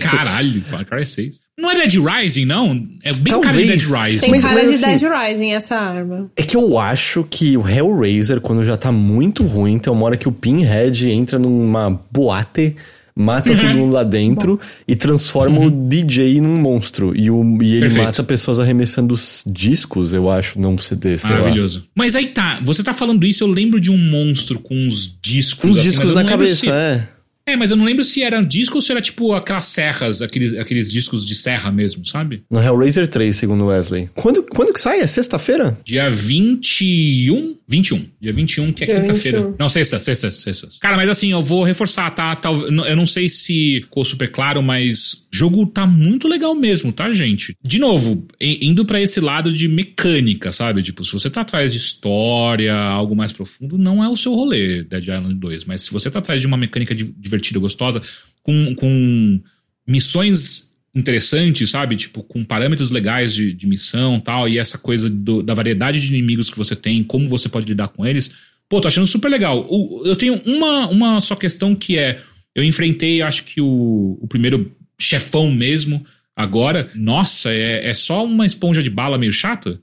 Caralho, 0.00 0.60
Far 0.62 0.84
Cry 0.84 1.06
6. 1.06 1.44
Não 1.56 1.70
é 1.70 1.76
Dead 1.86 1.94
Rising, 2.04 2.44
não? 2.44 2.72
É 3.04 3.12
bem 3.12 3.40
cara 3.40 3.56
de 3.56 3.64
Talvez. 3.66 3.86
Dead 3.88 4.02
Rising. 4.02 4.20
Tem 4.20 4.30
Mas- 4.32 4.42
cara 4.42 4.54
mas 4.56 4.68
de 4.80 4.84
assim- 4.84 4.98
Dead 4.98 5.12
Rising 5.12 5.52
essa 5.52 5.76
arma. 5.76 6.28
É 6.36 6.42
que 6.42 6.56
eu 6.56 6.76
acho 6.76 7.22
que 7.30 7.56
o 7.56 7.68
Hellraiser, 7.68 8.40
quando 8.40 8.64
já 8.64 8.76
tá 8.76 8.90
muito 8.90 9.44
ruim, 9.44 9.78
tem 9.78 9.92
uma 9.92 10.04
hora 10.04 10.16
que 10.16 10.26
o 10.28 10.32
Pinhead 10.32 11.08
entra 11.08 11.38
numa 11.38 11.90
boate, 12.10 12.74
mata 13.16 13.50
Uhum. 13.50 13.56
todo 13.56 13.74
mundo 13.76 13.92
lá 13.92 14.02
dentro 14.02 14.58
e 14.88 14.96
transforma 14.96 15.60
o 15.60 15.70
DJ 15.70 16.40
num 16.40 16.56
monstro. 16.60 17.14
E, 17.16 17.30
o, 17.30 17.42
e 17.62 17.72
ele 17.72 17.80
Perfeito. 17.82 18.04
mata 18.06 18.24
pessoas 18.24 18.58
arremessando 18.58 19.14
os 19.14 19.42
discos, 19.46 20.12
eu 20.12 20.28
acho, 20.30 20.58
não 20.58 20.76
CD, 20.78 21.16
sei 21.18 21.30
lá. 21.30 21.36
Maravilhoso. 21.38 21.84
Mas 21.94 22.16
aí 22.16 22.26
tá, 22.26 22.60
você 22.64 22.82
tá 22.82 22.92
falando 22.92 23.24
isso, 23.24 23.44
eu 23.44 23.48
lembro 23.48 23.80
de 23.80 23.90
um 23.90 23.96
monstro 23.98 24.58
com 24.58 24.74
uns 24.74 25.16
discos. 25.22 25.70
Uns 25.70 25.78
assim, 25.78 25.88
discos 25.90 26.12
na 26.12 26.24
cabeça, 26.24 26.54
se- 26.56 26.68
é. 26.70 27.08
É, 27.46 27.56
mas 27.56 27.70
eu 27.70 27.76
não 27.76 27.84
lembro 27.84 28.02
se 28.02 28.22
era 28.22 28.40
disco 28.42 28.76
ou 28.76 28.82
se 28.82 28.90
era 28.90 29.02
tipo 29.02 29.34
aquelas 29.34 29.66
serras, 29.66 30.22
aqueles, 30.22 30.54
aqueles 30.54 30.90
discos 30.90 31.26
de 31.26 31.34
serra 31.34 31.70
mesmo, 31.70 32.04
sabe? 32.06 32.42
No 32.50 32.62
Hellraiser 32.62 33.06
3, 33.06 33.36
segundo 33.36 33.66
Wesley. 33.66 34.08
Quando, 34.14 34.42
quando 34.44 34.72
que 34.72 34.80
sai? 34.80 35.00
É 35.00 35.06
sexta-feira? 35.06 35.76
Dia 35.84 36.08
21? 36.08 37.56
21. 37.68 38.06
Dia 38.20 38.32
21, 38.32 38.72
que 38.72 38.84
é 38.84 38.86
Dia 38.86 39.00
quinta-feira. 39.00 39.38
21. 39.42 39.56
Não, 39.58 39.68
sexta, 39.68 40.00
sexta, 40.00 40.30
sexta. 40.30 40.68
Cara, 40.80 40.96
mas 40.96 41.08
assim, 41.08 41.32
eu 41.32 41.42
vou 41.42 41.62
reforçar, 41.64 42.10
tá? 42.12 42.34
Tal- 42.36 42.56
Eu 42.68 42.96
não 42.96 43.06
sei 43.06 43.28
se 43.28 43.80
ficou 43.82 44.04
super 44.04 44.30
claro, 44.30 44.62
mas 44.62 45.23
jogo 45.36 45.66
tá 45.66 45.86
muito 45.86 46.28
legal 46.28 46.54
mesmo, 46.54 46.92
tá, 46.92 47.12
gente? 47.12 47.56
De 47.62 47.78
novo, 47.78 48.26
indo 48.40 48.84
pra 48.84 49.00
esse 49.00 49.18
lado 49.20 49.52
de 49.52 49.66
mecânica, 49.66 50.52
sabe? 50.52 50.82
Tipo, 50.82 51.04
se 51.04 51.12
você 51.12 51.28
tá 51.28 51.40
atrás 51.40 51.72
de 51.72 51.78
história, 51.78 52.74
algo 52.74 53.16
mais 53.16 53.32
profundo, 53.32 53.76
não 53.76 54.02
é 54.02 54.08
o 54.08 54.16
seu 54.16 54.32
rolê, 54.34 54.84
Dead 54.84 55.02
Island 55.02 55.34
2. 55.34 55.64
Mas 55.64 55.82
se 55.82 55.92
você 55.92 56.10
tá 56.10 56.18
atrás 56.20 56.40
de 56.40 56.46
uma 56.46 56.56
mecânica 56.56 56.94
di- 56.94 57.12
divertida, 57.18 57.58
gostosa, 57.58 58.00
com, 58.42 58.74
com 58.74 59.40
missões 59.86 60.72
interessantes, 60.94 61.70
sabe? 61.70 61.96
Tipo, 61.96 62.22
com 62.22 62.44
parâmetros 62.44 62.90
legais 62.90 63.34
de, 63.34 63.52
de 63.52 63.66
missão 63.66 64.20
tal, 64.20 64.48
e 64.48 64.58
essa 64.58 64.78
coisa 64.78 65.10
do- 65.10 65.42
da 65.42 65.52
variedade 65.54 66.00
de 66.00 66.08
inimigos 66.08 66.48
que 66.48 66.56
você 66.56 66.76
tem, 66.76 67.02
como 67.02 67.28
você 67.28 67.48
pode 67.48 67.66
lidar 67.66 67.88
com 67.88 68.06
eles. 68.06 68.30
Pô, 68.68 68.80
tô 68.80 68.88
achando 68.88 69.06
super 69.06 69.28
legal. 69.28 69.66
Eu 70.04 70.16
tenho 70.16 70.40
uma, 70.46 70.88
uma 70.88 71.20
só 71.20 71.34
questão 71.36 71.74
que 71.74 71.98
é: 71.98 72.20
eu 72.54 72.62
enfrentei, 72.64 73.20
acho 73.20 73.44
que 73.44 73.60
o, 73.60 74.18
o 74.20 74.26
primeiro 74.28 74.70
chefão 74.98 75.50
mesmo, 75.50 76.04
agora. 76.36 76.90
Nossa, 76.94 77.52
é, 77.52 77.88
é 77.88 77.94
só 77.94 78.24
uma 78.24 78.46
esponja 78.46 78.82
de 78.82 78.90
bala 78.90 79.18
meio 79.18 79.32
chata. 79.32 79.78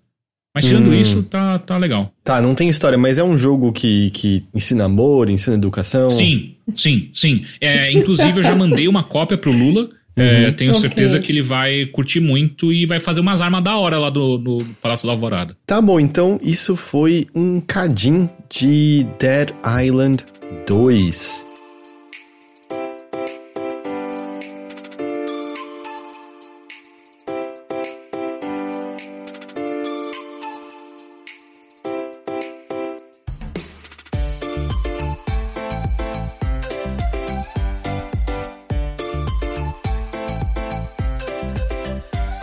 Mas 0.54 0.66
tirando 0.66 0.90
Hum. 0.90 0.94
isso, 1.02 1.24
tá, 1.24 1.60
tá 1.60 1.78
legal. 1.78 2.14
Tá, 2.26 2.42
não 2.42 2.54
tem 2.54 2.68
história, 2.68 2.98
mas 2.98 3.18
é 3.18 3.24
um 3.24 3.38
jogo 3.38 3.72
que, 3.72 4.10
que 4.10 4.44
ensina 4.54 4.84
amor, 4.84 5.30
ensina 5.30 5.56
educação. 5.56 6.10
Sim, 6.10 6.56
sim, 6.76 7.10
sim. 7.14 7.46
É, 7.62 7.90
inclusive, 7.94 8.40
eu 8.40 8.44
já 8.44 8.54
mandei 8.54 8.86
uma 8.90 9.02
cópia 9.02 9.38
pro 9.38 9.50
Lula. 9.52 9.90
É, 10.14 10.52
tenho 10.52 10.72
Ok. 10.72 10.82
certeza 10.82 11.22
que 11.22 11.32
ele 11.32 11.42
vai 11.42 11.86
curtir 11.86 12.20
muito 12.20 12.74
e 12.74 12.86
vai 12.86 13.00
fazer 13.00 13.22
umas 13.22 13.40
armas 13.40 13.64
da 13.64 13.78
hora 13.78 13.98
lá 13.98 14.10
do, 14.10 14.38
do 14.38 14.58
Palácio 14.82 15.08
da 15.08 15.14
Alvorada. 15.14 15.56
Tá 15.66 15.82
bom, 15.82 16.02
então 16.02 16.38
isso 16.44 16.76
foi 16.76 17.28
um 17.34 17.62
cadinho 17.62 18.30
de 18.54 19.08
Dead 19.18 19.52
Island 19.86 20.26
2. 20.68 21.46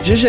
GG, 0.09 0.25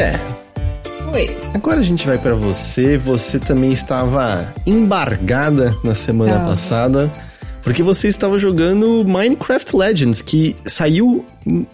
Oi. 1.11 1.35
agora 1.55 1.81
a 1.81 1.83
gente 1.83 2.07
vai 2.07 2.19
pra 2.19 2.35
você. 2.35 2.99
Você 2.99 3.39
também 3.39 3.73
estava 3.73 4.55
embargada 4.67 5.75
na 5.83 5.95
semana 5.95 6.35
Tava. 6.35 6.51
passada, 6.51 7.11
porque 7.63 7.83
você 7.83 8.07
estava 8.07 8.39
jogando 8.39 9.03
Minecraft 9.07 9.75
Legends, 9.75 10.21
que 10.21 10.55
saiu 10.67 11.25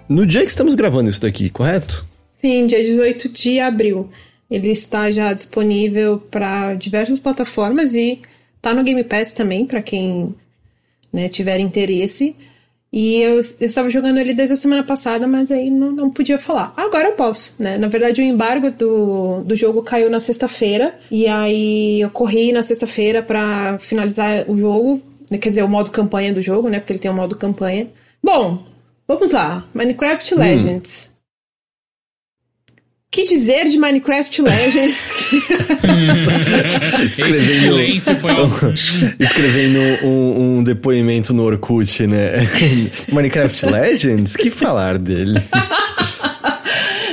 no 0.08 0.24
dia 0.24 0.42
que 0.42 0.50
estamos 0.50 0.76
gravando 0.76 1.10
isso 1.10 1.20
daqui, 1.20 1.50
correto? 1.50 2.06
Sim, 2.40 2.68
dia 2.68 2.80
18 2.80 3.28
de 3.28 3.58
abril. 3.58 4.08
Ele 4.48 4.68
está 4.68 5.10
já 5.10 5.32
disponível 5.32 6.20
para 6.30 6.74
diversas 6.74 7.18
plataformas 7.18 7.92
e 7.96 8.20
tá 8.62 8.72
no 8.72 8.84
Game 8.84 9.02
Pass 9.02 9.32
também, 9.32 9.66
para 9.66 9.82
quem 9.82 10.32
né, 11.12 11.28
tiver 11.28 11.58
interesse. 11.58 12.36
E 12.92 13.20
eu, 13.20 13.34
eu 13.34 13.40
estava 13.40 13.90
jogando 13.90 14.18
ele 14.18 14.32
desde 14.32 14.54
a 14.54 14.56
semana 14.56 14.82
passada, 14.82 15.26
mas 15.26 15.50
aí 15.50 15.70
não, 15.70 15.90
não 15.90 16.10
podia 16.10 16.38
falar. 16.38 16.72
Agora 16.76 17.08
eu 17.08 17.12
posso, 17.12 17.54
né? 17.58 17.76
Na 17.76 17.88
verdade, 17.88 18.20
o 18.20 18.24
embargo 18.24 18.70
do, 18.70 19.42
do 19.42 19.54
jogo 19.54 19.82
caiu 19.82 20.08
na 20.08 20.20
sexta-feira. 20.20 20.94
E 21.10 21.26
aí 21.26 22.00
eu 22.00 22.10
corri 22.10 22.52
na 22.52 22.62
sexta-feira 22.62 23.22
para 23.22 23.76
finalizar 23.78 24.48
o 24.48 24.56
jogo. 24.56 25.02
Quer 25.28 25.50
dizer, 25.50 25.62
o 25.62 25.68
modo 25.68 25.90
campanha 25.90 26.32
do 26.32 26.40
jogo, 26.40 26.68
né? 26.68 26.78
Porque 26.78 26.92
ele 26.92 27.00
tem 27.00 27.10
um 27.10 27.14
modo 27.14 27.36
campanha. 27.36 27.88
Bom, 28.22 28.64
vamos 29.06 29.32
lá. 29.32 29.64
Minecraft 29.74 30.34
Legends. 30.34 31.10
O 31.12 31.15
que 33.16 33.24
dizer 33.24 33.66
de 33.66 33.78
Minecraft 33.78 34.42
Legends? 34.42 35.10
Esse 37.02 37.58
silêncio 37.60 38.14
foi 38.16 38.30
algo. 38.30 38.54
Escrevendo 39.18 39.80
um, 40.04 40.58
um 40.58 40.62
depoimento 40.62 41.32
no 41.32 41.44
Orkut, 41.44 42.06
né? 42.06 42.46
Minecraft 43.10 43.66
Legends? 43.70 44.36
Que 44.36 44.50
falar 44.50 44.98
dele? 44.98 45.42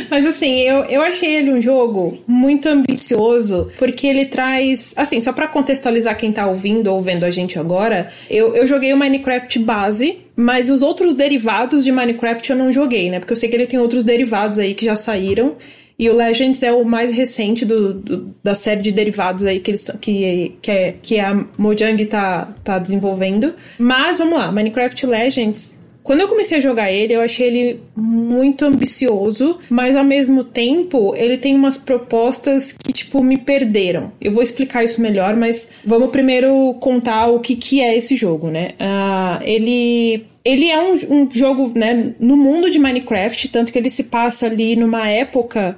Mas 0.10 0.26
assim, 0.26 0.60
eu, 0.60 0.84
eu 0.84 1.01
achei 1.01 1.38
ele 1.38 1.51
um 1.51 1.62
jogo 1.62 2.22
muito 2.28 2.68
ambicioso, 2.68 3.72
porque 3.80 4.06
ele 4.06 4.26
traz. 4.26 4.93
Assim, 4.97 5.22
só 5.22 5.32
pra 5.32 5.47
contextualizar 5.47 6.18
quem 6.18 6.34
tá 6.34 6.45
ouvindo 6.45 6.88
ou 6.88 7.01
vendo 7.01 7.24
a 7.24 7.32
gente 7.32 7.58
agora, 7.58 8.12
eu, 8.30 8.54
eu 8.58 8.68
joguei 8.68 8.93
o 8.93 8.97
Minecraft 8.97 9.58
base, 9.60 10.18
mas 10.36 10.70
os 10.70 10.82
outros 10.82 11.16
derivados 11.16 11.86
de 11.86 11.93
Minecraft 11.93 12.49
eu 12.49 12.58
não 12.58 12.72
joguei, 12.74 13.10
né? 13.10 13.20
Porque 13.20 13.32
eu 13.32 13.38
sei 13.38 13.47
que 13.47 13.56
ele 13.56 13.66
tem 13.66 13.80
outros 13.80 14.04
derivados 14.04 14.60
aí 14.60 14.74
que 14.74 14.84
já 14.84 14.97
saíram. 14.97 15.56
E 15.97 16.09
o 16.09 16.15
Legends 16.15 16.63
é 16.63 16.71
o 16.71 16.83
mais 16.83 17.13
recente 17.13 17.65
do, 17.65 17.93
do- 17.93 18.35
da 18.43 18.55
série 18.55 18.81
de 18.81 18.91
derivados 18.91 19.45
aí 19.45 19.59
que, 19.59 19.71
eles, 19.71 19.89
que, 20.01 20.53
que, 20.61 20.71
é, 20.71 20.95
que 21.01 21.19
a 21.19 21.45
Mojang 21.57 22.03
tá, 22.05 22.53
tá 22.63 22.79
desenvolvendo. 22.79 23.53
Mas 23.77 24.17
vamos 24.17 24.37
lá, 24.37 24.51
Minecraft 24.51 25.05
Legends 25.05 25.82
quando 26.04 26.20
eu 26.20 26.28
comecei 26.28 26.58
a 26.58 26.62
jogar 26.62 26.91
ele, 26.91 27.14
eu 27.14 27.22
achei 27.22 27.47
ele 27.47 27.80
muito 27.95 28.66
ambicioso, 28.66 29.60
mas 29.70 29.95
ao 29.95 30.04
mesmo 30.04 30.43
tempo 30.43 31.16
ele 31.16 31.38
tem 31.38 31.56
umas 31.56 31.78
propostas 31.78 32.74
que, 32.74 32.91
tipo, 32.91 33.24
me 33.24 33.38
perderam. 33.38 34.12
Eu 34.20 34.34
vou 34.34 34.43
explicar 34.43 34.84
isso 34.84 35.01
melhor, 35.01 35.36
mas 35.36 35.76
vamos 35.86 36.10
primeiro 36.10 36.76
contar 36.82 37.28
o 37.28 37.39
que, 37.39 37.56
que 37.56 37.82
é 37.82 37.95
esse 37.95 38.16
jogo, 38.16 38.49
né? 38.49 38.72
Ah, 38.80 39.39
ele. 39.43 40.26
Ele 40.45 40.70
é 40.70 40.78
um, 40.78 40.93
um 41.10 41.30
jogo, 41.32 41.72
né, 41.74 42.14
no 42.20 42.36
mundo 42.36 42.70
de 42.70 42.78
Minecraft, 42.78 43.47
tanto 43.47 43.72
que 43.72 43.80
ele 43.80 43.89
se 43.89 44.04
passa 44.04 44.47
ali 44.47 44.76
numa 44.76 45.08
época, 45.08 45.78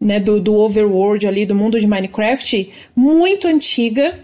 né, 0.00 0.18
do, 0.18 0.40
do 0.40 0.54
overworld 0.54 1.26
ali, 1.26 1.44
do 1.44 1.54
mundo 1.54 1.78
de 1.78 1.86
Minecraft, 1.86 2.70
muito 2.96 3.46
antiga, 3.46 4.18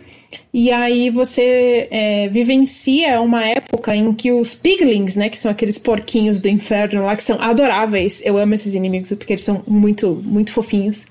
e 0.53 0.71
aí 0.71 1.11
você 1.11 1.89
é, 1.91 2.29
vivencia 2.29 3.21
uma 3.21 3.47
época 3.47 3.95
em 3.95 4.13
que 4.13 4.31
os 4.33 4.55
piglins, 4.55 5.15
né, 5.17 5.29
que 5.29 5.39
são 5.39 5.51
aqueles 5.51 5.79
porquinhos 5.79 6.41
do 6.41 6.49
inferno 6.49 7.05
lá, 7.05 7.17
que 7.17 7.23
são 7.23 7.41
adoráveis. 7.41 8.23
Eu 8.25 8.39
amo 8.39 8.55
esses 8.55 8.75
inimigos 8.75 9.11
porque 9.11 9.33
eles 9.33 9.43
são 9.45 9.63
muito, 9.67 10.23
muito 10.25 10.53
fofinhos. 10.53 11.07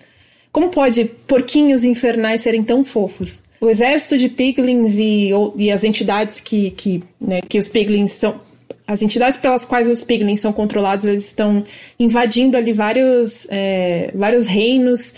Como 0.51 0.69
pode 0.69 1.05
porquinhos 1.28 1.84
infernais 1.84 2.41
serem 2.41 2.63
tão 2.63 2.84
fofos? 2.84 3.41
O 3.59 3.69
exército 3.69 4.17
de 4.17 4.28
piglins 4.28 4.97
e, 4.99 5.32
ou- 5.34 5.53
e 5.57 5.72
as 5.72 5.84
entidades 5.84 6.39
que, 6.39 6.72
que, 6.72 7.01
né, 7.19 7.41
que 7.47 7.57
os 7.57 7.67
piglins 7.67 8.11
são. 8.11 8.41
As 8.88 9.01
entidades 9.01 9.38
pelas 9.39 9.65
quais 9.65 9.88
os 9.88 10.03
piglins 10.03 10.41
são 10.41 10.51
controlados, 10.51 11.05
eles 11.05 11.26
estão 11.28 11.63
invadindo 11.97 12.57
ali 12.57 12.74
vários, 12.74 13.47
é, 13.49 14.11
vários 14.13 14.47
reinos 14.47 15.13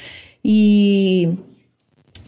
e 0.46 1.30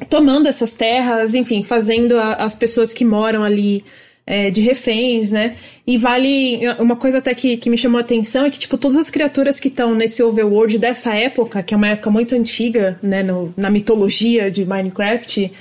tomando 0.10 0.48
essas 0.48 0.74
terras, 0.74 1.34
enfim, 1.34 1.64
fazendo 1.64 2.18
a- 2.18 2.34
as 2.36 2.56
pessoas 2.56 2.94
que 2.94 3.06
moram 3.06 3.44
ali 3.44 3.84
é, 4.28 4.50
de 4.50 4.60
reféns, 4.60 5.30
né? 5.30 5.56
E 5.86 6.00
vale. 6.00 6.60
Uma 6.80 6.96
coisa 6.96 7.20
até 7.20 7.32
que, 7.36 7.58
que 7.58 7.70
me 7.70 7.78
chamou 7.78 8.00
a 8.00 8.02
atenção 8.02 8.44
é 8.46 8.50
que, 8.50 8.58
tipo, 8.58 8.76
todas 8.76 8.98
as 8.98 9.10
criaturas 9.12 9.60
que 9.60 9.68
estão 9.68 9.94
nesse 9.94 10.24
overworld 10.24 10.80
dessa 10.80 11.14
época, 11.14 11.62
que 11.62 11.76
é 11.76 11.78
uma 11.78 11.90
época 11.90 12.10
muito 12.10 12.34
antiga, 12.34 12.98
né, 13.04 13.22
no- 13.22 13.54
na 13.56 13.70
mitologia 13.70 14.50
de 14.50 14.66
Minecraft. 14.66 15.52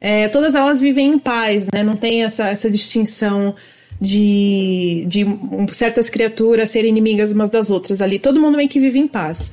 é, 0.00 0.28
todas 0.28 0.54
elas 0.54 0.80
vivem 0.80 1.12
em 1.12 1.18
paz, 1.18 1.66
né? 1.72 1.82
Não 1.82 1.96
tem 1.96 2.24
essa, 2.24 2.48
essa 2.48 2.70
distinção 2.70 3.54
de, 4.00 5.04
de 5.06 5.24
certas 5.72 6.08
criaturas 6.10 6.70
serem 6.70 6.90
inimigas 6.90 7.32
umas 7.32 7.50
das 7.50 7.70
outras 7.70 8.00
ali. 8.02 8.18
Todo 8.18 8.40
mundo 8.40 8.56
meio 8.56 8.68
que 8.68 8.80
vive 8.80 8.98
em 8.98 9.08
paz. 9.08 9.52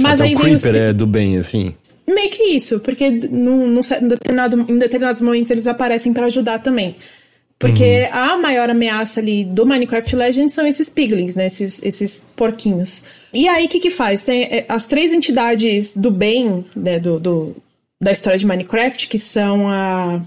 Mas 0.00 0.20
Até 0.20 0.28
aí 0.28 0.34
o 0.36 0.38
Creeper 0.38 0.74
os... 0.74 0.80
é 0.80 0.92
do 0.92 1.06
bem, 1.06 1.36
assim. 1.36 1.74
Meio 2.06 2.30
que 2.30 2.44
isso, 2.44 2.78
porque 2.80 3.10
num, 3.10 3.66
num 3.66 3.80
determinado, 4.08 4.64
em 4.68 4.78
determinados 4.78 5.20
momentos 5.20 5.50
eles 5.50 5.66
aparecem 5.66 6.12
para 6.12 6.26
ajudar 6.26 6.60
também. 6.60 6.96
Porque 7.58 8.08
uhum. 8.12 8.18
a 8.18 8.38
maior 8.38 8.70
ameaça 8.70 9.18
ali 9.18 9.44
do 9.44 9.66
Minecraft 9.66 10.14
Legends 10.14 10.52
são 10.52 10.64
esses 10.64 10.88
piglins, 10.88 11.34
né? 11.34 11.46
Esses, 11.46 11.82
esses 11.82 12.24
porquinhos. 12.36 13.02
E 13.34 13.48
aí, 13.48 13.66
o 13.66 13.68
que 13.68 13.80
que 13.80 13.90
faz? 13.90 14.22
Tem 14.22 14.44
é, 14.44 14.64
as 14.68 14.86
três 14.86 15.12
entidades 15.12 15.96
do 15.96 16.12
bem, 16.12 16.64
né? 16.76 17.00
Do, 17.00 17.18
do, 17.18 17.56
da 18.00 18.12
história 18.12 18.38
de 18.38 18.46
Minecraft, 18.46 19.08
que 19.08 19.18
são 19.18 19.68
a... 19.68 20.22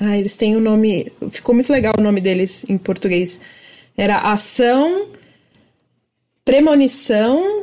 Ah, 0.00 0.18
eles 0.18 0.38
têm 0.38 0.56
o 0.56 0.58
um 0.58 0.62
nome... 0.62 1.12
Ficou 1.30 1.54
muito 1.54 1.70
legal 1.70 1.94
o 1.98 2.02
nome 2.02 2.22
deles 2.22 2.64
em 2.70 2.78
português. 2.78 3.38
Era 3.94 4.16
Ação, 4.20 5.08
Premonição 6.42 7.62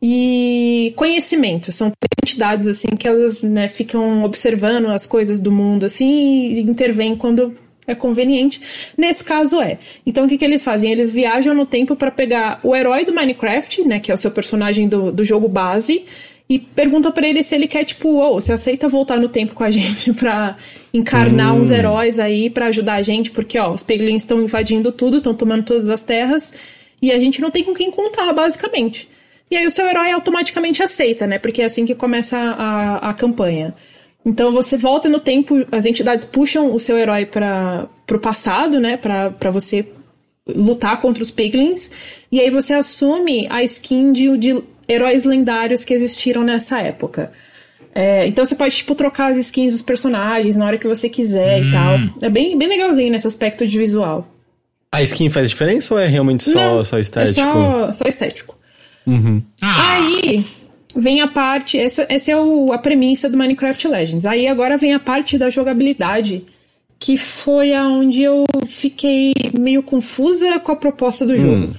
e 0.00 0.92
Conhecimento. 0.96 1.72
São 1.72 1.90
três 1.90 2.32
entidades, 2.32 2.66
assim, 2.66 2.88
que 2.88 3.06
elas 3.06 3.42
né, 3.42 3.68
ficam 3.68 4.24
observando 4.24 4.86
as 4.86 5.06
coisas 5.06 5.40
do 5.40 5.50
mundo, 5.50 5.86
assim, 5.86 6.06
e 6.06 6.60
intervêm 6.60 7.16
quando 7.16 7.54
é 7.86 7.94
conveniente. 7.94 8.60
Nesse 8.96 9.24
caso 9.24 9.60
é. 9.60 9.78
Então 10.06 10.26
o 10.26 10.28
que, 10.28 10.36
que 10.36 10.44
eles 10.44 10.62
fazem? 10.62 10.92
Eles 10.92 11.12
viajam 11.12 11.54
no 11.54 11.64
tempo 11.64 11.96
para 11.96 12.10
pegar 12.10 12.60
o 12.62 12.76
herói 12.76 13.04
do 13.04 13.14
Minecraft, 13.14 13.82
né, 13.84 13.98
que 13.98 14.10
é 14.10 14.14
o 14.14 14.18
seu 14.18 14.30
personagem 14.30 14.88
do, 14.88 15.10
do 15.10 15.24
jogo 15.24 15.48
base, 15.48 16.04
e 16.48 16.58
perguntam 16.58 17.10
para 17.10 17.26
ele 17.26 17.42
se 17.42 17.54
ele 17.54 17.66
quer, 17.66 17.84
tipo, 17.84 18.08
ou 18.08 18.36
oh, 18.36 18.40
você 18.40 18.52
aceita 18.52 18.88
voltar 18.88 19.18
no 19.18 19.28
tempo 19.28 19.54
com 19.54 19.64
a 19.64 19.70
gente 19.72 20.12
pra 20.12 20.56
encarnar 20.92 21.54
hum. 21.54 21.60
uns 21.60 21.70
heróis 21.70 22.18
aí 22.18 22.48
para 22.48 22.66
ajudar 22.66 22.94
a 22.94 23.02
gente, 23.02 23.30
porque, 23.30 23.58
ó, 23.58 23.72
os 23.72 23.82
Piglins 23.82 24.22
estão 24.22 24.42
invadindo 24.42 24.92
tudo, 24.92 25.18
estão 25.18 25.34
tomando 25.34 25.64
todas 25.64 25.90
as 25.90 26.02
terras, 26.02 26.52
e 27.00 27.10
a 27.12 27.18
gente 27.18 27.40
não 27.40 27.50
tem 27.50 27.64
com 27.64 27.74
quem 27.74 27.90
contar, 27.90 28.32
basicamente. 28.32 29.08
E 29.50 29.56
aí 29.56 29.66
o 29.66 29.70
seu 29.70 29.86
herói 29.86 30.12
automaticamente 30.12 30.82
aceita, 30.82 31.26
né? 31.26 31.38
Porque 31.38 31.62
é 31.62 31.64
assim 31.64 31.86
que 31.86 31.94
começa 31.94 32.36
a, 32.36 33.10
a 33.10 33.14
campanha. 33.14 33.74
Então 34.24 34.52
você 34.52 34.76
volta 34.76 35.08
no 35.08 35.18
tempo, 35.18 35.64
as 35.72 35.86
entidades 35.86 36.26
puxam 36.26 36.74
o 36.74 36.78
seu 36.78 36.98
herói 36.98 37.24
para 37.24 37.88
o 38.10 38.18
passado, 38.18 38.78
né? 38.78 38.96
Para 38.96 39.50
você 39.50 39.86
lutar 40.46 41.00
contra 41.00 41.22
os 41.22 41.30
piglins. 41.30 41.90
E 42.30 42.40
aí 42.40 42.50
você 42.50 42.74
assume 42.74 43.46
a 43.50 43.62
skin 43.62 44.12
de, 44.12 44.36
de 44.36 44.62
heróis 44.88 45.24
lendários 45.24 45.84
que 45.84 45.94
existiram 45.94 46.42
nessa 46.42 46.80
época. 46.80 47.32
É, 47.94 48.26
então 48.26 48.44
você 48.44 48.54
pode, 48.54 48.76
tipo, 48.76 48.94
trocar 48.94 49.32
as 49.32 49.38
skins 49.38 49.72
dos 49.72 49.82
personagens 49.82 50.56
na 50.56 50.66
hora 50.66 50.78
que 50.78 50.86
você 50.86 51.08
quiser 51.08 51.62
hum. 51.62 51.68
e 51.68 51.72
tal. 51.72 51.98
É 52.22 52.30
bem, 52.30 52.56
bem 52.56 52.68
legalzinho 52.68 53.10
nesse 53.10 53.26
aspecto 53.26 53.66
de 53.66 53.78
visual. 53.78 54.26
A 54.92 55.02
skin 55.02 55.28
faz 55.30 55.50
diferença 55.50 55.94
ou 55.94 56.00
é 56.00 56.06
realmente 56.06 56.44
só, 56.44 56.76
Não, 56.76 56.84
só 56.84 56.98
estético? 56.98 57.40
É 57.40 57.42
só, 57.42 57.92
só 57.92 58.04
estético. 58.06 58.57
Uhum. 59.08 59.42
Ah. 59.62 59.94
Aí, 59.94 60.44
vem 60.94 61.20
a 61.20 61.28
parte. 61.28 61.78
Essa, 61.78 62.06
essa 62.08 62.30
é 62.30 62.36
o, 62.36 62.72
a 62.72 62.78
premissa 62.78 63.28
do 63.28 63.36
Minecraft 63.36 63.88
Legends. 63.88 64.26
Aí 64.26 64.46
agora 64.46 64.76
vem 64.76 64.92
a 64.92 65.00
parte 65.00 65.38
da 65.38 65.48
jogabilidade, 65.48 66.44
que 66.98 67.16
foi 67.16 67.74
aonde 67.74 68.22
eu 68.22 68.44
fiquei 68.66 69.32
meio 69.58 69.82
confusa 69.82 70.58
com 70.60 70.72
a 70.72 70.76
proposta 70.76 71.26
do 71.26 71.36
jogo. 71.36 71.66
Hum. 71.66 71.72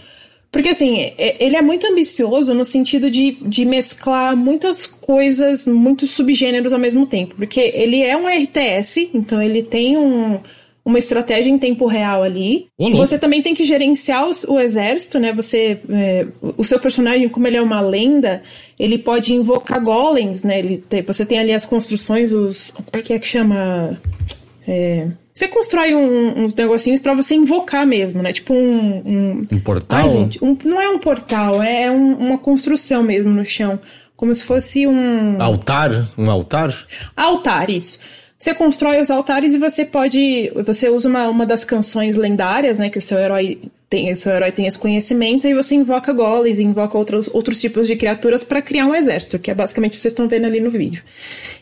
Porque, 0.51 0.69
assim, 0.69 1.11
ele 1.17 1.55
é 1.55 1.61
muito 1.61 1.86
ambicioso 1.86 2.55
no 2.55 2.65
sentido 2.65 3.11
de, 3.11 3.38
de 3.39 3.65
mesclar 3.65 4.36
muitas 4.36 4.88
coisas, 4.88 5.67
muitos 5.67 6.09
subgêneros 6.09 6.73
ao 6.73 6.80
mesmo 6.80 7.05
tempo. 7.05 7.36
Porque 7.36 7.59
ele 7.59 8.01
é 8.01 8.17
um 8.17 8.27
RTS, 8.27 9.11
então 9.13 9.39
ele 9.39 9.61
tem 9.61 9.95
um, 9.95 10.39
uma 10.89 10.99
estratégia 10.99 11.51
em 11.51 11.57
tempo 11.57 11.85
real 11.85 12.23
ali. 12.23 12.67
Olô. 12.77 12.97
Você 12.97 13.17
também 13.19 13.41
tem 13.41 13.53
que 13.53 13.63
gerenciar 13.63 14.27
o, 14.27 14.53
o 14.53 14.59
exército, 14.59 15.19
né? 15.19 15.31
Você, 15.33 15.79
é, 15.89 16.25
o 16.57 16.63
seu 16.63 16.79
personagem, 16.79 17.29
como 17.29 17.47
ele 17.47 17.57
é 17.57 17.61
uma 17.61 17.79
lenda, 17.79 18.41
ele 18.77 18.97
pode 18.97 19.33
invocar 19.33 19.81
golems, 19.81 20.43
né? 20.43 20.59
Ele 20.59 20.77
tem, 20.77 21.03
você 21.03 21.25
tem 21.25 21.39
ali 21.39 21.53
as 21.53 21.65
construções, 21.65 22.33
os 22.33 22.71
como 22.71 22.87
é 22.93 23.01
que 23.01 23.13
é 23.13 23.19
que 23.19 23.27
chama? 23.27 24.01
É, 24.67 25.07
você 25.31 25.47
constrói 25.47 25.95
um, 25.95 26.43
uns 26.43 26.55
negocinhos 26.55 26.99
para 26.99 27.13
você 27.13 27.35
invocar 27.35 27.85
mesmo, 27.85 28.21
né? 28.21 28.33
Tipo 28.33 28.53
um. 28.53 29.01
Um, 29.05 29.43
um 29.51 29.59
portal? 29.59 29.99
Ai, 29.99 30.09
gente, 30.09 30.43
um, 30.43 30.57
não 30.65 30.81
é 30.81 30.89
um 30.89 30.99
portal, 30.99 31.61
é 31.61 31.89
um, 31.89 32.13
uma 32.15 32.37
construção 32.39 33.03
mesmo 33.03 33.31
no 33.31 33.45
chão. 33.45 33.79
Como 34.17 34.33
se 34.33 34.43
fosse 34.43 34.85
um. 34.87 35.41
Altar? 35.41 36.09
Um 36.17 36.29
altar? 36.29 36.75
Altar, 37.15 37.69
isso. 37.69 37.99
Você 38.39 38.55
constrói 38.55 39.01
os 39.01 39.11
altares 39.11 39.53
e 39.53 39.57
você 39.57 39.83
pode. 39.83 40.49
Você 40.65 40.87
usa 40.87 41.09
uma, 41.09 41.27
uma 41.27 41.45
das 41.45 41.65
canções 41.65 42.15
lendárias, 42.15 42.77
né? 42.79 42.89
Que 42.89 42.97
o 42.97 43.01
seu 43.01 43.17
herói 43.17 43.59
tem, 43.89 44.13
seu 44.13 44.31
herói 44.31 44.51
tem 44.51 44.67
esse 44.67 44.77
conhecimento, 44.77 45.47
e 45.47 45.53
você 45.53 45.73
invoca 45.73 46.13
golems, 46.13 46.59
invoca 46.59 46.97
outros, 46.97 47.29
outros 47.33 47.59
tipos 47.59 47.87
de 47.87 47.95
criaturas 47.95 48.43
para 48.43 48.61
criar 48.61 48.85
um 48.85 48.93
exército, 48.93 49.39
que 49.39 49.49
é 49.49 49.53
basicamente 49.53 49.91
o 49.91 49.95
que 49.95 50.01
vocês 50.01 50.11
estão 50.11 50.27
vendo 50.27 50.45
ali 50.45 50.59
no 50.59 50.69
vídeo. 50.69 51.01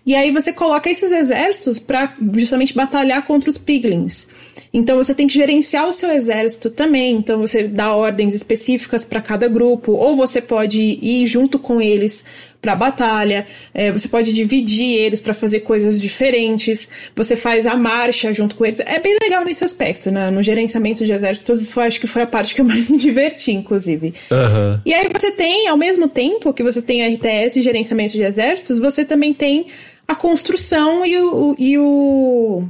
E 0.05 0.13
aí 0.13 0.31
você 0.31 0.51
coloca 0.51 0.89
esses 0.89 1.11
exércitos 1.11 1.79
para 1.79 2.13
justamente 2.33 2.73
batalhar 2.75 3.23
contra 3.25 3.49
os 3.49 3.57
piglins. 3.57 4.27
Então 4.73 4.97
você 4.97 5.15
tem 5.15 5.27
que 5.27 5.33
gerenciar 5.33 5.87
o 5.87 5.93
seu 5.93 6.11
exército 6.11 6.69
também. 6.69 7.15
Então 7.15 7.39
você 7.39 7.63
dá 7.63 7.95
ordens 7.95 8.33
específicas 8.33 9.05
para 9.05 9.21
cada 9.21 9.47
grupo, 9.47 9.93
ou 9.93 10.15
você 10.15 10.41
pode 10.41 10.79
ir 11.01 11.25
junto 11.25 11.57
com 11.57 11.81
eles 11.81 12.25
para 12.61 12.75
batalha, 12.75 13.45
é, 13.73 13.91
você 13.91 14.07
pode 14.07 14.33
dividir 14.33 14.97
eles 14.97 15.21
para 15.21 15.33
fazer 15.33 15.59
coisas 15.61 16.01
diferentes, 16.01 16.89
você 17.15 17.35
faz 17.35 17.67
a 17.67 17.75
marcha 17.75 18.33
junto 18.33 18.55
com 18.55 18.65
eles. 18.65 18.79
É 18.79 18.99
bem 18.99 19.15
legal 19.21 19.45
nesse 19.45 19.63
aspecto, 19.63 20.11
né? 20.11 20.31
No 20.31 20.41
gerenciamento 20.41 21.05
de 21.05 21.11
exércitos, 21.11 21.69
foi, 21.71 21.85
acho 21.85 21.99
que 21.99 22.07
foi 22.17 22.23
a 22.23 22.27
parte 22.27 22.55
que 22.55 22.61
eu 22.61 22.65
mais 22.65 22.89
me 22.89 22.97
diverti, 22.97 23.51
inclusive. 23.51 24.11
Uhum. 24.31 24.81
E 24.83 24.91
aí 24.91 25.07
você 25.07 25.29
tem, 25.29 25.67
ao 25.67 25.77
mesmo 25.77 26.07
tempo 26.07 26.51
que 26.51 26.63
você 26.63 26.81
tem 26.81 27.05
RTS 27.05 27.59
e 27.59 27.61
gerenciamento 27.61 28.13
de 28.13 28.23
exércitos, 28.23 28.79
você 28.79 29.05
também 29.05 29.35
tem 29.35 29.67
a 30.07 30.15
construção 30.15 31.05
e 31.05 31.15
o, 31.19 31.55
e 31.59 31.77
o 31.77 32.67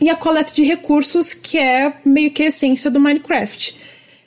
e 0.00 0.10
a 0.10 0.14
coleta 0.14 0.52
de 0.52 0.64
recursos, 0.64 1.32
que 1.32 1.56
é 1.56 1.94
meio 2.04 2.30
que 2.30 2.42
a 2.42 2.46
essência 2.46 2.90
do 2.90 3.00
Minecraft. 3.00 3.80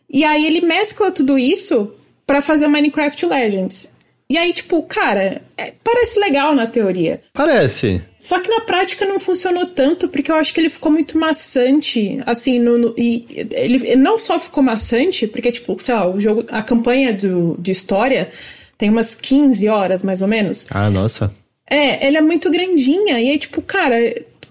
E 0.10 0.24
aí 0.24 0.48
ele 0.48 0.62
mescla 0.62 1.12
tudo 1.12 1.38
isso 1.38 1.94
para 2.26 2.42
fazer 2.42 2.66
o 2.66 2.70
Minecraft 2.70 3.28
Legends. 3.28 3.96
E 4.28 4.38
aí, 4.38 4.54
tipo, 4.54 4.82
cara, 4.84 5.42
é, 5.56 5.74
parece 5.84 6.20
legal 6.20 6.56
na 6.56 6.66
teoria. 6.66 7.22
Parece. 7.32 8.02
Só 8.28 8.42
que 8.42 8.50
na 8.50 8.60
prática 8.60 9.06
não 9.06 9.22
funcionou 9.22 9.66
tanto, 9.68 10.10
porque 10.10 10.30
eu 10.30 10.36
acho 10.36 10.54
que 10.54 10.60
ele 10.60 10.70
ficou 10.70 10.92
muito 10.92 11.18
maçante, 11.18 12.20
assim, 12.26 12.60
no, 12.60 12.78
no 12.78 12.94
e 12.98 13.26
ele 13.54 13.96
não 13.96 14.20
só 14.20 14.38
ficou 14.38 14.62
maçante, 14.62 15.26
porque, 15.28 15.50
tipo, 15.50 15.78
sei 15.80 15.96
lá, 15.96 16.10
o 16.10 16.20
jogo, 16.20 16.44
a 16.52 16.62
campanha 16.62 17.14
do, 17.14 17.56
de 17.58 17.72
história 17.72 18.30
tem 18.78 18.90
umas 18.90 19.16
15 19.16 19.70
horas, 19.70 20.04
mais 20.04 20.22
ou 20.22 20.28
menos. 20.28 20.68
Ah, 20.70 20.90
nossa. 20.90 21.34
É, 21.70 22.06
ele 22.06 22.18
é 22.18 22.22
muito 22.22 22.52
grandinha, 22.52 23.18
e 23.18 23.30
aí, 23.30 23.40
tipo, 23.40 23.62
cara, 23.62 23.96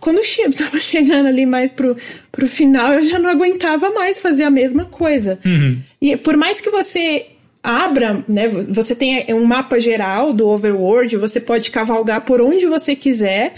quando 0.01 0.21
eu 0.41 0.53
tava 0.57 0.81
chegando 0.81 1.27
ali 1.27 1.45
mais 1.45 1.71
pro, 1.71 1.95
pro 2.33 2.49
final, 2.49 2.95
eu 2.95 3.05
já 3.05 3.19
não 3.19 3.29
aguentava 3.29 3.91
mais 3.91 4.21
fazer 4.21 4.45
a 4.45 4.51
mesma 4.51 4.87
coisa. 4.87 5.39
Uhum. 5.45 5.83
E 6.01 6.17
por 6.17 6.35
mais 6.39 6.63
que 6.63 6.71
você 6.71 7.27
abra, 7.67 8.25
né? 8.29 8.47
Você 8.47 8.95
tem 8.95 9.27
um 9.35 9.45
mapa 9.45 9.81
geral 9.81 10.33
do 10.33 10.47
overworld, 10.47 11.17
você 11.17 11.41
pode 11.41 11.73
cavalgar 11.73 12.21
por 12.21 12.41
onde 12.41 12.65
você 12.67 12.95
quiser. 12.95 13.55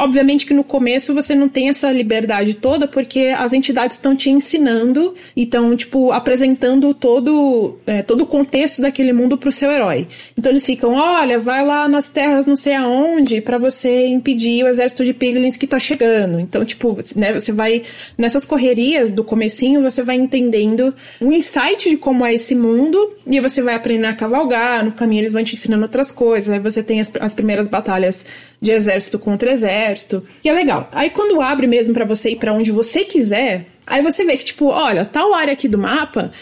Obviamente 0.00 0.46
que 0.46 0.54
no 0.54 0.64
começo 0.64 1.12
você 1.12 1.34
não 1.34 1.46
tem 1.46 1.68
essa 1.68 1.92
liberdade 1.92 2.54
toda, 2.54 2.88
porque 2.88 3.34
as 3.36 3.52
entidades 3.52 3.98
estão 3.98 4.16
te 4.16 4.30
ensinando 4.30 5.14
e 5.36 5.42
estão, 5.42 5.76
tipo, 5.76 6.10
apresentando 6.10 6.94
todo, 6.94 7.78
é, 7.86 8.02
todo 8.02 8.22
o 8.22 8.26
contexto 8.26 8.80
daquele 8.80 9.12
mundo 9.12 9.36
pro 9.36 9.52
seu 9.52 9.70
herói. 9.70 10.08
Então 10.38 10.50
eles 10.50 10.64
ficam, 10.64 10.94
olha, 10.94 11.38
vai 11.38 11.62
lá 11.62 11.86
nas 11.86 12.08
terras 12.08 12.46
não 12.46 12.56
sei 12.56 12.72
aonde 12.72 13.42
para 13.42 13.58
você 13.58 14.06
impedir 14.06 14.64
o 14.64 14.68
exército 14.68 15.04
de 15.04 15.12
piglins 15.12 15.58
que 15.58 15.66
tá 15.66 15.78
chegando. 15.78 16.40
Então, 16.40 16.64
tipo, 16.64 16.96
né, 17.14 17.34
você 17.34 17.52
vai, 17.52 17.82
nessas 18.16 18.46
correrias 18.46 19.12
do 19.12 19.22
comecinho, 19.22 19.82
você 19.82 20.02
vai 20.02 20.16
entendendo 20.16 20.94
um 21.20 21.30
insight 21.30 21.90
de 21.90 21.98
como 21.98 22.24
é 22.24 22.32
esse 22.32 22.54
mundo 22.54 23.16
e 23.26 23.38
você 23.38 23.60
vai 23.60 23.74
aprendendo 23.74 24.06
a 24.06 24.14
cavalgar, 24.14 24.82
no 24.82 24.92
caminho 24.92 25.20
eles 25.20 25.32
vão 25.32 25.44
te 25.44 25.54
ensinando 25.54 25.82
outras 25.82 26.10
coisas, 26.10 26.48
aí 26.48 26.58
você 26.58 26.82
tem 26.82 27.02
as, 27.02 27.10
as 27.20 27.34
primeiras 27.34 27.68
batalhas 27.68 28.24
de 28.62 28.70
exército 28.70 29.18
contra 29.18 29.52
exército. 29.52 29.89
E 30.44 30.48
é 30.48 30.52
legal. 30.52 30.88
Aí 30.92 31.10
quando 31.10 31.40
abre 31.40 31.66
mesmo 31.66 31.94
para 31.94 32.04
você 32.04 32.30
ir 32.30 32.36
para 32.36 32.52
onde 32.52 32.70
você 32.70 33.04
quiser, 33.04 33.66
aí 33.86 34.02
você 34.02 34.24
vê 34.24 34.36
que, 34.36 34.44
tipo, 34.44 34.66
olha, 34.66 35.04
tal 35.04 35.34
área 35.34 35.52
aqui 35.52 35.68
do 35.68 35.78
mapa 35.78 36.32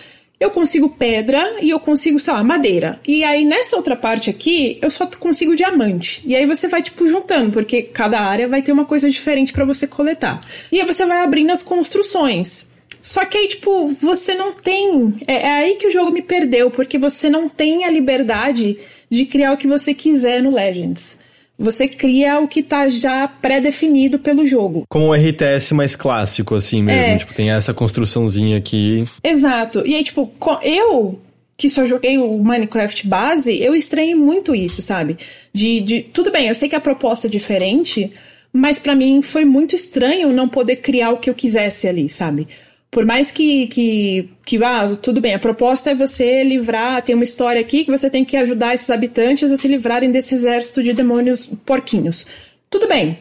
eu 0.41 0.51
consigo 0.51 0.91
pedra 0.91 1.57
e 1.61 1.71
eu 1.71 1.81
consigo, 1.81 2.19
sei 2.21 2.33
lá, 2.33 2.45
madeira. 2.45 3.01
E 3.07 3.25
aí 3.25 3.45
nessa 3.45 3.77
outra 3.77 3.97
parte 3.97 4.31
aqui, 4.31 4.79
eu 4.81 4.91
só 4.91 5.07
consigo 5.07 5.57
diamante. 5.57 6.23
E 6.25 6.37
aí 6.37 6.47
você 6.47 6.69
vai, 6.69 6.81
tipo, 6.81 7.09
juntando, 7.09 7.51
porque 7.51 7.83
cada 7.83 8.21
área 8.21 8.47
vai 8.47 8.63
ter 8.63 8.71
uma 8.71 8.85
coisa 8.85 9.11
diferente 9.11 9.53
para 9.53 9.65
você 9.65 9.87
coletar. 9.87 10.41
E 10.71 10.81
aí 10.81 10.87
você 10.87 11.05
vai 11.05 11.25
abrindo 11.25 11.51
as 11.51 11.63
construções. 11.63 12.69
Só 13.03 13.25
que 13.25 13.37
aí, 13.37 13.49
tipo, 13.49 13.89
você 13.89 14.35
não 14.35 14.53
tem. 14.53 15.15
É, 15.27 15.35
é 15.35 15.51
aí 15.51 15.75
que 15.75 15.89
o 15.89 15.91
jogo 15.91 16.13
me 16.13 16.23
perdeu, 16.23 16.71
porque 16.71 16.99
você 16.99 17.29
não 17.29 17.49
tem 17.49 17.85
a 17.85 17.91
liberdade 17.91 18.79
de 19.11 19.25
criar 19.25 19.53
o 19.53 19.57
que 19.57 19.67
você 19.67 19.93
quiser 19.93 20.43
no 20.43 20.55
Legends. 20.55 21.17
Você 21.59 21.89
cria 21.89 22.39
o 22.39 22.47
que 22.47 22.63
tá 22.63 22.89
já 22.89 23.27
pré-definido 23.27 24.19
pelo 24.19 24.47
jogo. 24.47 24.85
Como 24.89 25.09
um 25.09 25.13
RTS 25.13 25.75
mais 25.75 25.97
clássico, 25.97 26.55
assim 26.55 26.83
mesmo. 26.83 27.13
É. 27.13 27.19
Tipo, 27.19 27.35
tem 27.35 27.51
essa 27.51 27.75
construçãozinha 27.75 28.57
aqui. 28.57 29.05
Exato. 29.25 29.83
E 29.85 29.97
aí, 29.97 30.05
tipo, 30.05 30.33
eu 30.63 31.19
que 31.57 31.69
só 31.69 31.85
joguei 31.85 32.17
o 32.19 32.39
Minecraft 32.39 33.09
base, 33.09 33.61
eu 33.61 33.75
estranhei 33.75 34.15
muito 34.15 34.55
isso, 34.55 34.81
sabe? 34.81 35.19
De, 35.53 35.81
de 35.81 36.03
tudo 36.03 36.31
bem, 36.31 36.47
eu 36.47 36.55
sei 36.55 36.69
que 36.69 36.77
a 36.77 36.81
proposta 36.81 37.27
é 37.27 37.31
diferente, 37.31 38.13
mas 38.53 38.79
pra 38.79 38.95
mim 38.95 39.21
foi 39.23 39.45
muito 39.45 39.75
estranho 39.75 40.33
não 40.33 40.49
poder 40.49 40.77
criar 40.77 41.11
o 41.11 41.17
que 41.17 41.29
eu 41.29 41.35
quisesse 41.35 41.89
ali, 41.89 42.09
sabe? 42.09 42.47
Por 42.91 43.05
mais 43.05 43.31
que, 43.31 43.67
que, 43.67 44.31
que, 44.45 44.65
ah, 44.65 44.97
tudo 45.01 45.21
bem, 45.21 45.35
a 45.35 45.39
proposta 45.39 45.91
é 45.91 45.95
você 45.95 46.43
livrar, 46.43 47.03
tem 47.03 47.15
uma 47.15 47.25
história 47.25 47.61
aqui 47.61 47.85
que 47.85 47.91
você 47.91 48.09
tem 48.09 48.25
que 48.25 48.37
ajudar 48.37 48.75
esses 48.75 48.89
habitantes 48.91 49.53
a 49.53 49.57
se 49.57 49.69
livrarem 49.69 50.11
desse 50.11 50.35
exército 50.35 50.83
de 50.83 50.95
demônios 50.95 51.47
porquinhos. 51.67 52.27
Tudo 52.71 52.89
bem. 52.89 53.19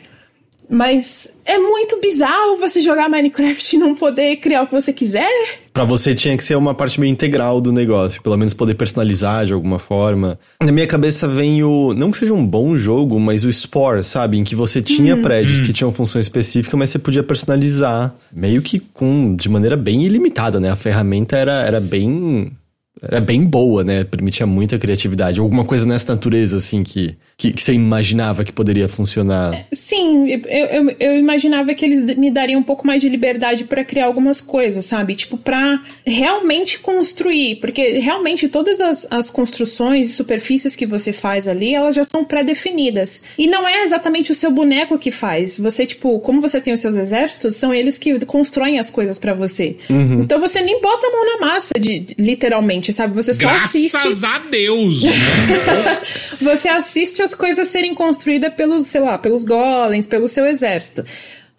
Mas 0.70 1.34
é 1.46 1.58
muito 1.58 2.00
bizarro 2.02 2.58
você 2.60 2.82
jogar 2.82 3.10
Minecraft 3.10 3.76
e 3.76 3.80
não 3.80 3.96
poder 3.96 4.36
criar 4.38 4.64
o 4.64 4.68
que 4.68 4.74
você 4.74 4.92
quiser. 4.92 5.32
Pra 5.72 5.84
você 5.84 6.14
tinha 6.14 6.36
que 6.36 6.44
ser 6.44 6.56
uma 6.56 6.74
parte 6.74 7.00
meio 7.00 7.12
integral 7.12 7.62
do 7.62 7.72
negócio, 7.72 8.22
pelo 8.22 8.36
menos 8.36 8.54
poder 8.54 8.76
personalizar 8.76 9.46
de 9.46 9.54
alguma 9.54 9.80
forma. 9.80 10.38
Na 10.62 10.72
minha 10.72 10.88
cabeça 10.88 11.28
vem 11.28 11.64
o. 11.64 11.94
Não 11.94 12.12
que 12.12 12.18
seja 12.18 12.34
um 12.34 12.46
bom 12.46 12.76
jogo, 12.76 13.20
mas 13.20 13.44
o 13.44 13.54
Spore, 13.54 14.04
sabe? 14.04 14.38
Em 14.38 14.44
que 14.44 14.56
você 14.56 14.82
tinha 14.82 15.16
prédios 15.18 15.62
que 15.62 15.72
tinham 15.72 15.92
função 15.92 16.20
específica, 16.20 16.76
mas 16.76 16.90
você 16.90 17.00
podia 17.00 17.24
personalizar. 17.24 18.14
Meio 18.34 18.62
que 18.62 18.80
com. 18.80 19.36
de 19.36 19.50
maneira 19.50 19.78
bem 19.78 20.04
ilimitada, 20.04 20.60
né? 20.60 20.70
A 20.70 20.76
ferramenta 20.76 21.38
era, 21.38 21.64
era 21.64 21.80
bem. 21.80 22.52
Era 23.02 23.22
bem 23.22 23.44
boa, 23.44 23.84
né? 23.84 24.04
Permitia 24.04 24.46
muita 24.46 24.78
criatividade. 24.78 25.40
Alguma 25.40 25.66
coisa 25.66 25.86
nessa 25.86 26.14
natureza, 26.14 26.58
assim, 26.58 26.84
que, 26.84 27.16
que, 27.38 27.54
que 27.54 27.62
você 27.62 27.74
imaginava 27.74 28.44
que 28.44 28.52
poderia 28.52 28.88
funcionar. 28.88 29.66
Sim, 29.72 30.30
eu, 30.30 30.66
eu, 30.66 30.96
eu 31.00 31.20
imaginava 31.20 31.74
que 31.74 31.86
eles 31.86 32.18
me 32.18 32.32
dariam 32.32 32.60
um 32.60 32.64
pouco 32.64 32.86
mais 32.88 33.02
de 33.02 33.10
liberdade 33.10 33.66
pra 33.66 33.86
criar 33.86 34.06
algumas 34.06 34.42
coisas, 34.42 34.86
sabe? 34.86 35.16
Tipo, 35.16 35.38
pra 35.38 35.82
realmente 36.06 36.80
construir. 36.80 37.58
Porque 37.58 38.00
realmente 38.00 38.48
todas 38.48 38.82
as, 38.82 39.08
as 39.12 39.30
construções 39.30 40.10
e 40.10 40.14
superfícies 40.14 40.76
que 40.76 40.86
você 40.86 41.14
faz 41.14 41.48
ali, 41.48 41.74
elas 41.74 41.96
já 41.96 42.04
são 42.04 42.26
pré-definidas. 42.26 43.22
E 43.38 43.48
não 43.48 43.68
é 43.68 43.84
exatamente 43.84 44.32
o 44.32 44.36
seu 44.36 44.52
boneco 44.52 44.98
que 44.98 45.12
faz. 45.12 45.60
Você, 45.60 45.86
tipo, 45.86 46.20
como 46.20 46.42
você 46.42 46.60
tem 46.60 46.74
os 46.74 46.80
seus 46.80 46.96
exércitos, 46.96 47.56
são 47.56 47.74
eles 47.74 47.98
que 47.98 48.18
constroem 48.26 48.80
as 48.80 48.90
coisas 48.90 49.20
pra 49.20 49.34
você. 49.34 49.78
Então 50.22 50.40
você 50.40 50.62
nem 50.62 50.82
bota 50.82 51.08
a 51.08 51.12
mão 51.12 51.26
na 51.26 51.48
massa, 51.48 51.74
de, 51.80 52.16
literalmente, 52.18 52.87
sabe? 52.94 53.14
Você 53.16 53.34
só 53.34 53.50
assiste. 53.50 53.92
Graças 53.92 54.24
a 54.24 54.40
Deus! 54.40 55.04
né? 55.04 55.12
Você 56.42 56.70
assiste 56.70 57.22
as 57.22 57.34
coisas 57.36 57.68
serem 57.68 57.94
construídas 57.94 58.54
pelos, 58.54 58.88
sei 58.88 59.02
lá, 59.02 59.18
pelos 59.18 59.44
golems, 59.44 60.06
pelo 60.08 60.28
seu 60.28 60.46
exército. 60.46 61.06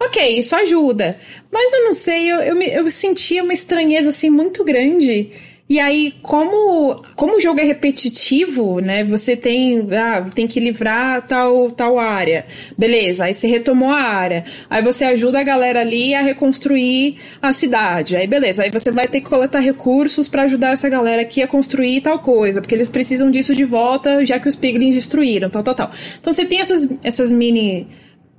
Ok, 0.01 0.39
isso 0.39 0.55
ajuda. 0.55 1.17
Mas 1.51 1.73
eu 1.73 1.83
não 1.85 1.93
sei, 1.93 2.31
eu, 2.31 2.37
eu, 2.39 2.55
me- 2.55 2.69
eu 2.73 2.89
sentia 2.89 3.43
uma 3.43 3.53
estranheza 3.53 4.09
assim 4.09 4.29
muito 4.29 4.63
grande. 4.63 5.29
E 5.69 5.79
aí, 5.79 6.15
como, 6.23 7.03
como 7.15 7.37
o 7.37 7.39
jogo 7.39 7.59
é 7.59 7.63
repetitivo, 7.63 8.79
né? 8.79 9.03
Você 9.03 9.35
tem, 9.37 9.87
ah, 9.93 10.25
tem 10.33 10.47
que 10.47 10.59
livrar 10.59 11.27
tal, 11.27 11.69
tal 11.69 11.99
área. 11.99 12.43
Beleza, 12.75 13.25
aí 13.25 13.35
você 13.35 13.47
retomou 13.47 13.91
a 13.91 14.01
área. 14.01 14.43
Aí 14.67 14.81
você 14.81 15.05
ajuda 15.05 15.39
a 15.39 15.43
galera 15.43 15.81
ali 15.81 16.15
a 16.15 16.23
reconstruir 16.23 17.17
a 17.39 17.53
cidade. 17.53 18.17
Aí 18.17 18.25
beleza, 18.25 18.63
aí 18.63 18.71
você 18.71 18.89
vai 18.89 19.07
ter 19.07 19.21
que 19.21 19.29
coletar 19.29 19.59
recursos 19.59 20.27
pra 20.27 20.43
ajudar 20.43 20.73
essa 20.73 20.89
galera 20.89 21.21
aqui 21.21 21.43
a 21.43 21.47
construir 21.47 22.01
tal 22.01 22.17
coisa, 22.17 22.61
porque 22.61 22.73
eles 22.73 22.89
precisam 22.89 23.29
disso 23.29 23.53
de 23.53 23.63
volta, 23.63 24.25
já 24.25 24.39
que 24.39 24.49
os 24.49 24.55
piglins 24.55 24.95
destruíram, 24.95 25.51
tal, 25.51 25.61
tal, 25.61 25.75
tal. 25.75 25.91
Então 26.19 26.33
você 26.33 26.45
tem 26.45 26.61
essas, 26.61 26.89
essas 27.03 27.31
mini 27.31 27.87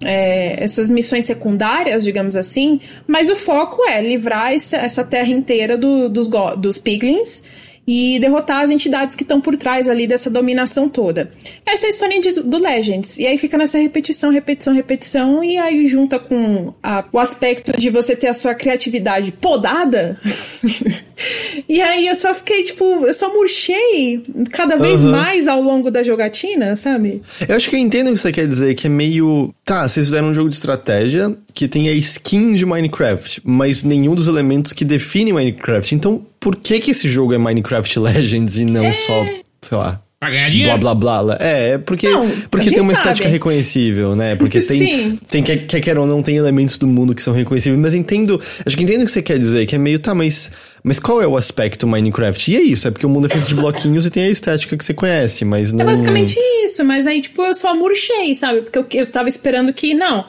é, 0.03 0.63
essas 0.63 0.91
missões 0.91 1.25
secundárias, 1.25 2.03
digamos 2.05 2.37
assim, 2.37 2.81
mas 3.07 3.29
o 3.29 3.37
foco 3.37 3.83
é 3.89 4.01
livrar 4.01 4.53
essa, 4.53 4.77
essa 4.77 5.05
terra 5.05 5.29
inteira 5.31 5.77
do- 5.77 6.09
dos, 6.09 6.29
dos 6.57 6.79
piglins 6.79 7.45
e 7.87 8.19
derrotar 8.21 8.63
as 8.63 8.71
entidades 8.71 9.17
que 9.17 9.23
estão 9.25 9.41
por 9.41 9.57
trás 9.57 9.89
ali 9.89 10.07
dessa 10.07 10.31
dominação 10.31 10.89
toda. 10.89 11.31
Essa 11.67 11.87
é 11.87 11.89
a 11.89 11.91
história 11.91 12.21
de- 12.21 12.43
do 12.43 12.59
Legends. 12.59 13.19
E 13.19 13.27
aí 13.27 13.37
fica 13.39 13.59
nessa 13.59 13.79
repetição, 13.79 14.31
repetição, 14.31 14.73
repetição, 14.75 15.43
e 15.43 15.59
aí 15.59 15.87
junta 15.87 16.19
com 16.19 16.73
a- 16.83 17.05
o 17.13 17.19
aspecto 17.19 17.73
de 17.79 17.91
você 17.91 18.15
ter 18.15 18.29
a 18.29 18.35
sua 18.35 18.55
criatividade 18.55 19.33
podada. 19.33 20.19
e 21.69 21.81
aí 21.81 22.07
eu 22.07 22.15
só 22.15 22.35
fiquei, 22.35 22.65
tipo, 22.65 22.85
eu 22.85 23.15
só 23.15 23.33
murchei 23.33 24.23
cada 24.51 24.77
vez 24.77 25.03
Aham. 25.03 25.11
mais 25.13 25.49
ao 25.49 25.61
longo 25.61 25.91
da 25.91 26.03
jogatina, 26.03 26.77
sabe? 26.77 27.23
Eu 27.49 27.57
acho 27.57 27.69
que 27.69 27.77
eu 27.77 27.81
entendo 27.81 28.09
o 28.09 28.13
que 28.13 28.19
você 28.19 28.33
quer 28.33 28.47
dizer, 28.47 28.75
que 28.75 28.87
é 28.87 28.91
meio. 28.91 29.53
Tá, 29.65 29.89
vocês 29.89 30.07
fizeram 30.07 30.29
um 30.29 30.35
jogo 30.35 30.49
de 30.49 30.55
estratégia 30.55 31.37
que 31.55 31.69
tem 31.69 31.89
a 31.89 31.93
skin 31.93 32.55
de 32.55 32.65
Minecraft, 32.67 33.43
mas 33.45 33.83
nenhum 33.83 34.15
dos 34.15 34.27
elementos 34.29 34.73
que 34.73 34.85
define 34.85 35.33
Minecraft. 35.33 35.95
Então, 35.95 36.27
por 36.41 36.57
que 36.57 36.81
que 36.81 36.91
esse 36.91 37.09
jogo 37.09 37.35
é 37.35 37.39
Minecraft 37.39 37.99
Legends 38.01 38.57
e 38.57 38.65
não 38.65 38.93
só, 38.95 39.27
sei 39.61 39.79
lá. 39.79 40.03
Pra 40.21 40.29
ganhar 40.29 40.51
dinheiro. 40.51 40.79
Blá 40.79 40.95
blá 40.95 41.23
blá. 41.23 41.39
É, 41.41 41.71
é 41.71 41.79
porque, 41.79 42.07
Não, 42.07 42.29
porque 42.51 42.69
tem 42.69 42.81
uma 42.81 42.93
gente 42.93 42.99
estética 42.99 43.25
sabe. 43.25 43.33
reconhecível, 43.33 44.15
né? 44.15 44.37
Porque 44.37 44.61
tem, 44.69 45.17
tem 45.17 45.43
quer, 45.43 45.67
quer 45.67 45.81
queira 45.81 45.99
ou 45.99 46.07
não, 46.07 46.23
tem 46.23 46.37
elementos 46.37 46.77
do 46.77 46.87
mundo 46.87 47.15
que 47.15 47.23
são 47.23 47.33
reconhecíveis. 47.33 47.81
Mas 47.81 47.95
entendo, 47.95 48.39
acho 48.67 48.77
que 48.77 48.83
entendo 48.83 49.01
o 49.01 49.07
que 49.07 49.13
você 49.13 49.23
quer 49.23 49.39
dizer, 49.39 49.65
que 49.65 49.75
é 49.75 49.79
meio, 49.79 49.99
tá, 49.99 50.15
mas, 50.15 50.51
mas 50.83 50.99
qual 50.99 51.23
é 51.23 51.27
o 51.27 51.39
aspecto 51.39 51.87
Minecraft? 51.87 52.53
E 52.53 52.57
é 52.57 52.61
isso, 52.61 52.87
é 52.87 52.91
porque 52.91 53.07
o 53.07 53.09
mundo 53.09 53.29
é 53.29 53.31
feito 53.31 53.49
de 53.49 53.55
bloquinhos 53.55 54.05
e 54.05 54.11
tem 54.11 54.25
a 54.25 54.29
estética 54.29 54.77
que 54.77 54.85
você 54.85 54.93
conhece, 54.93 55.43
mas 55.47 55.73
não. 55.73 55.81
É 55.81 55.85
basicamente 55.87 56.39
isso, 56.65 56.85
mas 56.85 57.07
aí, 57.07 57.23
tipo, 57.23 57.43
eu 57.43 57.55
só 57.55 57.75
murchei, 57.75 58.35
sabe? 58.35 58.61
Porque 58.61 58.79
eu, 58.79 58.87
eu 59.01 59.07
tava 59.07 59.31
esperando 59.31 59.73
que, 59.73 59.95
não. 59.95 60.27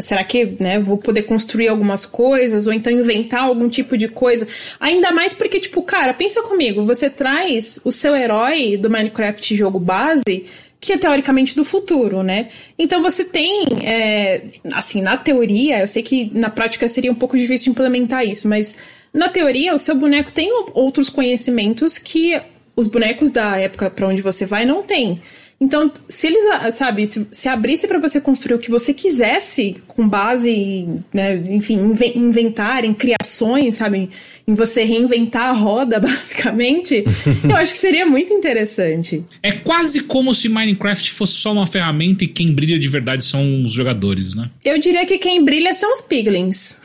Será 0.00 0.24
que, 0.24 0.56
né, 0.58 0.80
vou 0.80 0.98
poder 0.98 1.22
construir 1.22 1.68
algumas 1.68 2.04
coisas 2.04 2.66
ou 2.66 2.72
então 2.72 2.92
inventar 2.92 3.42
algum 3.42 3.68
tipo 3.68 3.96
de 3.96 4.08
coisa? 4.08 4.46
Ainda 4.80 5.12
mais 5.12 5.32
porque, 5.32 5.60
tipo, 5.60 5.82
cara, 5.82 6.12
pensa 6.12 6.42
comigo, 6.42 6.84
você 6.84 7.08
traz 7.08 7.78
o 7.84 7.92
seu 7.92 8.16
herói 8.16 8.76
do 8.76 8.90
Minecraft 8.90 9.54
jogo 9.54 9.78
base, 9.78 10.46
que 10.80 10.92
é 10.92 10.98
teoricamente 10.98 11.54
do 11.54 11.64
futuro, 11.64 12.24
né? 12.24 12.48
Então 12.76 13.02
você 13.02 13.24
tem, 13.24 13.64
é, 13.84 14.42
assim, 14.72 15.00
na 15.00 15.16
teoria, 15.16 15.80
eu 15.80 15.88
sei 15.88 16.02
que 16.02 16.28
na 16.34 16.50
prática 16.50 16.88
seria 16.88 17.12
um 17.12 17.14
pouco 17.14 17.38
difícil 17.38 17.70
implementar 17.70 18.26
isso, 18.26 18.48
mas 18.48 18.78
na 19.12 19.28
teoria 19.28 19.74
o 19.74 19.78
seu 19.78 19.94
boneco 19.94 20.32
tem 20.32 20.50
outros 20.74 21.08
conhecimentos 21.08 21.98
que 21.98 22.38
os 22.76 22.88
bonecos 22.88 23.30
da 23.30 23.56
época 23.56 23.88
pra 23.88 24.08
onde 24.08 24.20
você 24.20 24.44
vai 24.44 24.66
não 24.66 24.82
têm. 24.82 25.20
Então, 25.60 25.90
se 26.08 26.26
eles, 26.26 26.44
ah, 26.52 26.72
sabe, 26.72 27.06
se, 27.06 27.26
se 27.30 27.48
abrisse 27.48 27.86
pra 27.86 27.98
você 27.98 28.20
construir 28.20 28.56
o 28.56 28.58
que 28.58 28.70
você 28.70 28.92
quisesse 28.92 29.76
com 29.86 30.06
base, 30.08 30.86
né, 31.12 31.36
enfim, 31.48 31.74
inve- 31.76 32.12
inventar 32.16 32.84
em 32.84 32.92
criações, 32.92 33.76
sabe, 33.76 34.10
em 34.46 34.54
você 34.54 34.84
reinventar 34.84 35.48
a 35.48 35.52
roda, 35.52 35.98
basicamente, 36.00 37.04
eu 37.48 37.56
acho 37.56 37.72
que 37.72 37.78
seria 37.78 38.04
muito 38.04 38.32
interessante. 38.32 39.24
É 39.42 39.52
quase 39.52 40.00
como 40.00 40.34
se 40.34 40.48
Minecraft 40.48 41.10
fosse 41.12 41.34
só 41.34 41.52
uma 41.52 41.66
ferramenta 41.66 42.24
e 42.24 42.28
quem 42.28 42.52
brilha 42.52 42.78
de 42.78 42.88
verdade 42.88 43.24
são 43.24 43.62
os 43.62 43.72
jogadores, 43.72 44.34
né? 44.34 44.50
Eu 44.64 44.78
diria 44.78 45.06
que 45.06 45.18
quem 45.18 45.44
brilha 45.44 45.72
são 45.74 45.92
os 45.92 46.00
piglins. 46.02 46.76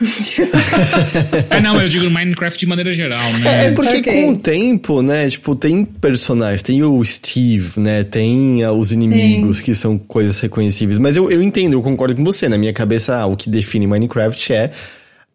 É, 1.50 1.60
não, 1.60 1.80
eu 1.80 1.88
digo 1.88 2.08
Minecraft 2.10 2.58
de 2.58 2.66
maneira 2.66 2.92
geral, 2.92 3.20
É, 3.20 3.38
né? 3.38 3.66
é 3.66 3.70
porque 3.72 3.98
Ok. 3.98 4.12
com 4.12 4.32
o 4.32 4.36
tempo, 4.36 5.02
né, 5.02 5.28
tipo, 5.28 5.54
tem 5.54 5.84
personagens, 5.84 6.62
tem 6.62 6.82
o 6.82 7.04
Steve, 7.04 7.78
né, 7.78 8.04
tem 8.04 8.62
ah, 8.62 8.72
os 8.72 8.92
inimigos 8.92 9.60
que 9.60 9.74
são 9.74 9.98
coisas 9.98 10.38
reconhecíveis. 10.40 10.98
Mas 10.98 11.16
eu, 11.16 11.30
eu 11.30 11.42
entendo, 11.42 11.74
eu 11.74 11.82
concordo 11.82 12.14
com 12.14 12.24
você. 12.24 12.48
Na 12.48 12.58
minha 12.58 12.72
cabeça, 12.72 13.16
ah, 13.16 13.26
o 13.26 13.36
que 13.36 13.48
define 13.50 13.86
Minecraft 13.86 14.52
é 14.52 14.70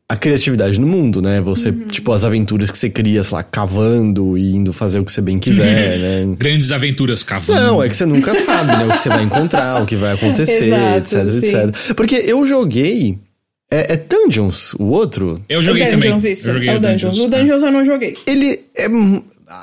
a 0.08 0.16
criatividade 0.16 0.80
no 0.80 0.86
mundo, 0.86 1.22
né? 1.22 1.42
Você, 1.42 1.72
tipo, 1.72 2.12
as 2.12 2.24
aventuras 2.24 2.70
que 2.70 2.78
você 2.78 2.90
cria, 2.90 3.24
sei 3.24 3.36
lá, 3.36 3.44
cavando 3.44 4.38
e 4.38 4.56
indo 4.56 4.72
fazer 4.72 5.00
o 5.00 5.06
que 5.06 5.12
você 5.12 5.22
bem 5.22 5.40
quiser, 5.40 5.98
né? 6.26 6.36
Grandes 6.38 6.72
aventuras 6.72 7.24
cavando. 7.24 7.60
Não, 7.60 7.84
é 7.84 7.90
que 7.90 7.96
você 7.96 8.06
nunca 8.06 8.34
sabe, 8.36 8.72
né? 8.78 8.86
O 8.86 8.92
que 8.92 9.00
você 9.00 9.10
vai 9.10 9.24
encontrar, 9.24 9.82
o 9.82 9.86
que 9.86 9.96
vai 9.96 10.14
acontecer, 10.14 10.66
Exato, 10.74 10.98
etc, 10.98 11.50
sim. 11.50 11.58
etc. 11.58 11.96
Porque 11.96 12.16
eu 12.16 12.46
joguei. 12.46 13.18
É, 13.72 13.94
é 13.94 13.98
Dungeons, 13.98 14.76
o 14.76 14.86
outro? 14.86 15.42
Eu 15.50 15.64
joguei 15.64 15.88
também. 15.88 16.12
Dungeons, 16.12 16.24
isso. 16.24 16.50
Eu 16.50 16.54
joguei 16.54 16.70
é 16.70 16.76
o 16.76 16.80
Dungeons. 16.80 17.18
O 17.18 17.26
é. 17.26 17.30
Dungeons 17.30 17.64
eu 17.64 17.72
não 17.72 17.84
joguei. 17.84 18.16
Ele 18.28 18.60
é. 18.78 18.88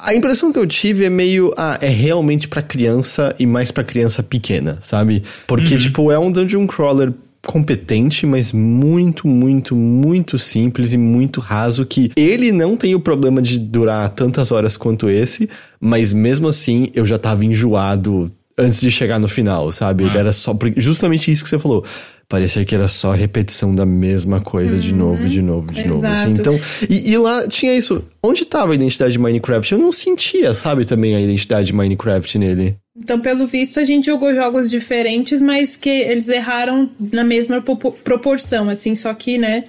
A 0.05 0.14
impressão 0.14 0.52
que 0.52 0.59
eu 0.59 0.66
tive 0.66 1.05
é 1.05 1.10
meio. 1.10 1.55
Ah, 1.56 1.78
é 1.81 1.89
realmente 1.89 2.48
pra 2.48 2.62
criança 2.62 3.35
e 3.39 3.47
mais 3.47 3.70
pra 3.70 3.85
criança 3.85 4.23
pequena, 4.24 4.78
sabe? 4.81 5.23
Porque, 5.47 5.77
tipo, 5.78 6.10
é 6.10 6.19
um 6.19 6.32
dungeon 6.32 6.66
crawler 6.66 7.12
competente, 7.47 8.24
mas 8.24 8.52
muito, 8.52 9.27
muito, 9.27 9.74
muito 9.74 10.39
simples 10.39 10.93
e 10.93 10.98
muito 10.98 11.40
raso 11.40 11.85
que 11.85 12.10
ele 12.16 12.52
não 12.52 12.77
tem 12.77 12.94
o 12.94 13.01
problema 13.01 13.43
de 13.43 13.59
durar 13.59 14.09
tantas 14.10 14.52
horas 14.52 14.77
quanto 14.77 15.10
esse, 15.10 15.48
mas 15.81 16.12
mesmo 16.12 16.47
assim 16.48 16.89
eu 16.94 17.05
já 17.05 17.19
tava 17.19 17.44
enjoado 17.44 18.32
antes 18.56 18.81
de 18.81 18.90
chegar 18.90 19.19
no 19.19 19.28
final, 19.28 19.73
sabe? 19.73 20.05
Era 20.14 20.32
só 20.32 20.56
justamente 20.77 21.31
isso 21.31 21.43
que 21.43 21.51
você 21.51 21.59
falou. 21.59 21.85
Parecia 22.28 22.64
que 22.64 22.74
era 22.74 22.89
só 22.89 23.12
repetição 23.12 23.74
da 23.74 23.85
mesma 23.85 24.40
coisa 24.40 24.78
de 24.78 24.94
novo, 24.94 25.28
de 25.28 25.43
novo, 25.43 25.73
de 25.73 25.86
novo. 25.86 26.06
Assim. 26.06 26.32
Exato. 26.32 26.40
Então, 26.40 26.60
e, 26.89 27.10
e 27.10 27.19
lá 27.19 27.47
tinha 27.47 27.77
isso. 27.77 28.02
Onde 28.23 28.47
tava 28.47 28.73
a 28.73 28.74
identidade 28.74 29.12
de 29.12 29.19
Minecraft? 29.19 29.73
Eu 29.73 29.78
não 29.78 29.93
sentia, 29.93 30.55
sabe, 30.55 30.85
também 30.85 31.14
a 31.14 31.20
identidade 31.20 31.66
de 31.66 31.73
Minecraft 31.74 32.39
nele. 32.39 32.77
Então, 33.02 33.18
pelo 33.18 33.46
visto, 33.46 33.80
a 33.80 33.84
gente 33.84 34.06
jogou 34.06 34.32
jogos 34.32 34.70
diferentes, 34.70 35.42
mas 35.42 35.74
que 35.74 35.90
eles 35.90 36.28
erraram 36.28 36.88
na 37.00 37.24
mesma 37.24 37.60
proporção, 37.60 38.68
assim, 38.68 38.94
só 38.94 39.12
que, 39.12 39.36
né, 39.36 39.64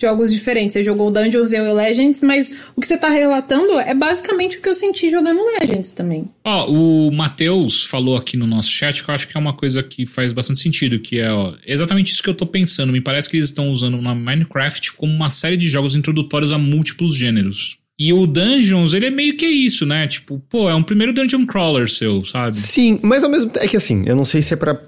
jogos 0.00 0.32
diferentes. 0.32 0.74
Você 0.74 0.84
jogou 0.84 1.10
Dungeons 1.10 1.52
and 1.52 1.72
Legends, 1.72 2.22
mas 2.22 2.54
o 2.76 2.80
que 2.80 2.86
você 2.86 2.96
tá 2.96 3.08
relatando 3.08 3.80
é 3.80 3.92
basicamente 3.92 4.58
o 4.58 4.62
que 4.62 4.68
eu 4.68 4.76
senti 4.76 5.10
jogando 5.10 5.40
Legends 5.58 5.90
também. 5.90 6.24
Ó, 6.44 6.70
o 6.70 7.10
Matheus 7.10 7.84
falou 7.84 8.16
aqui 8.16 8.36
no 8.36 8.46
nosso 8.46 8.70
chat 8.70 9.02
que 9.02 9.10
eu 9.10 9.14
acho 9.14 9.26
que 9.26 9.36
é 9.36 9.40
uma 9.40 9.54
coisa 9.54 9.82
que 9.82 10.06
faz 10.06 10.32
bastante 10.32 10.60
sentido, 10.60 11.00
que 11.00 11.18
é 11.18 11.32
ó, 11.32 11.54
exatamente 11.66 12.12
isso 12.12 12.22
que 12.22 12.30
eu 12.30 12.34
tô 12.34 12.46
pensando. 12.46 12.92
Me 12.92 13.00
parece 13.00 13.28
que 13.28 13.36
eles 13.36 13.48
estão 13.48 13.70
usando 13.70 14.00
na 14.00 14.14
Minecraft 14.14 14.92
como 14.92 15.12
uma 15.12 15.30
série 15.30 15.56
de 15.56 15.68
jogos 15.68 15.96
introdutórios 15.96 16.52
a 16.52 16.58
múltiplos 16.58 17.12
gêneros. 17.12 17.76
E 17.98 18.12
o 18.12 18.26
Dungeons, 18.26 18.94
ele 18.94 19.06
é 19.06 19.10
meio 19.10 19.36
que 19.36 19.46
isso, 19.46 19.84
né? 19.84 20.06
Tipo, 20.06 20.40
pô, 20.48 20.70
é 20.70 20.74
um 20.74 20.82
primeiro 20.82 21.12
dungeon 21.12 21.44
crawler 21.44 21.88
seu, 21.90 22.22
sabe? 22.22 22.54
Sim, 22.56 22.98
mas 23.02 23.24
ao 23.24 23.30
mesmo 23.30 23.50
tempo. 23.50 23.64
É 23.64 23.68
que 23.68 23.76
assim, 23.76 24.04
eu 24.06 24.14
não 24.14 24.24
sei 24.24 24.40
se 24.40 24.54
é 24.54 24.56
pra 24.56 24.80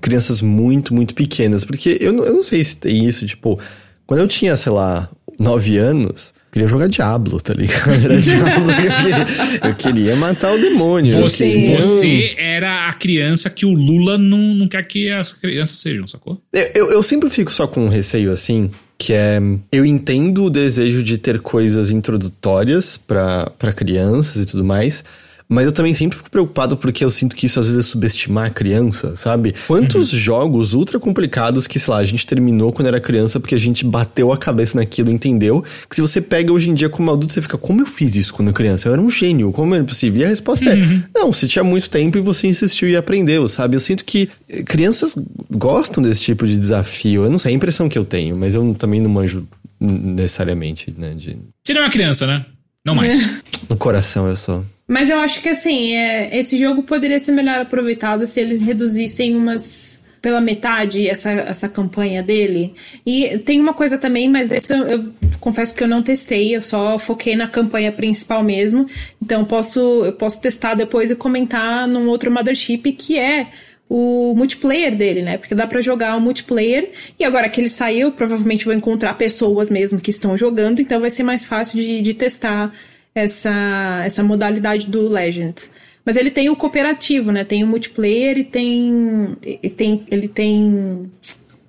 crianças 0.00 0.42
muito, 0.42 0.94
muito 0.94 1.14
pequenas. 1.14 1.64
Porque 1.64 1.96
eu, 2.00 2.12
não- 2.12 2.24
eu 2.24 2.34
não 2.34 2.42
sei 2.42 2.62
se 2.62 2.76
tem 2.76 3.06
isso, 3.06 3.24
tipo. 3.26 3.58
Quando 4.06 4.20
eu 4.20 4.28
tinha, 4.28 4.54
sei 4.56 4.70
lá, 4.72 5.08
9 5.38 5.76
anos, 5.78 6.34
eu 6.36 6.52
queria 6.52 6.68
jogar 6.68 6.88
Diablo, 6.88 7.40
tá 7.40 7.54
ligado? 7.54 7.90
Era 8.04 8.16
Diablo 8.20 8.70
eu 8.70 8.76
queria. 8.76 9.68
Eu 9.70 9.74
queria 9.74 10.16
matar 10.16 10.52
o 10.54 10.60
demônio. 10.60 11.12
Você, 11.22 11.74
você 11.74 12.34
era 12.38 12.88
a 12.88 12.92
criança 12.92 13.48
que 13.48 13.64
o 13.64 13.70
Lula 13.70 14.18
não, 14.18 14.54
não 14.54 14.68
quer 14.68 14.82
que 14.86 15.10
as 15.10 15.32
crianças 15.32 15.78
sejam, 15.78 16.06
sacou? 16.06 16.38
Eu, 16.52 16.70
eu, 16.74 16.90
eu 16.92 17.02
sempre 17.02 17.30
fico 17.30 17.50
só 17.50 17.66
com 17.66 17.84
um 17.84 17.88
receio 17.88 18.30
assim, 18.30 18.70
que 18.98 19.12
é. 19.14 19.38
Eu 19.70 19.86
entendo 19.86 20.44
o 20.44 20.50
desejo 20.50 21.02
de 21.02 21.16
ter 21.16 21.40
coisas 21.40 21.90
introdutórias 21.90 22.96
pra 22.98 23.72
crianças 23.74 24.42
e 24.42 24.46
tudo 24.46 24.64
mais. 24.64 25.04
Mas 25.48 25.64
eu 25.64 25.72
também 25.72 25.94
sempre 25.94 26.18
fico 26.18 26.30
preocupado 26.30 26.76
porque 26.76 27.02
eu 27.02 27.08
sinto 27.08 27.34
que 27.34 27.46
isso 27.46 27.58
às 27.58 27.66
vezes 27.66 27.86
é 27.86 27.88
subestimar 27.88 28.48
a 28.48 28.50
criança, 28.50 29.16
sabe? 29.16 29.54
Quantos 29.66 30.08
jogos 30.10 30.74
ultra 30.74 31.00
complicados 31.00 31.66
que, 31.66 31.78
sei 31.78 31.94
lá, 31.94 32.00
a 32.00 32.04
gente 32.04 32.26
terminou 32.26 32.70
quando 32.70 32.88
era 32.88 33.00
criança 33.00 33.40
porque 33.40 33.54
a 33.54 33.58
gente 33.58 33.84
bateu 33.84 34.30
a 34.30 34.36
cabeça 34.36 34.76
naquilo, 34.76 35.10
entendeu? 35.10 35.64
Que 35.88 35.96
se 35.96 36.02
você 36.02 36.20
pega 36.20 36.52
hoje 36.52 36.68
em 36.68 36.74
dia 36.74 36.90
como 36.90 37.10
adulto, 37.10 37.32
você 37.32 37.40
fica, 37.40 37.56
como 37.56 37.80
eu 37.80 37.86
fiz 37.86 38.14
isso 38.14 38.34
quando 38.34 38.52
criança? 38.52 38.88
Eu 38.88 38.92
era 38.92 39.00
um 39.00 39.10
gênio, 39.10 39.50
como 39.50 39.74
é 39.74 39.82
possível? 39.82 40.20
E 40.20 40.24
a 40.24 40.28
resposta 40.28 40.68
é, 40.68 40.76
não, 41.14 41.32
você 41.32 41.46
tinha 41.46 41.64
muito 41.64 41.88
tempo 41.88 42.18
e 42.18 42.20
você 42.20 42.46
insistiu 42.46 42.88
e 42.90 42.96
aprendeu, 42.96 43.48
sabe? 43.48 43.74
Eu 43.74 43.80
sinto 43.80 44.04
que 44.04 44.28
eh, 44.48 44.62
crianças 44.62 45.16
gostam 45.50 46.02
desse 46.02 46.20
tipo 46.20 46.46
de 46.46 46.58
desafio. 46.58 47.24
Eu 47.24 47.30
não 47.30 47.38
sei, 47.38 47.52
é 47.52 47.54
a 47.54 47.56
impressão 47.56 47.88
que 47.88 47.96
eu 47.98 48.04
tenho, 48.04 48.36
mas 48.36 48.54
eu 48.54 48.74
também 48.74 49.00
não 49.00 49.08
manjo 49.08 49.48
necessariamente, 49.80 50.94
né? 50.96 51.14
De... 51.14 51.38
Você 51.64 51.72
não 51.72 51.82
é 51.82 51.84
uma 51.84 51.90
criança, 51.90 52.26
né? 52.26 52.44
Não 52.88 52.94
mais. 52.94 53.42
No 53.68 53.76
coração 53.76 54.26
eu 54.26 54.36
sou. 54.36 54.64
Mas 54.86 55.10
eu 55.10 55.18
acho 55.18 55.42
que 55.42 55.48
assim, 55.50 55.92
é, 55.92 56.38
esse 56.38 56.56
jogo 56.56 56.82
poderia 56.84 57.20
ser 57.20 57.32
melhor 57.32 57.60
aproveitado 57.60 58.26
se 58.26 58.40
eles 58.40 58.62
reduzissem 58.62 59.36
umas 59.36 60.08
pela 60.20 60.40
metade 60.40 61.08
essa, 61.08 61.30
essa 61.30 61.68
campanha 61.68 62.22
dele. 62.22 62.74
E 63.06 63.38
tem 63.38 63.60
uma 63.60 63.72
coisa 63.72 63.98
também, 63.98 64.28
mas 64.28 64.50
esse 64.50 64.72
eu, 64.72 64.86
eu 64.86 65.12
confesso 65.40 65.74
que 65.74 65.82
eu 65.82 65.88
não 65.88 66.02
testei, 66.02 66.56
eu 66.56 66.62
só 66.62 66.98
foquei 66.98 67.36
na 67.36 67.46
campanha 67.46 67.92
principal 67.92 68.42
mesmo. 68.42 68.86
Então 69.22 69.44
posso, 69.44 69.80
eu 70.04 70.12
posso 70.12 70.40
testar 70.40 70.74
depois 70.74 71.10
e 71.10 71.16
comentar 71.16 71.86
num 71.86 72.08
outro 72.08 72.30
Mothership 72.30 72.92
que 72.92 73.18
é 73.18 73.48
o 73.88 74.34
multiplayer 74.36 74.94
dele, 74.96 75.22
né? 75.22 75.38
Porque 75.38 75.54
dá 75.54 75.66
pra 75.66 75.80
jogar 75.80 76.16
o 76.16 76.20
multiplayer. 76.20 76.90
E 77.18 77.24
agora 77.24 77.48
que 77.48 77.60
ele 77.60 77.68
saiu, 77.68 78.12
provavelmente 78.12 78.64
vou 78.64 78.74
encontrar 78.74 79.14
pessoas 79.14 79.70
mesmo 79.70 80.00
que 80.00 80.10
estão 80.10 80.36
jogando, 80.36 80.80
então 80.80 81.00
vai 81.00 81.10
ser 81.10 81.22
mais 81.22 81.46
fácil 81.46 81.80
de, 81.80 82.02
de 82.02 82.14
testar 82.14 82.72
essa, 83.14 84.02
essa 84.04 84.22
modalidade 84.22 84.86
do 84.86 85.08
Legends. 85.08 85.70
Mas 86.04 86.16
ele 86.16 86.30
tem 86.30 86.48
o 86.48 86.56
cooperativo, 86.56 87.32
né? 87.32 87.44
Tem 87.44 87.62
o 87.62 87.66
multiplayer 87.66 88.38
e 88.38 88.44
tem. 88.44 89.36
E 89.44 89.68
tem 89.68 90.04
ele 90.10 90.28
tem 90.28 91.10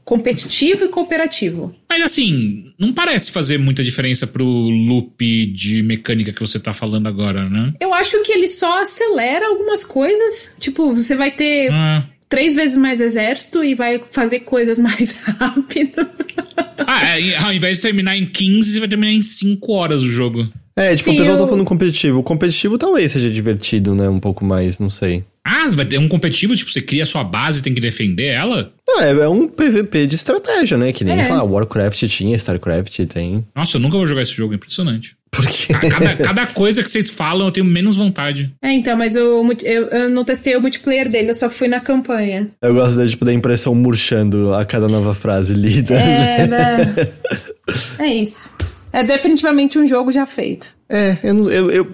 competitivo 0.10 0.86
e 0.86 0.88
cooperativo. 0.88 1.76
Mas 1.88 2.02
assim, 2.02 2.65
não 2.80 2.91
parece 2.91 3.30
fazer 3.31 3.60
muita 3.60 3.84
diferença 3.84 4.26
pro 4.26 4.44
loop 4.44 5.45
de 5.45 5.84
mecânica 5.84 6.34
que 6.34 6.41
você 6.41 6.60
tá 6.60 6.73
falando 6.73 7.07
agora, 7.07 7.48
né? 7.48 7.73
Eu 7.80 7.94
acho 7.94 8.23
que 8.23 8.31
ele 8.31 8.48
só 8.48 8.81
acelera 8.81 9.45
algumas 9.48 9.86
coisas. 9.86 10.56
Tipo, 10.60 10.91
você 10.94 11.14
vai 11.15 11.30
ter 11.30 11.72
Ah, 11.72 12.03
três 12.27 12.56
vezes 12.56 12.76
mais 12.77 12.99
exército 12.99 13.64
e 13.64 13.76
vai 13.76 13.99
fazer 13.99 14.40
coisas 14.40 14.80
mais 14.81 15.11
rápido. 15.38 16.07
ah 16.88 17.19
é, 17.19 17.36
ao 17.38 17.53
invés 17.53 17.77
de 17.77 17.84
terminar 17.84 18.18
em 18.18 18.26
15, 18.26 18.73
você 18.73 18.80
vai 18.80 18.90
terminar 18.90 19.11
em 19.14 19.22
5 19.22 19.72
horas 19.73 20.02
o 20.02 20.07
jogo. 20.11 20.48
É, 20.76 20.95
tipo, 20.95 21.10
Sim, 21.10 21.15
o 21.15 21.18
pessoal 21.19 21.38
eu- 21.38 21.44
tá 21.44 21.48
falando 21.49 21.65
competitivo. 21.65 22.19
O 22.19 22.23
competitivo 22.23 22.77
talvez 22.80 23.11
seja 23.11 23.30
divertido, 23.30 23.94
né? 23.94 24.10
Um 24.10 24.19
pouco 24.19 24.44
mais, 24.44 24.80
não 24.80 24.90
sei. 24.90 25.23
Ah, 25.51 25.67
vai 25.73 25.85
ter 25.85 25.97
um 25.97 26.07
competitivo, 26.07 26.55
tipo, 26.55 26.71
você 26.71 26.80
cria 26.81 27.01
a 27.03 27.05
sua 27.07 27.23
base 27.23 27.59
e 27.59 27.61
tem 27.63 27.73
que 27.73 27.81
defender 27.81 28.27
ela? 28.27 28.71
Não, 28.88 29.01
é, 29.01 29.09
é 29.11 29.27
um 29.27 29.47
PVP 29.47 30.05
de 30.05 30.13
estratégia, 30.15 30.77
né? 30.77 30.91
Que 30.91 31.03
nem, 31.03 31.19
É. 31.19 31.23
sei 31.23 31.34
lá, 31.34 31.43
Warcraft 31.43 32.03
tinha, 32.07 32.35
StarCraft 32.35 32.99
tem. 33.07 33.43
Nossa, 33.55 33.77
eu 33.77 33.81
nunca 33.81 33.97
vou 33.97 34.05
jogar 34.05 34.21
esse 34.21 34.34
jogo, 34.34 34.53
é 34.53 34.55
impressionante. 34.57 35.15
Porque. 35.31 35.73
Ah, 35.73 35.80
Cada, 35.89 36.15
cada 36.17 36.47
coisa 36.47 36.84
que 36.84 36.89
vocês 36.89 37.09
falam, 37.09 37.47
eu 37.47 37.51
tenho 37.51 37.65
menos 37.65 37.95
vontade. 37.97 38.51
É, 38.63 38.71
então, 38.71 38.95
mas 38.97 39.15
eu, 39.15 39.43
eu, 39.63 39.88
eu 39.88 40.09
não 40.09 40.23
testei 40.23 40.55
o 40.55 40.61
multiplayer 40.61 41.09
dele, 41.09 41.30
eu 41.31 41.35
só 41.35 41.49
fui 41.49 41.67
na 41.67 41.80
campanha. 41.80 42.49
Eu 42.61 42.73
gosto 42.73 42.97
da, 42.97 43.07
tipo, 43.07 43.26
da 43.26 43.34
impressão 43.34 43.73
murchando 43.73 44.53
a 44.53 44.63
cada 44.65 44.88
nova 44.88 45.13
frase 45.13 45.53
lida. 45.53 45.95
É, 45.95 46.45
né? 46.47 46.95
é 47.99 48.07
isso. 48.07 48.55
É 48.91 49.03
definitivamente 49.03 49.77
um 49.77 49.88
jogo 49.88 50.11
já 50.11 50.26
feito. 50.26 50.76
É, 50.89 51.17
eu 51.23 51.34
não. 51.34 51.49
Eu, 51.49 51.69
eu... 51.71 51.88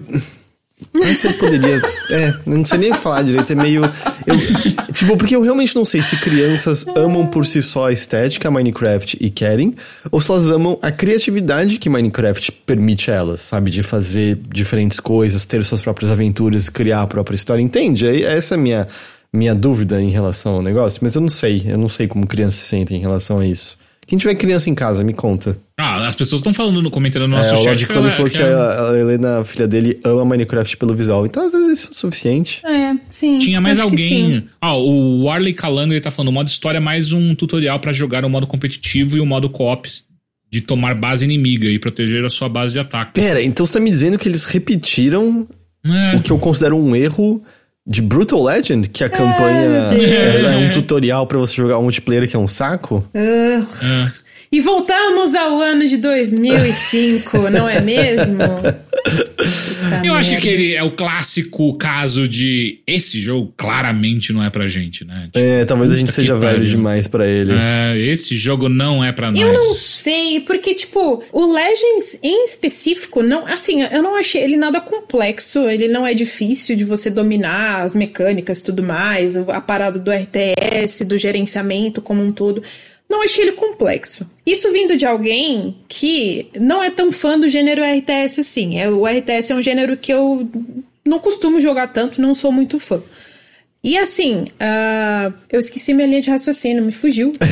Mas 0.92 1.18
você 1.18 1.32
poderia. 1.32 1.80
É, 2.10 2.34
não 2.44 2.64
sei 2.66 2.78
nem 2.78 2.92
falar 2.94 3.22
direito, 3.22 3.50
é 3.50 3.56
meio. 3.56 3.82
eu- 4.26 4.92
tipo, 4.92 5.16
porque 5.16 5.34
eu 5.34 5.40
realmente 5.40 5.74
não 5.74 5.84
sei 5.86 6.02
se 6.02 6.16
crianças 6.18 6.84
amam 6.94 7.26
por 7.26 7.46
si 7.46 7.62
só 7.62 7.88
a 7.88 7.92
estética 7.92 8.50
Minecraft 8.50 9.16
e 9.18 9.30
querem, 9.30 9.74
ou 10.10 10.20
se 10.20 10.30
elas 10.30 10.50
amam 10.50 10.78
a 10.82 10.90
criatividade 10.90 11.78
que 11.78 11.88
Minecraft 11.88 12.52
permite 12.66 13.10
a 13.10 13.14
elas, 13.14 13.40
sabe? 13.40 13.70
De 13.70 13.82
fazer 13.82 14.38
diferentes 14.52 15.00
coisas, 15.00 15.46
ter 15.46 15.64
suas 15.64 15.80
próprias 15.80 16.10
aventuras, 16.10 16.68
criar 16.68 17.02
a 17.02 17.06
própria 17.06 17.34
história. 17.36 17.62
Entende? 17.62 18.06
Essa 18.24 18.54
é 18.54 18.58
a 18.58 18.60
minha, 18.60 18.86
minha 19.32 19.54
dúvida 19.54 20.00
em 20.00 20.10
relação 20.10 20.56
ao 20.56 20.62
negócio, 20.62 20.98
mas 21.02 21.14
eu 21.14 21.22
não 21.22 21.30
sei. 21.30 21.62
Eu 21.66 21.78
não 21.78 21.88
sei 21.88 22.06
como 22.06 22.26
crianças 22.26 22.60
se 22.60 22.68
sentem 22.68 22.98
em 22.98 23.00
relação 23.00 23.38
a 23.38 23.46
isso. 23.46 23.78
Quem 24.06 24.16
tiver 24.18 24.34
criança 24.36 24.70
em 24.70 24.74
casa, 24.74 25.02
me 25.02 25.12
conta. 25.12 25.58
Ah, 25.76 26.06
as 26.06 26.14
pessoas 26.14 26.38
estão 26.38 26.54
falando, 26.54 26.80
no- 26.80 26.90
comentando 26.90 27.22
no 27.26 27.36
nosso 27.36 27.54
é, 27.54 27.58
o 27.58 27.62
chat 27.64 27.86
Club 27.86 28.04
ela- 28.04 28.12
falou 28.12 28.30
que 28.30 28.36
que 28.38 28.42
ela- 28.42 28.72
a, 28.74 28.90
a 28.92 28.98
Helena, 28.98 29.38
a 29.40 29.44
filha 29.44 29.66
dele, 29.66 29.98
ama 30.04 30.24
Minecraft 30.24 30.76
pelo 30.76 30.94
visual. 30.94 31.26
Então, 31.26 31.44
às 31.44 31.52
vezes, 31.52 31.80
isso 31.80 31.88
é 31.88 31.90
o 31.90 31.94
suficiente. 31.96 32.64
É, 32.64 32.94
sim. 33.08 33.38
Tinha 33.38 33.60
mais 33.60 33.80
alguém. 33.80 34.46
Ó, 34.62 34.78
o 34.80 35.24
Warley 35.24 35.52
Calango 35.52 35.92
ele 35.92 36.00
tá 36.00 36.10
falando: 36.12 36.28
o 36.28 36.32
modo 36.32 36.46
história 36.48 36.78
é 36.78 36.80
mais 36.80 37.12
um 37.12 37.34
tutorial 37.34 37.80
pra 37.80 37.92
jogar 37.92 38.24
o 38.24 38.30
modo 38.30 38.46
competitivo 38.46 39.16
e 39.16 39.20
o 39.20 39.26
modo 39.26 39.50
co-op 39.50 39.88
de 40.52 40.60
tomar 40.60 40.94
base 40.94 41.24
inimiga 41.24 41.66
e 41.66 41.76
proteger 41.78 42.24
a 42.24 42.28
sua 42.28 42.48
base 42.48 42.74
de 42.74 42.78
ataques. 42.78 43.22
Pera, 43.22 43.42
então 43.42 43.66
você 43.66 43.72
tá 43.72 43.80
me 43.80 43.90
dizendo 43.90 44.16
que 44.16 44.28
eles 44.28 44.44
repetiram 44.44 45.48
É. 45.84 46.16
o 46.16 46.20
que 46.22 46.30
eu 46.30 46.38
considero 46.38 46.76
um 46.76 46.94
erro 46.94 47.42
de 47.86 48.02
Brutal 48.02 48.42
Legend? 48.42 48.88
Que 48.88 49.04
a 49.04 49.08
campanha 49.08 49.88
é 49.92 50.56
um 50.56 50.72
tutorial 50.72 51.26
pra 51.26 51.38
você 51.38 51.54
jogar 51.54 51.78
um 51.78 51.82
multiplayer 51.82 52.28
que 52.28 52.36
é 52.36 52.38
um 52.38 52.48
saco? 52.48 53.06
É. 53.14 53.60
E 54.50 54.60
voltamos 54.60 55.34
ao 55.34 55.60
ano 55.60 55.86
de 55.86 55.96
2005, 55.96 57.50
não 57.50 57.68
é 57.68 57.80
mesmo? 57.80 58.38
Eu 60.06 60.14
acho 60.14 60.36
que 60.40 60.48
ele 60.48 60.74
é 60.74 60.82
o 60.82 60.90
clássico 60.90 61.74
caso 61.76 62.26
de 62.28 62.80
esse 62.86 63.18
jogo 63.18 63.52
claramente 63.56 64.32
não 64.32 64.42
é 64.42 64.50
pra 64.50 64.68
gente, 64.68 65.04
né? 65.04 65.28
Tipo, 65.32 65.38
É, 65.46 65.64
talvez 65.64 65.92
a 65.92 65.96
gente 65.96 66.12
seja 66.12 66.36
velho 66.36 66.54
pariu. 66.58 66.68
demais 66.68 67.06
pra 67.06 67.26
ele. 67.26 67.52
É, 67.52 67.98
esse 67.98 68.36
jogo 68.36 68.68
não 68.68 69.04
é 69.04 69.12
pra 69.12 69.30
nós. 69.30 69.40
Eu 69.40 69.52
não 69.52 69.60
sei, 69.74 70.40
porque, 70.40 70.74
tipo, 70.74 71.22
o 71.32 71.52
Legends 71.52 72.18
em 72.22 72.44
específico, 72.44 73.22
não, 73.22 73.46
assim, 73.46 73.82
eu 73.82 74.02
não 74.02 74.16
achei 74.16 74.42
ele 74.42 74.56
nada 74.56 74.80
complexo, 74.80 75.60
ele 75.68 75.88
não 75.88 76.06
é 76.06 76.14
difícil 76.14 76.76
de 76.76 76.84
você 76.84 77.10
dominar 77.10 77.82
as 77.82 77.94
mecânicas 77.94 78.60
e 78.60 78.64
tudo 78.64 78.82
mais, 78.82 79.36
a 79.36 79.60
parada 79.60 79.98
do 79.98 80.10
RTS, 80.10 81.04
do 81.04 81.18
gerenciamento 81.18 82.00
como 82.00 82.22
um 82.22 82.32
todo. 82.32 82.62
Não 83.08 83.22
achei 83.22 83.44
ele 83.44 83.52
complexo. 83.52 84.28
Isso 84.46 84.70
vindo 84.72 84.96
de 84.96 85.04
alguém 85.04 85.74
que 85.88 86.46
não 86.60 86.82
é 86.82 86.88
tão 86.90 87.10
fã 87.10 87.38
do 87.38 87.48
gênero 87.48 87.82
RTS 87.82 88.38
assim. 88.40 88.78
É, 88.78 88.88
o 88.88 89.04
RTS 89.04 89.50
é 89.52 89.54
um 89.56 89.62
gênero 89.62 89.96
que 89.96 90.12
eu 90.12 90.48
não 91.04 91.18
costumo 91.18 91.60
jogar 91.60 91.88
tanto, 91.88 92.20
não 92.20 92.34
sou 92.34 92.52
muito 92.52 92.78
fã. 92.78 93.02
E 93.82 93.96
assim, 93.98 94.46
ah, 94.58 95.32
eu 95.50 95.60
esqueci 95.60 95.92
minha 95.94 96.06
linha 96.08 96.20
de 96.20 96.30
raciocínio, 96.30 96.82
me 96.82 96.92
fugiu. 96.92 97.32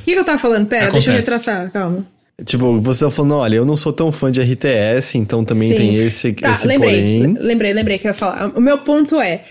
O 0.00 0.04
que, 0.04 0.12
que 0.12 0.18
eu 0.18 0.24
tava 0.24 0.38
falando? 0.38 0.66
Pera, 0.66 0.90
deixa 0.90 1.10
eu 1.10 1.14
Acontece. 1.14 1.30
retraçar, 1.30 1.70
calma. 1.72 2.06
Tipo, 2.44 2.78
você 2.80 3.04
tá 3.04 3.10
falando, 3.10 3.34
olha, 3.34 3.56
eu 3.56 3.64
não 3.64 3.76
sou 3.76 3.92
tão 3.92 4.12
fã 4.12 4.30
de 4.30 4.40
RTS, 4.40 5.16
então 5.18 5.44
também 5.44 5.70
Sim. 5.70 5.76
tem 5.76 5.94
esse, 5.96 6.32
Tá, 6.34 6.52
esse 6.52 6.66
lembrei, 6.66 6.90
porém. 7.20 7.36
lembrei, 7.40 7.72
lembrei 7.72 7.98
que 7.98 8.06
eu 8.06 8.10
ia 8.10 8.14
falar. 8.14 8.52
O 8.56 8.60
meu 8.60 8.78
ponto 8.78 9.20
é, 9.20 9.42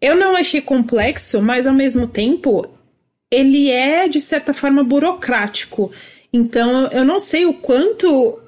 eu 0.00 0.14
não 0.16 0.36
achei 0.36 0.60
complexo, 0.60 1.40
mas 1.40 1.66
ao 1.66 1.72
mesmo 1.72 2.06
tempo, 2.06 2.66
ele 3.30 3.70
é, 3.70 4.08
de 4.08 4.20
certa 4.20 4.54
forma, 4.54 4.84
burocrático. 4.84 5.92
Então, 6.32 6.88
eu 6.88 7.04
não 7.04 7.20
sei 7.20 7.46
o 7.46 7.54
quanto 7.54 8.40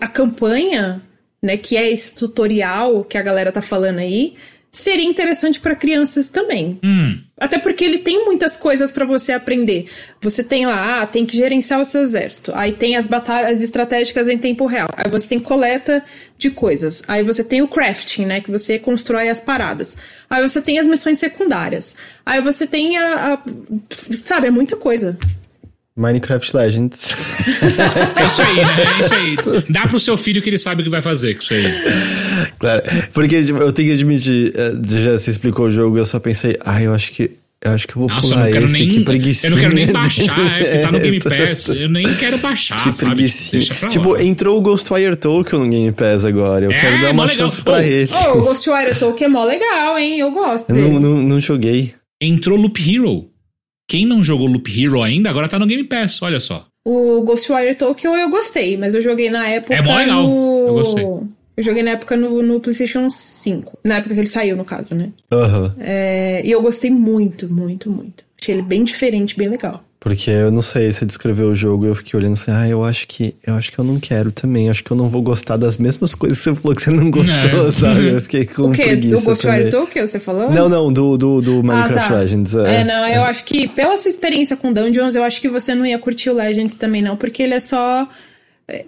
a 0.00 0.06
campanha 0.06 1.02
né, 1.42 1.56
que 1.56 1.76
é 1.76 1.90
esse 1.90 2.14
tutorial 2.16 3.02
que 3.02 3.18
a 3.18 3.22
galera 3.22 3.50
tá 3.50 3.60
falando 3.60 3.98
aí, 3.98 4.34
seria 4.70 5.04
interessante 5.04 5.60
para 5.60 5.74
crianças 5.74 6.30
também. 6.30 6.78
Hum. 6.84 7.18
Até 7.42 7.58
porque 7.58 7.84
ele 7.84 7.98
tem 7.98 8.24
muitas 8.24 8.56
coisas 8.56 8.92
para 8.92 9.04
você 9.04 9.32
aprender. 9.32 9.86
Você 10.20 10.44
tem 10.44 10.64
lá, 10.64 11.02
ah, 11.02 11.06
tem 11.08 11.26
que 11.26 11.36
gerenciar 11.36 11.80
o 11.80 11.84
seu 11.84 12.02
exército. 12.02 12.52
Aí 12.54 12.70
tem 12.70 12.94
as 12.94 13.08
batalhas 13.08 13.60
estratégicas 13.60 14.28
em 14.28 14.38
tempo 14.38 14.64
real. 14.64 14.88
Aí 14.96 15.10
você 15.10 15.26
tem 15.26 15.40
coleta 15.40 16.04
de 16.38 16.52
coisas. 16.52 17.02
Aí 17.08 17.24
você 17.24 17.42
tem 17.42 17.60
o 17.60 17.66
crafting, 17.66 18.26
né, 18.26 18.40
que 18.40 18.48
você 18.48 18.78
constrói 18.78 19.28
as 19.28 19.40
paradas. 19.40 19.96
Aí 20.30 20.40
você 20.40 20.62
tem 20.62 20.78
as 20.78 20.86
missões 20.86 21.18
secundárias. 21.18 21.96
Aí 22.24 22.40
você 22.40 22.64
tem 22.64 22.96
a, 22.96 23.34
a 23.34 23.38
sabe, 23.90 24.46
é 24.46 24.50
muita 24.52 24.76
coisa. 24.76 25.18
Minecraft 25.96 26.56
Legends. 26.56 27.14
É 28.16 28.26
isso 28.26 28.42
aí, 28.42 28.56
né? 28.56 28.76
É 28.96 29.00
isso 29.00 29.14
aí. 29.14 29.36
Dá 29.68 29.86
pro 29.86 30.00
seu 30.00 30.16
filho 30.16 30.40
que 30.40 30.48
ele 30.48 30.58
sabe 30.58 30.80
o 30.80 30.84
que 30.84 30.90
vai 30.90 31.02
fazer 31.02 31.34
com 31.34 31.42
isso 31.42 31.52
aí. 31.54 31.64
claro. 32.58 32.82
Porque 33.12 33.44
tipo, 33.44 33.58
eu 33.58 33.72
tenho 33.72 33.88
que 33.88 33.94
admitir, 33.94 34.52
eh, 34.56 34.72
já 35.02 35.18
se 35.18 35.30
explicou 35.30 35.66
o 35.66 35.70
jogo, 35.70 35.98
eu 35.98 36.06
só 36.06 36.18
pensei, 36.18 36.56
ah, 36.64 36.82
eu 36.82 36.94
acho 36.94 37.12
que. 37.12 37.32
Eu 37.64 37.70
acho 37.70 37.86
que 37.86 37.94
eu 37.94 38.00
vou 38.00 38.08
Nossa, 38.08 38.26
eu 38.26 38.30
pular 38.30 38.44
não 38.46 38.52
quero 38.52 38.64
esse, 38.64 38.78
nem. 38.80 38.88
que 38.88 39.00
preguiça. 39.04 39.46
Eu 39.46 39.50
não 39.52 39.58
quero 39.58 39.74
nem 39.74 39.86
baixar, 39.92 40.40
é, 40.40 40.58
porque 40.64 40.78
tá 40.78 40.90
no 40.92 40.98
Game 40.98 41.18
tô- 41.20 41.28
Pass. 41.30 41.68
Eu 41.68 41.88
nem 41.88 42.14
quero 42.14 42.38
baixar, 42.38 42.82
Que 42.82 42.92
sabe? 42.92 43.24
Tipo, 43.88 44.20
entrou 44.20 44.58
o 44.58 44.60
Ghostwire 44.60 45.14
Tokyo 45.14 45.60
no 45.60 45.68
Game 45.70 45.92
Pass 45.92 46.24
agora. 46.24 46.64
Eu 46.64 46.72
É, 46.72 46.80
quero 46.80 47.02
dar 47.02 47.10
uma 47.12 47.22
legal. 47.24 47.36
chance 47.48 47.62
pra 47.62 47.74
Oh, 47.74 47.78
ele. 47.80 48.10
Oh, 48.12 48.38
o 48.38 48.42
Ghostwire 48.46 48.96
Tokyo 48.96 49.24
é 49.26 49.28
mó 49.28 49.44
legal, 49.44 49.96
hein? 49.96 50.18
Eu 50.18 50.32
gosto 50.32 50.70
Eu 50.70 50.88
não, 50.90 50.98
não, 50.98 51.22
não 51.22 51.40
joguei. 51.40 51.94
Entrou 52.20 52.58
Loop 52.58 52.80
Hero. 52.80 53.28
Quem 53.92 54.06
não 54.06 54.22
jogou 54.22 54.46
Loop 54.46 54.70
Hero 54.70 55.02
ainda, 55.02 55.28
agora 55.28 55.46
tá 55.46 55.58
no 55.58 55.66
Game 55.66 55.84
Pass, 55.84 56.22
olha 56.22 56.40
só. 56.40 56.66
O 56.82 57.20
Ghostwire 57.24 57.74
Tokyo 57.74 58.16
eu 58.16 58.30
gostei, 58.30 58.74
mas 58.78 58.94
eu 58.94 59.02
joguei 59.02 59.28
na 59.28 59.46
época. 59.46 59.74
É 59.74 59.82
mó 59.82 59.94
legal. 59.94 60.26
No... 60.26 60.66
Eu 60.66 60.72
gostei. 60.72 61.04
Eu 61.04 61.62
joguei 61.62 61.82
na 61.82 61.90
época 61.90 62.16
no, 62.16 62.40
no 62.40 62.58
PlayStation 62.58 63.10
5. 63.10 63.80
Na 63.84 63.96
época 63.96 64.14
que 64.14 64.20
ele 64.20 64.26
saiu, 64.26 64.56
no 64.56 64.64
caso, 64.64 64.94
né? 64.94 65.10
Aham. 65.30 65.76
É, 65.78 66.40
e 66.42 66.50
eu 66.50 66.62
gostei 66.62 66.90
muito, 66.90 67.52
muito, 67.52 67.90
muito. 67.90 68.24
Achei 68.40 68.54
ele 68.54 68.62
bem 68.62 68.82
diferente, 68.82 69.36
bem 69.36 69.50
legal. 69.50 69.84
Porque 70.04 70.30
eu 70.30 70.50
não 70.50 70.62
sei, 70.62 70.90
você 70.90 71.06
descreveu 71.06 71.46
o 71.50 71.54
jogo 71.54 71.84
e 71.84 71.88
eu 71.88 71.94
fiquei 71.94 72.18
olhando 72.18 72.32
assim, 72.32 72.50
ah, 72.50 72.68
eu 72.68 72.84
acho 72.84 73.06
que 73.06 73.36
eu 73.46 73.54
acho 73.54 73.70
que 73.70 73.78
eu 73.78 73.84
não 73.84 74.00
quero 74.00 74.32
também. 74.32 74.68
Acho 74.68 74.82
que 74.82 74.90
eu 74.90 74.96
não 74.96 75.08
vou 75.08 75.22
gostar 75.22 75.56
das 75.56 75.76
mesmas 75.78 76.12
coisas 76.12 76.38
que 76.38 76.44
você 76.44 76.54
falou 76.56 76.74
que 76.74 76.82
você 76.82 76.90
não 76.90 77.08
gostou, 77.08 77.68
É. 77.68 77.70
sabe? 77.70 78.08
Eu 78.08 78.20
fiquei 78.20 78.44
com 78.44 78.62
o 78.64 78.72
quê? 78.72 78.82
preguiça 78.82 79.16
Do 79.20 79.22
Ghostwire 79.22 79.56
também. 79.58 79.70
Tokyo, 79.70 80.08
você 80.08 80.18
falou? 80.18 80.50
Não, 80.50 80.68
não, 80.68 80.92
do, 80.92 81.16
do, 81.16 81.40
do 81.40 81.60
Ah, 81.60 81.62
Minecraft 81.62 82.08
tá. 82.08 82.18
Legends. 82.18 82.54
É, 82.56 82.82
não, 82.82 83.06
eu 83.06 83.22
acho 83.22 83.44
que 83.44 83.68
pela 83.68 83.96
sua 83.96 84.08
experiência 84.08 84.56
com 84.56 84.72
Dungeons, 84.72 85.14
eu 85.14 85.22
acho 85.22 85.40
que 85.40 85.48
você 85.48 85.72
não 85.72 85.86
ia 85.86 86.00
curtir 86.00 86.30
o 86.30 86.34
Legends 86.34 86.76
também, 86.76 87.00
não, 87.00 87.16
porque 87.16 87.40
ele 87.40 87.54
é 87.54 87.60
só. 87.60 88.08
é, 88.66 88.84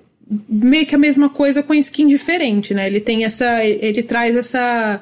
meio 0.48 0.84
que 0.84 0.96
a 0.96 0.98
mesma 0.98 1.28
coisa 1.28 1.62
com 1.62 1.72
skin 1.74 2.08
diferente, 2.08 2.74
né? 2.74 2.88
Ele 2.88 2.98
tem 2.98 3.24
essa. 3.24 3.64
Ele 3.64 4.02
traz 4.02 4.34
essa. 4.34 5.00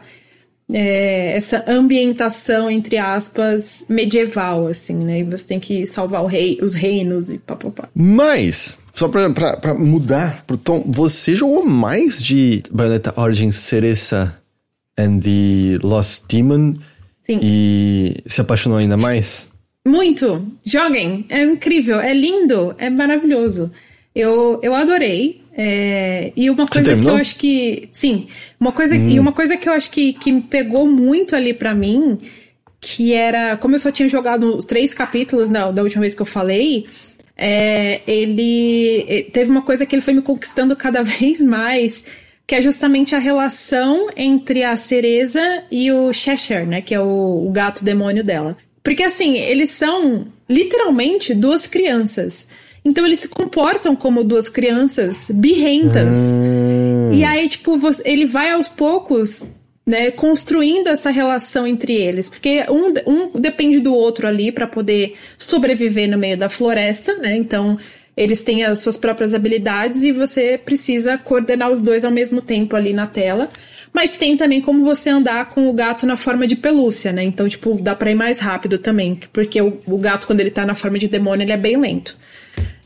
É, 0.73 1.36
essa 1.36 1.65
ambientação, 1.69 2.70
entre 2.70 2.97
aspas, 2.97 3.85
medieval, 3.89 4.66
assim, 4.66 4.94
né? 4.94 5.20
E 5.20 5.23
você 5.23 5.44
tem 5.47 5.61
que 5.61 5.86
salvar 5.86 6.23
o 6.23 6.27
rei, 6.27 6.59
os 6.62 6.74
reinos 6.74 7.31
e 7.31 7.39
papapá. 7.39 7.89
Mas, 7.94 8.81
só 8.94 9.09
pra, 9.09 9.28
pra, 9.31 9.57
pra 9.57 9.74
mudar 9.74 10.44
pro 10.47 10.57
tom, 10.57 10.82
você 10.86 11.35
jogou 11.35 11.65
mais 11.66 12.23
de 12.23 12.62
Bayonetta 12.70 13.12
Origins 13.20 13.57
Cereza 13.57 14.36
and 14.99 15.19
the 15.20 15.78
Lost 15.82 16.24
Demon 16.28 16.74
Sim. 17.20 17.39
e 17.43 18.16
se 18.27 18.40
apaixonou 18.40 18.78
ainda 18.78 18.97
mais? 18.97 19.51
Muito! 19.86 20.47
Joguem! 20.65 21.27
É 21.28 21.43
incrível, 21.43 22.01
é 22.01 22.15
lindo, 22.15 22.74
é 22.78 22.89
maravilhoso. 22.89 23.70
Eu, 24.15 24.61
eu 24.62 24.74
adorei. 24.74 25.41
É, 25.55 26.33
e 26.35 26.49
uma 26.49 26.66
coisa 26.66 26.97
que 26.97 27.07
eu 27.07 27.15
acho 27.15 27.37
que. 27.37 27.89
Sim, 27.93 28.27
uma 28.59 28.73
coisa, 28.73 28.97
e 28.97 29.19
uma 29.19 29.33
coisa 29.33 29.57
que 29.57 29.69
eu 29.69 29.73
acho 29.73 29.91
que, 29.91 30.12
que 30.15 30.33
me 30.33 30.41
pegou 30.41 30.87
muito 30.87 31.37
ali 31.37 31.53
pra 31.53 31.74
mim, 31.74 32.19
que 32.81 33.12
era. 33.12 33.57
Como 33.57 33.74
eu 33.74 33.81
só 33.81 33.91
tinha 33.91 34.09
jogado 34.09 34.59
três 34.59 34.95
capítulos 34.95 35.51
na, 35.51 35.70
da 35.70 35.83
última 35.83 36.01
vez 36.01 36.15
que 36.15 36.23
eu 36.23 36.27
falei. 36.27 36.87
é, 37.37 38.01
ele 38.07 39.29
teve 39.33 39.51
uma 39.51 39.62
coisa 39.62 39.85
que 39.85 39.95
ele 39.95 40.03
foi 40.03 40.15
me 40.15 40.23
conquistando 40.23 40.74
cada 40.74 41.03
vez 41.05 41.43
mais, 41.43 42.05
que 42.47 42.55
é 42.55 42.62
justamente 42.62 43.15
a 43.15 43.19
relação 43.19 44.09
entre 44.16 44.65
a 44.65 44.77
Cereza 44.77 45.65
e 45.70 45.93
o 45.93 46.12
Cheshire, 46.12 46.66
né? 46.66 46.81
Que 46.81 46.95
é 46.95 47.01
o, 47.01 47.47
o 47.47 47.51
gato 47.51 47.85
demônio 47.85 48.24
dela. 48.24 48.57
Porque 48.83 49.03
assim, 49.03 49.37
eles 49.37 49.70
são 49.70 50.27
literalmente 50.49 51.35
duas 51.35 51.66
crianças. 51.66 52.49
Então 52.84 53.06
eles 53.06 53.20
se 53.20 53.28
comportam 53.28 53.94
como 53.94 54.24
duas 54.24 54.48
crianças 54.48 55.30
birrentas. 55.32 56.16
E 57.12 57.24
aí, 57.24 57.48
tipo, 57.48 57.78
ele 58.04 58.26
vai 58.26 58.50
aos 58.50 58.68
poucos, 58.68 59.44
né, 59.86 60.10
construindo 60.10 60.88
essa 60.88 61.10
relação 61.10 61.66
entre 61.66 61.94
eles. 61.94 62.28
Porque 62.28 62.64
um, 62.68 62.92
um 63.06 63.40
depende 63.40 63.78
do 63.78 63.94
outro 63.94 64.26
ali 64.26 64.50
pra 64.50 64.66
poder 64.66 65.14
sobreviver 65.38 66.10
no 66.10 66.18
meio 66.18 66.36
da 66.36 66.48
floresta, 66.48 67.16
né? 67.18 67.36
Então. 67.36 67.78
Eles 68.14 68.42
têm 68.42 68.62
as 68.62 68.80
suas 68.80 68.98
próprias 68.98 69.34
habilidades 69.34 70.02
e 70.02 70.12
você 70.12 70.60
precisa 70.62 71.16
coordenar 71.16 71.70
os 71.70 71.80
dois 71.80 72.04
ao 72.04 72.10
mesmo 72.10 72.42
tempo 72.42 72.76
ali 72.76 72.92
na 72.92 73.06
tela. 73.06 73.48
Mas 73.92 74.14
tem 74.14 74.36
também 74.36 74.60
como 74.60 74.82
você 74.82 75.10
andar 75.10 75.48
com 75.50 75.68
o 75.68 75.72
gato 75.72 76.06
na 76.06 76.16
forma 76.16 76.46
de 76.46 76.56
pelúcia, 76.56 77.12
né? 77.12 77.22
Então, 77.22 77.46
tipo, 77.48 77.74
dá 77.74 77.94
pra 77.94 78.10
ir 78.10 78.14
mais 78.14 78.38
rápido 78.38 78.78
também. 78.78 79.18
Porque 79.32 79.60
o, 79.60 79.80
o 79.86 79.98
gato, 79.98 80.26
quando 80.26 80.40
ele 80.40 80.50
tá 80.50 80.64
na 80.64 80.74
forma 80.74 80.98
de 80.98 81.09
demônio, 81.09 81.44
ele 81.44 81.52
é 81.52 81.56
bem 81.56 81.76
lento. 81.76 82.18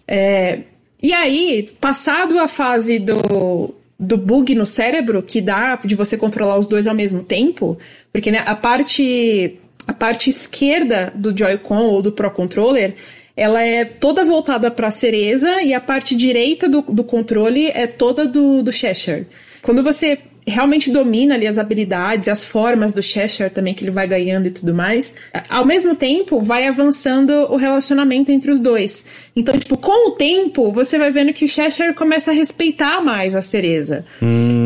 É, 0.06 0.60
e 1.02 1.12
aí, 1.12 1.70
passado 1.80 2.38
a 2.38 2.48
fase 2.48 2.98
do, 2.98 3.74
do 3.98 4.16
bug 4.16 4.54
no 4.54 4.66
cérebro, 4.66 5.22
que 5.22 5.40
dá 5.40 5.76
de 5.76 5.94
você 5.94 6.16
controlar 6.16 6.58
os 6.58 6.66
dois 6.66 6.86
ao 6.86 6.94
mesmo 6.94 7.22
tempo, 7.22 7.78
porque 8.12 8.30
né, 8.30 8.42
a 8.46 8.54
parte 8.54 9.58
a 9.86 9.92
parte 9.92 10.30
esquerda 10.30 11.12
do 11.14 11.36
Joy-Con 11.36 11.84
ou 11.84 12.02
do 12.02 12.10
Pro 12.10 12.30
Controller, 12.30 12.94
ela 13.36 13.62
é 13.62 13.84
toda 13.84 14.24
voltada 14.24 14.70
para 14.70 14.88
a 14.88 14.90
cereza 14.90 15.62
e 15.62 15.72
a 15.72 15.80
parte 15.80 16.16
direita 16.16 16.68
do, 16.68 16.80
do 16.82 17.04
controle 17.04 17.68
é 17.68 17.86
toda 17.86 18.26
do, 18.26 18.62
do 18.62 18.72
Cheshire. 18.72 19.26
Quando 19.62 19.82
você 19.82 20.18
realmente 20.46 20.92
domina 20.92 21.34
ali 21.34 21.46
as 21.46 21.58
habilidades, 21.58 22.28
as 22.28 22.44
formas 22.44 22.94
do 22.94 23.02
Cheshire 23.02 23.50
também 23.50 23.74
que 23.74 23.82
ele 23.82 23.90
vai 23.90 24.06
ganhando 24.06 24.46
e 24.46 24.50
tudo 24.50 24.72
mais, 24.72 25.14
ao 25.48 25.64
mesmo 25.64 25.94
tempo 25.94 26.40
vai 26.40 26.68
avançando 26.68 27.32
o 27.50 27.56
relacionamento 27.56 28.30
entre 28.30 28.50
os 28.50 28.60
dois. 28.60 29.06
Então, 29.34 29.58
tipo, 29.58 29.76
com 29.76 30.10
o 30.10 30.12
tempo, 30.12 30.70
você 30.70 30.98
vai 30.98 31.10
vendo 31.10 31.32
que 31.32 31.44
o 31.44 31.48
Cheshire 31.48 31.94
começa 31.94 32.30
a 32.30 32.34
respeitar 32.34 33.00
mais 33.02 33.34
a 33.34 33.42
Cereza. 33.42 34.04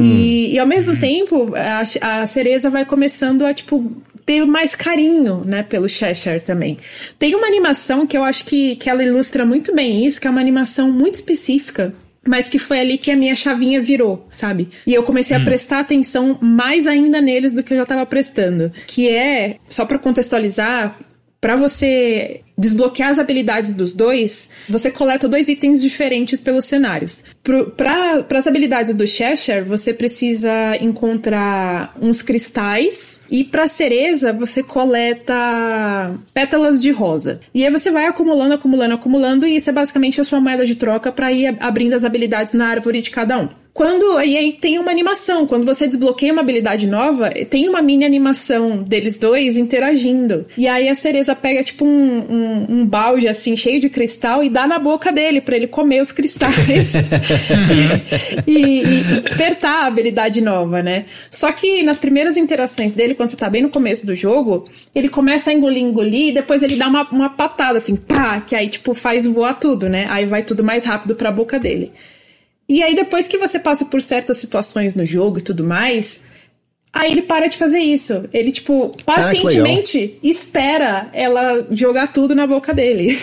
E, 0.03 0.55
e 0.55 0.59
ao 0.59 0.67
mesmo 0.67 0.99
tempo, 0.99 1.53
a, 1.57 2.23
a 2.23 2.27
Cereza 2.27 2.69
vai 2.69 2.85
começando 2.85 3.45
a, 3.47 3.55
tipo, 3.55 3.91
ter 4.27 4.45
mais 4.45 4.77
carinho, 4.77 5.43
né, 5.45 5.63
pelo 5.63 5.89
Cheshire 5.89 6.41
também. 6.41 6.79
Tem 7.19 7.35
uma 7.35 7.47
animação 7.47 8.07
que 8.07 8.17
eu 8.17 8.23
acho 8.23 8.45
que, 8.45 8.77
que 8.77 8.91
ela 8.91 9.03
ilustra 9.03 9.47
muito 9.47 9.75
bem 9.75 10.05
isso, 10.05 10.21
que 10.21 10.27
é 10.27 10.31
uma 10.31 10.41
animação 10.41 10.93
muito 10.93 11.15
específica, 11.15 11.93
mas 12.27 12.49
que 12.49 12.59
foi 12.59 12.81
ali 12.81 12.99
que 12.99 13.11
a 13.11 13.17
minha 13.17 13.35
chavinha 13.35 13.81
virou, 13.81 14.27
sabe? 14.29 14.69
E 14.87 14.93
eu 14.95 15.03
comecei 15.03 15.37
a 15.37 15.41
prestar 15.41 15.81
atenção 15.81 16.39
mais 16.41 16.87
ainda 16.87 17.21
neles 17.21 17.55
do 17.55 17.63
que 17.63 17.73
eu 17.73 17.79
já 17.79 17.87
tava 17.87 18.05
prestando, 18.05 18.73
que 18.87 19.09
é, 19.09 19.57
só 19.69 19.87
para 19.87 19.99
contextualizar, 19.99 20.99
para 21.41 21.57
você 21.57 22.43
desbloquear 22.57 23.11
as 23.11 23.19
habilidades 23.19 23.73
dos 23.73 23.95
dois, 23.95 24.51
você 24.69 24.91
coleta 24.91 25.27
dois 25.27 25.49
itens 25.49 25.81
diferentes 25.81 26.41
pelos 26.41 26.67
cenários. 26.67 27.25
Para 27.77 28.39
as 28.39 28.47
habilidades 28.47 28.93
do 28.93 29.07
Cheshire, 29.07 29.63
você 29.63 29.95
precisa 29.95 30.77
encontrar 30.79 31.97
uns 32.01 32.21
cristais 32.21 33.21
e 33.31 33.45
para 33.45 33.67
cereza 33.67 34.33
você 34.33 34.63
coleta 34.63 36.15
pétalas 36.35 36.83
de 36.83 36.91
rosa. 36.91 37.41
E 37.55 37.65
aí 37.65 37.73
você 37.73 37.91
vai 37.91 38.07
acumulando, 38.07 38.55
acumulando, 38.55 38.95
acumulando 38.95 39.47
e 39.47 39.57
isso 39.57 39.71
é 39.71 39.73
basicamente 39.73 40.21
a 40.21 40.25
sua 40.25 40.41
moeda 40.41 40.67
de 40.67 40.75
troca 40.75 41.11
para 41.11 41.33
ir 41.33 41.57
abrindo 41.61 41.95
as 41.95 42.05
habilidades 42.05 42.53
na 42.53 42.69
árvore 42.69 43.01
de 43.01 43.11
cada 43.11 43.39
um. 43.39 43.49
Quando 43.73 44.21
e 44.21 44.37
aí 44.37 44.53
tem 44.53 44.79
uma 44.79 44.91
animação, 44.91 45.47
quando 45.47 45.65
você 45.65 45.87
desbloqueia 45.87 46.33
uma 46.33 46.43
habilidade 46.43 46.87
nova, 46.87 47.31
tem 47.49 47.69
uma 47.69 47.81
mini 47.81 48.05
animação 48.05 48.79
deles 48.79 49.17
dois 49.17 49.57
interagindo. 49.57 50.47
E 50.59 50.67
aí 50.67 50.89
a 50.89 50.95
cereza 50.95 51.35
pega 51.35 51.63
tipo 51.63 51.85
um, 51.85 51.89
um, 51.89 52.67
um 52.69 52.87
balde 52.87 53.29
assim 53.29 53.57
cheio 53.57 53.81
de 53.81 53.89
cristal 53.89 54.43
e 54.43 54.51
dá 54.51 54.67
na 54.67 54.79
boca 54.79 55.13
dele 55.13 55.41
para 55.41 55.57
ele 55.57 55.67
comer 55.67 56.03
os 56.03 56.11
cristais 56.11 56.95
e, 58.47 58.51
e, 58.51 58.83
e 58.83 59.03
despertar 59.21 59.85
a 59.85 59.87
habilidade 59.87 60.41
nova, 60.41 60.83
né? 60.83 61.05
Só 61.31 61.53
que 61.53 61.83
nas 61.83 61.99
primeiras 61.99 62.37
interações 62.37 62.93
dele, 62.93 63.15
quando 63.15 63.31
você 63.31 63.37
tá 63.37 63.49
bem 63.49 63.63
no 63.63 63.71
começo 63.71 64.05
do 64.05 64.15
jogo, 64.15 64.69
ele 64.95 65.09
começa 65.09 65.51
a 65.51 65.55
engolir, 65.55 65.83
engolir, 65.83 66.29
e 66.29 66.33
depois 66.33 66.63
ele 66.63 66.77
dá 66.77 66.89
uma, 66.89 67.09
uma 67.11 67.31
patada 67.31 67.79
assim, 67.79 67.97
pá, 67.97 68.41
que 68.41 68.57
aí 68.57 68.69
tipo 68.69 68.95
faz 68.95 69.27
voar 69.27 69.55
tudo, 69.55 69.89
né? 69.89 70.07
Aí 70.11 70.27
vai 70.27 70.43
tudo 70.43 70.65
mais 70.65 70.85
rápido 70.85 71.15
pra 71.15 71.31
boca 71.31 71.59
dele. 71.59 71.93
E 72.71 72.85
aí, 72.85 72.95
depois 72.95 73.27
que 73.27 73.37
você 73.37 73.59
passa 73.59 73.85
por 73.85 74.01
certas 74.01 74.39
situações 74.39 74.95
no 74.95 75.05
jogo 75.05 75.39
e 75.39 75.43
tudo 75.43 75.65
mais, 75.65 76.21
Aí 76.93 77.13
ele 77.13 77.23
para 77.23 77.47
de 77.47 77.57
fazer 77.57 77.79
isso. 77.79 78.29
Ele, 78.33 78.51
tipo, 78.51 78.91
pacientemente 79.07 80.19
espera 80.25 81.09
ela 81.13 81.65
jogar 81.71 82.09
tudo 82.09 82.35
na 82.35 82.49
boca 82.49 82.75
dele. 82.75 83.17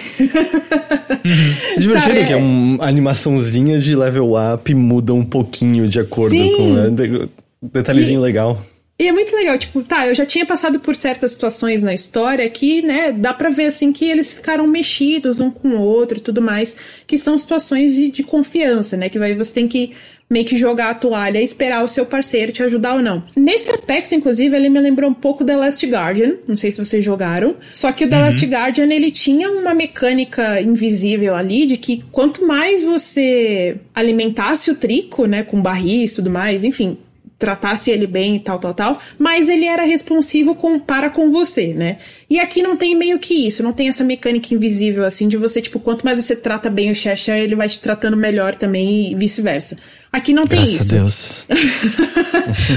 É 1.76 1.80
divertido 1.80 2.16
Sabe, 2.16 2.26
que 2.26 2.32
é 2.32 2.38
uma 2.38 2.86
animaçãozinha 2.86 3.78
de 3.78 3.94
level 3.94 4.36
up 4.54 4.74
muda 4.74 5.14
um 5.14 5.26
pouquinho 5.26 5.86
de 5.88 6.00
acordo 6.00 6.32
Sim. 6.32 6.56
com. 6.56 6.74
né, 6.74 6.90
de- 6.90 7.30
detalhezinho 7.62 8.22
legal. 8.22 8.62
E 9.00 9.08
é 9.08 9.12
muito 9.12 9.36
legal, 9.36 9.60
tipo, 9.60 9.84
tá, 9.84 10.08
eu 10.08 10.16
já 10.16 10.26
tinha 10.26 10.44
passado 10.44 10.80
por 10.80 10.96
certas 10.96 11.32
situações 11.32 11.84
na 11.84 11.94
história 11.94 12.50
que, 12.50 12.82
né, 12.82 13.12
dá 13.12 13.32
pra 13.32 13.50
ver, 13.50 13.66
assim, 13.66 13.94
que 13.94 14.10
eles 14.10 14.34
ficaram 14.34 14.66
mexidos 14.66 15.40
um 15.40 15.52
com 15.52 15.70
o 15.70 15.82
outro 15.82 16.18
e 16.18 16.22
tudo 16.22 16.42
mais, 16.42 16.76
que 17.06 17.16
são 17.16 17.38
situações 17.38 17.94
de, 17.94 18.10
de 18.10 18.24
confiança, 18.24 18.98
né, 18.98 19.08
que 19.08 19.20
vai, 19.20 19.36
você 19.36 19.54
tem 19.54 19.68
que 19.68 19.94
meio 20.30 20.46
que 20.46 20.58
jogar 20.58 20.90
a 20.90 20.94
toalha 20.94 21.40
e 21.40 21.44
esperar 21.44 21.84
o 21.84 21.88
seu 21.88 22.06
parceiro 22.06 22.52
te 22.52 22.62
ajudar 22.64 22.96
ou 22.96 23.02
não. 23.02 23.24
Nesse 23.36 23.70
aspecto, 23.72 24.14
inclusive, 24.14 24.56
ele 24.56 24.70
me 24.70 24.80
lembrou 24.80 25.10
um 25.10 25.14
pouco 25.14 25.46
The 25.46 25.56
Last 25.56 25.86
Guardian, 25.86 26.36
não 26.48 26.58
sei 26.58 26.72
se 26.72 26.84
vocês 26.84 27.06
jogaram, 27.06 27.56
só 27.72 27.92
que 27.92 28.04
o 28.04 28.10
The 28.10 28.20
Last 28.20 28.46
Guardian, 28.46 28.92
ele 28.92 29.12
tinha 29.12 29.50
uma 29.50 29.74
mecânica 29.74 30.60
invisível 30.60 31.36
ali 31.36 31.66
de 31.66 31.78
que 31.78 32.04
quanto 32.12 32.46
mais 32.46 32.84
você 32.84 33.78
alimentasse 33.94 34.70
o 34.72 34.76
trico, 34.76 35.26
né, 35.28 35.44
com 35.44 35.62
barris 35.62 36.12
e 36.12 36.16
tudo 36.16 36.30
mais, 36.30 36.64
enfim, 36.64 36.98
tratasse 37.38 37.92
ele 37.92 38.08
bem 38.08 38.36
e 38.36 38.40
tal, 38.40 38.60
tal, 38.60 38.74
tal, 38.74 39.02
mas 39.18 39.48
ele 39.48 39.66
era 39.66 39.84
responsivo 39.84 40.56
com, 40.56 40.80
para 40.80 41.10
com 41.10 41.30
você, 41.30 41.74
né? 41.74 41.98
E 42.30 42.40
aqui 42.40 42.64
não 42.64 42.76
tem 42.76 42.96
meio 42.96 43.20
que 43.20 43.48
isso, 43.48 43.62
não 43.62 43.74
tem 43.74 43.90
essa 43.90 44.04
mecânica 44.04 44.54
invisível, 44.54 45.06
assim, 45.06 45.28
de 45.28 45.38
você, 45.38 45.62
tipo, 45.62 45.80
quanto 45.80 46.04
mais 46.04 46.20
você 46.20 46.36
trata 46.36 46.70
bem 46.70 46.90
o 46.92 46.96
Cheshire, 46.96 47.40
ele 47.40 47.56
vai 47.56 47.70
te 47.70 47.80
tratando 47.80 48.18
melhor 48.18 48.56
também 48.56 49.12
e 49.12 49.16
vice-versa. 49.16 49.78
Aqui 50.12 50.34
não 50.34 50.46
tem 50.48 50.60
Graças 50.60 50.86
isso. 50.86 50.96
a 50.96 50.98
Deus. 50.98 51.48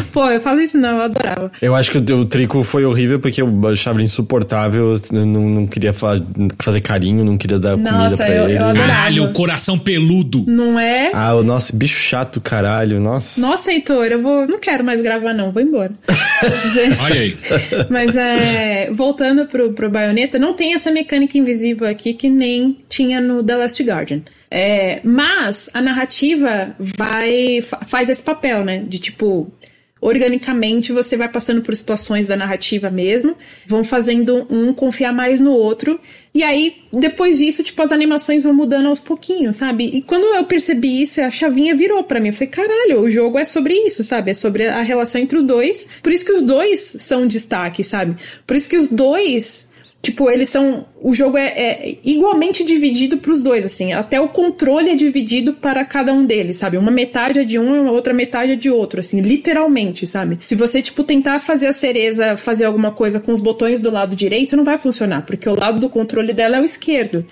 Pô, 0.13 0.29
eu 0.29 0.41
falo 0.41 0.61
isso 0.61 0.77
não, 0.77 0.97
eu 0.99 1.03
adorava. 1.03 1.53
Eu 1.63 1.75
acho 1.75 1.91
que 1.91 1.99
o, 2.13 2.17
o 2.19 2.25
trico 2.25 2.63
foi 2.65 2.85
horrível 2.85 3.21
porque 3.21 3.41
eu 3.41 3.69
achava 3.69 3.99
ele 3.99 4.05
insuportável. 4.05 4.95
eu 4.95 5.01
Não, 5.25 5.49
não 5.49 5.67
queria 5.67 5.93
fa- 5.95 6.21
fazer 6.61 6.81
carinho, 6.81 7.25
não 7.25 7.39
queria 7.39 7.59
dar 7.59 7.73
comida 7.73 7.91
Nossa, 7.93 8.17
pra 8.17 8.29
eu- 8.35 8.45
ele. 8.49 8.59
eu 8.59 8.65
adoro- 8.65 8.79
Caralho, 8.87 9.33
coração 9.33 9.79
peludo. 9.79 10.45
Não 10.47 10.79
é? 10.79 11.13
Ah, 11.15 11.35
o 11.37 11.43
nosso 11.43 11.75
bicho 11.77 12.01
chato, 12.01 12.41
caralho. 12.41 12.99
Nossa. 13.01 13.41
Nossa, 13.41 13.73
Heitor, 13.73 14.07
eu 14.07 14.21
vou. 14.21 14.47
Não 14.49 14.59
quero 14.59 14.83
mais 14.85 15.01
gravar, 15.01 15.33
não, 15.33 15.53
vou 15.53 15.63
embora. 15.63 15.93
Olha 17.03 17.21
aí. 17.21 17.37
Mas 17.89 18.17
é, 18.17 18.91
voltando 18.93 19.47
pro, 19.47 19.73
pro 19.73 19.89
Bayonetta, 19.89 20.39
não 20.39 20.53
tem 20.53 20.75
essa 20.75 20.91
mecânica 20.91 21.39
invisível 21.39 21.89
aqui 21.89 22.13
que 22.13 22.29
nem 22.29 22.77
tinha 22.89 23.21
no 23.21 23.43
The 23.43 23.57
Last 23.57 23.83
Guardian. 23.83 24.21
É, 24.51 25.01
mas 25.05 25.71
a 25.73 25.81
narrativa 25.81 26.75
vai 26.79 27.61
fa- 27.63 27.81
faz 27.87 28.09
esse 28.09 28.23
papel, 28.23 28.65
né? 28.65 28.79
De 28.79 28.99
tipo, 28.99 29.53
organicamente 30.01 30.93
você 30.93 31.17
vai 31.17 31.29
passando 31.29 31.63
por 31.63 31.77
situações 31.77 32.27
da 32.27 32.37
narrativa 32.37 32.91
mesmo, 32.91 33.37
vão 33.67 33.85
fazendo 33.85 34.47
um 34.51 34.73
confiar 34.73 35.13
mais 35.13 35.41
no 35.41 35.53
outro. 35.53 36.01
E 36.35 36.43
aí, 36.43 36.77
depois 36.93 37.39
disso, 37.39 37.63
tipo, 37.63 37.81
as 37.83 37.93
animações 37.93 38.45
vão 38.45 38.55
mudando 38.55 38.87
aos 38.87 39.01
pouquinhos, 39.01 39.57
sabe? 39.57 39.85
E 39.85 40.03
quando 40.03 40.25
eu 40.35 40.45
percebi 40.45 41.03
isso, 41.03 41.21
a 41.21 41.31
chavinha 41.31 41.75
virou 41.75 42.03
pra 42.05 42.19
mim. 42.21 42.29
Eu 42.29 42.33
falei, 42.35 42.49
caralho, 42.49 43.01
o 43.03 43.11
jogo 43.11 43.39
é 43.39 43.45
sobre 43.45 43.75
isso, 43.75 44.03
sabe? 44.03 44.31
É 44.31 44.35
sobre 44.35 44.67
a 44.67 44.81
relação 44.83 45.21
entre 45.21 45.37
os 45.39 45.45
dois. 45.45 45.89
Por 46.03 46.13
isso 46.13 46.25
que 46.25 46.33
os 46.33 46.43
dois 46.43 46.81
são 46.81 47.27
destaque, 47.27 47.85
sabe? 47.85 48.17
Por 48.47 48.57
isso 48.57 48.69
que 48.69 48.79
os 48.79 48.89
dois 48.89 49.70
Tipo, 50.03 50.31
eles 50.31 50.49
são. 50.49 50.87
O 51.03 51.15
jogo 51.15 51.37
é, 51.37 51.49
é 51.49 51.99
igualmente 52.03 52.65
dividido 52.65 53.19
pros 53.19 53.43
dois, 53.43 53.67
assim. 53.67 53.93
Até 53.93 54.19
o 54.19 54.29
controle 54.29 54.91
é 54.91 54.95
dividido 54.95 55.53
para 55.53 55.85
cada 55.85 56.13
um 56.13 56.25
deles, 56.25 56.57
sabe? 56.57 56.79
Uma 56.79 56.91
metade 56.91 57.41
é 57.41 57.45
de 57.45 57.59
um, 57.59 57.89
a 57.89 57.93
outra 57.93 58.15
metade 58.15 58.53
é 58.53 58.57
de 58.57 58.71
outro, 58.71 59.01
assim, 59.01 59.21
literalmente, 59.21 60.07
sabe? 60.07 60.39
Se 60.47 60.55
você, 60.55 60.81
tipo, 60.81 61.05
tentar 61.05 61.39
fazer 61.39 61.67
a 61.67 61.73
cereza 61.73 62.37
fazer 62.37 62.65
alguma 62.65 62.91
coisa 62.91 63.21
com 63.21 63.33
os 63.33 63.43
botões 63.43 63.83
do 63.83 63.91
lado 63.91 64.17
direito, 64.17 64.57
não 64.57 64.65
vai 64.65 64.79
funcionar, 64.79 65.27
porque 65.27 65.49
o 65.49 65.59
lado 65.59 65.79
do 65.79 65.89
controle 65.91 66.33
dela 66.33 66.57
é 66.57 66.61
o 66.61 66.65
esquerdo. 66.65 67.25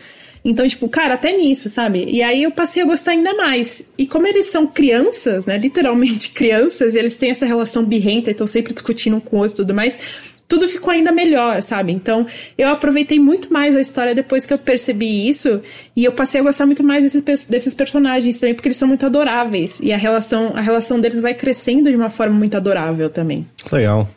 Então, 0.45 0.69
tipo, 0.69 0.89
cara, 0.89 1.15
até 1.15 1.37
nisso, 1.37 1.69
sabe? 1.71 2.05
E 2.07 2.23
aí 2.23 2.43
eu 2.43 2.51
passei 2.51 2.83
a 2.83 2.87
gostar 2.87 3.13
ainda 3.13 3.35
mais. 3.35 3.91
E 3.97 4.07
como 4.07 4.27
eles 4.27 4.47
são 4.47 4.67
crianças, 4.67 5.47
né? 5.47 5.59
Literalmente 5.59 6.31
crianças, 6.33 6.95
e 6.95 6.99
eles 6.99 7.17
têm 7.17 7.31
essa 7.31 7.47
relação 7.47 7.85
birrenta 7.85 8.31
estão 8.31 8.47
sempre 8.47 8.75
discutindo 8.75 9.17
um 9.17 9.21
com 9.21 9.37
o 9.37 9.41
outro 9.41 9.55
e 9.55 9.57
tudo 9.57 9.75
mais 9.75 10.38
tudo 10.49 10.67
ficou 10.67 10.91
ainda 10.91 11.13
melhor, 11.13 11.63
sabe? 11.63 11.93
Então, 11.93 12.27
eu 12.57 12.71
aproveitei 12.71 13.19
muito 13.21 13.53
mais 13.53 13.77
a 13.77 13.81
história 13.83 14.15
depois 14.15 14.47
que 14.47 14.53
eu 14.55 14.59
percebi 14.59 15.29
isso, 15.29 15.61
e 15.95 16.05
eu 16.05 16.13
passei 16.13 16.41
a 16.41 16.45
gostar 16.45 16.65
muito 16.65 16.83
mais 16.83 17.03
desses, 17.05 17.45
desses 17.45 17.75
personagens 17.75 18.39
também, 18.39 18.55
porque 18.55 18.69
eles 18.69 18.79
são 18.79 18.89
muito 18.89 19.05
adoráveis, 19.05 19.79
e 19.83 19.93
a 19.93 19.97
relação, 19.99 20.53
a 20.55 20.61
relação 20.63 20.99
deles 20.99 21.21
vai 21.21 21.35
crescendo 21.35 21.91
de 21.91 21.97
uma 21.97 22.09
forma 22.09 22.35
muito 22.35 22.57
adorável 22.57 23.11
também. 23.11 23.47
Legal. 23.71 24.09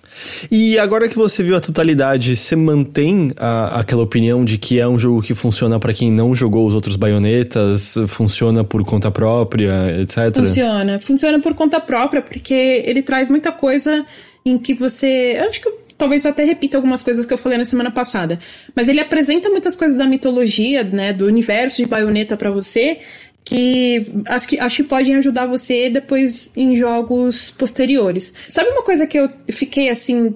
E 0.50 0.80
agora 0.80 1.10
que 1.10 1.16
você 1.18 1.44
viu 1.44 1.56
a 1.56 1.60
totalidade, 1.62 2.36
você 2.36 2.56
mantém 2.56 3.32
a- 3.38 3.80
aquela 3.82 4.04
opinião 4.04 4.44
de 4.46 4.58
que 4.58 4.80
é 4.80 4.88
um 4.88 4.98
jogo 4.98 5.22
que 5.22 5.34
funciona 5.34 5.80
pra 5.80 5.94
quem 5.94 6.12
não 6.12 6.34
jogou 6.34 6.66
os 6.66 6.76
outros 6.76 6.96
baionetas, 6.96 7.96
funciona 8.08 8.64
por 8.64 8.84
conta 8.86 9.12
própria, 9.12 10.00
etc? 10.02 10.34
Funciona. 10.36 11.00
Funciona 11.00 11.40
por 11.40 11.54
conta 11.54 11.80
própria, 11.80 12.22
porque 12.22 12.54
ele 12.86 13.02
traz 13.02 13.30
muita 13.30 13.52
coisa 13.52 14.06
em 14.46 14.58
que 14.58 14.74
você. 14.74 15.36
Eu 15.38 15.50
acho 15.50 15.62
que 15.62 15.82
talvez 16.02 16.26
até 16.26 16.44
repita 16.44 16.78
algumas 16.78 17.04
coisas 17.04 17.28
que 17.28 17.32
eu 17.32 17.38
falei 17.38 17.60
na 17.60 17.66
semana 17.66 17.92
passada. 17.92 18.40
Mas 18.76 18.90
ele 18.90 19.00
apresenta 19.00 19.52
muitas 19.52 19.76
coisas 19.76 19.96
da 19.96 20.08
mitologia, 20.08 20.84
né? 20.84 21.14
Do 21.14 21.28
universo 21.28 21.78
de 21.78 21.88
baioneta 21.88 22.36
pra 22.36 22.50
você. 22.50 22.98
Que 23.44 24.04
acho, 24.26 24.48
que 24.48 24.60
acho 24.60 24.78
que 24.78 24.84
podem 24.84 25.16
ajudar 25.16 25.46
você 25.46 25.92
depois 25.92 26.52
em 26.56 26.76
jogos 26.76 27.52
posteriores. 27.52 28.34
Sabe 28.48 28.72
uma 28.72 28.82
coisa 28.82 29.06
que 29.06 29.20
eu 29.20 29.30
fiquei 29.52 29.90
assim. 29.90 30.34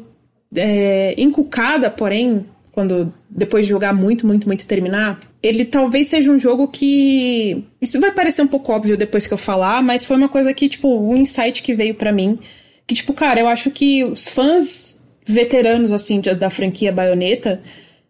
É, 0.56 1.16
encucada, 1.18 1.90
porém, 1.90 2.46
quando 2.72 3.12
depois 3.28 3.66
de 3.66 3.72
jogar 3.72 3.92
muito, 3.92 4.28
muito, 4.28 4.46
muito 4.46 4.62
e 4.62 4.68
terminar, 4.68 5.20
ele 5.42 5.66
talvez 5.66 6.08
seja 6.08 6.32
um 6.32 6.38
jogo 6.38 6.68
que 6.68 7.66
isso 7.82 8.00
vai 8.00 8.12
parecer 8.12 8.44
um 8.44 8.48
pouco 8.48 8.72
óbvio 8.72 8.96
depois 8.96 9.26
que 9.26 9.34
eu 9.34 9.38
falar, 9.38 9.82
mas 9.82 10.06
foi 10.06 10.16
uma 10.16 10.30
coisa 10.30 10.54
que 10.54 10.70
tipo 10.70 10.88
um 10.88 11.18
insight 11.18 11.62
que 11.62 11.74
veio 11.74 11.96
pra 11.96 12.14
mim, 12.14 12.40
que 12.88 12.96
tipo, 12.96 13.12
cara, 13.14 13.40
eu 13.40 13.48
acho 13.48 13.72
que 13.72 14.04
os 14.06 14.30
fãs 14.30 15.05
veteranos 15.26 15.92
assim 15.92 16.22
da, 16.22 16.50
franquia 16.50 16.92
Bayonetta 16.92 17.62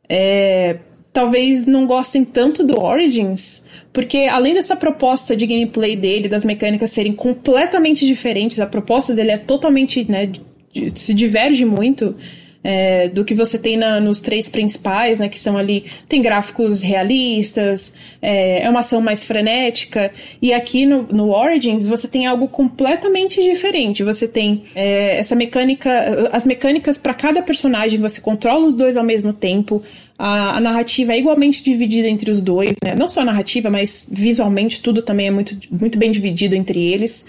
é, 0.07 0.77
talvez 1.13 1.65
não 1.65 1.87
gostem 1.87 2.25
tanto 2.25 2.63
do 2.63 2.79
Origins, 2.79 3.69
porque 3.93 4.27
além 4.29 4.53
dessa 4.53 4.75
proposta 4.75 5.35
de 5.35 5.47
gameplay 5.47 5.95
dele, 5.95 6.27
das 6.27 6.43
mecânicas 6.43 6.91
serem 6.91 7.13
completamente 7.13 8.05
diferentes, 8.05 8.59
a 8.59 8.67
proposta 8.67 9.13
dele 9.13 9.31
é 9.31 9.37
totalmente, 9.37 10.09
né, 10.11 10.29
se 10.93 11.13
diverge 11.13 11.63
muito 11.63 12.15
é, 12.67 13.07
do 13.09 13.23
que 13.23 13.35
você 13.35 13.59
tem 13.59 13.77
na- 13.77 13.99
nos 13.99 14.19
três 14.19 14.49
principais, 14.49 15.19
né, 15.19 15.29
que 15.29 15.39
são 15.39 15.55
ali, 15.55 15.85
tem 16.09 16.19
gráficos 16.19 16.81
realistas, 16.81 17.93
é, 18.19 18.63
é 18.63 18.69
uma 18.69 18.79
ação 18.79 18.99
mais 18.99 19.23
frenética, 19.23 20.11
e 20.41 20.51
aqui 20.51 20.83
no, 20.83 21.03
no 21.03 21.29
Origins 21.29 21.85
você 21.85 22.07
tem 22.07 22.25
algo 22.25 22.47
completamente 22.47 23.39
diferente, 23.39 24.03
você 24.03 24.27
tem 24.27 24.63
é, 24.73 25.19
essa 25.19 25.35
mecânica, 25.35 25.91
as 26.31 26.43
mecânicas 26.47 26.97
para 26.97 27.13
cada 27.13 27.43
personagem, 27.43 27.99
você 27.99 28.19
controla 28.19 28.65
os 28.65 28.73
dois 28.73 28.97
ao 28.97 29.03
mesmo 29.03 29.31
tempo, 29.31 29.83
a, 30.17 30.57
a 30.57 30.59
narrativa 30.59 31.13
é 31.13 31.19
igualmente 31.19 31.61
dividida 31.61 32.07
entre 32.07 32.31
os 32.31 32.41
dois, 32.41 32.75
né? 32.83 32.95
Não 32.95 33.07
só 33.09 33.21
a 33.21 33.25
narrativa, 33.25 33.69
mas 33.69 34.09
visualmente 34.11 34.81
tudo 34.81 35.03
também 35.03 35.27
é 35.27 35.31
muito, 35.31 35.55
muito 35.69 35.99
bem 35.99 36.09
dividido 36.09 36.55
entre 36.55 36.81
eles, 36.81 37.27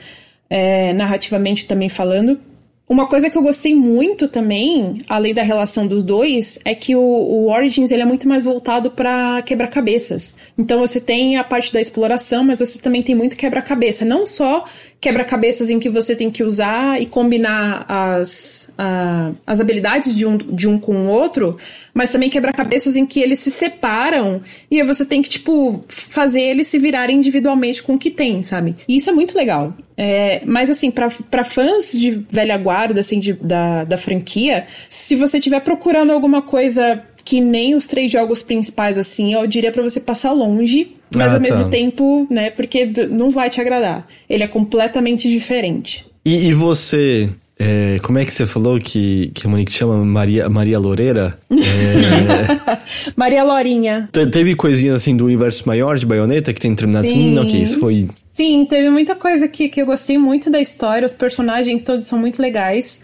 é, 0.48 0.94
narrativamente 0.94 1.66
também 1.66 1.90
falando. 1.90 2.40
Uma 2.88 3.08
coisa 3.08 3.28
que 3.28 3.36
eu 3.36 3.42
gostei 3.42 3.74
muito 3.74 4.28
também, 4.28 4.96
além 5.08 5.34
da 5.34 5.42
relação 5.42 5.88
dos 5.88 6.04
dois, 6.04 6.60
é 6.64 6.72
que 6.72 6.94
o, 6.94 7.00
o 7.00 7.50
Origins 7.50 7.90
ele 7.90 8.02
é 8.02 8.06
muito 8.06 8.28
mais 8.28 8.44
voltado 8.44 8.92
para 8.92 9.42
quebra-cabeças. 9.42 10.36
Então 10.56 10.78
você 10.78 11.00
tem 11.00 11.36
a 11.36 11.42
parte 11.42 11.72
da 11.72 11.80
exploração, 11.80 12.44
mas 12.44 12.60
você 12.60 12.78
também 12.78 13.02
tem 13.02 13.14
muito 13.14 13.36
quebra-cabeça. 13.36 14.04
Não 14.04 14.24
só 14.24 14.64
quebra-cabeças 15.01 15.70
em 15.70 15.78
que 15.78 15.89
você 15.90 16.16
tem 16.16 16.31
que 16.31 16.43
usar 16.43 17.01
e 17.01 17.06
combinar 17.06 17.85
as, 17.89 18.73
a- 18.78 19.31
as 19.47 19.60
habilidades 19.60 20.14
de 20.16 20.27
um, 20.27 20.36
de 20.36 20.66
um 20.66 20.78
com 20.78 20.94
o 20.94 21.09
outro, 21.09 21.56
mas 21.94 22.10
também 22.10 22.28
quebra-cabeças 22.31 22.97
em 22.97 23.06
que 23.06 23.20
eles 23.20 23.39
se 23.39 23.51
separam 23.51 24.40
e 24.70 24.81
aí 24.81 24.86
você 24.86 25.05
tem 25.05 25.23
que, 25.23 25.28
tipo, 25.28 25.85
fazer 25.89 26.40
eles 26.40 26.66
se 26.66 26.78
virarem 26.78 27.16
individualmente 27.18 27.82
com 27.82 27.94
o 27.94 27.98
que 27.98 28.10
tem, 28.10 28.43
sabe? 28.43 28.74
E 28.89 28.97
isso 28.97 29.09
é 29.10 29.12
muito 29.12 29.36
legal. 29.36 29.74
É, 29.97 30.43
mas 30.44 30.70
assim, 30.70 30.90
pra 30.90 31.44
fãs 31.44 31.93
de 31.93 32.10
velha 32.31 32.56
guarda, 32.59 33.01
assim, 33.01 33.20
de- 33.20 33.32
da, 33.35 33.85
da 33.85 33.97
franquia, 33.98 34.66
se 34.89 35.14
você 35.14 35.39
estiver 35.39 35.60
procurando 35.60 36.10
alguma 36.12 36.43
coisa 36.43 37.02
que 37.24 37.40
nem 37.40 37.74
os 37.74 37.86
três 37.86 38.10
jogos 38.10 38.43
principais, 38.43 38.97
assim, 38.98 39.35
eu 39.35 39.47
diria 39.47 39.73
pra 39.73 39.82
você 39.82 40.01
passar 40.01 40.32
longe, 40.32 40.95
mas 41.14 41.32
Ah, 41.32 41.36
ao 41.36 41.40
mesmo 41.40 41.64
tá. 41.64 41.68
tempo, 41.70 42.26
né, 42.30 42.50
porque 42.50 42.86
não 43.10 43.30
vai 43.30 43.48
te 43.50 43.60
agradar. 43.60 44.06
Ele 44.28 44.42
é 44.42 44.48
completamente 44.48 45.28
diferente. 45.28 46.06
E, 46.24 46.48
e 46.48 46.52
você, 46.54 47.30
é, 47.58 47.98
como 48.02 48.18
é 48.18 48.24
que 48.24 48.32
você 48.32 48.46
falou 48.46 48.78
que, 48.80 49.30
que 49.34 49.46
a 49.46 49.50
Monique 49.50 49.72
chama 49.72 50.04
Maria, 50.04 50.48
Maria 50.48 50.78
Loureira? 50.78 51.38
É, 51.50 52.80
Maria 53.16 53.44
Lorinha. 53.44 54.08
te- 54.12 54.26
teve 54.26 54.54
coisinhas 54.56 54.96
assim 54.96 55.16
do 55.16 55.24
universo 55.24 55.66
maior 55.66 55.96
de 55.98 56.04
baioneta 56.06 56.52
que 56.52 56.60
tem 56.60 56.72
determinados. 56.72 57.10
Sim. 57.10 57.36
Hum, 57.38 57.42
ok, 57.42 57.62
isso 57.62 57.78
foi. 57.78 58.08
Sim, 58.32 58.66
teve 58.68 58.90
muita 58.90 59.14
coisa 59.14 59.48
que, 59.48 59.68
que 59.68 59.80
eu 59.80 59.86
gostei 59.86 60.18
muito 60.18 60.50
da 60.50 60.60
história, 60.60 61.06
os 61.06 61.12
personagens 61.12 61.84
todos 61.84 62.06
são 62.06 62.18
muito 62.18 62.40
legais. 62.42 63.02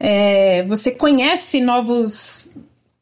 é, 0.00 0.62
você 0.64 0.92
conhece 0.92 1.60
novos. 1.60 2.56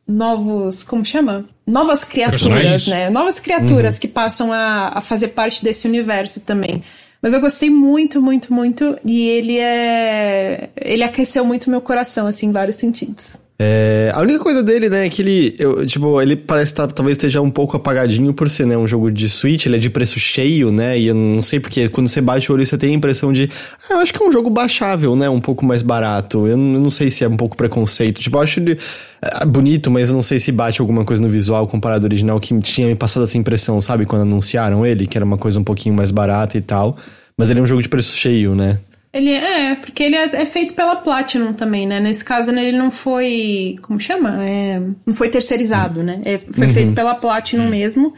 Novos. 0.08 0.82
Como 0.82 1.04
chama? 1.04 1.44
Novas 1.70 2.04
criaturas, 2.04 2.86
né? 2.86 3.10
Novas 3.10 3.38
criaturas 3.38 3.98
que 3.98 4.08
passam 4.08 4.52
a, 4.52 4.92
a 4.94 5.00
fazer 5.00 5.28
parte 5.28 5.62
desse 5.62 5.86
universo 5.86 6.40
também. 6.40 6.82
Mas 7.22 7.32
eu 7.32 7.40
gostei 7.40 7.70
muito, 7.70 8.20
muito, 8.20 8.52
muito. 8.52 8.98
E 9.04 9.28
ele 9.28 9.58
é. 9.58 10.70
Ele 10.76 11.02
aqueceu 11.02 11.44
muito 11.44 11.70
meu 11.70 11.80
coração, 11.80 12.26
assim, 12.26 12.46
em 12.46 12.52
vários 12.52 12.76
sentidos. 12.76 13.38
É, 13.62 14.10
a 14.14 14.22
única 14.22 14.38
coisa 14.38 14.62
dele, 14.62 14.88
né, 14.88 15.04
é 15.04 15.10
que 15.10 15.20
ele, 15.20 15.54
eu, 15.58 15.84
tipo, 15.84 16.18
ele 16.22 16.34
parece 16.34 16.72
tá, 16.72 16.86
talvez 16.86 17.14
esteja 17.14 17.42
um 17.42 17.50
pouco 17.50 17.76
apagadinho 17.76 18.32
por 18.32 18.48
ser, 18.48 18.66
né, 18.66 18.74
um 18.74 18.88
jogo 18.88 19.12
de 19.12 19.28
Switch, 19.28 19.66
ele 19.66 19.76
é 19.76 19.78
de 19.78 19.90
preço 19.90 20.18
cheio, 20.18 20.72
né, 20.72 20.98
e 20.98 21.08
eu 21.08 21.14
não 21.14 21.42
sei 21.42 21.60
porque 21.60 21.86
quando 21.90 22.08
você 22.08 22.22
bate 22.22 22.50
o 22.50 22.54
olho 22.54 22.64
você 22.64 22.78
tem 22.78 22.94
a 22.94 22.96
impressão 22.96 23.34
de, 23.34 23.50
ah, 23.86 23.92
eu 23.92 23.98
acho 23.98 24.14
que 24.14 24.22
é 24.22 24.26
um 24.26 24.32
jogo 24.32 24.48
baixável, 24.48 25.14
né, 25.14 25.28
um 25.28 25.42
pouco 25.42 25.62
mais 25.66 25.82
barato. 25.82 26.46
Eu 26.46 26.56
não, 26.56 26.72
eu 26.72 26.80
não 26.80 26.88
sei 26.88 27.10
se 27.10 27.22
é 27.22 27.28
um 27.28 27.36
pouco 27.36 27.54
preconceito. 27.54 28.18
Tipo, 28.18 28.38
eu 28.38 28.40
acho 28.40 28.60
ele 28.60 28.78
ah, 29.20 29.44
bonito, 29.44 29.90
mas 29.90 30.08
eu 30.08 30.14
não 30.14 30.22
sei 30.22 30.38
se 30.38 30.50
bate 30.50 30.80
alguma 30.80 31.04
coisa 31.04 31.20
no 31.20 31.28
visual 31.28 31.68
comparado 31.68 32.06
ao 32.06 32.08
original 32.08 32.40
que 32.40 32.58
tinha 32.60 32.86
me 32.86 32.94
passado 32.94 33.24
essa 33.24 33.36
impressão, 33.36 33.78
sabe, 33.82 34.06
quando 34.06 34.22
anunciaram 34.22 34.86
ele, 34.86 35.06
que 35.06 35.18
era 35.18 35.24
uma 35.24 35.36
coisa 35.36 35.60
um 35.60 35.64
pouquinho 35.64 35.94
mais 35.94 36.10
barata 36.10 36.56
e 36.56 36.62
tal. 36.62 36.96
Mas 37.36 37.50
ele 37.50 37.60
é 37.60 37.62
um 37.62 37.66
jogo 37.66 37.82
de 37.82 37.90
preço 37.90 38.16
cheio, 38.16 38.54
né? 38.54 38.78
Ele 39.12 39.32
é, 39.32 39.74
porque 39.74 40.04
ele 40.04 40.14
é, 40.14 40.24
é 40.24 40.46
feito 40.46 40.74
pela 40.74 40.94
Platinum 40.96 41.52
também, 41.52 41.84
né? 41.86 41.98
Nesse 41.98 42.24
caso, 42.24 42.52
ele 42.52 42.76
não 42.76 42.90
foi. 42.90 43.74
Como 43.82 44.00
chama? 44.00 44.44
É, 44.44 44.80
não 45.04 45.14
foi 45.14 45.28
terceirizado, 45.28 46.02
né? 46.02 46.20
É, 46.24 46.38
foi 46.38 46.68
feito 46.68 46.94
pela 46.94 47.14
Platinum 47.16 47.68
mesmo. 47.68 48.14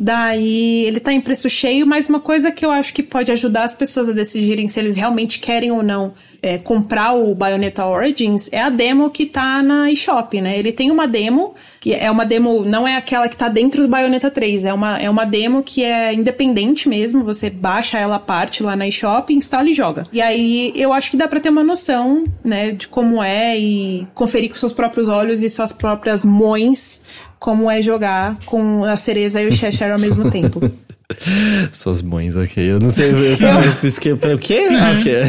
Daí 0.00 0.84
ele 0.84 1.00
tá 1.00 1.12
em 1.12 1.20
preço 1.20 1.50
cheio, 1.50 1.84
mas 1.84 2.08
uma 2.08 2.20
coisa 2.20 2.52
que 2.52 2.64
eu 2.64 2.70
acho 2.70 2.94
que 2.94 3.02
pode 3.02 3.32
ajudar 3.32 3.64
as 3.64 3.74
pessoas 3.74 4.08
a 4.08 4.12
decidirem 4.12 4.68
se 4.68 4.78
eles 4.78 4.96
realmente 4.96 5.40
querem 5.40 5.72
ou 5.72 5.82
não 5.82 6.14
é, 6.42 6.58
comprar 6.58 7.14
o 7.14 7.34
Bayonetta 7.34 7.84
Origins 7.84 8.48
é 8.52 8.60
a 8.60 8.70
demo 8.70 9.10
que 9.10 9.26
tá 9.26 9.62
na 9.62 9.90
eShop, 9.90 10.40
né? 10.40 10.58
Ele 10.58 10.72
tem 10.72 10.90
uma 10.90 11.06
demo, 11.06 11.54
que 11.80 11.92
é 11.92 12.10
uma 12.10 12.24
demo, 12.24 12.64
não 12.64 12.86
é 12.86 12.96
aquela 12.96 13.28
que 13.28 13.36
tá 13.36 13.48
dentro 13.48 13.82
do 13.82 13.88
Bayonetta 13.88 14.30
3, 14.30 14.66
é 14.66 14.72
uma, 14.72 14.98
é 14.98 15.10
uma 15.10 15.24
demo 15.24 15.62
que 15.62 15.82
é 15.82 16.14
independente 16.14 16.88
mesmo, 16.88 17.24
você 17.24 17.50
baixa 17.50 17.98
ela 17.98 18.16
à 18.16 18.20
parte 18.20 18.62
lá 18.62 18.76
na 18.76 18.86
eShop, 18.86 19.32
instala 19.32 19.68
e 19.68 19.74
joga. 19.74 20.04
E 20.12 20.22
aí 20.22 20.72
eu 20.76 20.92
acho 20.92 21.10
que 21.10 21.16
dá 21.16 21.26
pra 21.26 21.40
ter 21.40 21.48
uma 21.48 21.64
noção, 21.64 22.22
né, 22.44 22.72
de 22.72 22.86
como 22.86 23.22
é 23.22 23.58
e 23.58 24.06
conferir 24.14 24.50
com 24.50 24.56
seus 24.56 24.72
próprios 24.72 25.08
olhos 25.08 25.42
e 25.42 25.50
suas 25.50 25.72
próprias 25.72 26.24
mães 26.24 27.02
como 27.38 27.70
é 27.70 27.80
jogar 27.80 28.36
com 28.46 28.84
a 28.84 28.96
Cereza 28.96 29.40
e 29.40 29.48
o 29.48 29.52
Cheshire 29.52 29.90
ao 29.90 30.00
mesmo 30.00 30.30
tempo. 30.30 30.60
Suas 31.72 32.02
mães, 32.02 32.36
ok. 32.36 32.70
Eu 32.70 32.78
não 32.78 32.90
sei, 32.90 33.10
eu 33.10 33.38
tava 33.38 33.64
eu 33.64 34.34
o 34.34 34.38
quê? 34.38 34.68
Ah, 34.78 34.92
o 34.92 35.02
quê? 35.02 35.22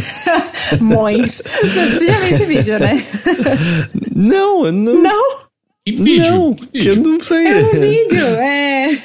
Mães. 0.83 1.41
Você 1.45 2.05
já 2.05 2.19
viu 2.19 2.35
esse 2.35 2.45
vídeo, 2.45 2.79
né? 2.79 3.03
Não, 4.13 4.65
eu 4.65 4.73
não. 4.73 4.93
Não! 4.93 5.39
Que 5.85 5.95
vídeo? 5.95 6.31
Não, 6.31 6.53
que 6.53 6.79
que 6.79 6.87
eu 6.89 6.95
não 6.97 7.19
sei. 7.19 7.47
É 7.47 7.57
um 7.57 7.79
vídeo, 7.79 8.25
é. 8.25 8.99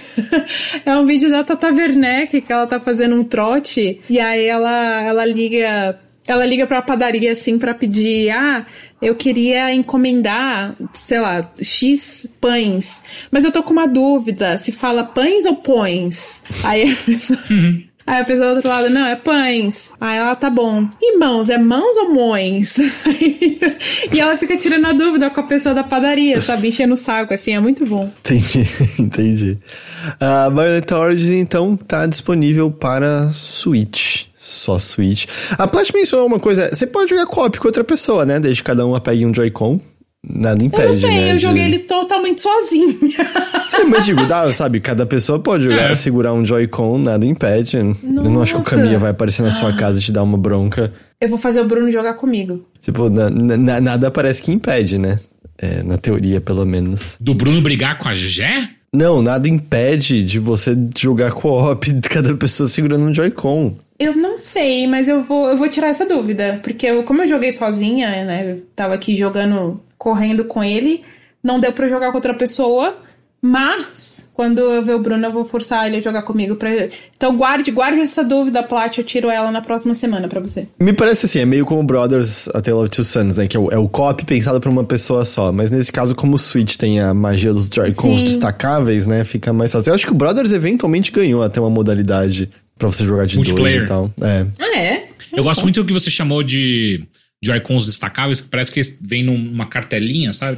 É 0.85 0.97
um 0.97 1.07
vídeo 1.07 1.31
da 1.31 1.45
Tata 1.45 1.69
Werneck 1.69 2.41
que 2.41 2.53
ela 2.53 2.67
tá 2.67 2.81
fazendo 2.81 3.15
um 3.15 3.25
trote 3.25 4.01
e 4.11 4.21
aí 4.21 4.45
ela, 4.47 5.03
ela 5.03 5.25
liga. 5.25 5.99
Ela 6.27 6.47
liga 6.47 6.67
pra 6.67 6.83
padaria 6.83 7.33
assim 7.33 7.59
pra 7.59 7.75
pedir: 7.75 8.31
ah, 8.31 8.67
eu 9.05 9.15
queria 9.15 9.73
encomendar, 9.75 10.75
sei 10.93 11.21
lá, 11.21 11.51
X 11.61 12.27
pães. 12.41 13.03
Mas 13.31 13.45
eu 13.45 13.53
tô 13.53 13.63
com 13.63 13.73
uma 13.73 13.87
dúvida: 13.87 14.59
se 14.59 14.73
fala 14.73 15.05
pães 15.05 15.45
ou 15.45 15.57
pões? 15.57 16.43
Aí 16.65 16.93
a 16.93 16.97
pessoa. 16.97 17.39
Aí 18.07 18.21
a 18.21 18.25
pessoa 18.25 18.51
do 18.51 18.57
outro 18.57 18.69
lado, 18.69 18.91
não, 18.91 19.07
é 19.07 19.17
pães. 19.17 19.95
Aí 19.99 20.19
ela, 20.19 20.37
tá 20.37 20.51
bom. 20.51 20.87
E 21.01 21.17
mãos, 21.17 21.49
é 21.49 21.57
mãos 21.57 21.97
ou 21.97 22.13
mões? 22.13 22.77
e 24.13 24.21
ela 24.21 24.37
fica 24.37 24.59
tirando 24.59 24.87
a 24.87 24.93
dúvida 24.93 25.31
com 25.31 25.41
a 25.41 25.45
pessoa 25.45 25.75
da 25.75 25.83
padaria, 25.83 26.41
sabe? 26.43 26.69
Enchendo 26.69 26.95
o 26.95 26.99
saco, 26.99 27.33
assim, 27.33 27.55
é 27.55 27.61
muito 27.61 27.87
bom. 27.87 28.13
Entendi, 28.21 28.67
entendi. 29.01 29.59
A 30.21 30.51
Bayonetta 30.51 30.99
Origins, 30.99 31.31
então, 31.31 31.77
tá 31.77 32.05
disponível 32.05 32.71
para 32.71 33.31
Switch. 33.33 34.27
Só 34.47 34.79
Switch. 34.79 35.25
A 35.57 35.67
Plat 35.67 35.91
mencionou 35.95 36.27
uma 36.27 36.39
coisa: 36.39 36.69
você 36.71 36.87
pode 36.87 37.09
jogar 37.11 37.25
co-op 37.27 37.59
com 37.59 37.67
outra 37.69 37.83
pessoa, 37.83 38.27
né? 38.27 38.39
Desde 38.39 38.63
que 38.63 38.67
cada 38.67 38.87
um 38.87 38.99
pegue 39.01 39.25
um 39.25 39.33
Joy-Con. 39.35 39.81
Nada 40.27 40.65
impede. 40.65 40.83
Eu 40.85 40.89
não 40.89 40.95
sei, 40.95 41.11
né, 41.11 41.33
eu 41.33 41.37
de- 41.37 41.43
joguei 41.43 41.65
ele 41.65 41.79
totalmente 41.81 42.41
sozinho. 42.43 42.99
Sim, 43.69 43.85
mas 43.89 44.05
digo, 44.07 44.25
dá, 44.27 44.51
sabe? 44.55 44.81
Cada 44.81 45.05
pessoa 45.05 45.39
pode 45.39 45.65
jogar, 45.65 45.91
É. 45.91 45.95
segurar 45.95 46.33
um 46.33 46.45
Joy-Con, 46.45 46.97
nada 46.99 47.27
impede. 47.27 47.77
Eu 47.77 47.85
não 48.03 48.41
acho 48.41 48.53
que 48.53 48.61
o 48.61 48.65
Nossa. 48.65 48.71
Caminha 48.71 48.99
vai 48.99 49.11
aparecer 49.11 49.43
na 49.43 49.51
sua 49.51 49.75
casa 49.75 49.99
e 50.01 50.03
te 50.03 50.11
dar 50.13 50.23
uma 50.23 50.39
bronca. 50.39 50.93
eu 51.21 51.29
vou 51.29 51.39
fazer 51.39 51.61
o 51.61 51.65
Bruno 51.67 51.91
jogar 51.91 52.15
comigo. 52.15 52.65
Tipo, 52.81 53.09
na- 53.11 53.29
na- 53.31 53.81
nada 53.81 54.11
parece 54.11 54.41
que 54.43 54.51
impede, 54.53 54.97
né? 54.99 55.19
É, 55.59 55.83
na 55.83 55.97
teoria, 55.99 56.41
pelo 56.41 56.65
menos. 56.67 57.17
Do 57.21 57.35
Bruno 57.35 57.61
brigar 57.63 57.97
com 57.99 58.09
a 58.09 58.15
Gé? 58.15 58.69
Não, 58.95 59.21
nada 59.23 59.49
impede 59.49 60.23
de 60.23 60.39
você 60.39 60.77
jogar 60.97 61.33
co-op 61.33 61.93
de 61.93 62.01
cada 62.09 62.35
pessoa 62.35 62.69
segurando 62.69 63.05
um 63.05 63.13
Joy-Con. 63.15 63.77
Eu 63.99 64.17
não 64.17 64.39
sei, 64.39 64.87
mas 64.87 65.09
eu 65.09 65.23
vou, 65.23 65.49
eu 65.49 65.57
vou 65.57 65.69
tirar 65.69 65.89
essa 65.89 66.07
dúvida. 66.07 66.61
Porque 66.63 66.87
eu, 66.87 67.05
como 67.05 67.23
eu 67.23 67.27
joguei 67.27 67.53
sozinha, 67.53 68.25
né? 68.25 68.53
Eu 68.53 68.67
tava 68.75 68.95
aqui 68.95 69.17
jogando, 69.17 69.81
correndo 69.97 70.45
com 70.45 70.63
ele. 70.63 71.03
Não 71.43 71.61
deu 71.61 71.73
pra 71.73 71.89
jogar 71.89 72.11
com 72.11 72.17
outra 72.17 72.35
pessoa. 72.35 72.99
Mas, 73.47 74.31
quando 74.33 74.61
eu 74.61 74.83
ver 74.83 74.95
o 74.95 74.99
Bruno, 74.99 75.27
eu 75.27 75.31
vou 75.31 75.45
forçar 75.45 75.87
ele 75.87 75.99
a 75.99 76.01
jogar 76.01 76.23
comigo. 76.23 76.57
Pra... 76.57 76.71
Então 77.15 77.37
guarde, 77.37 77.71
guarde 77.71 78.01
essa 78.01 78.25
dúvida, 78.25 78.63
Plat. 78.63 78.97
Eu 78.97 79.05
tiro 79.05 79.29
ela 79.29 79.53
na 79.53 79.61
próxima 79.61 79.95
semana 79.95 80.29
pra 80.29 80.41
você. 80.41 80.67
Me 80.81 80.95
parece 80.95 81.27
assim, 81.27 81.41
é 81.41 81.45
meio 81.45 81.67
como 81.67 81.85
Brothers 81.85 82.49
A 82.49 82.63
Tale 82.63 82.79
of 82.79 82.89
Two 82.89 83.05
Sons, 83.05 83.37
né? 83.37 83.47
Que 83.47 83.59
é 83.59 83.61
o, 83.61 83.71
é 83.71 83.77
o 83.77 83.87
co-op 83.87 84.25
pensado 84.25 84.59
pra 84.63 84.71
uma 84.71 84.83
pessoa 84.83 85.27
só. 85.27 85.53
Mas 85.53 85.71
nesse 85.71 85.93
caso, 85.93 86.15
como 86.15 86.37
o 86.37 86.39
Switch 86.39 86.77
tem 86.77 87.01
a 87.01 87.13
magia 87.13 87.53
dos 87.53 87.69
Joy-Cons 87.69 88.23
destacáveis, 88.23 89.07
né? 89.07 89.25
Fica 89.25 89.53
mais 89.53 89.71
fácil. 89.71 89.91
Eu 89.91 89.95
acho 89.95 90.07
que 90.07 90.13
o 90.13 90.17
Brothers 90.17 90.51
eventualmente 90.51 91.13
ganhou 91.13 91.43
até 91.43 91.61
uma 91.61 91.69
modalidade 91.69 92.51
pra 92.79 92.89
você 92.89 93.05
jogar 93.05 93.27
de 93.27 93.37
dois 93.41 93.75
e 93.75 93.87
tal. 93.87 94.13
É. 94.21 94.47
Ah, 94.59 94.79
é? 94.79 95.09
Eu 95.37 95.43
gosto 95.43 95.63
muito 95.63 95.83
do 95.83 95.87
que 95.87 95.93
você 95.93 96.11
chamou 96.11 96.43
de 96.43 97.03
Joy-Cons 97.43 97.87
destacáveis, 97.87 98.41
que 98.41 98.49
parece 98.49 98.73
que 98.73 98.81
vem 99.03 99.23
numa 99.23 99.67
cartelinha, 99.67 100.33
sabe? 100.33 100.57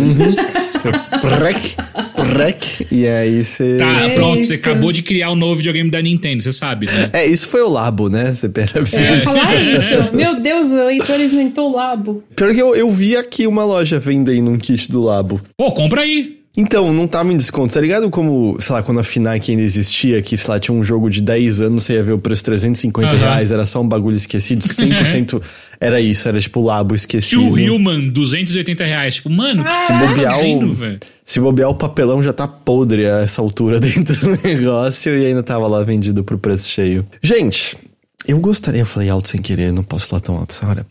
Prec, 1.21 1.77
prec, 2.15 2.87
e 2.93 3.07
aí 3.07 3.43
você. 3.45 3.77
Tá, 3.77 4.03
É 4.03 4.15
pronto, 4.15 4.41
isso. 4.41 4.49
você 4.49 4.55
acabou 4.55 4.93
de 4.93 5.03
criar 5.03 5.31
um 5.33 5.35
novo 5.35 5.57
videogame 5.57 5.91
da 5.91 6.01
Nintendo, 6.01 6.43
você 6.43 6.53
sabe, 6.53 6.87
né? 6.87 7.11
É, 7.13 7.27
isso 7.27 7.49
foi 7.49 7.63
o 7.63 7.69
Labo, 7.69 8.09
né? 8.09 8.33
Você 8.33 8.49
pera 8.49 8.73
Eu 8.77 8.83
ia 8.83 9.21
falar 9.23 9.55
isso. 9.57 10.15
Meu 10.15 10.41
Deus, 10.41 10.71
o 10.73 10.89
Heitor 10.89 11.21
inventou 11.21 11.71
o 11.73 11.77
labo. 11.77 12.23
Pior 12.37 12.55
que 12.55 12.61
eu, 12.61 12.75
eu 12.77 12.91
vi 12.91 13.17
aqui 13.17 13.47
uma 13.47 13.65
loja 13.65 13.99
vendendo 13.99 14.51
um 14.51 14.59
kit 14.59 14.91
do 14.91 15.01
Labo. 15.03 15.41
Pô, 15.57 15.73
compra 15.73 16.03
aí. 16.03 16.37
Então, 16.57 16.91
não 16.91 17.07
tava 17.07 17.31
em 17.33 17.37
desconto, 17.37 17.75
tá 17.75 17.81
ligado? 17.81 18.09
Como, 18.09 18.57
sei 18.61 18.73
lá, 18.75 18.83
quando 18.83 18.99
a 18.99 19.05
FNAC 19.05 19.51
ainda 19.51 19.63
existia, 19.63 20.23
que, 20.23 20.39
sei 20.39 20.49
lá, 20.51 20.59
tinha 20.59 20.75
um 20.75 20.83
jogo 20.83 21.11
de 21.11 21.21
10 21.21 21.61
anos, 21.61 21.85
você 21.85 21.93
ia 21.95 22.03
ver 22.03 22.13
o 22.13 22.19
preço 22.19 22.43
350 22.45 23.09
Aham. 23.09 23.19
reais, 23.19 23.51
era 23.53 23.67
só 23.67 23.83
um 23.83 23.87
bagulho 23.87 24.17
esquecido, 24.17 24.65
100% 24.67 25.43
era 25.79 26.01
isso, 26.01 26.27
era 26.27 26.41
tipo 26.41 26.63
Labo 26.65 26.95
esquecido. 26.95 27.43
Tio 27.43 27.59
Hillman, 27.59 28.09
280 28.09 28.85
reais. 28.85 29.17
Tipo, 29.17 29.29
mano, 29.29 29.63
o 29.63 29.65
que, 29.67 29.71
você 29.71 29.93
Se 29.93 29.99
tá 29.99 30.07
bobear, 30.07 30.33
fazendo, 30.33 30.73
velho? 30.75 31.01
se 31.27 31.41
bobear, 31.41 31.69
o 31.69 31.75
papelão 31.75 32.23
já 32.23 32.33
tá 32.33 32.49
podre 32.49 33.07
a 33.07 33.19
essa 33.21 33.43
altura 33.43 33.79
dentro 33.81 34.17
do 34.19 34.43
negócio 34.43 35.15
e 35.15 35.27
ainda 35.27 35.43
tava 35.43 35.67
lá 35.67 35.85
vendido 35.85 36.25
pro 36.25 36.39
preço 36.39 36.71
cheio. 36.71 37.05
Gente, 37.21 37.77
eu 38.27 38.39
gostaria. 38.39 38.81
Eu 38.81 38.87
falei 38.87 39.11
alto 39.11 39.29
sem 39.29 39.43
querer, 39.43 39.73
não 39.75 39.83
posso 39.83 40.07
falar 40.07 40.21
tão 40.21 40.37
alto 40.39 40.53
essa 40.55 40.67
hora. 40.67 40.87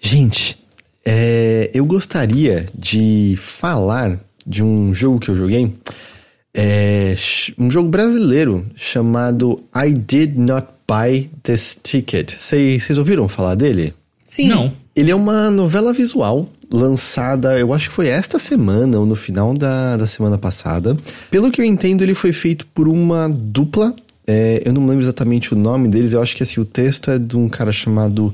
Gente, 0.00 0.56
é, 1.04 1.70
eu 1.74 1.84
gostaria 1.84 2.64
de 2.74 3.34
falar 3.36 4.18
de 4.50 4.64
um 4.64 4.92
jogo 4.92 5.20
que 5.20 5.30
eu 5.30 5.36
joguei. 5.36 5.72
É, 6.52 7.14
um 7.56 7.70
jogo 7.70 7.88
brasileiro 7.88 8.66
chamado 8.74 9.62
I 9.74 9.92
Did 9.92 10.36
Not 10.36 10.66
Buy 10.86 11.30
This 11.44 11.78
Ticket. 11.80 12.34
Vocês 12.36 12.98
ouviram 12.98 13.28
falar 13.28 13.54
dele? 13.54 13.94
Sim. 14.24 14.48
Não. 14.48 14.72
Ele 14.94 15.12
é 15.12 15.14
uma 15.14 15.48
novela 15.50 15.92
visual 15.92 16.48
lançada, 16.72 17.58
eu 17.58 17.72
acho 17.72 17.88
que 17.88 17.94
foi 17.94 18.08
esta 18.08 18.38
semana 18.38 18.98
ou 18.98 19.06
no 19.06 19.14
final 19.14 19.54
da, 19.54 19.96
da 19.96 20.06
semana 20.06 20.36
passada. 20.36 20.96
Pelo 21.30 21.50
que 21.50 21.60
eu 21.60 21.64
entendo, 21.64 22.02
ele 22.02 22.14
foi 22.14 22.32
feito 22.32 22.66
por 22.66 22.88
uma 22.88 23.28
dupla. 23.28 23.94
É, 24.26 24.62
eu 24.64 24.72
não 24.72 24.86
lembro 24.86 25.02
exatamente 25.02 25.52
o 25.54 25.56
nome 25.56 25.88
deles, 25.88 26.12
eu 26.12 26.22
acho 26.22 26.36
que 26.36 26.42
assim, 26.42 26.60
o 26.60 26.64
texto 26.64 27.10
é 27.10 27.18
de 27.18 27.36
um 27.36 27.48
cara 27.48 27.72
chamado 27.72 28.32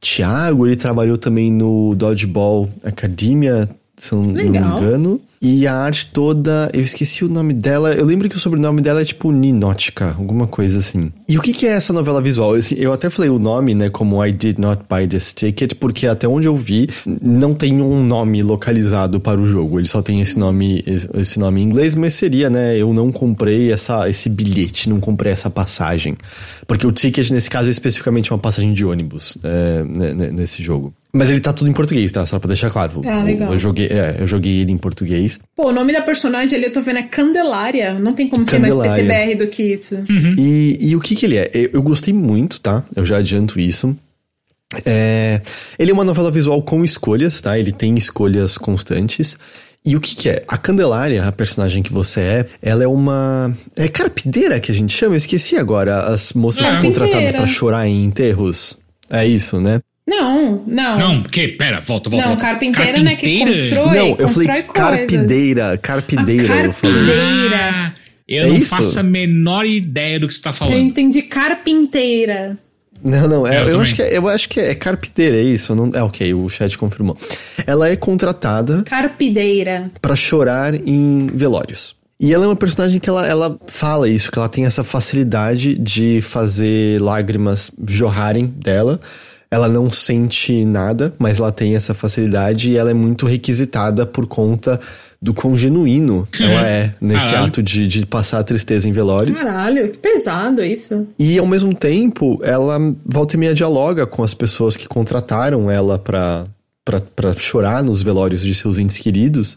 Thiago. 0.00 0.66
Ele 0.66 0.76
trabalhou 0.76 1.16
também 1.16 1.52
no 1.52 1.94
Dodgeball 1.94 2.68
Academia, 2.84 3.68
se 3.96 4.12
eu 4.12 4.22
não 4.22 4.32
me 4.32 4.42
engano. 4.44 5.20
E 5.40 5.66
a 5.66 5.74
arte 5.74 6.10
toda, 6.12 6.70
eu 6.72 6.80
esqueci 6.80 7.24
o 7.24 7.28
nome 7.28 7.52
dela. 7.52 7.92
Eu 7.92 8.04
lembro 8.04 8.28
que 8.28 8.36
o 8.36 8.40
sobrenome 8.40 8.80
dela 8.80 9.02
é 9.02 9.04
tipo 9.04 9.30
Ninótica, 9.30 10.14
alguma 10.18 10.46
coisa 10.46 10.78
assim. 10.78 11.12
E 11.28 11.36
o 11.36 11.42
que, 11.42 11.52
que 11.52 11.66
é 11.66 11.72
essa 11.72 11.92
novela 11.92 12.20
visual? 12.20 12.54
Assim, 12.54 12.74
Eu 12.78 12.92
até 12.92 13.10
falei 13.10 13.30
o 13.30 13.38
nome, 13.38 13.74
né, 13.74 13.90
como 13.90 14.24
I 14.24 14.32
Did 14.32 14.58
Not 14.58 14.82
Buy 14.88 15.06
This 15.06 15.34
Ticket, 15.34 15.74
porque 15.74 16.06
até 16.06 16.26
onde 16.26 16.48
eu 16.48 16.56
vi, 16.56 16.88
não 17.20 17.54
tem 17.54 17.80
um 17.80 18.02
nome 18.02 18.42
localizado 18.42 19.20
para 19.20 19.38
o 19.38 19.46
jogo. 19.46 19.78
Ele 19.78 19.86
só 19.86 20.00
tem 20.00 20.20
esse 20.20 20.38
nome, 20.38 20.82
esse 21.14 21.38
nome 21.38 21.60
em 21.60 21.64
inglês, 21.64 21.94
mas 21.94 22.14
seria, 22.14 22.48
né, 22.48 22.76
eu 22.76 22.92
não 22.92 23.12
comprei 23.12 23.70
essa, 23.70 24.08
esse 24.08 24.28
bilhete, 24.28 24.88
não 24.88 25.00
comprei 25.00 25.32
essa 25.32 25.50
passagem. 25.50 26.16
Porque 26.66 26.86
o 26.86 26.92
ticket, 26.92 27.30
nesse 27.30 27.50
caso, 27.50 27.68
é 27.68 27.70
especificamente 27.70 28.32
uma 28.32 28.38
passagem 28.38 28.72
de 28.72 28.84
ônibus 28.84 29.36
é, 29.44 29.84
né, 29.84 30.14
né, 30.14 30.30
nesse 30.32 30.62
jogo. 30.62 30.92
Mas 31.16 31.30
ele 31.30 31.40
tá 31.40 31.52
tudo 31.52 31.70
em 31.70 31.72
português, 31.72 32.12
tá? 32.12 32.26
Só 32.26 32.38
pra 32.38 32.48
deixar 32.48 32.70
claro. 32.70 33.00
Ah, 33.06 33.22
legal. 33.22 33.48
Eu, 33.48 33.54
eu 33.54 33.58
joguei, 33.58 33.86
é, 33.86 34.16
eu 34.20 34.26
joguei 34.26 34.60
ele 34.60 34.72
em 34.72 34.78
português. 34.78 35.40
Pô, 35.54 35.68
o 35.68 35.72
nome 35.72 35.92
da 35.92 36.02
personagem 36.02 36.56
ali 36.56 36.66
eu 36.66 36.72
tô 36.72 36.80
vendo 36.80 36.98
é 36.98 37.02
Candelária. 37.02 37.94
Não 37.94 38.12
tem 38.12 38.28
como 38.28 38.44
ser 38.44 38.58
mais 38.58 38.74
Candelária. 38.74 39.04
PTBR 39.04 39.34
do 39.36 39.48
que 39.48 39.62
isso. 39.62 39.96
Uhum. 39.96 40.34
E, 40.38 40.78
e 40.80 40.96
o 40.96 41.00
que 41.00 41.16
que 41.16 41.24
ele 41.24 41.36
é? 41.36 41.50
Eu, 41.54 41.70
eu 41.74 41.82
gostei 41.82 42.12
muito, 42.12 42.60
tá? 42.60 42.84
Eu 42.94 43.06
já 43.06 43.16
adianto 43.16 43.58
isso. 43.58 43.96
É, 44.84 45.40
ele 45.78 45.90
é 45.90 45.94
uma 45.94 46.04
novela 46.04 46.30
visual 46.30 46.60
com 46.62 46.84
escolhas, 46.84 47.40
tá? 47.40 47.58
Ele 47.58 47.72
tem 47.72 47.94
escolhas 47.96 48.58
constantes. 48.58 49.38
E 49.84 49.94
o 49.94 50.00
que 50.00 50.16
que 50.16 50.28
é? 50.28 50.42
A 50.48 50.58
Candelária, 50.58 51.24
a 51.24 51.30
personagem 51.30 51.80
que 51.82 51.92
você 51.92 52.20
é, 52.20 52.46
ela 52.60 52.82
é 52.82 52.88
uma... 52.88 53.54
É 53.76 53.86
carpideira 53.86 54.58
que 54.58 54.72
a 54.72 54.74
gente 54.74 54.92
chama? 54.92 55.14
Eu 55.14 55.18
esqueci 55.18 55.56
agora. 55.56 56.06
As 56.06 56.32
moças 56.32 56.66
Carpinteira. 56.66 56.98
contratadas 56.98 57.32
pra 57.32 57.46
chorar 57.46 57.86
em 57.86 58.04
enterros. 58.04 58.76
É 59.08 59.24
isso, 59.24 59.60
né? 59.60 59.80
Não, 60.08 60.62
não. 60.66 60.98
Não, 60.98 61.22
que? 61.22 61.48
Pera, 61.48 61.80
volta, 61.80 62.08
volta. 62.08 62.26
Não, 62.28 62.36
volta. 62.36 62.48
carpinteira, 62.48 63.02
né, 63.02 63.16
que 63.16 63.26
Carpinteira? 63.26 63.60
constrói. 63.60 63.98
Não, 63.98 64.08
eu 64.10 64.16
constrói 64.16 64.46
falei 64.46 64.62
coisas. 64.62 64.90
carpideira. 64.98 65.78
Carpideira, 65.78 66.54
A 66.54 66.64
eu 66.64 66.72
falei. 66.72 66.96
carpideira. 66.96 67.70
Ah, 67.72 67.92
eu 68.28 68.44
É 68.44 68.46
não 68.46 68.56
isso? 68.56 68.68
faço 68.68 69.00
a 69.00 69.02
menor 69.02 69.66
ideia 69.66 70.20
do 70.20 70.28
que 70.28 70.34
você 70.34 70.42
tá 70.42 70.50
Eu 70.50 70.54
falando. 70.54 70.78
entendi 70.78 71.22
carpinteira. 71.22 72.56
Não, 73.04 73.28
não, 73.28 73.46
é- 73.46 73.56
Eu 73.58 73.60
eu, 73.62 73.66
também. 73.66 73.82
acho 73.82 73.94
que 73.94 74.02
é, 74.02 74.16
eu 74.16 74.28
acho 74.28 74.48
que 74.48 74.60
é, 74.60 74.70
é 74.70 74.74
carpinteira, 74.74 75.36
é 75.36 75.42
isso? 75.42 75.74
Não, 75.74 75.90
é 75.92 76.02
ok, 76.02 76.32
o 76.34 76.48
chat 76.48 76.78
confirmou. 76.78 77.16
Ela 77.66 77.88
é 77.88 77.96
contratada 77.96 78.82
Carpideira. 78.84 79.90
pra 80.00 80.16
chorar 80.16 80.72
em 80.74 81.26
velórios. 81.34 81.94
E 82.18 82.32
ela 82.32 82.44
é 82.44 82.48
uma 82.48 82.56
personagem 82.56 82.98
que 82.98 83.08
ela, 83.10 83.26
ela 83.26 83.58
fala 83.66 84.08
isso, 84.08 84.32
que 84.32 84.38
ela 84.38 84.48
tem 84.48 84.64
essa 84.64 84.82
facilidade 84.82 85.74
de 85.76 86.20
fazer 86.22 87.02
lágrimas 87.02 87.70
jorrarem 87.86 88.46
dela. 88.46 88.98
Ela 89.50 89.68
não 89.68 89.90
sente 89.90 90.64
nada, 90.64 91.14
mas 91.18 91.38
ela 91.38 91.52
tem 91.52 91.76
essa 91.76 91.94
facilidade 91.94 92.72
e 92.72 92.76
ela 92.76 92.90
é 92.90 92.94
muito 92.94 93.26
requisitada 93.26 94.04
por 94.04 94.26
conta 94.26 94.80
do 95.22 95.32
quão 95.32 95.54
genuíno 95.54 96.26
ela 96.40 96.68
é 96.68 96.94
nesse 97.00 97.26
Caralho. 97.30 97.46
ato 97.46 97.62
de, 97.62 97.86
de 97.86 98.04
passar 98.06 98.40
a 98.40 98.44
tristeza 98.44 98.88
em 98.88 98.92
velórios. 98.92 99.40
Caralho, 99.40 99.90
que 99.90 99.98
pesado 99.98 100.62
isso. 100.62 101.06
E 101.18 101.38
ao 101.38 101.46
mesmo 101.46 101.74
tempo, 101.74 102.40
ela 102.42 102.78
volta 103.04 103.36
e 103.36 103.38
meia 103.38 103.54
dialoga 103.54 104.06
com 104.06 104.22
as 104.22 104.34
pessoas 104.34 104.76
que 104.76 104.88
contrataram 104.88 105.70
ela 105.70 105.98
pra, 105.98 106.44
pra, 106.84 107.00
pra 107.00 107.32
chorar 107.34 107.82
nos 107.84 108.02
velórios 108.02 108.42
de 108.42 108.54
seus 108.54 108.78
entes 108.78 108.98
queridos. 108.98 109.56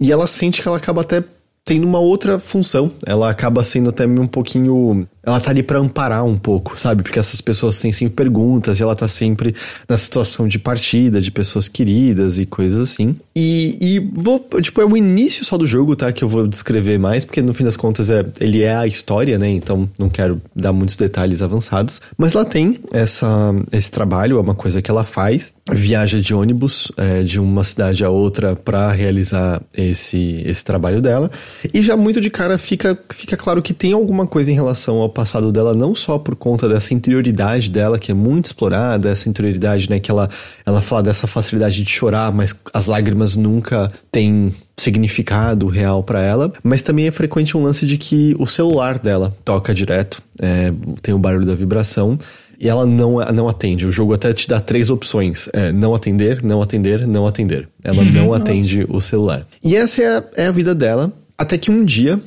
E 0.00 0.10
ela 0.10 0.26
sente 0.26 0.62
que 0.62 0.68
ela 0.68 0.76
acaba 0.76 1.02
até 1.02 1.22
tendo 1.64 1.86
uma 1.86 1.98
outra 1.98 2.38
função. 2.38 2.90
Ela 3.04 3.30
acaba 3.30 3.62
sendo 3.62 3.90
até 3.90 4.06
um 4.06 4.26
pouquinho. 4.26 5.06
Ela 5.28 5.40
tá 5.40 5.50
ali 5.50 5.62
pra 5.62 5.78
amparar 5.78 6.24
um 6.24 6.36
pouco, 6.36 6.78
sabe? 6.78 7.02
Porque 7.02 7.18
essas 7.18 7.40
pessoas 7.40 7.78
têm 7.78 7.92
sempre 7.92 8.14
perguntas 8.14 8.80
e 8.80 8.82
ela 8.82 8.96
tá 8.96 9.06
sempre 9.06 9.54
na 9.86 9.96
situação 9.96 10.48
de 10.48 10.58
partida, 10.58 11.20
de 11.20 11.30
pessoas 11.30 11.68
queridas 11.68 12.38
e 12.38 12.46
coisas 12.46 12.80
assim. 12.80 13.14
E, 13.36 13.76
e 13.80 14.10
vou, 14.14 14.40
tipo, 14.62 14.80
é 14.80 14.86
o 14.86 14.96
início 14.96 15.44
só 15.44 15.58
do 15.58 15.66
jogo, 15.66 15.94
tá? 15.94 16.10
Que 16.10 16.24
eu 16.24 16.28
vou 16.28 16.46
descrever 16.46 16.98
mais, 16.98 17.24
porque 17.24 17.42
no 17.42 17.52
fim 17.52 17.64
das 17.64 17.76
contas 17.76 18.08
é, 18.08 18.24
ele 18.40 18.62
é 18.62 18.74
a 18.74 18.86
história, 18.86 19.38
né? 19.38 19.50
Então 19.50 19.88
não 19.98 20.08
quero 20.08 20.40
dar 20.56 20.72
muitos 20.72 20.96
detalhes 20.96 21.42
avançados. 21.42 22.00
Mas 22.16 22.34
ela 22.34 22.44
tem 22.44 22.78
essa, 22.92 23.54
esse 23.70 23.90
trabalho, 23.90 24.38
é 24.38 24.40
uma 24.40 24.54
coisa 24.54 24.80
que 24.80 24.90
ela 24.90 25.04
faz. 25.04 25.54
Viaja 25.70 26.20
de 26.20 26.34
ônibus 26.34 26.90
é, 26.96 27.22
de 27.22 27.38
uma 27.38 27.62
cidade 27.62 28.02
a 28.02 28.08
outra 28.08 28.56
pra 28.56 28.90
realizar 28.90 29.60
esse, 29.76 30.42
esse 30.46 30.64
trabalho 30.64 31.02
dela. 31.02 31.30
E 31.72 31.82
já 31.82 31.96
muito 31.96 32.20
de 32.20 32.30
cara 32.30 32.56
fica, 32.56 32.98
fica 33.10 33.36
claro 33.36 33.60
que 33.60 33.74
tem 33.74 33.92
alguma 33.92 34.26
coisa 34.26 34.50
em 34.50 34.54
relação 34.54 34.96
ao 34.96 35.10
passado 35.18 35.50
dela, 35.50 35.74
não 35.74 35.96
só 35.96 36.16
por 36.16 36.36
conta 36.36 36.68
dessa 36.68 36.94
interioridade 36.94 37.70
dela, 37.70 37.98
que 37.98 38.12
é 38.12 38.14
muito 38.14 38.44
explorada, 38.44 39.08
essa 39.08 39.28
interioridade, 39.28 39.90
né? 39.90 39.98
Que 39.98 40.12
ela, 40.12 40.28
ela 40.64 40.80
fala 40.80 41.02
dessa 41.02 41.26
facilidade 41.26 41.82
de 41.82 41.90
chorar, 41.90 42.32
mas 42.32 42.54
as 42.72 42.86
lágrimas 42.86 43.34
nunca 43.34 43.90
têm 44.12 44.54
significado 44.78 45.66
real 45.66 46.04
pra 46.04 46.22
ela, 46.22 46.52
mas 46.62 46.82
também 46.82 47.08
é 47.08 47.10
frequente 47.10 47.56
um 47.56 47.62
lance 47.64 47.84
de 47.84 47.98
que 47.98 48.36
o 48.38 48.46
celular 48.46 48.96
dela 48.96 49.36
toca 49.44 49.74
direto, 49.74 50.22
é, 50.40 50.72
tem 51.02 51.12
o 51.12 51.18
barulho 51.18 51.44
da 51.44 51.56
vibração. 51.56 52.16
E 52.60 52.68
ela 52.68 52.86
não, 52.86 53.16
não 53.34 53.48
atende. 53.48 53.86
O 53.86 53.90
jogo 53.90 54.14
até 54.14 54.32
te 54.32 54.48
dá 54.48 54.60
três 54.60 54.88
opções: 54.88 55.48
é, 55.52 55.72
não 55.72 55.96
atender, 55.96 56.44
não 56.44 56.62
atender, 56.62 57.08
não 57.08 57.26
atender. 57.26 57.68
Ela 57.82 58.04
não 58.04 58.32
atende 58.32 58.86
o 58.88 59.00
celular. 59.00 59.46
E 59.62 59.74
essa 59.74 60.00
é 60.00 60.16
a, 60.16 60.24
é 60.36 60.46
a 60.46 60.52
vida 60.52 60.74
dela. 60.74 61.12
Até 61.36 61.56
que 61.56 61.70
um 61.70 61.84
dia 61.84 62.20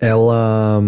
ela 0.00 0.82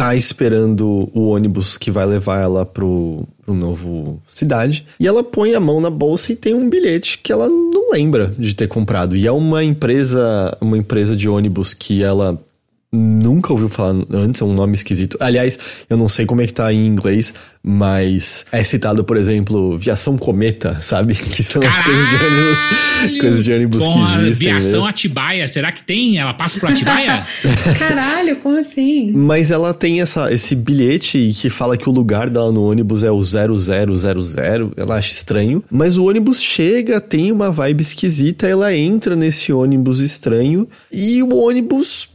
tá 0.00 0.14
esperando 0.14 1.10
o 1.12 1.28
ônibus 1.28 1.76
que 1.76 1.90
vai 1.90 2.06
levar 2.06 2.40
ela 2.40 2.64
pro, 2.64 3.28
pro 3.44 3.52
novo 3.52 4.18
cidade. 4.32 4.86
E 4.98 5.06
ela 5.06 5.22
põe 5.22 5.54
a 5.54 5.60
mão 5.60 5.78
na 5.78 5.90
bolsa 5.90 6.32
e 6.32 6.36
tem 6.36 6.54
um 6.54 6.70
bilhete 6.70 7.18
que 7.18 7.30
ela 7.30 7.50
não 7.50 7.90
lembra 7.90 8.32
de 8.38 8.54
ter 8.54 8.66
comprado. 8.66 9.14
E 9.14 9.26
é 9.26 9.32
uma 9.32 9.62
empresa, 9.62 10.56
uma 10.58 10.78
empresa 10.78 11.14
de 11.14 11.28
ônibus 11.28 11.74
que 11.74 12.02
ela 12.02 12.42
nunca 12.92 13.52
ouviu 13.52 13.68
falar 13.68 14.02
antes, 14.12 14.42
é 14.42 14.44
um 14.44 14.52
nome 14.52 14.74
esquisito. 14.74 15.16
Aliás, 15.20 15.58
eu 15.88 15.96
não 15.96 16.08
sei 16.08 16.26
como 16.26 16.42
é 16.42 16.46
que 16.46 16.52
tá 16.52 16.72
em 16.72 16.86
inglês, 16.86 17.32
mas 17.62 18.44
é 18.50 18.64
citado, 18.64 19.04
por 19.04 19.16
exemplo, 19.16 19.78
Viação 19.78 20.18
Cometa, 20.18 20.80
sabe? 20.80 21.14
Que 21.30 21.44
são 21.44 21.62
as 21.62 21.80
coisas 21.80 22.08
de 22.08 22.16
ônibus, 22.16 23.20
coisas 23.20 23.44
de 23.44 23.52
ônibus 23.52 23.84
Porra, 23.84 24.16
que 24.16 24.22
existem. 24.24 24.48
Viação 24.48 24.72
mesmo. 24.72 24.86
Atibaia, 24.86 25.48
será 25.48 25.70
que 25.70 25.82
tem? 25.84 26.18
Ela 26.18 26.34
passa 26.34 26.58
por 26.58 26.70
Atibaia? 26.70 27.24
Caralho, 27.78 28.36
como 28.36 28.58
assim? 28.58 29.12
Mas 29.12 29.50
ela 29.50 29.72
tem 29.72 30.00
essa, 30.00 30.32
esse 30.32 30.56
bilhete 30.56 31.32
que 31.34 31.48
fala 31.48 31.76
que 31.76 31.88
o 31.88 31.92
lugar 31.92 32.28
dela 32.28 32.50
no 32.50 32.68
ônibus 32.68 33.04
é 33.04 33.10
o 33.10 33.22
0000. 33.22 34.72
Ela 34.76 34.96
acha 34.96 35.12
estranho. 35.12 35.62
Mas 35.70 35.96
o 35.96 36.06
ônibus 36.06 36.42
chega, 36.42 37.00
tem 37.00 37.30
uma 37.30 37.50
vibe 37.50 37.82
esquisita. 37.82 38.48
Ela 38.48 38.74
entra 38.74 39.14
nesse 39.14 39.52
ônibus 39.52 40.00
estranho. 40.00 40.68
E 40.90 41.22
o 41.22 41.34
ônibus 41.36 42.08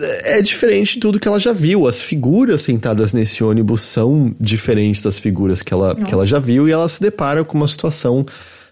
é 0.00 0.42
diferente 0.42 0.94
de 0.94 1.00
tudo 1.00 1.18
que 1.18 1.26
ela 1.26 1.40
já 1.40 1.52
viu. 1.52 1.86
As 1.86 2.00
figuras 2.00 2.62
sentadas 2.62 3.12
nesse 3.12 3.42
ônibus 3.42 3.82
são 3.82 4.34
diferentes 4.38 5.02
das 5.02 5.18
figuras 5.18 5.62
que 5.62 5.72
ela, 5.72 5.94
que 5.94 6.12
ela 6.12 6.26
já 6.26 6.38
viu. 6.38 6.68
E 6.68 6.72
ela 6.72 6.88
se 6.88 7.00
depara 7.00 7.44
com 7.44 7.56
uma 7.56 7.68
situação 7.68 8.24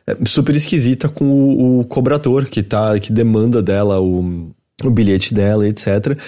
é, 0.06 0.16
super 0.24 0.54
esquisita 0.54 1.08
com 1.08 1.24
o, 1.24 1.80
o 1.80 1.84
cobrador 1.84 2.46
que, 2.46 2.62
tá, 2.62 2.98
que 3.00 3.12
demanda 3.12 3.62
dela 3.62 4.00
o, 4.00 4.50
o 4.84 4.90
bilhete 4.90 5.34
dela, 5.34 5.66
etc. 5.66 6.18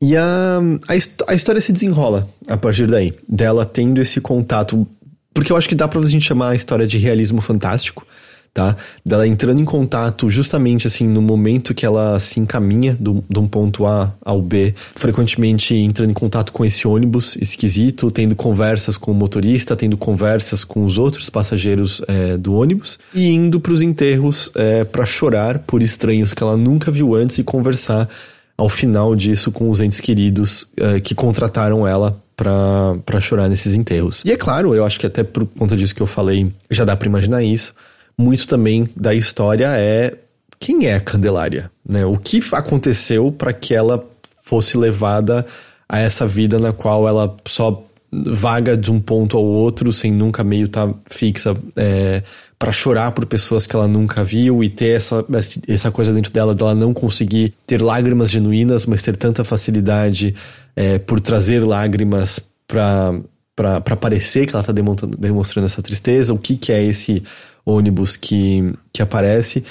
E 0.00 0.16
a, 0.16 0.60
a, 0.88 1.32
a 1.32 1.34
história 1.34 1.60
se 1.60 1.72
desenrola 1.72 2.28
a 2.48 2.56
partir 2.56 2.86
daí. 2.86 3.12
Dela 3.28 3.64
tendo 3.64 4.00
esse 4.00 4.20
contato. 4.20 4.86
Porque 5.32 5.50
eu 5.50 5.56
acho 5.56 5.68
que 5.68 5.74
dá 5.74 5.88
pra 5.88 6.00
gente 6.04 6.24
chamar 6.24 6.50
a 6.50 6.54
história 6.54 6.86
de 6.86 6.96
realismo 6.96 7.40
fantástico, 7.40 8.06
tá? 8.54 8.76
Dela 9.04 9.26
entrando 9.26 9.60
em 9.60 9.64
contato 9.64 10.30
justamente 10.30 10.86
assim 10.86 11.08
no 11.08 11.20
momento 11.20 11.74
que 11.74 11.84
ela 11.84 12.20
se 12.20 12.38
encaminha 12.38 12.96
do, 12.98 13.22
de 13.28 13.38
um 13.40 13.48
ponto 13.48 13.84
A 13.84 14.14
ao 14.24 14.40
B, 14.40 14.72
frequentemente 14.76 15.74
entrando 15.74 16.10
em 16.10 16.14
contato 16.14 16.52
com 16.52 16.64
esse 16.64 16.86
ônibus 16.86 17.36
esquisito, 17.36 18.12
tendo 18.12 18.36
conversas 18.36 18.96
com 18.96 19.10
o 19.10 19.14
motorista, 19.14 19.74
tendo 19.74 19.96
conversas 19.96 20.62
com 20.62 20.84
os 20.84 20.98
outros 20.98 21.28
passageiros 21.28 22.00
é, 22.06 22.36
do 22.36 22.54
ônibus 22.54 22.98
e 23.12 23.28
indo 23.32 23.58
pros 23.58 23.82
enterros 23.82 24.48
é, 24.54 24.84
para 24.84 25.04
chorar 25.04 25.58
por 25.58 25.82
estranhos 25.82 26.32
que 26.32 26.42
ela 26.42 26.56
nunca 26.56 26.92
viu 26.92 27.16
antes 27.16 27.38
e 27.38 27.42
conversar 27.42 28.08
ao 28.56 28.68
final 28.68 29.16
disso 29.16 29.50
com 29.50 29.68
os 29.68 29.80
entes 29.80 30.00
queridos 30.00 30.68
eh, 30.76 31.00
que 31.00 31.12
contrataram 31.12 31.86
ela 31.86 32.16
pra 32.36 33.20
chorar 33.20 33.48
nesses 33.48 33.74
enterros. 33.74 34.22
E 34.24 34.32
é 34.32 34.36
claro, 34.36 34.74
eu 34.74 34.84
acho 34.84 34.98
que 34.98 35.06
até 35.06 35.22
por 35.22 35.46
conta 35.46 35.76
disso 35.76 35.94
que 35.94 36.02
eu 36.02 36.06
falei, 36.06 36.52
já 36.70 36.84
dá 36.84 36.96
pra 36.96 37.08
imaginar 37.08 37.42
isso. 37.42 37.74
Muito 38.16 38.46
também 38.46 38.88
da 38.96 39.14
história 39.14 39.68
é 39.76 40.16
quem 40.58 40.86
é 40.86 40.94
a 40.94 41.00
Candelária, 41.00 41.70
né? 41.86 42.06
O 42.06 42.16
que 42.16 42.40
aconteceu 42.52 43.32
para 43.32 43.52
que 43.52 43.74
ela 43.74 44.04
fosse 44.42 44.76
levada 44.76 45.44
a 45.88 45.98
essa 45.98 46.26
vida 46.26 46.58
na 46.58 46.72
qual 46.72 47.08
ela 47.08 47.36
só 47.46 47.84
vaga 48.26 48.76
de 48.76 48.92
um 48.92 49.00
ponto 49.00 49.36
ao 49.36 49.44
outro 49.44 49.92
sem 49.92 50.12
nunca 50.12 50.44
meio 50.44 50.66
estar 50.66 50.92
fixa 51.10 51.56
é, 51.74 52.22
para 52.58 52.70
chorar 52.70 53.12
por 53.12 53.26
pessoas 53.26 53.66
que 53.66 53.74
ela 53.74 53.88
nunca 53.88 54.22
viu 54.22 54.62
e 54.62 54.68
ter 54.68 54.96
essa, 54.96 55.24
essa 55.66 55.90
coisa 55.90 56.12
dentro 56.12 56.32
dela 56.32 56.54
dela 56.54 56.74
não 56.74 56.94
conseguir 56.94 57.54
ter 57.66 57.82
lágrimas 57.82 58.30
genuínas 58.30 58.86
mas 58.86 59.02
ter 59.02 59.16
tanta 59.16 59.42
facilidade 59.42 60.34
é, 60.76 60.98
por 60.98 61.20
trazer 61.20 61.60
lágrimas 61.64 62.40
para 62.68 63.14
para 63.56 63.96
parecer 63.96 64.46
que 64.46 64.54
ela 64.54 64.64
tá 64.64 64.72
demonstrando, 64.72 65.16
demonstrando 65.16 65.66
essa 65.66 65.82
tristeza 65.82 66.34
o 66.34 66.38
que 66.38 66.56
que 66.56 66.72
é 66.72 66.82
esse 66.82 67.22
ônibus 67.64 68.16
que, 68.16 68.72
que 68.92 69.02
aparece 69.02 69.64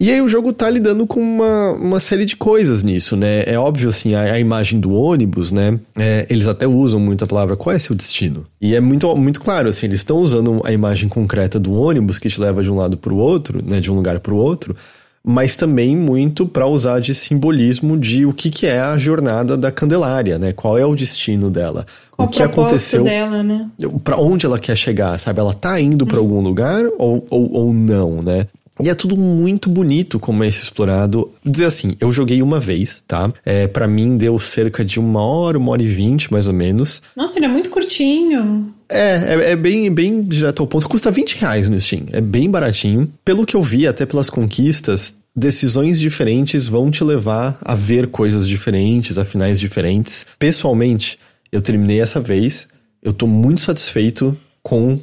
e 0.00 0.10
aí 0.10 0.22
o 0.22 0.28
jogo 0.28 0.50
tá 0.50 0.70
lidando 0.70 1.06
com 1.06 1.20
uma, 1.20 1.72
uma 1.72 2.00
série 2.00 2.24
de 2.24 2.34
coisas 2.34 2.82
nisso, 2.82 3.18
né? 3.18 3.42
É 3.44 3.58
óbvio, 3.58 3.90
assim, 3.90 4.14
a, 4.14 4.32
a 4.32 4.40
imagem 4.40 4.80
do 4.80 4.94
ônibus, 4.94 5.52
né? 5.52 5.78
É, 5.94 6.26
eles 6.30 6.46
até 6.46 6.66
usam 6.66 6.98
muito 6.98 7.22
a 7.22 7.26
palavra 7.26 7.54
qual 7.54 7.76
é 7.76 7.78
seu 7.78 7.94
destino. 7.94 8.46
E 8.58 8.74
é 8.74 8.80
muito, 8.80 9.14
muito 9.14 9.42
claro, 9.42 9.68
assim, 9.68 9.84
eles 9.84 10.00
estão 10.00 10.16
usando 10.16 10.62
a 10.64 10.72
imagem 10.72 11.06
concreta 11.06 11.60
do 11.60 11.74
ônibus 11.74 12.18
que 12.18 12.30
te 12.30 12.40
leva 12.40 12.62
de 12.62 12.70
um 12.70 12.76
lado 12.76 12.96
pro 12.96 13.14
outro, 13.14 13.62
né? 13.62 13.78
De 13.78 13.92
um 13.92 13.94
lugar 13.94 14.20
pro 14.20 14.36
outro. 14.36 14.74
Mas 15.24 15.54
também 15.54 15.96
muito 15.96 16.46
para 16.46 16.66
usar 16.66 16.98
de 17.00 17.14
simbolismo 17.14 17.96
de 17.96 18.24
o 18.24 18.32
que, 18.32 18.50
que 18.50 18.66
é 18.66 18.80
a 18.80 18.96
jornada 18.96 19.56
da 19.56 19.70
Candelária, 19.70 20.38
né? 20.38 20.52
Qual 20.52 20.78
é 20.78 20.84
o 20.84 20.94
destino 20.94 21.50
dela? 21.50 21.86
Qual 22.10 22.26
o 22.26 22.30
que 22.30 22.42
aconteceu 22.42 23.04
dela, 23.04 23.42
né? 23.42 23.68
Para 24.02 24.16
onde 24.18 24.46
ela 24.46 24.58
quer 24.58 24.76
chegar, 24.76 25.18
sabe? 25.18 25.40
Ela 25.40 25.52
tá 25.52 25.80
indo 25.80 26.06
para 26.06 26.18
algum 26.18 26.40
lugar 26.40 26.82
ou, 26.98 27.24
ou, 27.28 27.52
ou 27.52 27.72
não, 27.74 28.22
né? 28.22 28.46
E 28.82 28.88
é 28.88 28.94
tudo 28.94 29.16
muito 29.16 29.68
bonito 29.68 30.18
como 30.18 30.44
é 30.44 30.46
esse 30.46 30.62
explorado. 30.62 31.30
Dizer 31.44 31.66
assim, 31.66 31.96
eu 32.00 32.10
joguei 32.10 32.42
uma 32.42 32.58
vez, 32.58 33.02
tá? 33.06 33.32
É, 33.44 33.66
para 33.66 33.86
mim 33.86 34.16
deu 34.16 34.38
cerca 34.38 34.84
de 34.84 34.98
uma 34.98 35.22
hora, 35.22 35.58
uma 35.58 35.72
hora 35.72 35.82
e 35.82 35.88
vinte, 35.88 36.32
mais 36.32 36.46
ou 36.46 36.54
menos. 36.54 37.02
Nossa, 37.16 37.38
ele 37.38 37.46
é 37.46 37.48
muito 37.48 37.70
curtinho. 37.70 38.72
É, 38.88 39.34
é, 39.34 39.50
é, 39.52 39.56
bem, 39.56 39.92
bem 39.92 40.22
direto 40.22 40.62
ao 40.62 40.66
ponto. 40.66 40.88
Custa 40.88 41.10
20 41.10 41.34
reais 41.34 41.68
no 41.68 41.80
Steam. 41.80 42.06
É 42.12 42.20
bem 42.20 42.50
baratinho. 42.50 43.12
Pelo 43.24 43.46
que 43.46 43.54
eu 43.54 43.62
vi, 43.62 43.86
até 43.86 44.04
pelas 44.04 44.28
conquistas, 44.28 45.16
decisões 45.34 46.00
diferentes 46.00 46.66
vão 46.66 46.90
te 46.90 47.04
levar 47.04 47.56
a 47.62 47.74
ver 47.74 48.08
coisas 48.08 48.48
diferentes, 48.48 49.16
a 49.16 49.24
finais 49.24 49.60
diferentes. 49.60 50.26
Pessoalmente, 50.38 51.18
eu 51.52 51.60
terminei 51.60 52.00
essa 52.00 52.20
vez. 52.20 52.68
Eu 53.02 53.12
tô 53.12 53.26
muito 53.26 53.62
satisfeito 53.62 54.36
com 54.62 54.98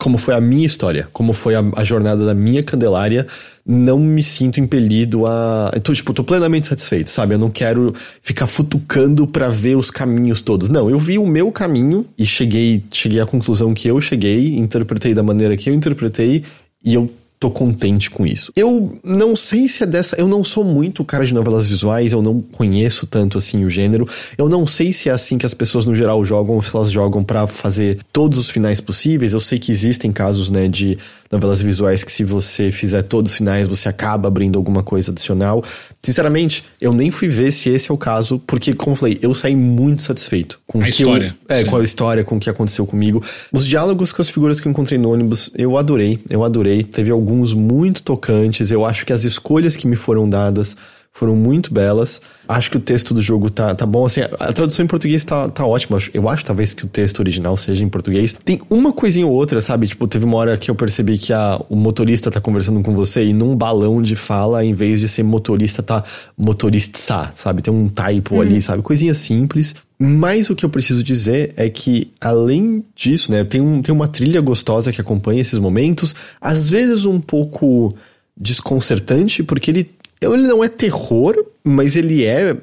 como 0.00 0.16
foi 0.16 0.34
a 0.34 0.40
minha 0.40 0.66
história, 0.66 1.06
como 1.12 1.34
foi 1.34 1.54
a, 1.54 1.62
a, 1.76 1.84
jornada 1.84 2.24
da 2.24 2.32
minha 2.32 2.62
Candelária, 2.62 3.26
não 3.66 3.98
me 3.98 4.22
sinto 4.22 4.58
impelido 4.58 5.26
a. 5.26 5.70
Então, 5.76 5.94
tipo, 5.94 6.14
tô 6.14 6.24
plenamente 6.24 6.66
satisfeito, 6.66 7.10
sabe? 7.10 7.34
Eu 7.34 7.38
não 7.38 7.50
quero 7.50 7.92
ficar 8.22 8.46
futucando 8.46 9.26
para 9.26 9.50
ver 9.50 9.76
os 9.76 9.90
caminhos 9.90 10.40
todos. 10.40 10.70
Não, 10.70 10.88
eu 10.88 10.98
vi 10.98 11.18
o 11.18 11.26
meu 11.26 11.52
caminho 11.52 12.06
e 12.16 12.24
cheguei, 12.24 12.82
cheguei 12.90 13.20
à 13.20 13.26
conclusão 13.26 13.74
que 13.74 13.88
eu 13.88 14.00
cheguei, 14.00 14.56
interpretei 14.56 15.12
da 15.12 15.22
maneira 15.22 15.54
que 15.54 15.68
eu 15.68 15.74
interpretei 15.74 16.44
e 16.82 16.94
eu 16.94 17.10
tô 17.40 17.50
contente 17.50 18.10
com 18.10 18.26
isso. 18.26 18.52
Eu 18.54 18.98
não 19.02 19.34
sei 19.34 19.66
se 19.66 19.82
é 19.82 19.86
dessa. 19.86 20.14
Eu 20.16 20.28
não 20.28 20.44
sou 20.44 20.62
muito 20.62 21.02
cara 21.02 21.24
de 21.24 21.32
novelas 21.32 21.66
visuais, 21.66 22.12
eu 22.12 22.20
não 22.20 22.42
conheço 22.42 23.06
tanto 23.06 23.38
assim 23.38 23.64
o 23.64 23.70
gênero. 23.70 24.06
Eu 24.36 24.46
não 24.46 24.66
sei 24.66 24.92
se 24.92 25.08
é 25.08 25.12
assim 25.12 25.38
que 25.38 25.46
as 25.46 25.54
pessoas 25.54 25.86
no 25.86 25.94
geral 25.94 26.22
jogam, 26.22 26.56
ou 26.56 26.62
se 26.62 26.76
elas 26.76 26.92
jogam 26.92 27.24
para 27.24 27.46
fazer 27.46 27.98
todos 28.12 28.38
os 28.38 28.50
finais 28.50 28.78
possíveis. 28.78 29.32
Eu 29.32 29.40
sei 29.40 29.58
que 29.58 29.72
existem 29.72 30.12
casos, 30.12 30.50
né, 30.50 30.68
de 30.68 30.98
novelas 31.32 31.62
visuais 31.62 32.04
que 32.04 32.10
se 32.10 32.24
você 32.24 32.70
fizer 32.72 33.02
todos 33.02 33.32
os 33.32 33.38
finais, 33.38 33.68
você 33.68 33.88
acaba 33.88 34.28
abrindo 34.28 34.58
alguma 34.58 34.82
coisa 34.82 35.10
adicional. 35.10 35.64
Sinceramente, 36.02 36.64
eu 36.80 36.92
nem 36.92 37.10
fui 37.10 37.28
ver 37.28 37.52
se 37.52 37.70
esse 37.70 37.90
é 37.90 37.94
o 37.94 37.96
caso, 37.96 38.42
porque, 38.46 38.74
como 38.74 38.92
eu 38.92 38.96
falei, 38.96 39.18
eu 39.22 39.34
saí 39.34 39.54
muito 39.54 40.02
satisfeito 40.02 40.58
com 40.66 40.82
a 40.82 40.88
história. 40.88 41.36
Eu, 41.48 41.56
é, 41.56 41.64
com 41.64 41.76
a 41.76 41.84
história, 41.84 42.24
com 42.24 42.36
o 42.36 42.40
que 42.40 42.50
aconteceu 42.50 42.84
comigo. 42.84 43.22
Os 43.52 43.66
diálogos 43.66 44.12
com 44.12 44.20
as 44.20 44.28
figuras 44.28 44.60
que 44.60 44.66
eu 44.66 44.70
encontrei 44.70 44.98
no 44.98 45.12
ônibus, 45.12 45.50
eu 45.56 45.78
adorei, 45.78 46.18
eu 46.28 46.42
adorei. 46.42 46.82
Teve 46.82 47.10
alguns 47.10 47.29
muito 47.52 48.02
tocantes. 48.02 48.70
Eu 48.70 48.84
acho 48.84 49.06
que 49.06 49.12
as 49.12 49.24
escolhas 49.24 49.76
que 49.76 49.86
me 49.86 49.96
foram 49.96 50.28
dadas 50.28 50.76
foram 51.12 51.34
muito 51.34 51.72
belas. 51.74 52.20
Acho 52.48 52.70
que 52.70 52.76
o 52.76 52.80
texto 52.80 53.12
do 53.12 53.20
jogo 53.20 53.50
tá, 53.50 53.74
tá 53.74 53.84
bom. 53.84 54.06
Assim, 54.06 54.20
a 54.20 54.52
tradução 54.52 54.84
em 54.84 54.88
português 54.88 55.24
tá, 55.24 55.48
tá 55.48 55.66
ótima. 55.66 55.98
Eu 56.14 56.28
acho 56.28 56.44
talvez 56.44 56.72
que 56.72 56.84
o 56.84 56.88
texto 56.88 57.18
original 57.20 57.56
seja 57.56 57.84
em 57.84 57.88
português. 57.88 58.34
Tem 58.44 58.60
uma 58.70 58.92
coisinha 58.92 59.26
ou 59.26 59.32
outra, 59.32 59.60
sabe? 59.60 59.86
Tipo, 59.86 60.06
teve 60.08 60.24
uma 60.24 60.36
hora 60.36 60.56
que 60.56 60.70
eu 60.70 60.74
percebi 60.74 61.18
que 61.18 61.32
a, 61.32 61.60
o 61.68 61.76
motorista 61.76 62.30
tá 62.30 62.40
conversando 62.40 62.80
com 62.82 62.94
você 62.94 63.24
e 63.24 63.32
num 63.32 63.56
balão 63.56 64.00
de 64.00 64.16
fala, 64.16 64.64
em 64.64 64.72
vez 64.72 65.00
de 65.00 65.08
ser 65.08 65.22
motorista, 65.22 65.82
tá 65.82 66.02
motorista, 66.38 67.30
sabe? 67.34 67.60
Tem 67.60 67.72
um 67.72 67.88
typo 67.88 68.36
hum. 68.36 68.40
ali, 68.40 68.62
sabe? 68.62 68.82
Coisinha 68.82 69.12
simples. 69.12 69.74
Mas 69.98 70.48
o 70.48 70.56
que 70.56 70.64
eu 70.64 70.70
preciso 70.70 71.02
dizer 71.02 71.52
é 71.56 71.68
que, 71.68 72.12
além 72.18 72.82
disso, 72.94 73.30
né? 73.30 73.44
Tem, 73.44 73.60
um, 73.60 73.82
tem 73.82 73.94
uma 73.94 74.08
trilha 74.08 74.40
gostosa 74.40 74.92
que 74.92 75.00
acompanha 75.00 75.42
esses 75.42 75.58
momentos. 75.58 76.14
Às 76.40 76.70
vezes 76.70 77.04
um 77.04 77.20
pouco 77.20 77.94
desconcertante, 78.40 79.42
porque 79.42 79.70
ele 79.70 79.90
ele 80.20 80.46
não 80.46 80.62
é 80.62 80.68
terror, 80.68 81.34
mas 81.64 81.96
ele 81.96 82.24
é, 82.24 82.54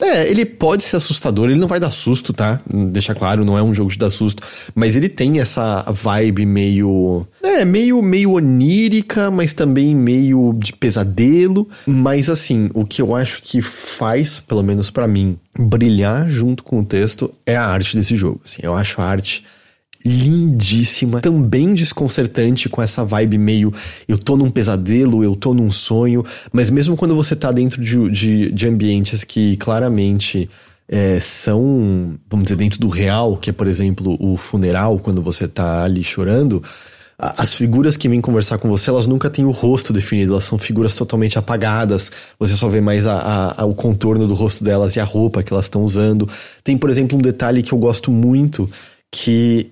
é. 0.00 0.28
Ele 0.28 0.44
pode 0.44 0.82
ser 0.82 0.96
assustador, 0.96 1.48
ele 1.48 1.58
não 1.58 1.68
vai 1.68 1.78
dar 1.78 1.90
susto, 1.90 2.32
tá? 2.32 2.60
Deixa 2.90 3.14
claro, 3.14 3.44
não 3.44 3.56
é 3.56 3.62
um 3.62 3.72
jogo 3.72 3.90
de 3.90 3.98
dar 3.98 4.10
susto. 4.10 4.42
Mas 4.74 4.96
ele 4.96 5.08
tem 5.08 5.38
essa 5.38 5.82
vibe 5.92 6.44
meio. 6.44 7.26
É, 7.42 7.64
meio, 7.64 8.02
meio 8.02 8.32
onírica, 8.32 9.30
mas 9.30 9.52
também 9.52 9.94
meio 9.94 10.52
de 10.58 10.72
pesadelo. 10.72 11.68
Mas 11.86 12.28
assim, 12.28 12.68
o 12.74 12.84
que 12.84 13.00
eu 13.00 13.14
acho 13.14 13.42
que 13.42 13.62
faz, 13.62 14.40
pelo 14.40 14.62
menos 14.62 14.90
para 14.90 15.06
mim, 15.06 15.38
brilhar 15.56 16.28
junto 16.28 16.64
com 16.64 16.80
o 16.80 16.84
texto 16.84 17.32
é 17.46 17.56
a 17.56 17.66
arte 17.66 17.96
desse 17.96 18.16
jogo. 18.16 18.40
Assim, 18.44 18.60
eu 18.62 18.74
acho 18.74 19.00
a 19.00 19.04
arte 19.04 19.44
lindíssima, 20.04 21.20
também 21.20 21.74
desconcertante 21.74 22.68
com 22.68 22.82
essa 22.82 23.04
vibe 23.04 23.38
meio 23.38 23.72
eu 24.08 24.18
tô 24.18 24.36
num 24.36 24.50
pesadelo, 24.50 25.22
eu 25.22 25.34
tô 25.36 25.54
num 25.54 25.70
sonho, 25.70 26.24
mas 26.52 26.70
mesmo 26.70 26.96
quando 26.96 27.14
você 27.14 27.36
tá 27.36 27.52
dentro 27.52 27.82
de, 27.82 28.10
de, 28.10 28.52
de 28.52 28.68
ambientes 28.68 29.24
que 29.24 29.56
claramente 29.56 30.48
é, 30.88 31.20
são, 31.20 32.14
vamos 32.28 32.44
dizer, 32.44 32.56
dentro 32.56 32.78
do 32.78 32.88
real, 32.88 33.36
que 33.36 33.50
é, 33.50 33.52
por 33.52 33.66
exemplo, 33.66 34.16
o 34.20 34.36
funeral, 34.36 34.98
quando 34.98 35.22
você 35.22 35.48
tá 35.48 35.84
ali 35.84 36.04
chorando, 36.04 36.62
as 37.18 37.54
figuras 37.54 37.96
que 37.96 38.08
vêm 38.08 38.20
conversar 38.20 38.58
com 38.58 38.68
você, 38.68 38.90
elas 38.90 39.06
nunca 39.06 39.30
têm 39.30 39.44
o 39.44 39.52
rosto 39.52 39.92
definido, 39.92 40.32
elas 40.32 40.44
são 40.44 40.58
figuras 40.58 40.96
totalmente 40.96 41.38
apagadas. 41.38 42.10
Você 42.36 42.56
só 42.56 42.68
vê 42.68 42.80
mais 42.80 43.06
a, 43.06 43.14
a, 43.14 43.62
a, 43.62 43.64
o 43.64 43.74
contorno 43.74 44.26
do 44.26 44.34
rosto 44.34 44.64
delas 44.64 44.96
e 44.96 45.00
a 45.00 45.04
roupa 45.04 45.40
que 45.40 45.52
elas 45.52 45.66
estão 45.66 45.84
usando. 45.84 46.28
Tem, 46.64 46.76
por 46.76 46.90
exemplo, 46.90 47.16
um 47.16 47.22
detalhe 47.22 47.62
que 47.62 47.72
eu 47.72 47.78
gosto 47.78 48.10
muito, 48.10 48.68
que 49.08 49.70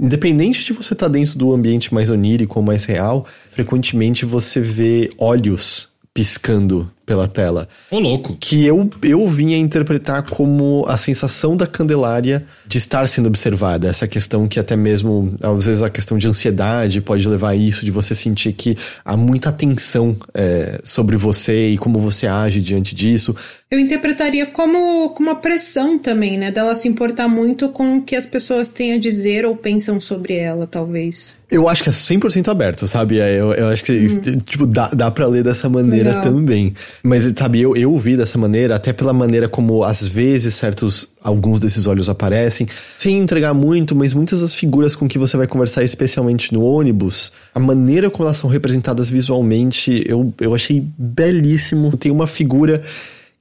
Independente 0.00 0.64
de 0.64 0.72
você 0.72 0.92
estar 0.92 1.06
tá 1.06 1.12
dentro 1.12 1.38
do 1.38 1.52
ambiente 1.52 1.92
mais 1.92 2.10
onírico 2.10 2.58
ou 2.58 2.64
mais 2.64 2.84
real, 2.84 3.26
frequentemente 3.50 4.24
você 4.24 4.60
vê 4.60 5.10
olhos 5.18 5.88
piscando 6.14 6.90
pela 7.12 7.28
tela. 7.28 7.68
Ô, 7.90 7.98
louco. 7.98 8.34
Que 8.40 8.64
eu, 8.64 8.88
eu 9.02 9.28
vinha 9.28 9.58
interpretar 9.58 10.22
como 10.22 10.82
a 10.88 10.96
sensação 10.96 11.54
da 11.54 11.66
Candelária 11.66 12.42
de 12.66 12.78
estar 12.78 13.06
sendo 13.06 13.26
observada. 13.26 13.86
Essa 13.86 14.08
questão 14.08 14.48
que 14.48 14.58
até 14.58 14.74
mesmo, 14.74 15.34
às 15.42 15.66
vezes, 15.66 15.82
a 15.82 15.90
questão 15.90 16.16
de 16.16 16.26
ansiedade 16.26 17.02
pode 17.02 17.28
levar 17.28 17.50
a 17.50 17.54
isso, 17.54 17.84
de 17.84 17.90
você 17.90 18.14
sentir 18.14 18.54
que 18.54 18.78
há 19.04 19.14
muita 19.14 19.50
atenção 19.50 20.16
é, 20.32 20.80
sobre 20.84 21.18
você 21.18 21.68
e 21.68 21.76
como 21.76 21.98
você 21.98 22.26
age 22.26 22.62
diante 22.62 22.94
disso. 22.94 23.36
Eu 23.70 23.78
interpretaria 23.78 24.46
como, 24.46 25.10
como 25.10 25.30
uma 25.30 25.36
pressão 25.36 25.98
também, 25.98 26.38
né? 26.38 26.50
Dela 26.50 26.74
se 26.74 26.88
importar 26.88 27.28
muito 27.28 27.70
com 27.70 27.98
o 27.98 28.02
que 28.02 28.16
as 28.16 28.26
pessoas 28.26 28.72
têm 28.72 28.92
a 28.92 28.98
dizer 28.98 29.46
ou 29.46 29.56
pensam 29.56 29.98
sobre 29.98 30.36
ela, 30.36 30.66
talvez. 30.66 31.36
Eu 31.50 31.68
acho 31.68 31.82
que 31.82 31.88
é 31.88 31.92
100% 31.92 32.48
aberto, 32.48 32.86
sabe? 32.86 33.18
É, 33.18 33.38
eu, 33.38 33.52
eu 33.52 33.68
acho 33.68 33.84
que, 33.84 33.92
hum. 33.92 34.38
tipo, 34.44 34.66
dá, 34.66 34.88
dá 34.88 35.10
pra 35.10 35.26
ler 35.26 35.42
dessa 35.42 35.68
maneira 35.68 36.08
Legal. 36.08 36.22
também. 36.22 36.74
Mas, 37.02 37.32
sabe, 37.36 37.60
eu, 37.60 37.74
eu 37.76 37.96
vi 37.98 38.16
dessa 38.16 38.38
maneira, 38.38 38.76
até 38.76 38.92
pela 38.92 39.12
maneira 39.12 39.48
como, 39.48 39.82
às 39.82 40.06
vezes, 40.06 40.54
certos... 40.54 41.08
Alguns 41.22 41.60
desses 41.60 41.86
olhos 41.86 42.08
aparecem. 42.08 42.66
Sem 42.98 43.18
entregar 43.18 43.54
muito, 43.54 43.94
mas 43.94 44.12
muitas 44.12 44.40
das 44.40 44.54
figuras 44.54 44.96
com 44.96 45.06
que 45.06 45.18
você 45.18 45.36
vai 45.36 45.46
conversar, 45.46 45.84
especialmente 45.84 46.52
no 46.52 46.64
ônibus, 46.64 47.32
a 47.54 47.60
maneira 47.60 48.10
como 48.10 48.24
elas 48.24 48.38
são 48.38 48.50
representadas 48.50 49.08
visualmente, 49.08 50.02
eu, 50.04 50.34
eu 50.40 50.52
achei 50.52 50.84
belíssimo. 50.98 51.96
Tem 51.96 52.10
uma 52.10 52.26
figura 52.26 52.82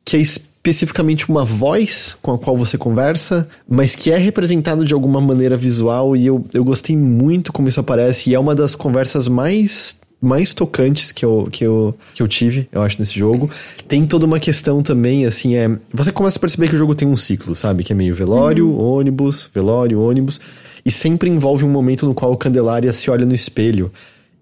que 0.05 0.15
é 0.17 0.19
especificamente 0.19 1.27
uma 1.29 1.43
voz 1.43 2.15
com 2.21 2.33
a 2.33 2.37
qual 2.37 2.55
você 2.55 2.77
conversa, 2.77 3.47
mas 3.67 3.95
que 3.95 4.11
é 4.11 4.17
representado 4.17 4.85
de 4.85 4.93
alguma 4.93 5.19
maneira 5.19 5.57
visual 5.57 6.15
e 6.15 6.27
eu, 6.27 6.45
eu 6.53 6.63
gostei 6.63 6.95
muito 6.95 7.51
como 7.51 7.67
isso 7.67 7.79
aparece 7.79 8.29
e 8.29 8.35
é 8.35 8.39
uma 8.39 8.53
das 8.53 8.75
conversas 8.75 9.27
mais 9.27 9.99
mais 10.21 10.53
tocantes 10.53 11.11
que 11.11 11.25
eu, 11.25 11.47
que, 11.51 11.65
eu, 11.65 11.95
que 12.13 12.21
eu 12.21 12.27
tive, 12.27 12.69
eu 12.71 12.81
acho, 12.83 12.99
nesse 12.99 13.17
jogo. 13.17 13.49
Tem 13.87 14.05
toda 14.05 14.25
uma 14.25 14.39
questão 14.39 14.83
também, 14.83 15.25
assim, 15.25 15.55
é. 15.55 15.69
Você 15.91 16.11
começa 16.11 16.37
a 16.37 16.39
perceber 16.39 16.69
que 16.69 16.75
o 16.75 16.77
jogo 16.77 16.93
tem 16.93 17.07
um 17.07 17.17
ciclo, 17.17 17.55
sabe? 17.55 17.83
Que 17.83 17.91
é 17.91 17.95
meio 17.95 18.13
velório, 18.13 18.69
uhum. 18.69 18.79
ônibus, 18.79 19.49
velório, 19.53 19.99
ônibus. 19.99 20.39
E 20.85 20.91
sempre 20.91 21.29
envolve 21.29 21.65
um 21.65 21.69
momento 21.69 22.05
no 22.05 22.13
qual 22.13 22.31
o 22.31 22.37
Candelária 22.37 22.93
se 22.93 23.09
olha 23.09 23.25
no 23.25 23.33
espelho. 23.33 23.91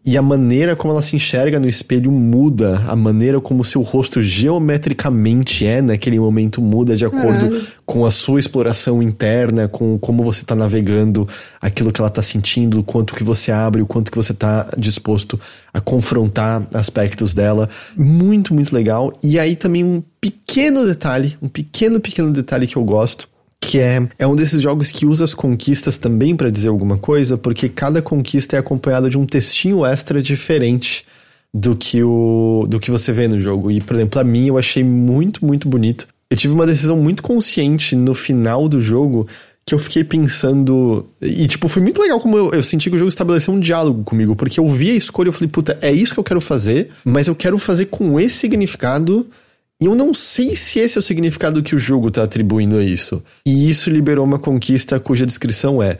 E 0.05 0.17
a 0.17 0.21
maneira 0.21 0.75
como 0.75 0.93
ela 0.93 1.01
se 1.01 1.15
enxerga 1.15 1.59
no 1.59 1.67
espelho 1.67 2.09
muda, 2.09 2.83
a 2.87 2.95
maneira 2.95 3.39
como 3.41 3.65
seu 3.65 3.81
rosto 3.81 4.21
geometricamente 4.21 5.65
é 5.65 5.81
naquele 5.81 6.17
momento 6.19 6.61
muda 6.61 6.95
de 6.95 7.05
acordo 7.05 7.49
Caralho. 7.49 7.67
com 7.85 8.05
a 8.05 8.11
sua 8.11 8.39
exploração 8.39 9.03
interna, 9.03 9.67
com 9.67 9.99
como 9.99 10.23
você 10.23 10.43
tá 10.45 10.55
navegando, 10.55 11.27
aquilo 11.61 11.91
que 11.91 11.99
ela 11.99 12.09
tá 12.09 12.23
sentindo, 12.23 12.79
o 12.79 12.83
quanto 12.83 13.13
que 13.13 13.23
você 13.23 13.51
abre, 13.51 13.81
o 13.81 13.85
quanto 13.85 14.09
que 14.09 14.17
você 14.17 14.33
tá 14.33 14.69
disposto 14.77 15.39
a 15.73 15.81
confrontar 15.81 16.65
aspectos 16.73 17.33
dela. 17.33 17.67
Muito, 17.95 18.53
muito 18.53 18.73
legal. 18.73 19.13
E 19.21 19.37
aí 19.37 19.55
também 19.55 19.83
um 19.83 20.01
pequeno 20.21 20.85
detalhe, 20.85 21.37
um 21.41 21.49
pequeno, 21.49 21.99
pequeno 21.99 22.31
detalhe 22.31 22.67
que 22.67 22.77
eu 22.77 22.83
gosto 22.83 23.27
que 23.69 23.77
é, 23.77 24.01
é 24.17 24.25
um 24.25 24.35
desses 24.35 24.63
jogos 24.63 24.89
que 24.89 25.05
usa 25.05 25.23
as 25.23 25.35
conquistas 25.35 25.95
também 25.95 26.35
para 26.35 26.49
dizer 26.49 26.69
alguma 26.69 26.97
coisa, 26.97 27.37
porque 27.37 27.69
cada 27.69 28.01
conquista 28.01 28.55
é 28.55 28.59
acompanhada 28.59 29.07
de 29.07 29.15
um 29.15 29.27
textinho 29.27 29.85
extra 29.85 30.23
diferente 30.23 31.05
do 31.53 31.75
que 31.75 32.01
o 32.01 32.65
do 32.67 32.79
que 32.79 32.89
você 32.89 33.13
vê 33.13 33.27
no 33.27 33.39
jogo. 33.39 33.69
E, 33.69 33.79
por 33.79 33.95
exemplo, 33.95 34.09
pra 34.09 34.23
mim 34.23 34.47
eu 34.47 34.57
achei 34.57 34.83
muito, 34.83 35.45
muito 35.45 35.69
bonito. 35.69 36.07
Eu 36.31 36.35
tive 36.35 36.51
uma 36.51 36.65
decisão 36.65 36.97
muito 36.97 37.21
consciente 37.21 37.95
no 37.95 38.15
final 38.15 38.67
do 38.67 38.81
jogo 38.81 39.27
que 39.63 39.75
eu 39.75 39.77
fiquei 39.77 40.03
pensando. 40.03 41.05
E, 41.21 41.47
tipo, 41.47 41.67
foi 41.67 41.83
muito 41.83 42.01
legal 42.01 42.19
como 42.19 42.39
eu, 42.39 42.51
eu 42.51 42.63
senti 42.63 42.89
que 42.89 42.95
o 42.95 42.99
jogo 42.99 43.09
estabeleceu 43.09 43.53
um 43.53 43.59
diálogo 43.59 44.03
comigo, 44.03 44.35
porque 44.35 44.59
eu 44.59 44.67
vi 44.67 44.89
a 44.89 44.95
escolha 44.95 45.27
e 45.27 45.29
eu 45.29 45.33
falei, 45.33 45.47
puta, 45.47 45.77
é 45.79 45.91
isso 45.91 46.15
que 46.15 46.19
eu 46.19 46.23
quero 46.23 46.41
fazer, 46.41 46.89
mas 47.05 47.27
eu 47.27 47.35
quero 47.35 47.59
fazer 47.59 47.85
com 47.85 48.19
esse 48.19 48.37
significado. 48.37 49.29
E 49.81 49.85
eu 49.85 49.95
não 49.95 50.13
sei 50.13 50.55
se 50.55 50.79
esse 50.79 50.97
é 50.97 50.99
o 50.99 51.01
significado 51.01 51.63
que 51.63 51.73
o 51.73 51.79
jogo 51.79 52.11
tá 52.11 52.23
atribuindo 52.23 52.77
a 52.77 52.83
isso. 52.83 53.23
E 53.45 53.69
isso 53.69 53.89
liberou 53.89 54.25
uma 54.25 54.37
conquista 54.37 54.99
cuja 54.99 55.25
descrição 55.25 55.81
é. 55.81 55.97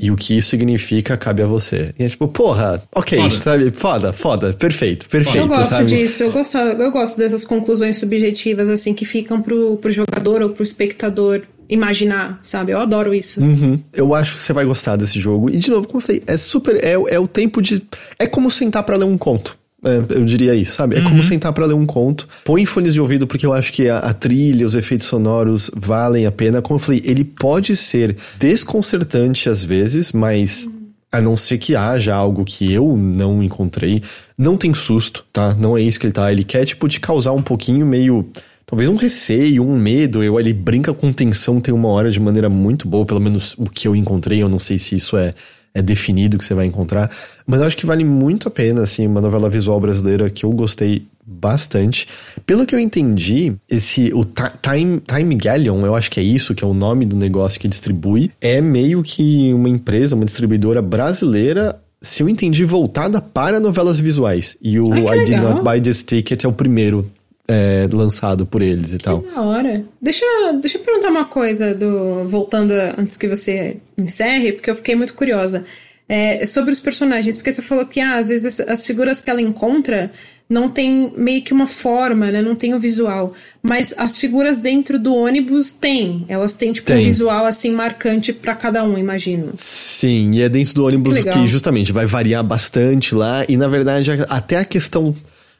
E 0.00 0.10
o 0.10 0.16
que 0.16 0.36
isso 0.36 0.48
significa 0.48 1.16
cabe 1.16 1.42
a 1.42 1.46
você. 1.46 1.94
E 1.98 2.02
é 2.02 2.08
tipo, 2.08 2.26
porra, 2.26 2.82
ok, 2.92 3.18
Foda. 3.18 3.40
sabe? 3.40 3.70
Foda, 3.72 4.12
foda, 4.12 4.52
perfeito, 4.54 5.08
perfeito. 5.08 5.38
Eu 5.38 5.46
gosto 5.46 5.70
sabe? 5.70 5.90
disso, 5.90 6.24
eu 6.24 6.32
gosto, 6.32 6.56
eu 6.56 6.90
gosto 6.90 7.18
dessas 7.18 7.44
conclusões 7.44 7.98
subjetivas, 7.98 8.68
assim, 8.68 8.94
que 8.94 9.04
ficam 9.04 9.40
pro, 9.40 9.76
pro 9.76 9.92
jogador 9.92 10.42
ou 10.42 10.48
pro 10.48 10.64
espectador 10.64 11.42
imaginar, 11.68 12.40
sabe? 12.42 12.72
Eu 12.72 12.80
adoro 12.80 13.14
isso. 13.14 13.40
Uhum. 13.40 13.78
Eu 13.92 14.14
acho 14.14 14.34
que 14.34 14.40
você 14.40 14.52
vai 14.52 14.64
gostar 14.64 14.96
desse 14.96 15.20
jogo. 15.20 15.50
E 15.50 15.56
de 15.56 15.70
novo, 15.70 15.86
como 15.86 16.00
eu 16.00 16.06
falei, 16.06 16.22
é 16.26 16.36
super. 16.36 16.82
É, 16.82 16.92
é 16.92 17.18
o 17.20 17.28
tempo 17.28 17.62
de. 17.62 17.82
É 18.18 18.26
como 18.26 18.50
sentar 18.50 18.82
pra 18.82 18.96
ler 18.96 19.04
um 19.04 19.16
conto. 19.16 19.56
É, 19.84 20.16
eu 20.16 20.24
diria 20.24 20.54
isso, 20.54 20.74
sabe? 20.74 20.96
É 20.96 21.00
como 21.02 21.22
sentar 21.22 21.52
pra 21.52 21.66
ler 21.66 21.74
um 21.74 21.84
conto. 21.84 22.28
Põe 22.44 22.64
fones 22.64 22.94
de 22.94 23.00
ouvido, 23.00 23.26
porque 23.26 23.44
eu 23.44 23.52
acho 23.52 23.72
que 23.72 23.88
a, 23.88 23.98
a 23.98 24.14
trilha, 24.14 24.64
os 24.64 24.76
efeitos 24.76 25.08
sonoros 25.08 25.70
valem 25.74 26.24
a 26.24 26.30
pena. 26.30 26.62
Como 26.62 26.78
eu 26.78 26.82
falei, 26.82 27.02
ele 27.04 27.24
pode 27.24 27.74
ser 27.74 28.16
desconcertante 28.38 29.48
às 29.48 29.64
vezes, 29.64 30.12
mas. 30.12 30.68
A 31.10 31.20
não 31.20 31.36
ser 31.36 31.58
que 31.58 31.76
haja 31.76 32.14
algo 32.14 32.42
que 32.42 32.72
eu 32.72 32.96
não 32.96 33.42
encontrei. 33.42 34.02
Não 34.38 34.56
tem 34.56 34.72
susto, 34.72 35.26
tá? 35.30 35.54
Não 35.54 35.76
é 35.76 35.82
isso 35.82 36.00
que 36.00 36.06
ele 36.06 36.12
tá. 36.12 36.32
Ele 36.32 36.42
quer, 36.42 36.64
tipo, 36.64 36.88
te 36.88 36.98
causar 36.98 37.32
um 37.32 37.42
pouquinho 37.42 37.84
meio. 37.84 38.26
Talvez 38.64 38.88
um 38.88 38.96
receio, 38.96 39.62
um 39.62 39.76
medo. 39.76 40.22
Eu, 40.22 40.40
ele 40.40 40.54
brinca 40.54 40.94
com 40.94 41.12
tensão, 41.12 41.60
tem 41.60 41.74
uma 41.74 41.88
hora 41.88 42.10
de 42.10 42.18
maneira 42.18 42.48
muito 42.48 42.88
boa, 42.88 43.04
pelo 43.04 43.20
menos 43.20 43.54
o 43.58 43.64
que 43.64 43.86
eu 43.86 43.94
encontrei. 43.94 44.42
Eu 44.42 44.48
não 44.48 44.58
sei 44.58 44.78
se 44.78 44.96
isso 44.96 45.14
é, 45.18 45.34
é 45.74 45.80
definido 45.82 46.38
que 46.38 46.44
você 46.44 46.54
vai 46.54 46.66
encontrar. 46.66 47.10
Mas 47.46 47.60
eu 47.60 47.66
acho 47.66 47.76
que 47.76 47.86
vale 47.86 48.04
muito 48.04 48.48
a 48.48 48.50
pena, 48.50 48.82
assim, 48.82 49.06
uma 49.06 49.20
novela 49.20 49.48
visual 49.48 49.80
brasileira 49.80 50.28
que 50.30 50.44
eu 50.44 50.50
gostei 50.50 51.06
bastante. 51.24 52.06
Pelo 52.44 52.66
que 52.66 52.74
eu 52.74 52.78
entendi, 52.78 53.54
esse 53.70 54.12
o 54.12 54.24
Ti- 54.24 54.52
Time 54.62 55.00
Time 55.00 55.34
Galleon, 55.34 55.84
eu 55.86 55.94
acho 55.94 56.10
que 56.10 56.20
é 56.20 56.22
isso, 56.22 56.54
que 56.54 56.64
é 56.64 56.66
o 56.66 56.74
nome 56.74 57.06
do 57.06 57.16
negócio 57.16 57.58
que 57.60 57.68
distribui, 57.68 58.30
é 58.40 58.60
meio 58.60 59.02
que 59.02 59.52
uma 59.54 59.68
empresa, 59.68 60.14
uma 60.16 60.24
distribuidora 60.24 60.82
brasileira, 60.82 61.80
se 62.00 62.22
eu 62.22 62.28
entendi, 62.28 62.64
voltada 62.64 63.20
para 63.20 63.60
novelas 63.60 64.00
visuais. 64.00 64.56
E 64.60 64.78
o 64.80 64.92
Ai, 64.92 65.02
que 65.02 65.22
I 65.22 65.24
Did. 65.36 65.42
Not 65.42 65.62
Buy 65.62 65.80
This 65.80 66.02
Ticket 66.02 66.44
é 66.44 66.48
o 66.48 66.52
primeiro 66.52 67.08
é, 67.48 67.86
lançado 67.92 68.46
por 68.46 68.62
eles 68.62 68.92
e 68.92 68.98
tal. 68.98 69.20
Que 69.20 69.30
da 69.34 69.40
hora. 69.42 69.84
Deixa, 70.00 70.24
eu- 70.24 70.60
deixa 70.60 70.78
eu 70.78 70.82
perguntar 70.82 71.08
uma 71.10 71.24
coisa, 71.24 71.74
do 71.74 72.24
voltando 72.24 72.72
a- 72.72 72.94
antes 72.98 73.16
que 73.16 73.26
você 73.28 73.76
encerre, 73.98 74.52
porque 74.52 74.70
eu 74.70 74.76
fiquei 74.76 74.94
muito 74.94 75.14
curiosa. 75.14 75.64
É, 76.08 76.44
sobre 76.44 76.72
os 76.72 76.80
personagens, 76.80 77.36
porque 77.36 77.52
você 77.52 77.62
falou 77.62 77.86
que 77.86 78.00
ah, 78.00 78.18
às 78.18 78.28
vezes 78.28 78.60
as, 78.60 78.68
as 78.68 78.86
figuras 78.86 79.20
que 79.20 79.30
ela 79.30 79.40
encontra 79.40 80.10
não 80.50 80.68
tem 80.68 81.10
meio 81.16 81.40
que 81.42 81.54
uma 81.54 81.66
forma, 81.66 82.30
né? 82.30 82.42
Não 82.42 82.54
tem 82.54 82.74
o 82.74 82.78
visual. 82.78 83.32
Mas 83.62 83.94
as 83.96 84.18
figuras 84.18 84.58
dentro 84.58 84.98
do 84.98 85.14
ônibus 85.14 85.72
têm. 85.72 86.26
Elas 86.28 86.54
têm, 86.56 86.72
tipo, 86.72 86.92
um 86.92 86.96
Tem. 86.96 87.04
visual 87.06 87.46
assim 87.46 87.70
marcante 87.72 88.32
pra 88.34 88.54
cada 88.54 88.84
um, 88.84 88.98
imagino. 88.98 89.50
Sim, 89.54 90.32
e 90.34 90.42
é 90.42 90.48
dentro 90.50 90.74
do 90.74 90.84
ônibus 90.84 91.16
Que 91.16 91.30
que, 91.30 91.46
justamente 91.46 91.90
vai 91.92 92.04
variar 92.04 92.44
bastante 92.44 93.14
lá. 93.14 93.46
E 93.48 93.56
na 93.56 93.68
verdade, 93.68 94.10
até 94.28 94.58
a 94.58 94.64
questão 94.66 95.14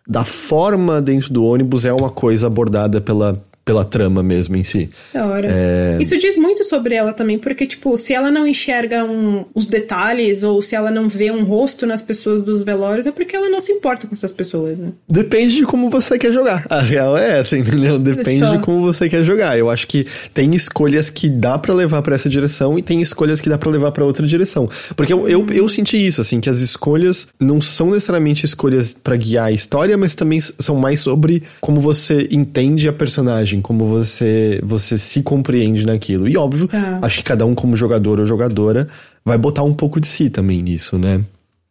da 0.06 0.24
forma 0.24 1.00
dentro 1.00 1.32
do 1.32 1.44
ônibus 1.44 1.84
é 1.84 1.92
uma 1.92 2.10
coisa 2.10 2.46
abordada 2.46 3.00
pela, 3.00 3.40
pela 3.64 3.84
trama 3.84 4.22
mesmo 4.22 4.56
em 4.56 4.64
si. 4.64 4.90
Da 5.14 5.26
hora. 5.26 5.48
É. 5.51 5.98
Isso 6.01 6.18
diz 6.18 6.36
muito 6.36 6.64
sobre 6.64 6.94
ela 6.94 7.12
também, 7.12 7.39
porque, 7.39 7.66
tipo, 7.66 7.97
se 7.97 8.12
ela 8.12 8.30
não 8.30 8.47
enxerga 8.47 9.05
um- 9.05 9.44
os 9.55 9.66
detalhes 9.66 10.43
ou 10.43 10.60
se 10.60 10.74
ela 10.74 10.90
não 10.90 11.09
vê 11.09 11.30
um 11.30 11.44
rosto 11.44 11.86
nas 11.86 12.02
pessoas 12.02 12.43
dos 12.43 12.62
velórios, 12.62 13.06
é 13.06 13.12
porque 13.12 13.36
ela 13.36 13.48
não 13.48 13.60
se 13.60 13.72
importa 13.72 14.06
com 14.06 14.14
essas 14.14 14.32
pessoas, 14.32 14.78
né? 14.78 14.89
Depende 15.09 15.55
de 15.56 15.64
como 15.64 15.89
você 15.90 16.18
quer 16.18 16.32
jogar. 16.32 16.66
A 16.68 16.80
real 16.80 17.16
é 17.16 17.39
essa, 17.40 17.56
entendeu? 17.56 17.98
Depende 17.98 18.40
Só. 18.40 18.56
de 18.56 18.62
como 18.62 18.80
você 18.82 19.09
quer 19.09 19.24
jogar. 19.24 19.59
Eu 19.59 19.70
acho 19.70 19.86
que 19.86 20.06
tem 20.34 20.55
escolhas 20.55 21.09
que 21.10 21.28
dá 21.28 21.59
pra 21.59 21.72
levar 21.74 22.02
pra 22.02 22.14
essa 22.14 22.28
direção 22.28 22.78
e 22.78 22.82
tem 22.82 23.01
escolhas 23.01 23.40
que 23.40 23.48
dá 23.48 23.56
pra 23.59 23.70
levar 23.70 23.93
pra 23.93 24.05
outra 24.05 24.26
direção. 24.26 24.68
Porque 24.97 25.12
eu, 25.12 25.28
eu, 25.28 25.47
eu 25.51 25.68
senti 25.68 26.05
isso, 26.05 26.20
assim, 26.20 26.40
que 26.40 26.51
as 26.51 26.60
escolhas 26.60 27.28
não 27.39 27.60
são 27.60 27.90
necessariamente 27.90 28.44
escolhas 28.44 28.93
pra 28.93 29.16
guiar 29.16 29.47
a 29.47 29.52
história, 29.52 29.97
mas 29.97 30.14
também 30.14 30.40
são 30.40 30.76
mais 30.76 31.01
sobre 31.01 31.43
como 31.60 31.80
você 31.80 32.26
entende 32.30 32.89
a 32.89 32.93
personagem, 32.93 33.51
como 33.60 33.86
você, 33.86 34.60
você 34.62 34.96
se 34.96 35.22
compreende 35.22 35.84
naquilo. 35.84 36.28
E 36.28 36.36
óbvio, 36.36 36.68
Tá. 36.68 37.00
acho 37.02 37.18
que 37.18 37.24
cada 37.24 37.44
um 37.44 37.54
como 37.54 37.76
jogador 37.76 38.20
ou 38.20 38.26
jogadora 38.26 38.86
vai 39.24 39.36
botar 39.36 39.62
um 39.62 39.74
pouco 39.74 40.00
de 40.00 40.06
si 40.06 40.30
também 40.30 40.62
nisso, 40.62 40.96
né? 40.98 41.22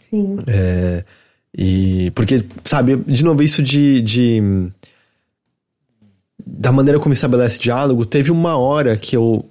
Sim. 0.10 0.38
É, 0.48 1.04
e 1.58 2.12
porque, 2.12 2.44
sabe, 2.64 2.98
de 3.08 3.24
novo, 3.24 3.42
isso 3.42 3.62
de, 3.64 4.02
de. 4.02 4.70
Da 6.46 6.72
maneira 6.72 7.00
como 7.00 7.14
estabelece 7.14 7.60
diálogo, 7.60 8.06
teve 8.06 8.32
uma 8.32 8.58
hora 8.58 8.98
que 8.98 9.16
eu. 9.16 9.46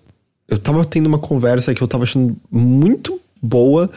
Eu 0.48 0.59
tava 0.59 0.85
tendo 0.85 1.07
uma 1.07 1.19
conversa 1.19 1.74
que 1.74 1.82
eu 1.82 1.86
tava 1.89 2.02
achando 2.05 2.36
muito 2.51 3.20
boa 3.40 3.89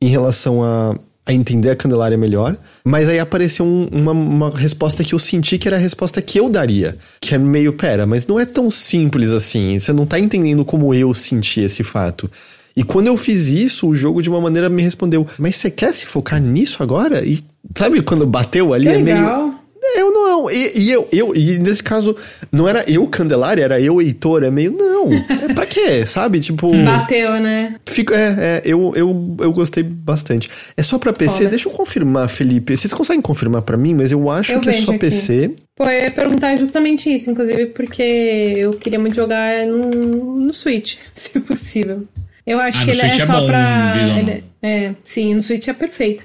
em 0.00 0.06
relação 0.08 0.62
a, 0.62 0.94
a 1.26 1.32
entender 1.32 1.70
a 1.70 1.76
Candelária 1.76 2.18
melhor, 2.18 2.56
mas 2.84 3.08
aí 3.08 3.18
apareceu 3.18 3.64
um- 3.64 3.88
uma, 3.90 4.12
uma 4.12 4.50
resposta 4.50 5.02
que 5.02 5.14
eu 5.14 5.18
senti 5.18 5.56
que 5.56 5.66
era 5.66 5.76
a 5.76 5.80
resposta 5.80 6.20
que 6.20 6.38
eu 6.38 6.50
daria. 6.50 6.96
Que 7.20 7.34
é 7.34 7.38
meio, 7.38 7.72
pera, 7.72 8.04
mas 8.06 8.26
não 8.26 8.38
é 8.38 8.44
tão 8.44 8.70
simples 8.70 9.30
assim. 9.30 9.78
Você 9.80 9.92
não 9.92 10.04
tá 10.04 10.18
entendendo 10.18 10.64
como 10.64 10.92
eu 10.92 11.14
senti 11.14 11.60
esse 11.60 11.82
fato. 11.82 12.30
E 12.76 12.82
quando 12.82 13.06
eu 13.06 13.16
fiz 13.16 13.48
isso, 13.48 13.88
o 13.88 13.94
jogo 13.94 14.20
de 14.20 14.28
uma 14.28 14.40
maneira 14.40 14.68
me 14.68 14.82
respondeu: 14.82 15.26
Mas 15.38 15.56
você 15.56 15.70
quer 15.70 15.94
se 15.94 16.04
focar 16.06 16.40
nisso 16.40 16.82
agora? 16.82 17.24
E 17.24 17.42
sabe 17.74 18.02
quando 18.02 18.26
bateu 18.26 18.74
ali? 18.74 18.84
Que 18.84 18.88
é 18.90 18.98
meio. 19.14 19.54
Eu 19.96 20.12
não. 20.12 20.50
E, 20.50 20.72
e 20.80 20.90
eu, 20.90 21.08
eu, 21.12 21.34
e 21.36 21.58
nesse 21.58 21.82
caso, 21.82 22.16
não 22.50 22.68
era 22.68 22.84
eu 22.90 23.06
Candelária, 23.06 23.62
era 23.62 23.80
eu 23.80 24.00
Heitor. 24.00 24.42
É 24.42 24.50
meio, 24.50 24.72
não. 24.72 25.12
É 25.12 25.52
pra 25.54 25.66
quê? 25.66 26.04
Sabe? 26.06 26.40
Tipo. 26.40 26.70
Bateu, 26.84 27.32
né? 27.40 27.76
Fico, 27.86 28.12
é, 28.14 28.36
é, 28.38 28.62
eu, 28.64 28.92
eu, 28.96 29.36
eu 29.40 29.52
gostei 29.52 29.82
bastante. 29.82 30.50
É 30.76 30.82
só 30.82 30.98
pra 30.98 31.12
PC? 31.12 31.38
Foda. 31.38 31.50
Deixa 31.50 31.68
eu 31.68 31.72
confirmar, 31.72 32.28
Felipe. 32.28 32.76
Vocês 32.76 32.92
conseguem 32.92 33.22
confirmar 33.22 33.62
pra 33.62 33.76
mim, 33.76 33.94
mas 33.94 34.10
eu 34.12 34.28
acho 34.30 34.52
Eu 34.52 34.60
que 34.60 34.68
é 34.70 34.72
só 34.72 34.90
aqui. 34.92 35.00
PC. 35.00 35.50
Pô, 35.76 35.84
eu 35.84 36.02
ia 36.04 36.10
perguntar 36.10 36.56
justamente 36.56 37.12
isso, 37.12 37.30
inclusive, 37.30 37.66
porque 37.66 38.02
eu 38.02 38.72
queria 38.74 38.98
muito 38.98 39.14
jogar 39.16 39.66
no, 39.66 39.90
no 40.36 40.52
Switch, 40.52 40.96
se 41.12 41.40
possível. 41.40 42.04
Eu 42.46 42.60
acho 42.60 42.78
Ah, 42.78 42.84
que 42.84 42.92
no 42.92 42.92
ele 42.92 43.00
é 43.00 43.08
Switch 43.08 43.20
é 43.22 43.26
só 43.26 43.40
bom, 43.40 43.46
pra. 43.46 43.90
Visão. 43.90 44.18
ele- 44.18 44.44
é, 44.62 44.92
sim, 45.04 45.34
no 45.34 45.42
Switch 45.42 45.66
é 45.68 45.72
perfeito. 45.72 46.24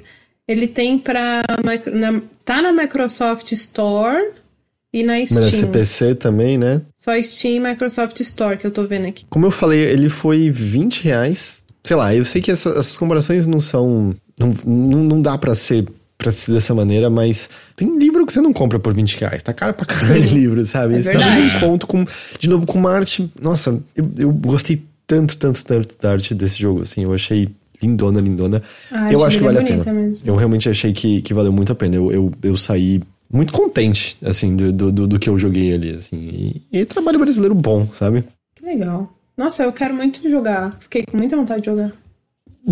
Ele 0.50 0.68
tem 0.68 0.98
pra. 0.98 1.44
micro- 1.64 1.96
na- 1.96 2.22
tá 2.44 2.60
na 2.62 2.74
Microsoft 2.74 3.52
Store 3.52 4.32
e 4.92 5.04
na 5.04 5.14
Mas 5.20 5.30
deve 5.30 5.46
ser 5.52 5.56
Steam. 5.58 5.72
PC 5.72 6.16
também, 6.16 6.58
né? 6.58 6.82
Só 6.98 7.12
Steam 7.22 7.56
e 7.58 7.70
Microsoft 7.70 8.20
Store 8.22 8.58
que 8.58 8.66
eu 8.66 8.72
tô 8.72 8.84
vendo 8.86 9.06
aqui. 9.08 9.26
Como 9.30 9.46
eu 9.46 9.52
falei, 9.52 9.80
ele 9.80 10.10
foi 10.10 10.50
20 10.50 11.04
reais. 11.04 11.64
Sei 11.84 11.96
lá, 11.96 12.14
eu 12.16 12.26
sei 12.26 12.42
que 12.42 12.52
essa- 12.52 12.72
essas 12.72 12.98
comparações 12.98 13.46
não 13.46 13.62
são. 13.62 14.14
Não, 14.40 14.54
não, 14.66 15.04
não 15.04 15.22
dá 15.22 15.38
pra 15.38 15.54
ser, 15.54 15.86
pra 16.18 16.32
ser 16.32 16.52
dessa 16.54 16.74
maneira, 16.74 17.10
mas 17.12 17.48
tem 17.76 17.96
livro 17.98 18.26
que 18.26 18.34
você 18.34 18.42
não 18.42 18.52
compra 18.52 18.80
por 18.80 18.92
20 18.94 19.18
reais. 19.20 19.44
Tá 19.44 19.54
caro 19.54 19.74
pra 19.76 19.86
caralho 19.86 20.24
livro, 20.34 20.66
sabe? 20.66 20.96
É 20.96 21.00
Esse 21.00 21.12
tá 21.12 21.20
um 21.20 21.60
conto 21.60 21.86
com. 21.86 22.04
De 22.40 22.50
novo, 22.50 22.66
com 22.66 22.80
uma 22.80 22.92
arte. 22.92 23.32
Nossa, 23.40 23.80
eu, 23.96 24.10
eu 24.18 24.32
gostei 24.32 24.82
tanto, 25.06 25.38
tanto, 25.38 25.64
tanto 25.64 25.96
da 26.02 26.12
arte 26.12 26.34
desse 26.34 26.58
jogo, 26.60 26.82
assim. 26.82 27.04
Eu 27.04 27.14
achei 27.14 27.50
lindona, 27.81 28.19
lindona. 28.22 28.61
A 28.91 28.99
arte 29.01 29.14
eu 29.14 29.23
acho 29.26 29.38
que 29.38 29.43
dele 29.43 29.56
vale 29.60 29.69
é 29.69 29.76
a 29.76 29.84
pena. 29.84 29.93
mesmo. 30.01 30.27
Eu 30.27 30.35
realmente 30.35 30.69
achei 30.69 30.91
que, 30.93 31.22
que 31.22 31.34
valeu 31.34 31.51
muito 31.51 31.72
a 31.72 31.76
pena. 31.76 31.95
Eu, 31.95 32.11
eu, 32.11 32.31
eu 32.43 32.57
saí 32.57 33.01
muito 33.31 33.53
contente, 33.53 34.18
assim, 34.23 34.56
do, 34.56 34.72
do, 34.72 35.07
do- 35.07 35.19
que 35.19 35.30
eu 35.30 35.38
joguei 35.38 35.73
ali, 35.73 35.91
assim. 35.91 36.18
E, 36.72 36.80
e 36.80 36.85
trabalho 36.85 37.19
brasileiro 37.19 37.53
bom, 37.56 37.88
sabe? 37.93 38.23
Que 38.56 38.65
legal. 38.65 39.11
Nossa, 39.38 39.64
eu 39.64 39.72
quero 39.72 39.93
muito 39.93 40.27
jogar. 40.30 40.69
Fiquei 40.80 41.03
com 41.06 41.15
muita 41.18 41.38
vontade 41.38 41.61
de 41.61 41.68
jogar. 41.68 41.91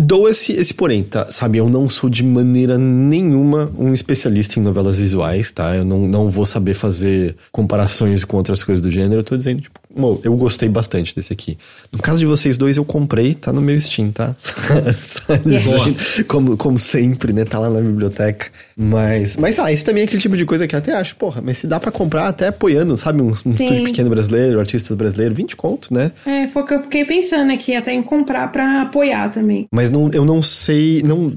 Dou 0.00 0.28
esse, 0.28 0.52
esse 0.52 0.74
porém, 0.74 1.02
tá? 1.02 1.26
Sabe, 1.32 1.58
eu 1.58 1.68
não 1.68 1.88
sou 1.88 2.10
de 2.10 2.22
maneira 2.22 2.76
nenhuma 2.76 3.72
um 3.76 3.92
especialista 3.94 4.58
em 4.60 4.62
novelas 4.62 4.98
visuais, 4.98 5.50
tá? 5.50 5.74
Eu 5.74 5.84
não, 5.84 6.06
não 6.06 6.28
vou 6.28 6.44
saber 6.44 6.74
fazer 6.74 7.34
comparações 7.50 8.22
com 8.22 8.36
outras 8.36 8.62
coisas 8.62 8.82
do 8.82 8.90
gênero. 8.90 9.20
Eu 9.20 9.24
tô 9.24 9.36
dizendo, 9.36 9.62
tipo, 9.62 9.80
"Mo, 9.87 9.87
eu 10.24 10.36
gostei 10.36 10.68
bastante 10.68 11.14
desse 11.14 11.32
aqui. 11.32 11.58
No 11.92 11.98
caso 11.98 12.20
de 12.20 12.26
vocês 12.26 12.56
dois, 12.56 12.76
eu 12.76 12.84
comprei, 12.84 13.34
tá 13.34 13.52
no 13.52 13.60
meu 13.60 13.80
Steam, 13.80 14.10
tá? 14.10 14.34
Como, 16.28 16.56
como 16.56 16.78
sempre, 16.78 17.32
né? 17.32 17.44
Tá 17.44 17.58
lá 17.58 17.70
na 17.70 17.80
biblioteca. 17.80 18.46
Mas, 18.76 19.36
mas 19.36 19.58
ah, 19.58 19.72
esse 19.72 19.84
também 19.84 20.02
é 20.02 20.06
aquele 20.06 20.20
tipo 20.20 20.36
de 20.36 20.44
coisa 20.44 20.66
que 20.66 20.74
eu 20.74 20.78
até 20.78 20.92
acho, 20.92 21.16
porra, 21.16 21.40
mas 21.42 21.58
se 21.58 21.66
dá 21.66 21.80
pra 21.80 21.90
comprar 21.90 22.28
até 22.28 22.48
apoiando, 22.48 22.96
sabe? 22.96 23.22
Um, 23.22 23.28
um 23.28 23.30
estúdio 23.30 23.84
pequeno 23.84 24.10
brasileiro, 24.10 24.60
artistas 24.60 24.96
brasileiros, 24.96 25.36
20 25.36 25.56
conto, 25.56 25.92
né? 25.92 26.12
É, 26.26 26.46
foi 26.46 26.62
o 26.62 26.64
que 26.64 26.74
eu 26.74 26.82
fiquei 26.82 27.04
pensando 27.04 27.52
aqui, 27.52 27.74
até 27.74 27.92
em 27.92 28.02
comprar 28.02 28.50
pra 28.52 28.82
apoiar 28.82 29.30
também. 29.30 29.66
Mas 29.72 29.90
não, 29.90 30.10
eu 30.12 30.24
não 30.24 30.40
sei. 30.40 31.02
Não, 31.02 31.30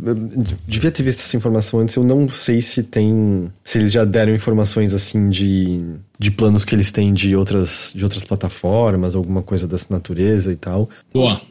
devia 0.67 0.91
ter 0.91 1.03
visto 1.03 1.19
essa 1.19 1.35
informação 1.35 1.79
antes. 1.79 1.95
Eu 1.95 2.03
não 2.03 2.27
sei 2.29 2.61
se 2.61 2.83
tem. 2.83 3.51
Se 3.63 3.79
eles 3.79 3.91
já 3.91 4.05
deram 4.05 4.33
informações 4.33 4.93
assim 4.93 5.29
de, 5.29 5.81
de 6.21 6.29
planos 6.29 6.63
que 6.63 6.75
eles 6.75 6.91
têm 6.91 7.11
de 7.11 7.35
outras, 7.35 7.91
de 7.95 8.03
outras 8.03 8.23
plataformas, 8.23 9.15
alguma 9.15 9.41
coisa 9.41 9.67
dessa 9.67 9.87
natureza 9.89 10.53
e 10.53 10.55
tal. 10.55 10.87
Boa. 11.11 11.41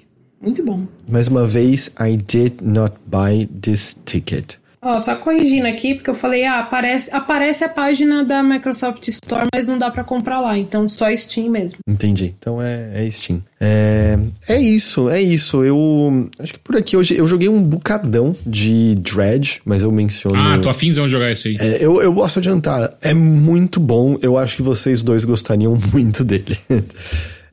Muito 0.41 0.65
bom. 0.65 0.87
Mais 1.09 1.27
uma 1.27 1.45
vez, 1.45 1.93
I 1.99 2.17
did 2.17 2.63
not 2.63 2.95
buy 3.05 3.49
this 3.61 3.97
ticket. 4.05 4.55
Ó, 4.83 4.99
só 4.99 5.15
corrigindo 5.17 5.67
aqui, 5.67 5.95
porque 5.95 6.09
eu 6.09 6.15
falei, 6.15 6.47
ah, 6.47 6.61
aparece, 6.61 7.15
aparece 7.15 7.63
a 7.63 7.69
página 7.69 8.25
da 8.25 8.43
Microsoft 8.43 9.07
Store, 9.09 9.47
mas 9.55 9.69
não 9.69 9.77
dá 9.77 9.91
pra 9.91 10.03
comprar 10.03 10.41
lá, 10.41 10.57
então 10.57 10.89
só 10.89 11.15
Steam 11.15 11.51
mesmo. 11.51 11.81
Entendi. 11.87 12.35
Então 12.39 12.63
é, 12.63 13.07
é 13.07 13.11
Steam. 13.11 13.43
É, 13.61 14.19
é 14.49 14.59
isso, 14.59 15.11
é 15.11 15.21
isso. 15.21 15.63
Eu 15.63 16.31
acho 16.39 16.55
que 16.55 16.59
por 16.61 16.77
aqui 16.77 16.97
hoje 16.97 17.15
eu 17.15 17.29
joguei 17.29 17.47
um 17.49 17.63
bucadão 17.63 18.35
de 18.47 18.95
Dredge, 18.95 19.61
mas 19.67 19.83
eu 19.83 19.93
menciono. 19.93 20.39
Ah, 20.39 20.59
tô 20.59 20.71
afinzão 20.71 21.05
de 21.05 21.11
jogar 21.11 21.31
isso 21.31 21.49
aí. 21.49 21.59
É, 21.61 21.85
eu, 21.85 22.01
eu 22.01 22.15
posso 22.15 22.39
adiantar, 22.39 22.97
é 23.03 23.13
muito 23.13 23.79
bom. 23.79 24.17
Eu 24.23 24.39
acho 24.39 24.57
que 24.57 24.63
vocês 24.63 25.03
dois 25.03 25.27
gostariam 25.27 25.77
muito 25.93 26.25
dele. 26.25 26.57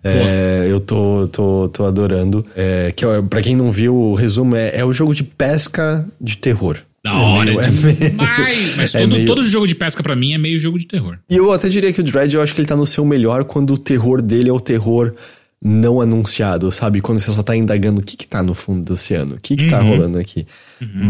É, 0.01 0.65
eu 0.69 0.79
tô, 0.79 1.27
tô, 1.27 1.67
tô 1.67 1.85
adorando. 1.85 2.45
É, 2.55 2.93
que, 2.95 3.05
ó, 3.05 3.21
pra 3.21 3.41
quem 3.41 3.55
não 3.55 3.69
viu, 3.69 3.93
o 3.93 4.13
resumo 4.13 4.55
é, 4.55 4.77
é 4.77 4.85
o 4.85 4.93
jogo 4.93 5.13
de 5.13 5.23
pesca 5.23 6.07
de 6.21 6.37
terror. 6.37 6.77
Da 7.13 7.17
hora 7.19 7.45
meio- 7.45 7.59
é 7.61 7.69
demais. 8.09 8.75
Mas 8.77 8.93
é 8.95 8.99
todo, 8.99 9.11
meio- 9.13 9.25
todo 9.25 9.43
jogo 9.43 9.67
de 9.67 9.75
pesca 9.75 10.01
pra 10.03 10.15
mim 10.15 10.33
é 10.33 10.37
meio 10.37 10.59
jogo 10.59 10.77
de 10.79 10.85
terror. 10.87 11.17
E 11.29 11.35
eu 11.35 11.51
até 11.51 11.69
diria 11.69 11.91
que 11.93 12.01
o 12.01 12.03
Dread, 12.03 12.33
eu 12.35 12.41
acho 12.41 12.53
que 12.55 12.61
ele 12.61 12.67
tá 12.67 12.75
no 12.75 12.85
seu 12.85 13.03
melhor 13.05 13.43
quando 13.45 13.73
o 13.73 13.77
terror 13.77 14.21
dele 14.21 14.49
é 14.49 14.53
o 14.53 14.59
terror 14.59 15.13
não 15.63 15.99
anunciado, 15.99 16.71
sabe? 16.71 17.01
Quando 17.01 17.19
você 17.19 17.31
só 17.31 17.41
tá 17.41 17.55
indagando 17.55 17.99
o 17.99 18.03
que 18.03 18.15
que 18.15 18.27
tá 18.27 18.43
no 18.43 18.53
fundo 18.53 18.83
do 18.83 18.93
oceano, 18.93 19.35
o 19.35 19.39
que 19.41 19.55
que 19.55 19.67
tá 19.67 19.81
rolando 19.81 20.19
aqui. 20.19 20.45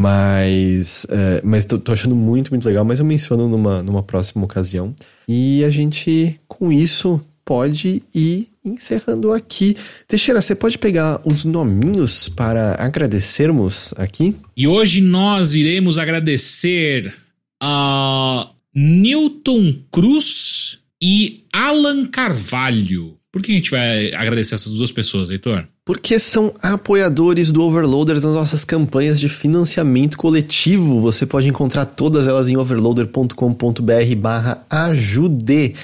Mas, 0.02 1.06
é, 1.10 1.41
mas 1.44 1.65
tô, 1.65 1.78
tô 1.78 1.91
achando 1.91 2.15
muito, 2.15 2.49
muito 2.52 2.65
legal, 2.65 2.86
mas 2.86 2.99
eu 2.99 3.06
menciono 3.06 3.48
numa, 3.49 3.84
numa 3.84 4.02
próxima 4.03 4.45
ocasião. 4.45 4.94
E 5.28 5.64
a 5.65 5.69
gente, 5.69 6.40
com 6.48 6.72
isso, 6.72 7.19
pode 7.48 8.03
ir 8.14 8.49
encerrando 8.64 9.32
aqui. 9.32 9.78
Teixeira, 10.06 10.41
você 10.41 10.53
pode 10.53 10.78
pegar 10.78 11.22
os 11.24 11.45
nominhos 11.45 12.28
para 12.28 12.76
agradecermos 12.78 13.94
aqui? 13.95 14.36
E 14.56 14.68
hoje 14.68 14.99
nós 14.99 15.56
iremos 15.56 15.98
agradecer 15.98 17.11
a 17.64 18.49
Newton 18.76 19.74
Cruz 19.90 20.80
e 21.02 21.45
Alan 21.53 22.07
Carvalho. 22.07 23.15
Por 23.32 23.41
que 23.41 23.53
a 23.53 23.56
gente 23.56 23.72
vai 23.72 24.14
agradecer 24.14 24.56
essas 24.56 24.74
duas 24.74 24.91
pessoas, 24.91 25.30
Heitor? 25.30 25.64
Porque 25.86 26.19
são 26.19 26.53
apoiadores 26.61 27.49
do 27.49 27.64
Overloader 27.64 28.15
das 28.15 28.34
nossas 28.34 28.65
campanhas 28.65 29.19
de 29.19 29.30
financiamento 29.30 30.18
coletivo. 30.18 30.99
Você 31.02 31.26
pode 31.26 31.48
encontrar 31.48 31.86
todas 31.86 32.28
elas 32.28 32.49
em 32.49 32.57
overloader.com.br 32.57 34.15
barra 34.18 34.65
ajude. 34.69 35.76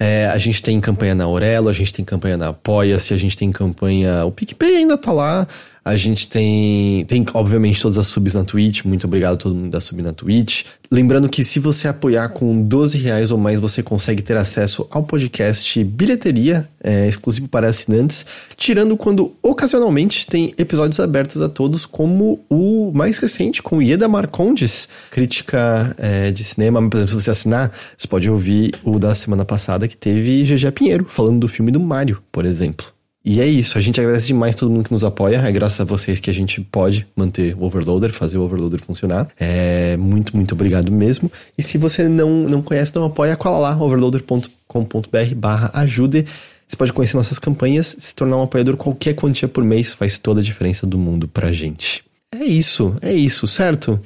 É, 0.00 0.26
a 0.26 0.38
gente 0.38 0.62
tem 0.62 0.80
campanha 0.80 1.14
na 1.14 1.24
Aurelo, 1.24 1.68
a 1.68 1.72
gente 1.72 1.92
tem 1.92 2.04
campanha 2.04 2.36
na 2.36 2.48
Apoia-se, 2.48 3.12
a 3.12 3.16
gente 3.16 3.36
tem 3.36 3.50
campanha... 3.50 4.24
O 4.24 4.30
PicPay 4.30 4.76
ainda 4.76 4.96
tá 4.96 5.10
lá. 5.10 5.46
A 5.88 5.96
gente 5.96 6.28
tem, 6.28 7.02
tem, 7.06 7.24
obviamente, 7.32 7.80
todas 7.80 7.96
as 7.96 8.06
subs 8.08 8.34
na 8.34 8.44
Twitch. 8.44 8.84
Muito 8.84 9.06
obrigado 9.06 9.32
a 9.32 9.36
todo 9.38 9.54
mundo 9.54 9.70
da 9.70 9.80
sub 9.80 10.02
na 10.02 10.12
Twitch. 10.12 10.66
Lembrando 10.90 11.30
que 11.30 11.42
se 11.42 11.58
você 11.58 11.88
apoiar 11.88 12.28
com 12.28 12.62
12 12.62 12.98
reais 12.98 13.30
ou 13.30 13.38
mais, 13.38 13.58
você 13.58 13.82
consegue 13.82 14.20
ter 14.20 14.36
acesso 14.36 14.86
ao 14.90 15.02
podcast 15.02 15.82
Bilheteria, 15.82 16.68
é, 16.84 17.08
exclusivo 17.08 17.48
para 17.48 17.68
assinantes, 17.68 18.26
tirando 18.54 18.98
quando, 18.98 19.32
ocasionalmente, 19.42 20.26
tem 20.26 20.52
episódios 20.58 21.00
abertos 21.00 21.40
a 21.40 21.48
todos, 21.48 21.86
como 21.86 22.38
o 22.50 22.92
mais 22.94 23.16
recente, 23.16 23.62
com 23.62 23.80
Ieda 23.80 24.06
Marcondes, 24.06 24.90
crítica 25.10 25.96
é, 25.96 26.30
de 26.30 26.44
cinema. 26.44 26.86
Por 26.86 26.98
exemplo, 26.98 27.18
se 27.18 27.24
você 27.24 27.30
assinar, 27.30 27.72
você 27.96 28.06
pode 28.06 28.28
ouvir 28.28 28.74
o 28.84 28.98
da 28.98 29.14
semana 29.14 29.46
passada, 29.46 29.88
que 29.88 29.96
teve 29.96 30.44
GG 30.44 30.70
Pinheiro, 30.72 31.06
falando 31.08 31.40
do 31.40 31.48
filme 31.48 31.70
do 31.70 31.80
Mario, 31.80 32.22
por 32.30 32.44
exemplo. 32.44 32.97
E 33.30 33.42
é 33.42 33.46
isso, 33.46 33.76
a 33.76 33.80
gente 33.82 34.00
agradece 34.00 34.28
demais 34.28 34.54
todo 34.56 34.70
mundo 34.70 34.84
que 34.84 34.90
nos 34.90 35.04
apoia. 35.04 35.36
É 35.36 35.52
graças 35.52 35.78
a 35.78 35.84
vocês 35.84 36.18
que 36.18 36.30
a 36.30 36.32
gente 36.32 36.62
pode 36.62 37.06
manter 37.14 37.54
o 37.54 37.62
Overloader, 37.64 38.10
fazer 38.10 38.38
o 38.38 38.42
Overloader 38.42 38.80
funcionar. 38.80 39.28
É 39.38 39.98
muito, 39.98 40.34
muito 40.34 40.52
obrigado 40.54 40.90
mesmo. 40.90 41.30
E 41.56 41.62
se 41.62 41.76
você 41.76 42.08
não, 42.08 42.48
não 42.48 42.62
conhece, 42.62 42.96
não 42.96 43.04
apoia, 43.04 43.36
cola 43.36 43.58
lá, 43.58 43.76
overloader.com.br 43.78 45.34
barra 45.36 45.70
ajude. 45.74 46.24
Você 46.66 46.74
pode 46.74 46.90
conhecer 46.90 47.18
nossas 47.18 47.38
campanhas, 47.38 47.96
se 47.98 48.14
tornar 48.14 48.38
um 48.38 48.44
apoiador, 48.44 48.78
qualquer 48.78 49.12
quantia 49.12 49.46
por 49.46 49.62
mês 49.62 49.92
faz 49.92 50.18
toda 50.18 50.40
a 50.40 50.42
diferença 50.42 50.86
do 50.86 50.96
mundo 50.96 51.28
pra 51.28 51.52
gente. 51.52 52.02
É 52.32 52.44
isso, 52.44 52.96
é 53.02 53.12
isso, 53.12 53.46
certo? 53.46 54.00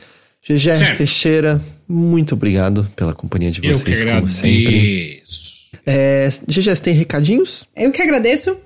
GG. 0.44 0.96
Teixeira, 0.96 1.60
muito 1.88 2.34
obrigado 2.34 2.88
pela 2.96 3.14
companhia 3.14 3.52
de 3.52 3.64
Eu 3.64 3.78
vocês, 3.78 4.02
que 4.02 4.04
como 4.04 4.26
sempre. 4.26 4.66
agradeço. 4.66 5.52
É, 5.86 6.28
GG, 6.48 6.74
você 6.74 6.82
tem 6.82 6.94
recadinhos? 6.94 7.68
Eu 7.76 7.92
que 7.92 8.02
agradeço. 8.02 8.56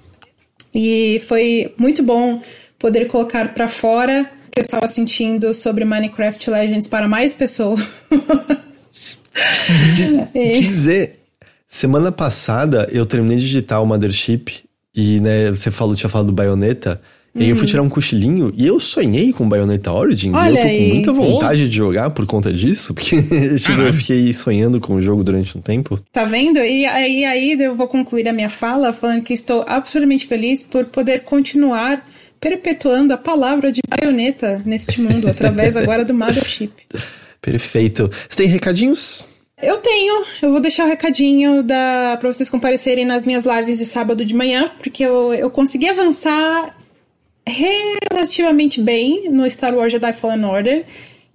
E 0.78 1.18
foi 1.20 1.72
muito 1.78 2.02
bom 2.02 2.42
poder 2.78 3.06
colocar 3.06 3.54
pra 3.54 3.66
fora 3.66 4.30
o 4.46 4.50
que 4.50 4.60
eu 4.60 4.62
estava 4.62 4.86
sentindo 4.86 5.54
sobre 5.54 5.86
Minecraft 5.86 6.50
Legends 6.50 6.86
para 6.86 7.08
mais 7.08 7.32
pessoas. 7.32 7.80
de 9.94 10.26
dizer, 10.60 11.20
semana 11.66 12.12
passada 12.12 12.86
eu 12.92 13.06
terminei 13.06 13.38
de 13.38 13.44
digitar 13.44 13.82
o 13.82 13.86
Mothership 13.86 14.64
e, 14.94 15.18
né, 15.18 15.50
você 15.50 15.70
falou, 15.70 15.94
tinha 15.94 16.10
falado 16.10 16.26
do 16.26 16.34
Bayonetta. 16.34 17.00
E 17.38 17.44
aí 17.44 17.50
eu 17.50 17.56
fui 17.56 17.66
tirar 17.66 17.82
um 17.82 17.88
cochilinho 17.88 18.50
e 18.56 18.66
eu 18.66 18.80
sonhei 18.80 19.32
com 19.32 19.46
Bayonetta 19.48 19.92
Origins. 19.92 20.32
e 20.32 20.36
eu 20.36 20.40
Olha 20.40 20.56
tô 20.56 20.62
com 20.62 20.68
aí. 20.68 20.88
muita 20.88 21.12
vontade 21.12 21.68
de 21.68 21.76
jogar 21.76 22.10
por 22.10 22.24
conta 22.24 22.52
disso, 22.52 22.94
porque 22.94 23.20
tipo, 23.60 23.80
eu 23.80 23.92
fiquei 23.92 24.32
sonhando 24.32 24.80
com 24.80 24.94
o 24.94 25.00
jogo 25.00 25.22
durante 25.22 25.56
um 25.56 25.60
tempo. 25.60 26.00
Tá 26.10 26.24
vendo? 26.24 26.58
E 26.58 26.86
aí, 26.86 27.24
aí 27.24 27.52
eu 27.60 27.76
vou 27.76 27.88
concluir 27.88 28.26
a 28.28 28.32
minha 28.32 28.48
fala 28.48 28.92
falando 28.92 29.22
que 29.22 29.34
estou 29.34 29.64
absolutamente 29.68 30.26
feliz 30.26 30.62
por 30.62 30.86
poder 30.86 31.20
continuar 31.24 32.06
perpetuando 32.40 33.12
a 33.12 33.16
palavra 33.18 33.70
de 33.70 33.80
baioneta 33.88 34.62
neste 34.64 35.00
mundo, 35.00 35.28
através 35.28 35.76
agora 35.78 36.04
do 36.04 36.14
Mothership. 36.14 36.72
Perfeito. 37.40 38.10
Você 38.28 38.36
tem 38.36 38.46
recadinhos? 38.46 39.24
Eu 39.62 39.78
tenho, 39.78 40.22
eu 40.42 40.50
vou 40.50 40.60
deixar 40.60 40.84
o 40.84 40.88
recadinho 40.88 41.62
da, 41.62 42.16
pra 42.20 42.30
vocês 42.30 42.48
comparecerem 42.48 43.06
nas 43.06 43.24
minhas 43.24 43.46
lives 43.46 43.78
de 43.78 43.86
sábado 43.86 44.24
de 44.24 44.34
manhã, 44.34 44.70
porque 44.82 45.02
eu, 45.02 45.32
eu 45.32 45.50
consegui 45.50 45.88
avançar 45.88 46.76
relativamente 47.48 48.80
bem 48.80 49.30
no 49.30 49.48
Star 49.50 49.74
Wars 49.74 49.92
Jedi 49.92 50.12
Fallen 50.12 50.44
Order. 50.44 50.84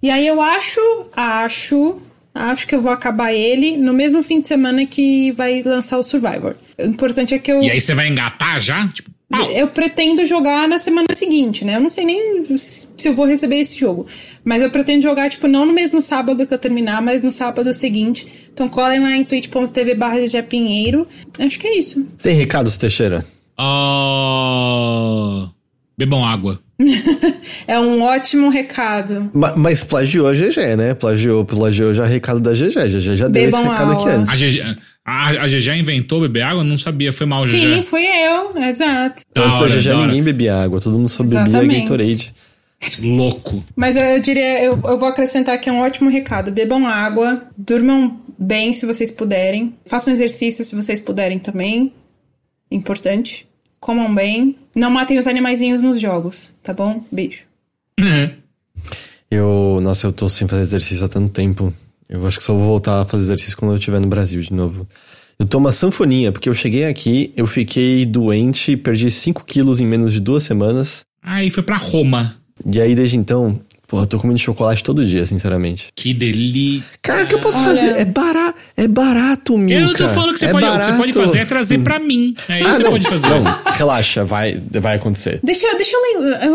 E 0.02 0.10
aí 0.10 0.26
eu 0.26 0.40
acho, 0.40 0.80
acho, 1.14 2.00
acho 2.34 2.66
que 2.66 2.74
eu 2.74 2.80
vou 2.80 2.92
acabar 2.92 3.32
ele 3.32 3.76
no 3.76 3.92
mesmo 3.92 4.22
fim 4.22 4.40
de 4.40 4.48
semana 4.48 4.84
que 4.84 5.30
vai 5.32 5.62
lançar 5.62 5.98
o 5.98 6.02
Survivor. 6.02 6.56
O 6.78 6.84
importante 6.84 7.34
é 7.34 7.38
que 7.38 7.52
eu. 7.52 7.62
E 7.62 7.70
aí 7.70 7.80
você 7.80 7.94
vai 7.94 8.08
engatar 8.08 8.60
já? 8.60 8.88
Tipo, 8.88 9.10
pau. 9.30 9.50
Eu 9.50 9.68
pretendo 9.68 10.26
jogar 10.26 10.68
na 10.68 10.78
semana 10.78 11.08
seguinte, 11.14 11.64
né? 11.64 11.76
Eu 11.76 11.80
não 11.80 11.90
sei 11.90 12.04
nem 12.04 12.44
se 12.56 13.08
eu 13.08 13.14
vou 13.14 13.24
receber 13.24 13.60
esse 13.60 13.78
jogo. 13.78 14.06
Mas 14.44 14.60
eu 14.60 14.70
pretendo 14.70 15.02
jogar, 15.02 15.30
tipo, 15.30 15.46
não 15.46 15.64
no 15.64 15.72
mesmo 15.72 16.00
sábado 16.00 16.46
que 16.46 16.52
eu 16.52 16.58
terminar, 16.58 17.00
mas 17.00 17.22
no 17.22 17.30
sábado 17.30 17.72
seguinte. 17.72 18.26
Então 18.52 18.68
colhem 18.68 19.00
lá 19.00 19.16
em 19.16 19.24
twitch.tv 19.24 19.94
barra 19.94 20.16
Pinheiro. 20.48 21.06
Acho 21.38 21.58
que 21.58 21.66
é 21.66 21.78
isso. 21.78 22.04
Tem 22.22 22.34
recados, 22.34 22.76
Teixeira? 22.76 23.24
Ah, 23.56 25.48
bebam 25.96 26.24
água. 26.24 26.58
É 27.66 27.78
um 27.78 28.02
ótimo 28.02 28.48
recado. 28.48 29.30
Ma- 29.32 29.54
mas 29.56 29.84
plagiou 29.84 30.26
a 30.26 30.32
GG, 30.32 30.76
né? 30.76 30.94
Plagiou, 30.94 31.44
plagiou 31.44 31.94
já 31.94 32.04
recado 32.04 32.40
da 32.40 32.52
GG. 32.52 32.76
A 32.78 32.86
GG 32.86 33.16
já 33.16 33.28
deu 33.28 33.44
esse 33.44 33.56
Bebam 33.56 33.70
recado 33.70 33.92
aqui 33.92 34.02
água. 34.08 34.14
antes. 34.14 34.32
A 34.32 34.36
GG, 34.36 34.76
a, 35.04 35.28
a 35.28 35.46
GG 35.46 35.68
inventou 35.78 36.20
beber 36.20 36.42
água? 36.42 36.64
Não 36.64 36.76
sabia, 36.76 37.12
foi 37.12 37.24
mal, 37.26 37.44
Sim, 37.44 37.76
GG. 37.76 37.82
fui 37.84 38.04
eu, 38.04 38.56
exato. 38.64 39.22
Da 39.32 39.42
Antes 39.44 39.58
da 39.58 39.64
hora, 39.64 39.76
GG 39.78 39.88
da 39.88 40.06
ninguém 40.06 40.22
bebia 40.24 40.56
água, 40.56 40.80
todo 40.80 40.98
mundo 40.98 41.08
só 41.08 41.22
bebia 41.22 41.40
Exatamente. 41.42 41.80
Gatorade. 41.82 42.34
Louco. 43.00 43.64
Mas 43.76 43.96
eu, 43.96 44.02
eu 44.02 44.20
diria, 44.20 44.64
eu, 44.64 44.72
eu 44.84 44.98
vou 44.98 45.08
acrescentar 45.08 45.56
que 45.60 45.68
é 45.70 45.72
um 45.72 45.80
ótimo 45.80 46.10
recado. 46.10 46.50
Bebam 46.50 46.84
água, 46.86 47.42
durmam 47.56 48.20
bem 48.36 48.72
se 48.72 48.86
vocês 48.86 49.10
puderem. 49.10 49.74
Façam 49.86 50.12
exercício 50.12 50.64
se 50.64 50.74
vocês 50.74 50.98
puderem 50.98 51.38
também. 51.38 51.92
Importante. 52.70 53.46
Comam 53.82 54.14
bem. 54.14 54.54
Não 54.76 54.92
matem 54.92 55.18
os 55.18 55.26
animaizinhos 55.26 55.82
nos 55.82 56.00
jogos, 56.00 56.54
tá 56.62 56.72
bom? 56.72 57.04
Beijo. 57.10 57.46
Eu, 59.28 59.80
nossa, 59.82 60.06
eu 60.06 60.12
tô 60.12 60.28
sem 60.28 60.46
fazer 60.46 60.62
exercício 60.62 61.04
há 61.04 61.08
tanto 61.08 61.32
tempo. 61.32 61.74
Eu 62.08 62.24
acho 62.24 62.38
que 62.38 62.44
só 62.44 62.54
vou 62.54 62.64
voltar 62.64 63.00
a 63.00 63.04
fazer 63.04 63.24
exercício 63.24 63.56
quando 63.56 63.72
eu 63.72 63.78
estiver 63.78 64.00
no 64.00 64.06
Brasil 64.06 64.40
de 64.40 64.52
novo. 64.52 64.86
Eu 65.36 65.46
tô 65.46 65.58
uma 65.58 65.72
sanfoninha, 65.72 66.30
porque 66.30 66.48
eu 66.48 66.54
cheguei 66.54 66.84
aqui, 66.84 67.32
eu 67.36 67.44
fiquei 67.44 68.06
doente, 68.06 68.76
perdi 68.76 69.10
5 69.10 69.44
quilos 69.44 69.80
em 69.80 69.86
menos 69.86 70.12
de 70.12 70.20
duas 70.20 70.44
semanas. 70.44 71.00
Aí 71.20 71.50
foi 71.50 71.64
pra 71.64 71.76
Roma. 71.76 72.36
E 72.72 72.80
aí, 72.80 72.94
desde 72.94 73.16
então, 73.16 73.60
Pô, 73.92 74.00
eu 74.00 74.06
tô 74.06 74.18
comendo 74.18 74.38
chocolate 74.38 74.82
todo 74.82 75.04
dia, 75.04 75.26
sinceramente. 75.26 75.88
Que 75.94 76.14
delícia. 76.14 76.82
Cara, 77.02 77.24
o 77.24 77.26
que 77.28 77.34
eu 77.34 77.40
posso 77.40 77.58
Olha- 77.58 77.66
fazer? 77.76 77.88
É 78.00 78.04
barato, 78.06 78.58
é 78.74 78.88
barato, 78.88 79.58
Milka. 79.58 79.74
Eu 79.82 79.86
não 79.86 79.94
tô 79.94 80.08
falando 80.08 80.32
que 80.32 80.38
você 80.38 80.46
é 80.46 80.50
pode. 80.50 80.64
O 80.64 80.70
que 80.70 80.76
você 80.76 80.92
pode 80.92 81.12
barato. 81.12 81.26
fazer 81.26 81.38
é 81.40 81.44
trazer 81.44 81.78
pra 81.80 81.98
mim. 81.98 82.32
É 82.48 82.60
isso 82.60 82.68
Ah, 82.68 82.70
que 82.70 82.76
você 82.78 82.82
não, 82.84 82.90
pode 82.92 83.06
fazer. 83.08 83.28
Não, 83.28 83.58
relaxa, 83.76 84.24
vai, 84.24 84.62
vai 84.80 84.96
acontecer. 84.96 85.40
Deixa, 85.44 85.66
eu- 85.66 85.76
deixa 85.76 85.92
eu 85.94 86.00
lembrar. 86.22 86.46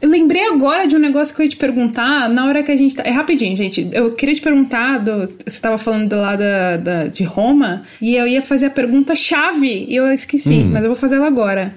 Eu 0.00 0.08
lembrei 0.08 0.44
agora 0.48 0.86
de 0.86 0.96
um 0.96 0.98
negócio 0.98 1.34
que 1.36 1.42
eu 1.42 1.44
ia 1.44 1.50
te 1.50 1.56
perguntar 1.56 2.30
na 2.30 2.46
hora 2.46 2.62
que 2.62 2.72
a 2.72 2.76
gente. 2.78 2.94
Tá, 2.96 3.02
é 3.04 3.10
rapidinho, 3.10 3.54
gente. 3.58 3.86
Eu 3.92 4.12
queria 4.12 4.34
te 4.34 4.40
perguntar. 4.40 4.96
do- 4.98 5.26
você 5.46 5.60
tava 5.60 5.76
falando 5.76 6.08
do 6.08 6.16
lá 6.16 6.34
da, 6.34 6.76
da- 6.78 7.06
de 7.08 7.24
Roma. 7.24 7.82
E 8.00 8.16
eu 8.16 8.26
ia 8.26 8.40
fazer 8.40 8.66
a 8.66 8.70
pergunta 8.70 9.14
chave. 9.14 9.84
E 9.86 9.94
eu 9.96 10.10
esqueci, 10.10 10.54
Hum. 10.54 10.70
mas 10.72 10.82
eu 10.82 10.88
vou 10.88 10.96
fazer 10.96 11.16
ela 11.16 11.26
agora. 11.26 11.74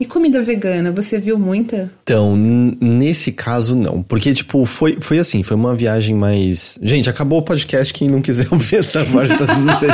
E 0.00 0.06
comida 0.06 0.40
vegana? 0.40 0.92
Você 0.92 1.18
viu 1.18 1.36
muita? 1.36 1.90
Então, 2.04 2.36
nesse 2.36 3.32
caso, 3.32 3.74
não. 3.74 4.00
Porque, 4.00 4.32
tipo, 4.32 4.64
foi, 4.64 4.96
foi 5.00 5.18
assim, 5.18 5.42
foi 5.42 5.56
uma 5.56 5.74
viagem 5.74 6.14
mais. 6.14 6.78
Gente, 6.80 7.10
acabou 7.10 7.40
o 7.40 7.42
podcast. 7.42 7.92
Quem 7.92 8.08
não 8.08 8.22
quiser 8.22 8.46
ouvir 8.52 8.76
essa 8.76 9.04
parte, 9.04 9.36
tá 9.36 9.44
tudo 9.44 9.66
bem. 9.80 9.90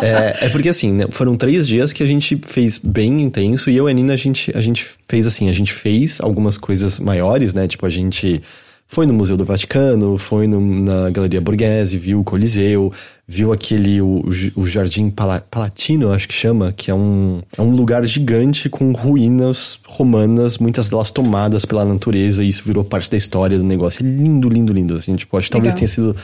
É, 0.00 0.46
é 0.46 0.48
porque, 0.48 0.70
assim, 0.70 0.90
né, 0.90 1.04
foram 1.10 1.36
três 1.36 1.68
dias 1.68 1.92
que 1.92 2.02
a 2.02 2.06
gente 2.06 2.40
fez 2.46 2.78
bem 2.78 3.20
intenso. 3.20 3.68
E 3.68 3.76
eu 3.76 3.86
e 3.86 3.90
a 3.90 3.94
Nina, 3.94 4.14
a 4.14 4.16
gente, 4.16 4.56
a 4.56 4.60
gente 4.62 4.86
fez 5.06 5.26
assim, 5.26 5.50
a 5.50 5.52
gente 5.52 5.70
fez 5.70 6.18
algumas 6.18 6.56
coisas 6.56 6.98
maiores, 6.98 7.52
né? 7.52 7.68
Tipo, 7.68 7.84
a 7.84 7.90
gente 7.90 8.42
foi 8.88 9.04
no 9.04 9.12
Museu 9.12 9.36
do 9.36 9.44
Vaticano, 9.44 10.16
foi 10.16 10.46
no- 10.46 10.60
na 10.60 11.10
Galeria 11.10 11.40
Borghese, 11.40 11.98
viu 11.98 12.20
o 12.20 12.24
Coliseu, 12.24 12.92
viu 13.26 13.52
aquele, 13.52 14.00
o, 14.00 14.24
o 14.54 14.64
Jardim 14.66 15.10
Pala- 15.10 15.44
Palatino, 15.50 16.12
acho 16.12 16.28
que 16.28 16.34
chama, 16.34 16.72
que 16.72 16.90
é 16.90 16.94
um, 16.94 17.42
é 17.58 17.62
um 17.62 17.70
lugar 17.70 18.04
gigante 18.06 18.68
com 18.68 18.92
ruínas 18.92 19.80
romanas, 19.86 20.58
muitas 20.58 20.88
delas 20.88 21.10
tomadas 21.10 21.64
pela 21.64 21.84
natureza, 21.84 22.44
e 22.44 22.48
isso 22.48 22.62
virou 22.64 22.84
parte 22.84 23.10
da 23.10 23.16
história 23.16 23.58
do 23.58 23.64
negócio. 23.64 24.06
É 24.06 24.08
lindo, 24.08 24.48
lindo, 24.48 24.72
lindo, 24.72 24.94
assim, 24.94 25.16
tipo, 25.16 25.36
acho 25.36 25.48
que 25.48 25.52
talvez 25.52 25.74
tenha 25.74 25.88
sido, 25.88 26.14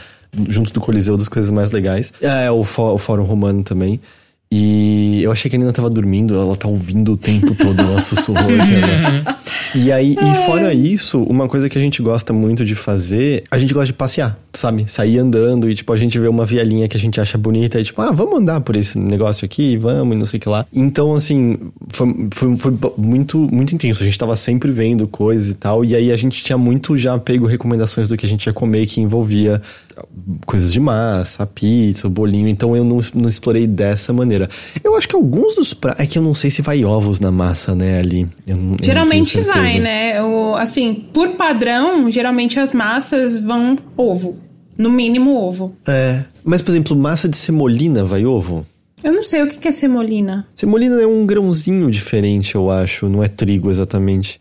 junto 0.48 0.72
do 0.72 0.80
Coliseu, 0.80 1.16
das 1.16 1.28
coisas 1.28 1.51
mais 1.51 1.72
legais. 1.72 2.12
É, 2.22 2.48
o, 2.51 2.62
fó- 2.62 2.94
o 2.94 2.98
Fórum 2.98 3.24
Romano 3.24 3.62
também. 3.64 4.01
E 4.54 5.22
eu 5.22 5.32
achei 5.32 5.48
que 5.50 5.56
a 5.56 5.58
Nina 5.58 5.72
tava 5.72 5.88
dormindo, 5.88 6.34
ela 6.34 6.54
tá 6.54 6.68
ouvindo 6.68 7.14
o 7.14 7.16
tempo 7.16 7.54
todo, 7.54 7.80
ela 7.80 8.02
sussurrou 8.02 8.44
aqui. 8.44 8.72
né? 8.72 9.24
E 9.74 9.90
aí, 9.90 10.12
e 10.12 10.34
fora 10.44 10.74
isso, 10.74 11.22
uma 11.22 11.48
coisa 11.48 11.70
que 11.70 11.78
a 11.78 11.80
gente 11.80 12.02
gosta 12.02 12.34
muito 12.34 12.62
de 12.62 12.74
fazer, 12.74 13.44
a 13.50 13.58
gente 13.58 13.72
gosta 13.72 13.86
de 13.86 13.94
passear, 13.94 14.38
sabe? 14.54 14.90
Sair 14.90 15.18
andando 15.18 15.68
e, 15.68 15.74
tipo, 15.74 15.92
a 15.92 15.96
gente 15.96 16.18
vê 16.18 16.28
uma 16.28 16.46
vielinha 16.46 16.88
que 16.88 16.96
a 16.96 17.00
gente 17.00 17.20
acha 17.20 17.36
bonita 17.36 17.78
e, 17.80 17.84
tipo, 17.84 18.00
ah, 18.00 18.10
vamos 18.10 18.38
andar 18.38 18.60
por 18.60 18.76
esse 18.76 18.98
negócio 18.98 19.44
aqui, 19.44 19.76
vamos, 19.76 20.16
e 20.16 20.18
não 20.18 20.26
sei 20.26 20.38
o 20.38 20.40
que 20.40 20.48
lá. 20.48 20.66
Então, 20.72 21.14
assim, 21.14 21.58
foi, 21.88 22.28
foi, 22.32 22.56
foi 22.56 22.74
muito, 22.96 23.38
muito 23.38 23.74
intenso. 23.74 24.02
A 24.02 24.06
gente 24.06 24.18
tava 24.18 24.36
sempre 24.36 24.70
vendo 24.70 25.06
coisas 25.06 25.50
e 25.50 25.54
tal, 25.54 25.84
e 25.84 25.94
aí 25.94 26.10
a 26.10 26.16
gente 26.16 26.42
tinha 26.42 26.56
muito 26.56 26.96
já 26.96 27.18
pego 27.18 27.46
recomendações 27.46 28.08
do 28.08 28.16
que 28.16 28.24
a 28.24 28.28
gente 28.28 28.46
ia 28.46 28.52
comer 28.52 28.86
que 28.86 29.00
envolvia 29.00 29.60
coisas 30.46 30.72
de 30.72 30.80
massa, 30.80 31.46
pizza, 31.46 32.08
bolinho, 32.08 32.48
então 32.48 32.74
eu 32.74 32.84
não, 32.84 33.00
não 33.14 33.28
explorei 33.28 33.66
dessa 33.66 34.12
maneira. 34.12 34.48
Eu 34.82 34.96
acho 34.96 35.06
que 35.06 35.14
alguns 35.14 35.54
dos 35.54 35.74
pratos. 35.74 36.00
É 36.00 36.06
que 36.06 36.18
eu 36.18 36.22
não 36.22 36.34
sei 36.34 36.50
se 36.50 36.62
vai 36.62 36.84
ovos 36.84 37.20
na 37.20 37.30
massa, 37.30 37.74
né, 37.74 37.98
ali. 37.98 38.26
Eu 38.46 38.52
eu 38.62 38.76
Geralmente 38.82 39.40
vai, 39.40 39.78
né? 39.78 40.22
O, 40.22 40.54
assim, 40.54 40.94
por 41.12 41.30
padrão, 41.30 42.10
geralmente 42.10 42.58
as 42.58 42.72
massas 42.72 43.42
vão 43.42 43.78
ovo. 43.96 44.38
No 44.77 44.90
mínimo 44.90 45.36
ovo. 45.36 45.77
É. 45.86 46.24
Mas, 46.44 46.62
por 46.62 46.70
exemplo, 46.70 46.97
massa 46.97 47.28
de 47.28 47.36
semolina 47.36 48.05
vai 48.05 48.24
ovo? 48.24 48.66
Eu 49.03 49.12
não 49.12 49.23
sei 49.23 49.43
o 49.43 49.49
que 49.49 49.59
que 49.59 49.69
é 49.69 49.73
semolina. 49.73 50.47
Semolina 50.55 51.01
é 51.01 51.07
um 51.07 51.27
grãozinho 51.27 51.90
diferente, 51.90 52.55
eu 52.55 52.70
acho. 52.70 53.09
Não 53.09 53.23
é 53.23 53.28
trigo 53.28 53.70
exatamente. 53.70 54.40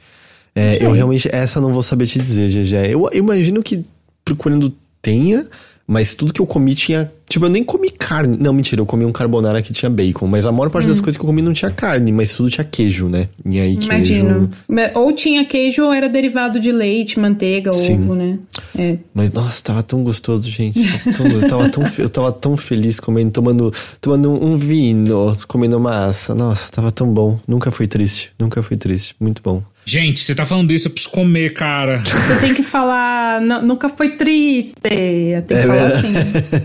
É, 0.56 0.84
eu 0.86 0.92
realmente. 0.92 1.28
Essa 1.32 1.60
não 1.60 1.74
vou 1.74 1.82
saber 1.82 2.06
te 2.06 2.20
dizer, 2.20 2.50
GG. 2.50 2.92
Eu, 2.92 3.10
eu 3.12 3.20
imagino 3.20 3.64
que 3.64 3.84
procurando 4.24 4.74
tenha, 5.02 5.48
mas 5.88 6.14
tudo 6.14 6.34
que 6.34 6.42
eu 6.42 6.46
comi 6.46 6.76
tinha. 6.76 7.12
Tipo, 7.32 7.46
eu 7.46 7.50
nem 7.50 7.64
comi 7.64 7.90
carne. 7.90 8.36
Não, 8.38 8.52
mentira, 8.52 8.82
eu 8.82 8.86
comi 8.86 9.06
um 9.06 9.12
carbonara 9.14 9.62
que 9.62 9.72
tinha 9.72 9.90
bacon. 9.90 10.28
Mas 10.28 10.46
a 10.46 10.52
maior 10.52 10.70
parte 10.70 10.90
das 10.90 11.00
coisas 11.00 11.16
que 11.16 11.24
eu 11.24 11.28
comi 11.28 11.42
não 11.42 11.54
tinha 11.54 11.72
carne, 11.72 12.12
mas 12.12 12.34
tudo 12.34 12.50
tinha 12.50 12.66
queijo, 12.66 13.08
né? 13.08 13.30
E 13.46 13.58
aí, 13.58 13.78
queijo. 13.78 13.86
Imagino. 13.86 14.50
Ou 14.96 15.14
tinha 15.14 15.46
queijo 15.46 15.86
ou 15.86 15.94
era 15.94 16.10
derivado 16.10 16.60
de 16.60 16.74
leite, 16.74 17.18
manteiga, 17.18 17.72
Sim. 17.72 17.94
ovo, 17.94 18.16
né? 18.16 18.38
É. 18.78 18.98
Mas, 19.14 19.32
nossa, 19.32 19.64
tava 19.64 19.82
tão 19.82 20.04
gostoso, 20.04 20.50
gente. 20.50 20.78
Tão- 21.16 21.26
eu, 21.28 21.48
tava 21.48 21.70
tão, 21.70 21.84
eu 22.00 22.10
tava 22.10 22.32
tão 22.34 22.58
feliz 22.58 23.00
comendo, 23.00 23.32
tomando, 23.32 23.74
tomando 24.02 24.30
um 24.30 24.58
vinho, 24.58 25.34
comendo 25.48 25.80
massa. 25.80 26.36
Nossa, 26.36 26.70
tava 26.70 26.92
tão 26.92 27.08
bom. 27.14 27.40
Nunca 27.48 27.72
fui 27.72 27.88
triste. 27.88 28.34
Nunca 28.38 28.62
fui 28.62 28.76
triste. 28.76 29.16
Muito 29.22 29.42
bom. 29.42 29.64
Gente, 29.86 30.20
você 30.24 30.36
tá 30.36 30.46
falando 30.46 30.72
isso, 30.72 30.88
eu 30.88 30.92
preciso 30.92 31.12
comer, 31.14 31.54
cara. 31.54 31.98
Você 32.00 32.36
tem 32.40 32.54
que 32.54 32.64
falar, 32.64 33.42
"Não- 33.42 33.62
nunca 33.64 33.90
foi 33.90 34.10
triste. 34.12 34.74
Tem 34.82 35.42
que 35.44 35.54
É 35.54 35.62
falar 35.68 35.88
assim. 35.88 36.14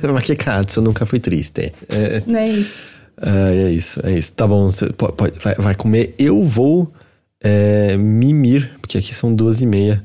Mas 0.13 0.23
que 0.25 0.37
katsu, 0.37 0.83
nunca 0.83 1.07
fui 1.07 1.19
triste. 1.19 1.73
É, 1.89 2.23
Não 2.27 2.39
é 2.39 2.49
isso. 2.49 2.93
ah, 3.21 3.51
é 3.53 3.71
isso, 3.73 4.01
é 4.05 4.13
isso. 4.19 4.33
Tá 4.33 4.47
bom, 4.47 4.67
você 4.71 4.93
pode, 4.93 5.15
pode- 5.15 5.39
vai, 5.43 5.55
vai 5.55 5.75
comer. 5.75 6.15
Eu 6.19 6.45
vou 6.45 6.93
é, 7.43 7.97
mimir, 7.97 8.71
porque 8.81 8.99
aqui 8.99 9.15
são 9.15 9.35
duas 9.35 9.61
e 9.63 9.67
meia. 9.67 10.03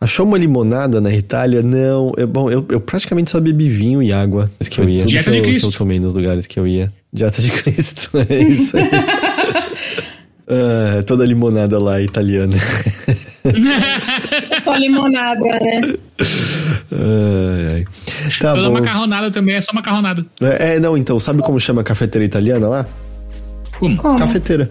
Achou 0.00 0.24
uma 0.26 0.38
limonada 0.38 1.00
na 1.00 1.12
Itália? 1.12 1.60
Não. 1.62 2.12
É, 2.16 2.24
bom, 2.24 2.48
eu, 2.50 2.64
eu 2.70 2.80
praticamente 2.80 3.30
só 3.30 3.40
bebi 3.40 3.68
vinho 3.68 4.00
e 4.02 4.12
água. 4.12 4.48
Isso 4.60 4.70
que 4.70 4.80
eu 4.80 4.88
ia. 4.88 5.04
Dieta 5.04 5.30
de 5.30 5.38
eu, 5.38 5.42
Cristo. 5.42 5.68
que 5.68 5.74
eu 5.74 5.78
tomei 5.78 5.98
nos 5.98 6.14
lugares 6.14 6.46
que 6.46 6.58
eu 6.58 6.66
ia. 6.66 6.92
Dieta 7.12 7.40
de 7.42 7.50
Cristo, 7.62 8.10
é 8.28 8.38
isso 8.44 8.76
aí. 8.76 8.84
Ah, 10.50 11.02
toda 11.04 11.24
limonada 11.26 11.78
lá 11.78 12.00
é 12.00 12.04
italiana. 12.04 12.56
Só 14.64 14.74
limonada, 14.76 15.40
né? 15.44 15.80
Ai, 16.92 17.74
ai. 17.74 17.84
Tá 18.40 18.54
Toda 18.54 18.68
bom. 18.68 18.74
macarronada 18.74 19.30
também 19.30 19.54
é 19.54 19.60
só 19.60 19.72
macarronada. 19.74 20.24
É, 20.40 20.74
é, 20.76 20.80
não, 20.80 20.96
então, 20.96 21.20
sabe 21.20 21.42
como 21.42 21.60
chama 21.60 21.82
a 21.82 21.84
cafeteira 21.84 22.24
italiana 22.24 22.68
lá? 22.68 22.86
Como? 23.78 23.96
Como? 23.96 24.18
Cafeteira. 24.18 24.70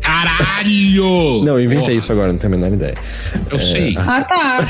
Caralho! 0.00 1.44
Não, 1.44 1.58
eu 1.58 1.60
inventei 1.60 1.84
Porra, 1.86 1.98
isso 1.98 2.12
agora, 2.12 2.32
não 2.32 2.38
tenho 2.38 2.54
a 2.54 2.56
menor 2.56 2.72
ideia. 2.72 2.94
Eu 3.50 3.58
sei. 3.58 3.94
Ah, 3.96 4.22
tá. 4.24 4.66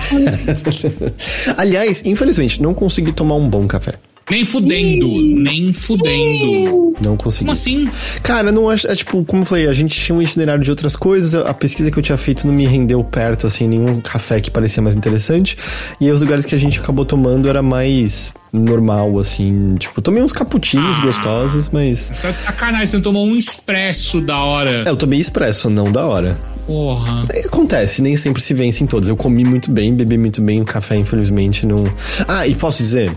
Aliás, 1.56 2.02
infelizmente, 2.04 2.60
não 2.60 2.74
consegui 2.74 3.12
tomar 3.12 3.36
um 3.36 3.48
bom 3.48 3.66
café. 3.66 3.94
Nem 4.30 4.44
fudendo, 4.44 5.06
nem 5.20 5.72
fudendo. 5.72 6.94
Não 7.04 7.16
consegui. 7.16 7.40
Como 7.46 7.52
assim? 7.52 7.88
Cara, 8.22 8.52
não 8.52 8.68
acho. 8.68 8.86
É, 8.86 8.94
tipo, 8.94 9.24
como 9.24 9.42
eu 9.42 9.46
falei, 9.46 9.66
a 9.68 9.72
gente 9.72 9.98
tinha 9.98 10.16
um 10.16 10.22
itinerário 10.22 10.62
de 10.62 10.70
outras 10.70 10.94
coisas. 10.94 11.34
A 11.34 11.52
pesquisa 11.54 11.90
que 11.90 11.98
eu 11.98 12.02
tinha 12.02 12.16
feito 12.18 12.46
não 12.46 12.54
me 12.54 12.66
rendeu 12.66 13.02
perto, 13.02 13.46
assim, 13.46 13.66
nenhum 13.66 14.00
café 14.00 14.40
que 14.40 14.50
parecia 14.50 14.82
mais 14.82 14.94
interessante. 14.94 15.56
E 16.00 16.06
aí, 16.06 16.12
os 16.12 16.20
lugares 16.22 16.44
que 16.46 16.54
a 16.54 16.58
gente 16.58 16.78
acabou 16.78 17.04
tomando 17.04 17.48
era 17.48 17.62
mais 17.62 18.32
normal, 18.52 19.18
assim. 19.18 19.74
Tipo, 19.78 20.00
tomei 20.02 20.22
uns 20.22 20.32
cappuccinos 20.32 20.98
Ah. 20.98 21.02
gostosos, 21.02 21.70
mas. 21.70 22.10
Você 22.12 22.22
tá 22.22 22.30
de 22.30 22.36
sacanagem, 22.38 22.86
você 22.86 22.96
não 22.96 23.02
tomou 23.02 23.26
um 23.26 23.36
expresso 23.36 24.20
da 24.20 24.38
hora. 24.38 24.84
É, 24.86 24.90
eu 24.90 24.96
tomei 24.96 25.18
expresso, 25.20 25.68
não 25.70 25.90
da 25.90 26.06
hora. 26.06 26.36
Porra. 26.66 27.24
É, 27.30 27.46
Acontece, 27.46 28.00
nem 28.02 28.16
sempre 28.16 28.40
se 28.42 28.52
vence 28.54 28.82
em 28.84 28.86
todos. 28.86 29.08
Eu 29.08 29.16
comi 29.16 29.44
muito 29.44 29.70
bem, 29.70 29.94
bebi 29.94 30.16
muito 30.18 30.40
bem, 30.42 30.60
o 30.60 30.64
café, 30.64 30.96
infelizmente, 30.96 31.66
não. 31.66 31.84
Ah, 32.28 32.46
e 32.46 32.54
posso 32.54 32.82
dizer? 32.82 33.10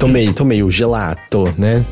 Tomei, 0.00 0.32
tomei 0.32 0.62
o 0.62 0.70
gelato, 0.70 1.44
né? 1.58 1.84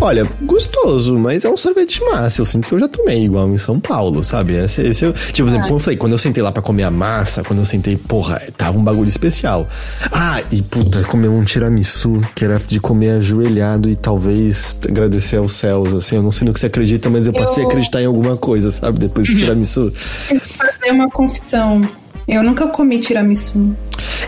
Olha, 0.00 0.24
gostoso, 0.42 1.18
mas 1.18 1.44
é 1.44 1.50
um 1.50 1.56
sorvete 1.56 1.98
de 1.98 2.04
massa. 2.04 2.40
Eu 2.40 2.46
sinto 2.46 2.68
que 2.68 2.72
eu 2.72 2.78
já 2.78 2.86
tomei 2.86 3.24
igual 3.24 3.48
em 3.50 3.58
São 3.58 3.80
Paulo, 3.80 4.22
sabe? 4.22 4.54
Esse, 4.54 4.82
esse 4.82 5.04
eu- 5.04 5.12
tipo, 5.12 5.38
por 5.42 5.48
exemplo, 5.48 5.62
como 5.66 5.74
eu 5.74 5.78
falei, 5.80 5.96
quando 5.96 6.12
eu 6.12 6.18
sentei 6.18 6.40
lá 6.40 6.52
pra 6.52 6.62
comer 6.62 6.84
a 6.84 6.90
massa, 6.90 7.42
quando 7.42 7.58
eu 7.58 7.64
sentei, 7.64 7.96
porra, 7.96 8.40
tava 8.56 8.78
um 8.78 8.84
bagulho 8.84 9.08
especial. 9.08 9.66
Ah, 10.12 10.40
e 10.52 10.62
puta, 10.62 11.02
comer 11.02 11.26
um 11.26 11.42
tiramisu, 11.42 12.20
que 12.32 12.44
era 12.44 12.60
de 12.64 12.78
comer 12.78 13.10
ajoelhado 13.16 13.90
e 13.90 13.96
talvez 13.96 14.78
agradecer 14.88 15.38
aos 15.38 15.50
céus, 15.54 15.92
assim. 15.92 16.14
Eu 16.14 16.22
não 16.22 16.30
sei 16.30 16.46
no 16.46 16.54
que 16.54 16.60
você 16.60 16.66
acredita, 16.66 17.10
mas 17.10 17.26
eu 17.26 17.32
passei 17.32 17.64
a 17.64 17.66
Eu- 17.66 17.68
acreditar 17.68 18.00
em 18.00 18.06
alguma 18.06 18.36
coisa, 18.36 18.70
sabe? 18.70 19.00
Depois 19.00 19.26
do 19.26 19.34
tiramisu. 19.36 19.90
Preciso 20.28 20.44
fazer 20.56 20.92
uma 20.92 21.10
confissão. 21.10 21.80
Eu 22.28 22.44
nunca 22.44 22.68
comi 22.68 23.00
tiramisu. 23.00 23.74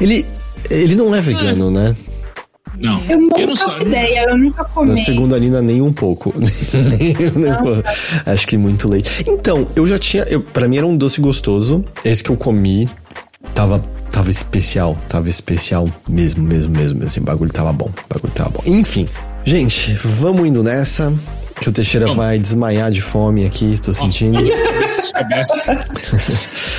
Ele, 0.00 0.26
ele 0.68 0.96
não 0.96 1.14
é 1.14 1.20
vegano, 1.20 1.70
né? 1.70 1.94
Não. 2.80 3.02
Eu 3.08 3.18
não 3.20 3.28
não 3.46 3.56
faço 3.56 3.82
ideia, 3.82 4.24
eu 4.28 4.38
nunca 4.38 4.62
Na 4.62 4.68
comi. 4.68 5.00
segunda 5.04 5.38
Nina, 5.38 5.60
nem 5.60 5.82
um 5.82 5.92
pouco. 5.92 6.34
Nem- 6.36 7.14
nem 7.34 7.52
um 7.52 7.56
pouco. 7.62 7.82
Acho 8.26 8.46
que 8.48 8.56
muito 8.56 8.88
leite. 8.88 9.24
Então, 9.28 9.66
eu 9.76 9.86
já 9.86 9.98
tinha. 9.98 10.22
Eu, 10.24 10.40
pra 10.40 10.66
mim 10.66 10.78
era 10.78 10.86
um 10.86 10.96
doce 10.96 11.20
gostoso. 11.20 11.84
Esse 12.04 12.22
que 12.24 12.30
eu 12.30 12.36
comi 12.36 12.88
tava, 13.54 13.78
tava 14.10 14.30
especial. 14.30 14.96
Tava 15.08 15.28
especial 15.28 15.86
mesmo, 16.08 16.42
mesmo, 16.42 16.70
mesmo. 16.72 16.94
mesmo. 16.98 17.06
Assim, 17.06 17.20
o 17.20 17.24
bagulho 17.24 17.52
tava 17.52 17.72
bom. 17.72 17.86
O 18.10 18.14
bagulho 18.14 18.32
tava 18.32 18.50
bom. 18.50 18.62
Enfim, 18.64 19.06
gente, 19.44 19.92
vamos 20.02 20.46
indo 20.48 20.62
nessa. 20.62 21.12
Que 21.60 21.68
o 21.68 21.72
Teixeira 21.72 22.06
Vamos. 22.06 22.16
vai 22.16 22.38
desmaiar 22.38 22.90
de 22.90 23.02
fome 23.02 23.44
aqui, 23.44 23.78
tô 23.84 23.92
sentindo. 23.92 24.38
Se 24.88 25.02
soubesse. 25.02 25.52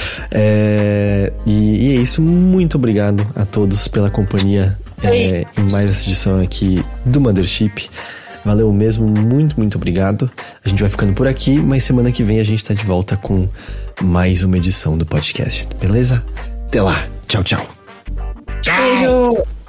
É, 0.34 1.32
e, 1.46 1.52
e 1.94 1.98
é 1.98 2.02
isso. 2.02 2.22
Muito 2.22 2.76
obrigado 2.78 3.26
a 3.36 3.46
todos 3.46 3.88
pela 3.88 4.10
companhia 4.10 4.78
é, 5.04 5.46
em 5.58 5.72
mais 5.72 5.90
essa 5.90 6.04
edição 6.04 6.40
aqui 6.40 6.84
do 7.06 7.20
Mothership. 7.20 7.90
Valeu 8.44 8.72
mesmo, 8.74 9.08
muito, 9.08 9.58
muito 9.58 9.78
obrigado. 9.78 10.30
A 10.66 10.70
gente 10.70 10.82
vai 10.82 10.90
ficando 10.90 11.14
por 11.14 11.28
aqui, 11.28 11.60
mas 11.60 11.84
semana 11.84 12.12
que 12.12 12.24
vem 12.24 12.40
a 12.40 12.44
gente 12.44 12.64
tá 12.64 12.74
de 12.74 12.84
volta 12.84 13.16
com 13.16 13.48
mais 14.02 14.44
uma 14.44 14.58
edição 14.58 14.98
do 14.98 15.06
podcast, 15.06 15.68
beleza? 15.80 16.24
Até 16.68 16.82
lá, 16.82 17.06
tchau, 17.28 17.44
tchau. 17.44 17.68
Tchau! 18.62 18.76
Beijo. 18.76 19.61